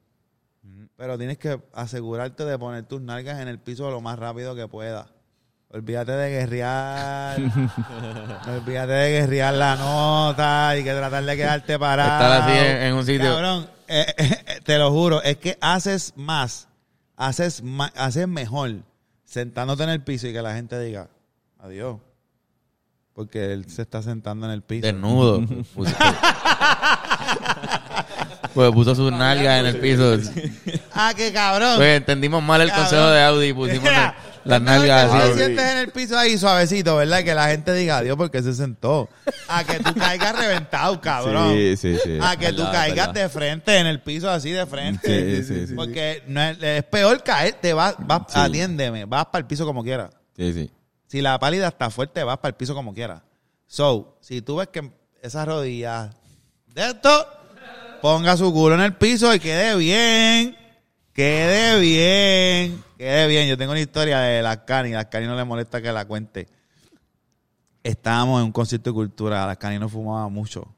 Pero 0.98 1.18
tienes 1.18 1.38
que 1.38 1.62
asegurarte 1.74 2.44
de 2.44 2.58
poner 2.60 2.84
tus 2.84 3.02
nalgas 3.02 3.40
en 3.40 3.48
el 3.48 3.60
piso 3.60 3.90
lo 3.90 4.02
más 4.02 4.20
rápido 4.20 4.54
que 4.56 4.68
puedas. 4.68 5.08
Olvídate 5.70 6.12
de 6.14 6.30
guerrear. 6.32 7.40
olvídate 8.48 8.92
de 8.92 9.12
guerrear 9.12 9.54
la 9.54 9.76
nota 9.76 10.76
y 10.78 10.84
que 10.84 10.92
tratar 10.94 11.24
de 11.24 11.38
quedarte 11.38 11.78
parado. 11.80 12.24
Estar 12.24 12.42
así 12.42 12.58
en- 12.58 12.78
en 12.84 12.94
un 12.96 13.06
sitio. 13.06 13.30
Cabrón, 13.34 13.68
eh, 13.88 14.14
eh, 14.18 14.60
te 14.64 14.78
lo 14.78 14.92
juro, 14.92 15.22
es 15.22 15.38
que 15.38 15.58
haces 15.62 16.14
más, 16.16 16.68
haces, 17.20 17.62
haces 17.96 18.28
mejor 18.28 18.72
sentándote 19.26 19.84
en 19.84 19.90
el 19.90 20.02
piso 20.02 20.28
y 20.28 20.34
que 20.34 20.42
la 20.42 20.56
gente 20.56 20.80
diga 20.80 21.10
adiós. 21.60 21.98
Porque 23.14 23.52
él 23.54 23.70
se 23.70 23.82
está 23.82 24.02
sentando 24.02 24.46
en 24.48 24.54
el 24.54 24.62
piso. 24.64 24.88
Desnudo. 24.88 25.42
Puso- 25.76 25.96
pues 28.54 28.72
puso 28.72 28.96
sus 28.96 29.12
nalgas 29.12 29.60
en 29.60 29.66
el 29.68 29.78
piso. 29.80 30.18
Ah, 30.94 31.14
qué 31.16 31.32
cabrón. 31.32 31.76
Pues 31.78 31.98
entendimos 31.98 32.42
mal 32.42 32.62
el 32.62 32.70
Cabrón. 32.70 32.86
consejo 32.86 33.08
de 33.10 33.24
Audi 33.24 33.48
y 33.48 33.54
pusimos 33.54 33.90
las 34.50 34.62
nalgas 34.62 35.12
tú 35.12 35.18
te 35.18 35.24
así. 35.24 35.34
sientes 35.38 35.72
en 35.72 35.78
el 35.78 35.90
piso 35.90 36.18
ahí 36.18 36.38
suavecito, 36.38 36.96
¿verdad? 36.96 37.24
Que 37.24 37.34
la 37.36 37.48
gente 37.50 37.74
diga 37.74 37.98
adiós 37.98 38.18
porque 38.18 38.42
se 38.44 38.54
sentó. 38.54 39.10
A 39.48 39.64
que 39.64 39.80
tú 39.80 39.94
caigas 39.96 40.38
reventado, 40.38 41.00
cabrón. 41.02 41.54
Sí, 41.54 41.78
sí, 41.78 41.98
sí. 42.04 42.18
A 42.22 42.36
que 42.38 42.48
tú 42.52 42.58
Verdad, 42.58 42.72
caigas 42.74 43.08
verdad. 43.08 43.22
de 43.24 43.30
frente 43.30 43.78
en 43.78 43.88
el 43.88 44.02
piso 44.02 44.30
así 44.30 44.52
de 44.52 44.66
frente. 44.66 45.44
Sí, 45.44 45.44
sí, 45.44 45.68
sí. 45.68 45.74
Porque 45.74 46.24
no 46.28 46.42
es, 46.42 46.58
es 46.62 46.84
peor 46.84 47.24
caer, 47.24 47.54
te 47.62 47.74
vas, 47.74 47.96
vas 48.00 48.24
Sí. 48.30 48.40
atiéndeme, 48.40 49.06
vas 49.06 49.26
para 49.28 49.40
el 49.40 49.46
piso 49.46 49.66
como 49.66 49.84
quieras. 49.84 50.10
Sí, 50.36 50.54
sí. 50.54 50.72
Si 51.08 51.22
la 51.22 51.40
pálida 51.40 51.68
está 51.68 51.90
fuerte, 51.90 52.24
vas 52.24 52.38
para 52.38 52.50
el 52.50 52.56
piso 52.56 52.74
como 52.76 52.94
quieras. 52.94 53.22
So, 53.68 54.18
si 54.22 54.42
tú 54.42 54.58
ves 54.58 54.68
que 54.70 54.92
esas 55.22 55.48
rodillas 55.48 56.10
de 56.74 56.88
esto, 56.90 57.28
ponga 58.02 58.38
su 58.38 58.52
culo 58.54 58.76
en 58.76 58.82
el 58.82 58.94
piso 58.96 59.34
y 59.34 59.40
quede 59.40 59.76
bien. 59.76 60.56
Quede 61.14 61.80
bien. 61.80 62.84
Quede 62.98 63.28
bien. 63.28 63.48
Yo 63.48 63.58
tengo 63.58 63.72
una 63.72 63.82
historia 63.82 64.20
de 64.20 64.42
las 64.42 64.60
Cani. 64.60 64.92
Las 64.92 65.06
Cani 65.06 65.28
no 65.28 65.36
le 65.36 65.44
molesta 65.44 65.82
que 65.82 65.92
la 65.92 66.06
cuente. 66.06 66.48
Estábamos 67.84 68.40
en 68.42 68.46
un 68.48 68.52
concierto 68.52 68.90
de 68.92 68.94
cultura. 68.94 69.46
Las 69.46 69.58
Cani 69.58 69.80
no 69.80 69.90
fumaba 69.90 70.30
mucho. 70.30 70.74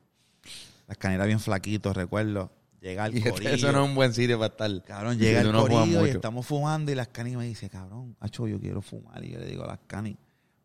Las 0.87 0.97
Cani 0.97 1.15
era 1.15 1.25
bien 1.25 1.39
flaquito, 1.39 1.93
recuerdo. 1.93 2.51
Llega 2.79 3.05
el 3.05 3.17
Y 3.17 3.21
corillo. 3.21 3.49
eso 3.51 3.71
no 3.71 3.83
es 3.83 3.89
un 3.89 3.95
buen 3.95 4.13
sitio 4.13 4.39
para 4.39 4.51
estar. 4.51 4.83
Cabrón, 4.83 5.17
llega 5.17 5.41
el 5.41 5.51
no 5.51 5.61
corillo 5.67 6.05
y 6.07 6.09
estamos 6.09 6.45
fumando 6.45 6.91
y 6.91 6.95
las 6.95 7.09
canis 7.09 7.37
me 7.37 7.45
dice, 7.45 7.69
cabrón, 7.69 8.15
hacho, 8.19 8.47
yo 8.47 8.59
quiero 8.59 8.81
fumar. 8.81 9.23
Y 9.23 9.31
yo 9.31 9.39
le 9.39 9.45
digo 9.45 9.63
a 9.63 9.67
las 9.67 9.79
canis, 9.85 10.17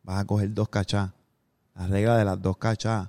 vas 0.02 0.20
a 0.20 0.24
coger 0.24 0.52
dos 0.54 0.68
cachás. 0.70 1.10
La 1.74 1.86
regla 1.86 2.16
de 2.16 2.24
las 2.24 2.40
dos 2.40 2.56
cachás. 2.56 3.08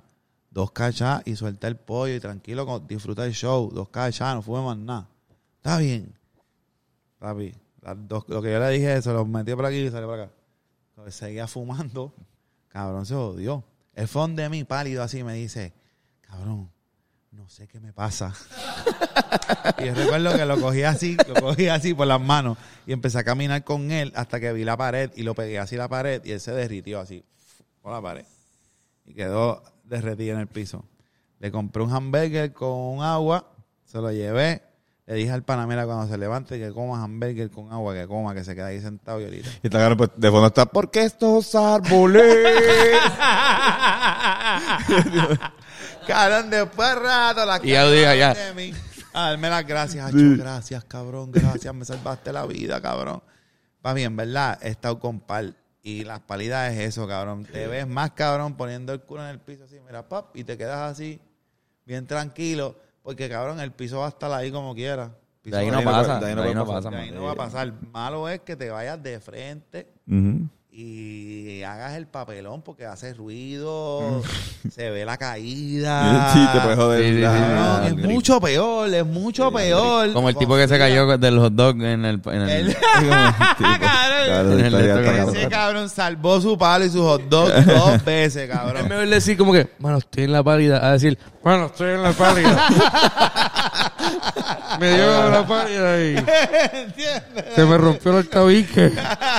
Dos 0.50 0.72
cachás 0.72 1.22
y 1.24 1.36
suelta 1.36 1.68
el 1.68 1.76
pollo 1.76 2.14
y 2.14 2.20
tranquilo, 2.20 2.80
disfruta 2.86 3.24
el 3.24 3.32
show. 3.32 3.70
Dos 3.72 3.88
cachás, 3.88 4.34
no 4.34 4.42
fume 4.42 4.62
más 4.62 4.76
nada. 4.76 5.08
Está 5.56 5.78
bien. 5.78 6.12
Papi, 7.18 7.54
lo 8.06 8.42
que 8.42 8.52
yo 8.52 8.60
le 8.60 8.70
dije, 8.70 9.02
se 9.02 9.12
lo 9.12 9.24
metí 9.24 9.54
por 9.54 9.66
aquí 9.66 9.76
y 9.76 9.90
salió 9.90 10.06
por 10.06 10.20
acá. 10.20 10.32
Seguía 11.10 11.46
fumando. 11.46 12.14
Cabrón, 12.68 13.06
se 13.06 13.14
odió. 13.14 13.64
El 13.94 14.08
fondo 14.08 14.42
de 14.42 14.48
mí, 14.48 14.64
pálido 14.64 15.02
así, 15.02 15.24
me 15.24 15.34
dice, 15.34 15.72
cabrón, 16.20 16.70
no 17.32 17.48
sé 17.48 17.66
qué 17.66 17.80
me 17.80 17.92
pasa. 17.92 18.34
Y 19.78 19.90
recuerdo 19.90 20.36
que 20.36 20.46
lo 20.46 20.60
cogí 20.60 20.82
así, 20.82 21.16
lo 21.28 21.34
cogí 21.40 21.68
así 21.68 21.94
por 21.94 22.06
las 22.06 22.20
manos 22.20 22.56
y 22.86 22.92
empecé 22.92 23.18
a 23.18 23.24
caminar 23.24 23.64
con 23.64 23.90
él 23.90 24.12
hasta 24.14 24.40
que 24.40 24.52
vi 24.52 24.64
la 24.64 24.76
pared 24.76 25.10
y 25.16 25.22
lo 25.22 25.34
pegué 25.34 25.58
así 25.58 25.76
la 25.76 25.88
pared 25.88 26.22
y 26.24 26.32
él 26.32 26.40
se 26.40 26.52
derritió 26.52 27.00
así 27.00 27.24
por 27.82 27.92
la 27.92 28.00
pared 28.00 28.24
y 29.04 29.14
quedó 29.14 29.62
derretido 29.84 30.34
en 30.34 30.40
el 30.40 30.46
piso. 30.46 30.84
Le 31.38 31.50
compré 31.50 31.82
un 31.82 31.92
hamburger 31.92 32.52
con 32.52 33.02
agua, 33.02 33.52
se 33.84 33.98
lo 33.98 34.10
llevé, 34.10 34.62
le 35.08 35.14
dije 35.14 35.30
al 35.30 35.42
panamera 35.42 35.86
cuando 35.86 36.06
se 36.06 36.18
levante 36.18 36.58
que 36.58 36.70
coma 36.70 37.02
hamburger 37.02 37.50
con 37.50 37.72
agua, 37.72 37.94
que 37.94 38.06
coma, 38.06 38.34
que 38.34 38.44
se 38.44 38.54
quede 38.54 38.66
ahí 38.66 38.80
sentado 38.82 39.18
y 39.22 39.24
ahorita. 39.24 39.48
Y 39.62 39.66
está 39.68 39.78
claro, 39.78 39.96
pues 39.96 40.10
de 40.14 40.30
fondo 40.30 40.48
está, 40.48 40.66
¿por 40.66 40.90
qué 40.90 41.04
estos 41.04 41.54
árboles? 41.54 42.22
Cabrón, 46.06 46.50
después 46.50 46.88
de 46.90 46.94
rato 46.96 47.46
la 47.46 47.58
Y 47.64 47.74
Audi 47.74 48.00
dijo, 48.00 48.14
ya. 48.14 48.34
de 48.34 48.52
mí. 48.52 48.74
A 49.14 49.30
darme 49.30 49.48
las 49.48 49.66
gracias, 49.66 50.06
Hacho, 50.06 50.18
gracias, 50.36 50.84
cabrón, 50.84 51.32
gracias, 51.32 51.74
me 51.74 51.86
salvaste 51.86 52.30
la 52.30 52.44
vida, 52.44 52.78
cabrón. 52.82 53.22
Va 53.84 53.94
bien, 53.94 54.14
¿verdad? 54.14 54.58
He 54.60 54.68
estado 54.68 54.98
con 54.98 55.20
pal. 55.20 55.56
Y 55.82 56.04
las 56.04 56.20
palidas 56.20 56.70
es 56.74 56.80
eso, 56.80 57.08
cabrón. 57.08 57.46
Te 57.46 57.66
ves 57.66 57.86
más, 57.86 58.10
cabrón, 58.10 58.58
poniendo 58.58 58.92
el 58.92 59.00
culo 59.00 59.22
en 59.22 59.30
el 59.30 59.40
piso 59.40 59.64
así, 59.64 59.76
mira, 59.86 60.06
pap, 60.06 60.36
y 60.36 60.44
te 60.44 60.58
quedas 60.58 60.92
así, 60.92 61.18
bien 61.86 62.06
tranquilo, 62.06 62.76
porque, 63.08 63.26
cabrón, 63.26 63.58
el 63.58 63.72
piso 63.72 64.00
va 64.00 64.04
a 64.04 64.08
estar 64.10 64.30
ahí 64.32 64.52
como 64.52 64.74
quiera. 64.74 65.16
De 65.42 65.56
ahí 65.56 65.70
no 65.70 65.82
pasa. 65.82 66.20
de 66.20 66.26
ahí 66.26 66.54
no 66.54 66.66
pasa. 66.66 66.90
de 66.90 66.96
ahí 66.98 67.10
no 67.10 67.22
va 67.22 67.32
a 67.32 67.34
pasar. 67.36 67.72
Malo 67.90 68.28
es 68.28 68.40
que 68.40 68.54
te 68.54 68.68
vayas 68.68 69.02
de 69.02 69.18
frente 69.18 69.90
y 70.80 71.62
hagas 71.64 71.94
el 71.96 72.06
papelón 72.06 72.62
porque 72.62 72.86
hace 72.86 73.12
ruido, 73.12 74.22
se 74.72 74.90
ve 74.90 75.04
la 75.04 75.16
caída. 75.16 76.32
Sí, 76.32 76.46
te 76.52 76.60
puedes 76.60 76.78
joder. 76.78 77.02
Sí, 77.02 77.08
sí, 77.10 77.16
sí, 77.16 77.22
Cabrón, 77.22 77.84
es 77.86 77.96
mucho 78.06 78.40
peor, 78.40 78.94
es 78.94 79.04
mucho 79.06 79.50
peor. 79.52 80.12
Como 80.12 80.28
el 80.28 80.36
tipo 80.36 80.54
que 80.56 80.68
se 80.68 80.78
cayó 80.78 81.18
del 81.18 81.38
hot 81.40 81.52
dog 81.52 81.82
en 81.82 82.04
el... 82.04 82.22
En 82.26 82.42
el, 82.42 82.48
El- 82.68 82.76
Cabrón, 83.58 84.64
estaría- 84.64 85.22
Ese 85.24 85.48
cabrón 85.48 85.88
salvó 85.88 86.40
su 86.40 86.56
palo 86.56 86.84
y 86.84 86.90
su 86.90 87.02
hot 87.02 87.22
dog 87.28 87.50
dos 87.64 88.04
veces, 88.04 88.48
Es 88.48 88.50
cabrón. 88.56 88.88
mejor 88.88 89.08
decir 89.08 89.36
como 89.36 89.52
que, 89.52 89.68
mano, 89.80 89.98
estoy 89.98 90.24
en 90.24 90.32
la 90.32 90.44
pálida, 90.44 90.86
a 90.86 90.92
decir, 90.92 91.18
mano, 91.42 91.66
estoy 91.66 91.90
en 91.90 92.02
la 92.04 92.12
pálida. 92.12 92.68
me 94.78 94.94
dio 94.94 95.30
la 95.30 95.44
pálida 95.46 96.00
y 96.04 96.24
se 97.56 97.64
me 97.64 97.78
rompió 97.78 98.16
el 98.18 98.28
tabique. 98.28 98.92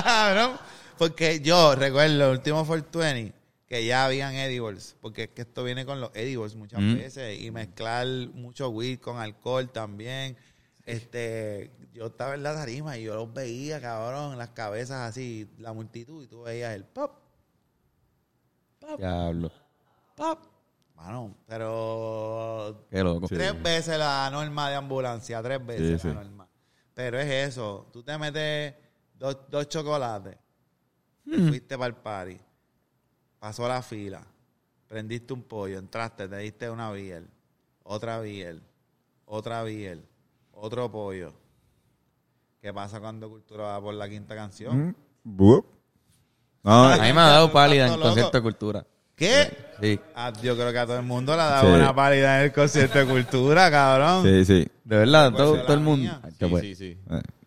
Cabrón. 0.03 0.68
Porque 0.99 1.39
yo 1.39 1.73
recuerdo 1.75 2.25
el 2.25 2.31
último 2.37 2.65
420 2.65 3.33
que 3.67 3.85
ya 3.85 4.05
habían 4.05 4.33
edibles, 4.35 4.95
porque 5.01 5.23
es 5.23 5.29
que 5.29 5.41
esto 5.43 5.63
viene 5.63 5.85
con 5.85 6.01
los 6.01 6.09
edibles 6.15 6.55
muchas 6.55 6.81
veces 6.81 7.39
y 7.39 7.51
mezclar 7.51 8.05
mucho 8.33 8.69
weed 8.69 8.99
con 8.99 9.17
alcohol 9.17 9.69
también. 9.71 10.35
Este, 10.85 11.71
yo 11.93 12.07
estaba 12.07 12.33
en 12.33 12.41
la 12.43 12.55
tarima 12.55 12.97
y 12.97 13.03
yo 13.03 13.15
los 13.15 13.31
veía, 13.31 13.79
cabrón, 13.79 14.37
las 14.39 14.49
cabezas 14.49 15.07
así, 15.09 15.47
la 15.59 15.71
multitud 15.71 16.23
y 16.23 16.27
tú 16.27 16.41
veías 16.41 16.73
el 16.75 16.83
pop, 16.83 17.11
Diablo. 18.97 19.51
pop. 20.15 20.39
Mano, 20.95 21.33
pero 21.47 22.85
Qué 22.89 23.01
loco. 23.03 23.27
tres 23.29 23.61
veces 23.63 23.97
la 23.97 24.29
norma 24.31 24.69
de 24.69 24.75
ambulancia, 24.75 25.41
tres 25.41 25.65
veces 25.65 26.01
Sí, 26.01 26.07
la 26.07 26.13
sí. 26.13 26.17
norma. 26.19 26.49
Pero 26.93 27.17
es 27.19 27.49
eso, 27.51 27.87
tú 27.93 28.03
te 28.03 28.17
metes 28.17 28.73
dos, 29.13 29.37
dos 29.49 29.69
chocolates, 29.69 30.35
te 31.29 31.37
Hmm. 31.37 31.47
fuiste 31.49 31.77
para 31.77 31.87
el 31.87 31.95
party, 31.95 32.37
pasó 33.39 33.67
la 33.67 33.81
fila, 33.81 34.21
prendiste 34.87 35.33
un 35.33 35.43
pollo, 35.43 35.77
entraste, 35.79 36.27
te 36.27 36.37
diste 36.37 36.69
una 36.69 36.91
biel, 36.91 37.27
otra 37.83 38.19
biel, 38.19 38.61
otra 39.25 39.63
biel, 39.63 40.03
otro 40.53 40.91
pollo. 40.91 41.33
¿Qué 42.61 42.73
pasa 42.73 42.99
cuando 42.99 43.29
Cultura 43.29 43.63
va 43.63 43.81
por 43.81 43.93
la 43.93 44.09
quinta 44.09 44.35
canción? 44.35 44.95
Mm. 45.23 45.61
No, 46.63 46.83
A 46.91 46.97
mí 46.97 47.13
me 47.13 47.21
ha 47.21 47.27
dado 47.27 47.51
pálida 47.51 47.85
en 47.85 47.91
Tanto 47.91 48.05
concierto 48.07 48.37
de 48.37 48.41
cultura. 48.43 48.85
¿Qué? 49.15 49.51
Sí. 49.81 49.99
Ah, 50.15 50.31
yo 50.41 50.55
creo 50.55 50.71
que 50.71 50.79
a 50.79 50.85
todo 50.85 50.97
el 50.97 51.05
mundo 51.05 51.35
le 51.35 51.41
ha 51.41 51.45
dado 51.45 51.67
Sí. 51.75 51.81
una 51.81 51.93
pálida 51.93 52.39
en 52.39 52.45
el 52.45 52.53
concierto 52.53 52.99
de 52.99 53.05
Cultura, 53.05 53.69
cabrón. 53.69 54.23
sí, 54.23 54.45
sí. 54.45 54.67
De 54.83 54.97
verdad, 54.97 55.31
¿Cuál 55.31 55.43
todo, 55.43 55.61
todo 55.63 55.73
el 55.73 55.79
mundo. 55.81 56.03
mía? 56.03 56.21
Sí, 56.61 56.75
sí, 56.75 56.75
sí. 56.75 56.97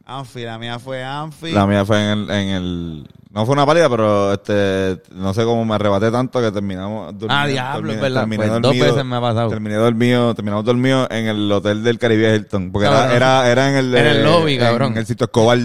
Anfi, 0.04 0.42
la 0.44 0.58
mía 0.58 0.78
fue 0.78 1.02
Anfi. 1.02 1.50
La 1.52 1.66
mía 1.66 1.84
fue 1.84 1.98
en 2.02 2.08
el, 2.18 2.30
en 2.30 2.48
el... 2.48 3.08
No 3.34 3.46
fue 3.46 3.54
una 3.54 3.64
pálida, 3.64 3.88
pero 3.88 4.34
este, 4.34 5.00
no 5.14 5.32
sé 5.32 5.42
cómo 5.44 5.64
me 5.64 5.74
arrebaté 5.74 6.10
tanto 6.10 6.38
que 6.42 6.52
terminamos 6.52 7.12
durmiendo. 7.18 7.34
Ah, 7.34 7.46
diablo, 7.46 7.90
es 7.92 8.00
verdad. 8.00 8.20
terminé 8.20 8.46
Pues 8.46 8.60
dos 8.60 8.78
veces 8.78 9.04
me 9.06 9.16
ha 9.16 9.20
pasado. 9.22 9.48
Terminé 9.48 9.74
dormido, 9.76 10.34
terminamos 10.34 10.64
dormidos 10.66 11.08
en 11.10 11.26
el 11.28 11.50
hotel 11.50 11.82
del 11.82 11.98
Caribe 11.98 12.36
Hilton. 12.36 12.70
Porque 12.70 12.88
era, 12.88 13.14
era, 13.16 13.50
era 13.50 13.70
en 13.70 13.76
el... 13.76 13.94
En 13.94 14.06
el 14.06 14.22
lobby, 14.22 14.58
cabrón. 14.58 14.92
En 14.92 14.98
el 14.98 15.06
sitio 15.06 15.24
Escobar. 15.24 15.58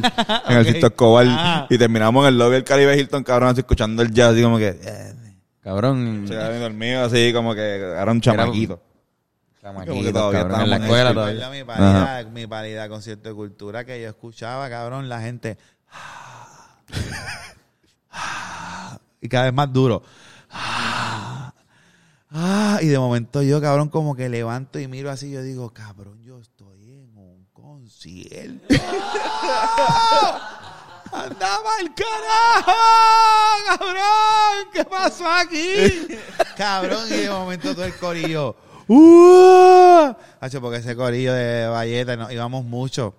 En 0.48 0.58
el 0.58 0.66
sitio 0.66 0.88
Escobar. 0.88 1.68
Y 1.70 1.78
terminamos 1.78 2.24
en 2.24 2.30
el 2.30 2.38
lobby 2.38 2.54
del 2.54 2.64
Caribe 2.64 2.98
Hilton, 2.98 3.24
cabrón, 3.26 3.50
así 3.50 3.60
escuchando 3.60 4.02
el 4.02 4.12
jazz, 4.14 4.32
así 4.32 4.44
como 4.44 4.58
que... 4.58 4.70
eh, 4.82 5.14
Cabrón. 5.62 6.24
se 6.26 6.34
quedaba 6.34 6.50
bien 6.52 6.62
dormido, 6.62 7.04
así 7.04 7.34
como 7.34 7.54
que 7.54 7.76
era 7.82 8.10
un 8.10 8.22
chamaquito. 8.22 8.82
Chamaquito, 9.62 9.92
Como 9.92 10.04
que 10.06 10.14
todavía 10.14 10.40
cabrón, 10.40 10.62
en 10.62 10.70
la 10.70 10.78
escuela 10.78 11.10
el- 11.10 11.16
todavía. 11.16 11.50
Mi 11.50 11.64
parida, 11.66 12.24
mi 12.32 12.48
parida 12.48 12.88
concierto 12.88 13.28
de 13.28 13.36
cultura 13.36 13.84
que 13.84 14.02
yo 14.02 14.08
escuchaba, 14.08 14.70
cabrón, 14.70 15.10
la 15.10 15.20
gente. 15.20 15.58
Y 19.22 19.30
cada 19.30 19.46
vez 19.46 19.54
más 19.54 19.72
duro. 19.72 20.04
Ah, 22.30 22.80
y 22.82 22.88
de 22.88 23.00
momento 23.00 23.42
yo, 23.42 23.62
cabrón, 23.62 23.90
como 23.90 24.16
que 24.16 24.30
levanto 24.30 24.80
y 24.80 24.88
miro 24.88 25.10
así, 25.10 25.32
yo 25.32 25.42
digo, 25.42 25.72
cabrón, 25.72 26.22
yo 26.24 26.40
estoy 26.40 26.92
en 26.92 27.18
un 27.18 27.48
concierto. 27.54 28.68
¡Andaba 31.12 31.70
el 31.80 31.94
carajo! 31.94 32.74
¡Cabrón! 33.66 34.68
¿Qué 34.74 34.84
pasó 34.86 35.26
aquí? 35.32 36.08
cabrón, 36.58 37.08
y 37.10 37.22
de 37.22 37.30
momento 37.30 37.74
todo 37.74 37.86
el 37.86 37.96
corillo. 37.96 38.56
¡Uh! 38.88 40.14
Hacho, 40.40 40.62
porque 40.62 40.78
ese 40.78 40.96
corillo 40.96 41.34
de 41.34 41.68
Valleta 41.68 42.16
no, 42.18 42.30
íbamos 42.30 42.66
mucho. 42.66 43.16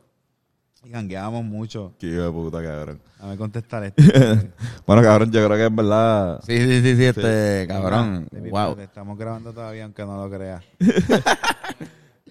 Y 0.85 0.91
gangueábamos 0.91 1.45
mucho. 1.45 1.95
Qué 1.99 2.07
hijo 2.07 2.23
de 2.23 2.31
puta, 2.31 2.63
cabrón. 2.63 3.01
A 3.21 3.27
ver, 3.27 3.39
contestar 3.39 3.85
esto. 3.85 4.03
bueno, 4.87 5.03
cabrón, 5.03 5.31
yo 5.33 5.45
creo 5.45 5.57
que 5.57 5.65
en 5.65 5.77
verdad... 5.77 6.41
Sí, 6.47 6.57
sí, 6.57 6.83
sí, 6.83 6.97
sí, 6.97 7.05
este, 7.05 7.67
cabrón. 7.69 8.29
Wow. 8.51 8.79
Estamos 8.79 9.19
grabando 9.19 9.53
todavía, 9.53 9.85
aunque 9.85 10.05
no 10.05 10.17
lo 10.25 10.31
creas. 10.31 10.65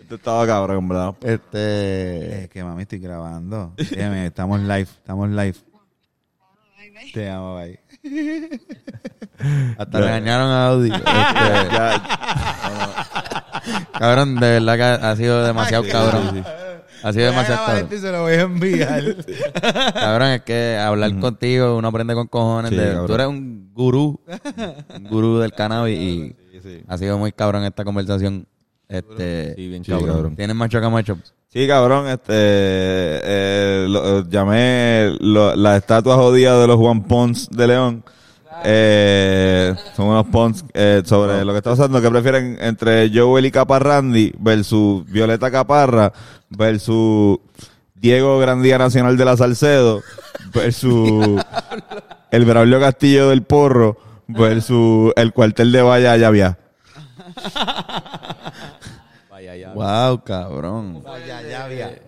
Este 0.07 0.15
estaba 0.15 0.47
cabrón, 0.47 0.77
en 0.77 0.87
verdad. 0.87 1.15
Este. 1.19 2.43
Es 2.43 2.49
que 2.49 2.63
mami, 2.63 2.83
estoy 2.83 2.99
grabando. 2.99 3.73
Dígame, 3.75 4.27
estamos 4.27 4.61
live, 4.61 4.83
estamos 4.83 5.27
live. 5.27 5.57
Te 7.13 7.29
amo, 7.29 7.55
bye. 7.55 7.77
Hasta 9.77 9.99
regañaron 9.99 10.49
a 10.49 10.67
Audi. 10.67 10.91
Este, 10.93 11.03
Ya, 11.03 12.03
cabrón, 13.99 14.35
de 14.35 14.59
verdad 14.61 14.75
que 14.77 15.05
ha 15.05 15.15
sido 15.17 15.45
demasiado 15.45 15.83
cabrón. 15.89 16.45
Sido 17.01 17.11
Voy 17.13 17.23
a 17.23 17.27
demasiado 17.27 17.45
grabar 17.63 17.67
cabrón. 17.67 17.83
esto 17.83 17.95
y 17.95 17.99
se 17.99 18.11
lo 18.11 18.21
voy 18.21 18.33
a 18.33 18.41
enviar. 18.41 19.15
Cabrón, 19.93 20.27
es 20.29 20.41
que 20.41 20.77
hablar 20.77 21.19
contigo 21.19 21.77
uno 21.77 21.87
aprende 21.87 22.13
con 22.13 22.27
cojones. 22.27 22.71
Sí, 22.71 22.77
de- 22.77 22.95
tú 23.05 23.13
eres 23.13 23.27
un 23.27 23.69
gurú. 23.73 24.19
Un 24.95 25.03
gurú 25.09 25.37
del 25.39 25.53
cannabis 25.53 25.99
y 25.99 26.35
sí, 26.53 26.59
sí. 26.61 26.81
ha 26.87 26.97
sido 26.97 27.17
muy 27.17 27.31
cabrón 27.31 27.63
esta 27.63 27.83
conversación. 27.83 28.47
Este, 28.89 29.53
Sí, 29.55 29.67
bien 29.67 29.83
cabrón. 29.83 30.07
cabrón. 30.07 30.35
¿Tienes 30.35 30.55
macho 30.55 30.79
camacho? 30.79 31.17
Sí, 31.49 31.67
cabrón, 31.67 32.07
este, 32.07 32.33
eh, 32.33 33.85
lo- 33.89 34.27
llamé 34.29 35.15
lo- 35.19 35.55
las 35.55 35.77
estatuas 35.77 36.17
jodidas 36.17 36.59
de 36.61 36.67
los 36.67 36.77
Juan 36.77 37.03
Pons 37.03 37.49
de 37.49 37.67
León. 37.67 38.03
Eh, 38.63 39.75
son 39.95 40.07
unos 40.07 40.25
Pons 40.27 40.65
eh, 40.73 41.01
sobre 41.05 41.43
lo 41.45 41.51
que 41.51 41.57
está 41.57 41.71
pasando, 41.71 42.01
que 42.01 42.09
prefieren 42.09 42.57
entre 42.59 43.09
Joel 43.13 43.45
y 43.45 43.51
Caparrandi 43.51 44.33
versus 44.39 45.05
Violeta 45.05 45.51
Caparra 45.51 46.11
versus 46.49 47.39
Diego 47.95 48.39
Grandía 48.39 48.77
Nacional 48.77 49.17
de 49.17 49.25
la 49.25 49.37
Salcedo 49.37 50.01
versus 50.53 51.41
el 52.31 52.45
Braulio 52.45 52.79
Castillo 52.79 53.29
del 53.29 53.43
Porro 53.43 53.97
versus 54.27 55.13
el 55.15 55.33
cuartel 55.33 55.71
de 55.71 55.81
Valla 55.81 56.17
Llavia. 56.17 56.57
Vaya, 59.29 59.55
ya. 59.57 59.73
Wow, 59.73 60.23
cabrón. 60.23 61.03
ya, 61.27 61.41
ya 61.41 61.65
había. 61.65 62.06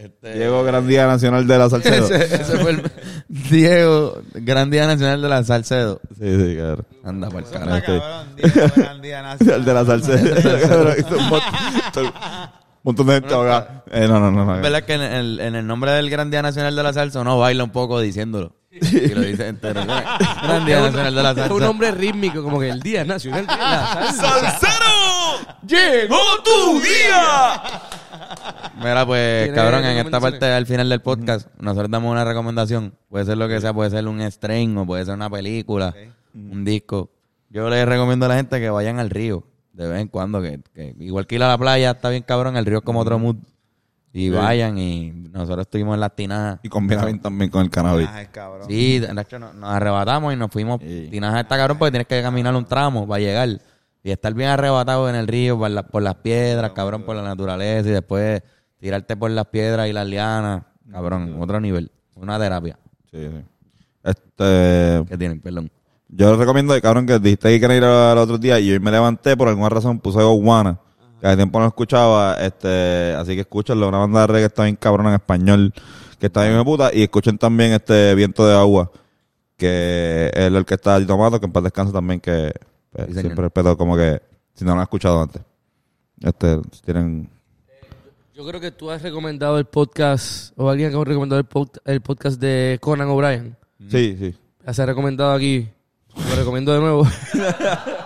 Este, 0.00 0.32
Diego 0.34 0.64
Grandía 0.64 1.06
Nacional 1.06 1.46
de 1.46 1.58
la 1.58 1.68
Salcedo. 1.68 2.06
ese, 2.14 2.34
ese 2.36 2.58
fue 2.58 2.70
el 2.70 2.82
Diego, 3.28 4.22
Gran 4.32 4.70
Día 4.70 4.86
Nacional 4.86 5.20
de 5.20 5.28
la 5.28 5.44
Salcedo. 5.44 6.00
Sí, 6.18 6.24
sí, 6.36 6.56
cabrón. 6.56 6.86
Anda 7.04 7.28
por 7.28 7.42
Está 7.42 7.58
carajo. 7.60 7.92
Diego, 8.36 8.72
gran 8.76 9.02
día 9.02 9.22
nacional. 9.22 9.56
El 9.60 9.64
de 9.64 9.74
la 9.74 9.82
hizo 10.98 11.16
un 11.18 11.28
mon- 11.28 11.40
un 12.00 12.82
montón 12.82 13.06
de 13.08 13.12
gente 13.14 13.34
ahogada. 13.34 13.84
Eh, 13.90 14.06
no, 14.08 14.18
no, 14.20 14.30
no. 14.30 14.44
no. 14.46 14.56
Es 14.56 14.62
verdad 14.62 14.82
que 14.84 14.94
en 14.94 15.02
el, 15.02 15.40
en 15.40 15.54
el 15.54 15.66
nombre 15.66 15.90
del 15.92 16.08
Gran 16.08 16.30
Día 16.30 16.40
Nacional 16.40 16.74
de 16.74 16.82
la 16.82 16.92
Salsa 16.94 17.20
uno 17.20 17.38
baila 17.38 17.64
un 17.64 17.70
poco 17.70 18.00
diciéndolo. 18.00 18.54
Y 18.80 19.08
lo 19.08 19.20
dice 19.22 19.48
entero. 19.48 19.84
Gran 19.84 20.64
Día 20.66 20.80
Nacional 20.80 21.14
de 21.14 21.22
la 21.22 21.30
Es 21.30 21.36
un 21.36 21.42
Salsa. 21.48 21.66
nombre 21.66 21.90
rítmico, 21.90 22.42
como 22.42 22.60
que 22.60 22.68
el 22.68 22.80
Día 22.80 23.04
Nacional 23.04 23.46
de 23.46 23.56
la 23.56 24.12
Salsa. 24.12 24.68
¡Llegó 25.66 26.18
tu 26.44 26.80
día! 26.80 27.62
Mira, 28.78 29.04
pues, 29.06 29.50
cabrón, 29.52 29.84
en 29.84 29.98
esta 29.98 30.20
parte 30.20 30.46
al 30.46 30.66
final 30.66 30.88
del 30.88 31.00
podcast, 31.00 31.48
nosotros 31.58 31.90
damos 31.90 32.10
una 32.12 32.24
recomendación. 32.24 32.94
Puede 33.08 33.24
ser 33.24 33.38
lo 33.38 33.48
que 33.48 33.60
sea, 33.60 33.74
puede 33.74 33.90
ser 33.90 34.06
un 34.06 34.20
strain 34.30 34.76
o 34.78 34.86
puede 34.86 35.04
ser 35.04 35.14
una 35.14 35.28
película, 35.28 35.94
un 36.34 36.64
disco. 36.64 37.10
Yo 37.50 37.68
les 37.68 37.86
recomiendo 37.86 38.26
a 38.26 38.28
la 38.28 38.36
gente 38.36 38.60
que 38.60 38.70
vayan 38.70 39.00
al 39.00 39.10
río 39.10 39.44
de 39.72 39.88
vez 39.88 40.00
en 40.00 40.08
cuando, 40.08 40.40
que, 40.40 40.60
que 40.74 40.94
igual 41.00 41.26
que 41.26 41.34
ir 41.36 41.42
a 41.42 41.48
la 41.48 41.58
playa 41.58 41.90
está 41.92 42.08
bien 42.10 42.22
cabrón, 42.22 42.56
el 42.56 42.66
río 42.66 42.78
es 42.78 42.84
como 42.84 43.00
otro 43.00 43.18
mood. 43.18 43.36
Y 44.12 44.28
vayan 44.30 44.76
y 44.76 45.10
nosotros 45.32 45.62
estuvimos 45.66 45.94
en 45.94 46.00
las 46.00 46.14
tinajas. 46.16 46.58
Y 46.64 46.68
combina 46.68 47.04
bien 47.04 47.20
también 47.20 47.50
con 47.50 47.62
el 47.62 47.70
cannabis. 47.70 48.08
Ay, 48.12 48.26
cabrón. 48.32 48.66
Sí, 48.68 48.98
de 48.98 49.20
hecho 49.22 49.38
nos, 49.38 49.54
nos 49.54 49.70
arrebatamos 49.70 50.32
y 50.32 50.36
nos 50.36 50.50
fuimos. 50.50 50.80
Sí. 50.80 51.08
Tinajas 51.10 51.42
está 51.42 51.56
cabrón 51.56 51.78
porque 51.78 51.92
tienes 51.92 52.08
que 52.08 52.20
caminar 52.20 52.54
un 52.56 52.64
tramo 52.64 53.06
para 53.06 53.20
llegar. 53.20 53.48
Y 54.02 54.10
estar 54.10 54.32
bien 54.34 54.48
arrebatado 54.48 55.08
en 55.08 55.14
el 55.14 55.28
río 55.28 55.58
por, 55.58 55.70
la- 55.70 55.82
por 55.86 56.02
las 56.02 56.16
piedras, 56.16 56.72
cabrón, 56.72 57.02
por 57.04 57.14
la 57.14 57.22
naturaleza. 57.22 57.88
Y 57.88 57.92
después 57.92 58.42
tirarte 58.78 59.16
por 59.16 59.30
las 59.30 59.46
piedras 59.46 59.88
y 59.88 59.92
las 59.92 60.06
lianas. 60.06 60.62
Cabrón, 60.90 61.36
otro 61.40 61.60
nivel. 61.60 61.90
Una 62.16 62.38
terapia 62.38 62.76
Sí, 63.12 63.18
sí. 63.28 63.44
Este, 64.02 65.04
que 65.08 65.16
tienen, 65.18 65.40
perdón. 65.40 65.70
yo 66.08 66.30
les 66.30 66.38
recomiendo, 66.38 66.78
cabrón, 66.80 67.06
que 67.06 67.18
dijiste 67.18 67.48
que 67.50 67.60
querían 67.60 67.78
ir 67.78 67.84
al 67.84 68.18
otro 68.18 68.38
día 68.38 68.58
y 68.58 68.72
hoy 68.72 68.80
me 68.80 68.90
levanté 68.90 69.36
por 69.36 69.48
alguna 69.48 69.68
razón, 69.68 69.98
puse 70.00 70.22
Gowana, 70.22 70.78
que 71.20 71.26
hace 71.26 71.36
tiempo 71.36 71.60
no 71.60 71.66
escuchaba, 71.66 72.34
este, 72.40 73.14
así 73.14 73.34
que 73.34 73.42
escúchenlo, 73.42 73.88
una 73.88 73.98
banda 73.98 74.20
de 74.22 74.26
reggae 74.26 74.40
que 74.42 74.46
está 74.46 74.64
bien 74.64 74.76
cabrón 74.76 75.08
en 75.08 75.14
español, 75.14 75.72
que 76.18 76.26
está 76.26 76.42
bien 76.44 76.56
de 76.56 76.64
puta, 76.64 76.90
y 76.92 77.02
escuchen 77.02 77.36
también 77.38 77.72
este 77.72 78.14
Viento 78.14 78.46
de 78.46 78.54
Agua, 78.56 78.90
que 79.56 80.30
es 80.34 80.50
la 80.50 80.58
orquesta 80.58 80.98
de 80.98 81.06
Tomato, 81.06 81.38
que 81.38 81.46
en 81.46 81.52
paz 81.52 81.62
descanso 81.64 81.92
también, 81.92 82.20
que 82.20 82.52
pues, 82.90 83.06
Sí, 83.08 83.20
siempre 83.20 83.42
respeto 83.44 83.76
como 83.76 83.96
que, 83.96 84.20
si 84.54 84.64
no 84.64 84.72
lo 84.72 84.78
han 84.80 84.84
escuchado 84.84 85.22
antes. 85.22 85.42
Este, 86.22 86.58
si 86.72 86.80
tienen... 86.82 87.28
Yo 88.34 88.46
creo 88.46 88.60
que 88.60 88.70
tú 88.70 88.90
has 88.90 89.02
recomendado 89.02 89.58
el 89.58 89.66
podcast, 89.66 90.52
o 90.56 90.70
alguien 90.70 90.94
ha 90.94 91.04
recomendado 91.04 91.38
el, 91.40 91.46
pod- 91.48 91.80
el 91.84 92.00
podcast 92.00 92.40
de 92.40 92.78
Conan 92.80 93.08
O'Brien. 93.08 93.54
Sí, 93.90 94.16
sí. 94.18 94.34
Se 94.72 94.82
ha 94.82 94.86
recomendado 94.86 95.32
aquí. 95.32 95.68
Lo 96.16 96.36
recomiendo 96.36 96.72
de 96.72 96.80
nuevo. 96.80 97.06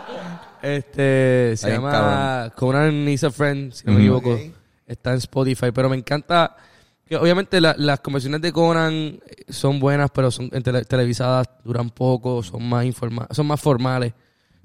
este 0.64 1.56
se 1.56 1.70
llama 1.70 2.52
Conan 2.56 3.08
is 3.08 3.24
a 3.24 3.30
Friend, 3.30 3.72
si 3.72 3.84
no 3.86 3.92
me 3.92 3.98
Mm. 3.98 4.00
equivoco. 4.02 4.32
Ok. 4.34 4.40
Está 4.86 5.10
en 5.12 5.18
Spotify. 5.18 5.70
Pero 5.72 5.88
me 5.88 5.96
encanta 5.96 6.56
que 7.06 7.16
obviamente 7.16 7.60
la- 7.60 7.74
las 7.78 8.00
conversaciones 8.00 8.40
de 8.42 8.52
Conan 8.52 9.18
son 9.48 9.78
buenas, 9.80 10.10
pero 10.10 10.30
son 10.30 10.48
en 10.52 10.62
tele- 10.62 10.84
televisadas, 10.84 11.48
duran 11.64 11.90
poco, 11.90 12.42
son 12.42 12.68
más 12.68 12.84
informa 12.84 13.26
son 13.30 13.46
más 13.46 13.60
formales. 13.60 14.12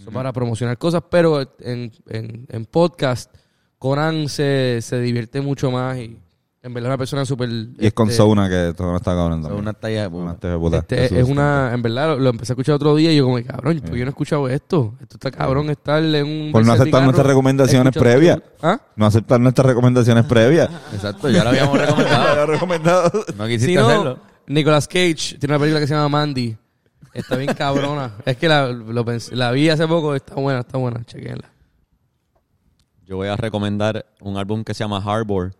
Son 0.03 0.13
para 0.13 0.31
promocionar 0.31 0.77
cosas, 0.77 1.03
pero 1.11 1.41
en, 1.59 1.91
en, 2.07 2.45
en 2.49 2.65
podcast 2.65 3.29
Conan 3.77 4.29
se, 4.29 4.79
se 4.81 4.99
divierte 5.01 5.41
mucho 5.41 5.71
más 5.71 5.97
y 5.97 6.17
en 6.61 6.73
verdad 6.73 6.87
es 6.87 6.91
una 6.91 6.97
persona 6.97 7.25
súper... 7.25 7.49
Y 7.49 7.87
es 7.87 7.93
con 7.93 8.07
este, 8.09 8.17
Sauna, 8.17 8.49
que 8.49 8.73
todo 8.75 8.91
no 8.91 8.97
está 8.97 9.11
cabrón 9.15 9.41
también. 9.41 9.61
Una 9.61 9.73
talla 9.73 10.09
Una 10.09 10.33
este 10.33 11.05
este, 11.05 11.19
es 11.21 11.27
una, 11.27 11.71
en 11.73 11.81
verdad, 11.81 12.09
lo, 12.09 12.19
lo 12.19 12.29
empecé 12.31 12.51
a 12.51 12.55
escuchar 12.55 12.75
otro 12.75 12.95
día 12.95 13.13
y 13.13 13.15
yo 13.17 13.23
como, 13.23 13.41
cabrón, 13.43 13.79
¿por 13.79 13.91
qué 13.91 13.99
yo 13.99 14.05
no 14.05 14.09
he 14.09 14.11
escuchado 14.11 14.49
esto? 14.49 14.93
Esto 15.01 15.15
está 15.15 15.31
cabrón 15.31 15.69
estar 15.69 16.03
en 16.03 16.25
un... 16.27 16.51
Por 16.51 16.65
no 16.65 16.73
aceptar 16.73 17.01
nuestras 17.03 17.27
recomendaciones 17.27 17.95
previas. 17.95 18.39
¿Ah? 18.61 18.77
No 18.97 19.05
aceptar 19.05 19.39
nuestras 19.39 19.67
recomendaciones 19.67 20.25
previas. 20.25 20.69
Exacto, 20.93 21.29
ya 21.29 21.43
lo 21.45 21.49
habíamos 21.51 21.79
recomendado. 21.79 22.35
Lo 22.35 22.45
recomendado. 22.45 23.11
No 23.37 23.45
quisiste 23.45 23.67
Si 23.67 23.75
no, 23.75 23.87
hacerlo. 23.87 24.19
Nicolas 24.47 24.87
Cage 24.87 25.37
tiene 25.39 25.53
una 25.55 25.59
película 25.59 25.79
que 25.79 25.87
se 25.87 25.93
llama 25.93 26.09
Mandy. 26.09 26.57
Está 27.13 27.37
bien 27.37 27.53
cabrona. 27.53 28.11
es 28.25 28.35
que 28.35 28.49
la, 28.49 28.67
lo 28.67 29.05
pensé- 29.05 29.33
la 29.33 29.51
vi 29.51 29.69
hace 29.69 29.87
poco, 29.87 30.13
está 30.13 30.35
buena, 30.35 30.59
está 30.59 30.77
buena, 30.77 31.03
chequenla. 31.05 31.49
Yo 33.05 33.15
voy 33.15 33.29
a 33.29 33.35
recomendar 33.37 34.05
un 34.19 34.37
álbum 34.37 34.63
que 34.63 34.73
se 34.73 34.83
llama 34.83 35.01
Harbor 35.03 35.53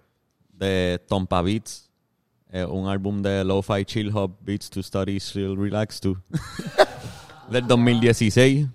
de 0.60 1.02
Tompa 1.08 1.42
Beats. 1.42 1.90
Eh, 2.52 2.66
un 2.66 2.88
álbum 2.88 3.22
de 3.22 3.44
Lo-Fi 3.44 3.86
Chill 3.86 4.12
Hop 4.16 4.38
Beats 4.42 4.70
to 4.70 4.82
Study, 4.82 5.20
Chill, 5.20 5.56
Relax 5.56 6.00
to. 6.02 6.18
del 7.50 7.68
2016. 7.68 8.68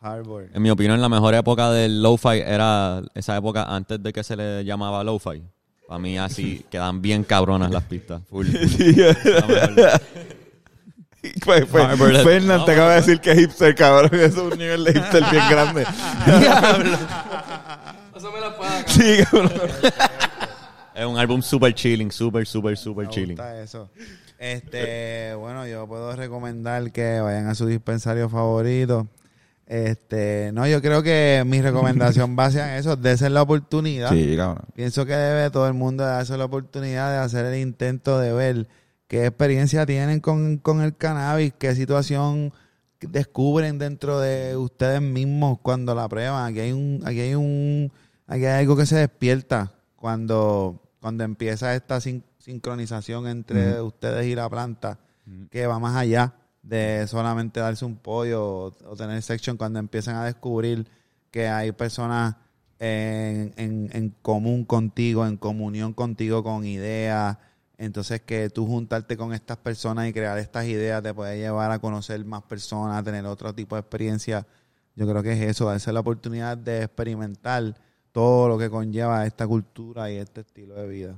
Harvard. 0.00 0.46
En 0.54 0.62
mi 0.62 0.70
opinión, 0.70 1.00
la 1.00 1.08
mejor 1.08 1.34
época 1.34 1.70
del 1.70 2.02
Lo-Fi 2.02 2.40
era 2.44 3.02
esa 3.14 3.36
época 3.36 3.64
antes 3.64 4.02
de 4.02 4.12
que 4.12 4.22
se 4.24 4.36
le 4.36 4.64
llamaba 4.64 5.04
Lo-Fi. 5.04 5.42
Para 5.86 5.98
mí 5.98 6.18
así 6.18 6.64
quedan 6.70 7.02
bien 7.02 7.24
cabronas 7.24 7.70
las 7.70 7.84
pistas. 7.84 8.22
Full. 8.28 8.46
Pues, 11.44 11.66
pues, 11.66 11.84
Harvard. 11.84 12.22
Fernan 12.22 12.58
No, 12.58 12.64
te 12.64 12.72
acaba 12.72 12.90
de 12.90 12.96
decir 12.96 13.20
que 13.20 13.32
es 13.32 13.38
hipster, 13.38 13.74
cabrón. 13.74 14.10
Eso 14.14 14.46
es 14.46 14.52
un 14.52 14.58
nivel 14.58 14.84
de 14.84 14.92
hipster 14.92 15.24
bien 15.30 15.42
grande. 15.50 15.84
Pásame 18.12 18.40
la 18.40 18.56
paga. 18.56 18.84
sí, 18.86 19.18
cabrón. 19.24 19.52
Es 20.98 21.06
un 21.06 21.16
álbum 21.16 21.42
super 21.42 21.72
chilling, 21.72 22.10
super, 22.10 22.44
super, 22.44 22.76
super 22.76 23.06
Me 23.06 23.12
chilling. 23.12 23.36
gusta 23.36 23.62
eso. 23.62 23.88
Este, 24.36 25.32
bueno, 25.36 25.64
yo 25.64 25.86
puedo 25.86 26.16
recomendar 26.16 26.90
que 26.90 27.20
vayan 27.20 27.46
a 27.46 27.54
su 27.54 27.66
dispensario 27.66 28.28
favorito. 28.28 29.06
Este, 29.68 30.50
no, 30.52 30.66
yo 30.66 30.82
creo 30.82 31.04
que 31.04 31.44
mi 31.46 31.62
recomendación 31.62 32.36
va 32.36 32.46
hacia 32.46 32.78
eso, 32.78 32.96
dése 32.96 33.30
la 33.30 33.42
oportunidad. 33.42 34.10
Sí, 34.10 34.34
cabrón. 34.36 34.64
Pienso 34.74 35.06
que 35.06 35.12
debe 35.14 35.50
todo 35.50 35.68
el 35.68 35.74
mundo 35.74 36.02
darse 36.02 36.36
la 36.36 36.46
oportunidad 36.46 37.12
de 37.12 37.18
hacer 37.18 37.46
el 37.46 37.60
intento 37.60 38.18
de 38.18 38.32
ver 38.32 38.66
qué 39.06 39.26
experiencia 39.26 39.86
tienen 39.86 40.18
con, 40.18 40.58
con 40.58 40.80
el 40.80 40.96
cannabis, 40.96 41.52
qué 41.58 41.76
situación 41.76 42.52
descubren 43.00 43.78
dentro 43.78 44.18
de 44.18 44.56
ustedes 44.56 45.00
mismos 45.00 45.60
cuando 45.62 45.94
la 45.94 46.08
prueban. 46.08 46.44
Aquí 46.44 46.58
hay 46.58 46.72
un, 46.72 47.02
aquí 47.04 47.20
hay 47.20 47.34
un, 47.36 47.92
aquí 48.26 48.46
hay 48.46 48.60
algo 48.62 48.76
que 48.76 48.86
se 48.86 48.96
despierta 48.96 49.74
cuando, 49.94 50.80
cuando 51.00 51.24
empieza 51.24 51.74
esta 51.74 52.00
sin- 52.00 52.24
sincronización 52.38 53.26
entre 53.26 53.80
ustedes 53.80 54.26
y 54.26 54.34
la 54.34 54.48
planta, 54.48 54.98
que 55.50 55.66
va 55.66 55.78
más 55.78 55.96
allá 55.96 56.34
de 56.62 57.06
solamente 57.06 57.60
darse 57.60 57.84
un 57.84 57.96
pollo 57.96 58.44
o, 58.44 58.66
o 58.86 58.96
tener 58.96 59.22
section 59.22 59.56
cuando 59.56 59.78
empiezan 59.78 60.16
a 60.16 60.24
descubrir 60.24 60.86
que 61.30 61.48
hay 61.48 61.72
personas 61.72 62.36
en, 62.78 63.52
en, 63.56 63.90
en 63.92 64.14
común 64.22 64.64
contigo, 64.64 65.26
en 65.26 65.36
comunión 65.36 65.92
contigo 65.92 66.42
con 66.42 66.64
ideas. 66.64 67.36
Entonces 67.76 68.22
que 68.22 68.50
tú 68.50 68.66
juntarte 68.66 69.16
con 69.16 69.32
estas 69.32 69.56
personas 69.58 70.08
y 70.08 70.12
crear 70.12 70.36
estas 70.38 70.66
ideas 70.66 71.02
te 71.02 71.14
puede 71.14 71.38
llevar 71.38 71.70
a 71.70 71.78
conocer 71.78 72.24
más 72.24 72.42
personas, 72.42 72.98
a 72.98 73.02
tener 73.02 73.24
otro 73.26 73.54
tipo 73.54 73.76
de 73.76 73.80
experiencia. 73.80 74.46
Yo 74.96 75.06
creo 75.08 75.22
que 75.22 75.32
es 75.32 75.40
eso, 75.50 75.66
darse 75.66 75.92
la 75.92 76.00
oportunidad 76.00 76.58
de 76.58 76.82
experimentar 76.84 77.76
todo 78.12 78.48
lo 78.48 78.58
que 78.58 78.70
conlleva 78.70 79.26
esta 79.26 79.46
cultura 79.46 80.10
y 80.10 80.16
este 80.16 80.40
estilo 80.42 80.74
de 80.74 80.88
vida. 80.88 81.16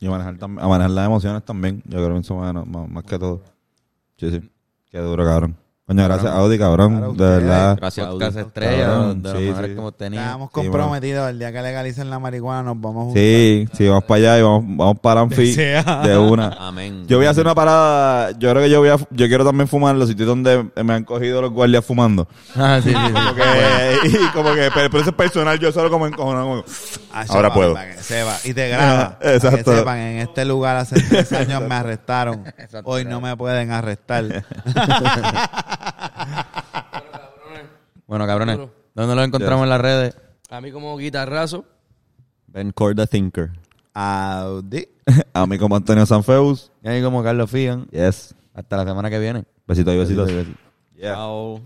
Y 0.00 0.08
manejar, 0.08 0.36
a 0.40 0.46
manejar 0.46 0.90
las 0.90 1.06
emociones 1.06 1.44
también. 1.44 1.82
Yo 1.84 1.98
creo 2.04 2.14
que 2.14 2.20
eso 2.20 2.34
más, 2.34 2.66
más, 2.66 2.88
más 2.88 3.04
que 3.04 3.18
todo. 3.18 3.42
Sí, 4.16 4.30
sí. 4.30 4.50
Qué 4.90 4.98
duro, 4.98 5.24
cabrón. 5.24 5.56
Coño, 5.94 6.04
gracias, 6.08 6.32
Audi, 6.32 6.58
cabrón. 6.58 6.90
Claro, 6.92 7.06
de 7.06 7.12
ustedes. 7.12 7.42
verdad. 7.42 7.76
Gracias, 7.76 8.06
Audi. 8.06 8.24
Estrella, 8.24 8.86
Cabrón, 8.86 9.22
de 9.22 9.28
los 9.32 9.38
sí, 9.38 9.44
mejores 9.48 9.68
sí. 9.68 9.74
que 9.74 9.80
hemos 9.80 9.96
tenido. 9.96 10.22
Estábamos 10.22 10.50
comprometidos, 10.50 11.30
el 11.30 11.38
día 11.38 11.52
que 11.52 11.62
legalicen 11.62 12.10
la 12.10 12.18
marihuana 12.18 12.62
nos 12.62 12.80
vamos 12.80 13.00
a 13.00 13.04
juntar. 13.06 13.22
Sí, 13.22 13.68
sí, 13.72 13.88
vamos 13.88 14.04
para 14.04 14.18
allá 14.18 14.38
y 14.38 14.42
vamos, 14.42 14.64
vamos 14.76 14.98
para 15.00 15.20
Anfi 15.22 15.54
de 15.54 16.18
una. 16.18 16.56
Amén. 16.58 17.04
Yo 17.06 17.18
voy 17.18 17.26
a 17.26 17.30
hacer 17.30 17.44
una 17.44 17.54
parada. 17.54 18.30
Yo 18.38 18.50
creo 18.50 18.62
que 18.62 18.70
yo 18.70 18.80
voy 18.80 18.88
a, 18.88 18.96
yo 18.96 19.28
quiero 19.28 19.44
también 19.44 19.68
fumar 19.68 19.94
en 19.94 19.98
los 20.00 20.08
sitios 20.08 20.26
donde 20.28 20.66
me 20.82 20.92
han 20.94 21.04
cogido 21.04 21.40
los 21.42 21.50
guardias 21.52 21.84
fumando. 21.84 22.26
Ah, 22.56 22.80
sí, 22.82 22.90
sí. 22.90 22.94
Como 23.12 23.34
que, 23.34 24.08
y 24.08 24.16
como 24.32 24.54
que, 24.54 24.70
pero, 24.74 24.90
pero 24.90 25.00
eso 25.00 25.10
es 25.10 25.16
personal, 25.16 25.58
yo 25.58 25.70
solo 25.72 25.90
como 25.90 26.06
encojonado. 26.06 26.46
como- 26.46 26.64
Ah, 27.14 27.24
Ahora 27.28 27.52
puedo. 27.52 27.74
para 27.74 27.94
que 27.94 28.02
sepa. 28.02 28.36
Y 28.44 28.54
te 28.54 28.68
graba. 28.68 28.82
Ah, 28.92 29.18
Para 29.18 29.30
que 29.30 29.36
exacto. 29.36 29.76
sepan, 29.76 29.98
en 29.98 30.18
este 30.20 30.44
lugar 30.44 30.76
hace 30.76 31.00
tres 31.02 31.30
años 31.32 31.62
me 31.68 31.74
arrestaron. 31.74 32.44
Exacto. 32.46 32.82
Hoy 32.84 33.04
no 33.04 33.20
me 33.20 33.36
pueden 33.36 33.70
arrestar. 33.70 34.44
Bueno, 38.06 38.26
cabrones. 38.26 38.58
¿dónde 38.94 39.14
lo 39.14 39.22
encontramos 39.22 39.64
en 39.64 39.70
las 39.70 39.80
redes? 39.80 40.18
A 40.50 40.60
mí 40.60 40.70
como 40.70 40.96
guitarrazo. 40.98 41.64
Ben 42.46 42.72
Core 42.72 42.94
the 42.94 43.06
Thinker. 43.06 43.50
Audi. 43.94 44.86
A 45.32 45.46
mí 45.46 45.58
como 45.58 45.76
Antonio 45.76 46.04
Sanfeus. 46.04 46.70
Y 46.82 46.88
ahí 46.88 47.02
como 47.02 47.22
Carlos 47.22 47.50
Figan. 47.50 47.86
Yes. 47.86 48.34
Hasta 48.52 48.76
la 48.76 48.84
semana 48.84 49.08
que 49.08 49.18
viene. 49.18 49.44
Besitos 49.66 49.94
y 49.94 49.98
besitos. 49.98 50.30
Yeah. 50.94 51.14
Chao. 51.14 51.60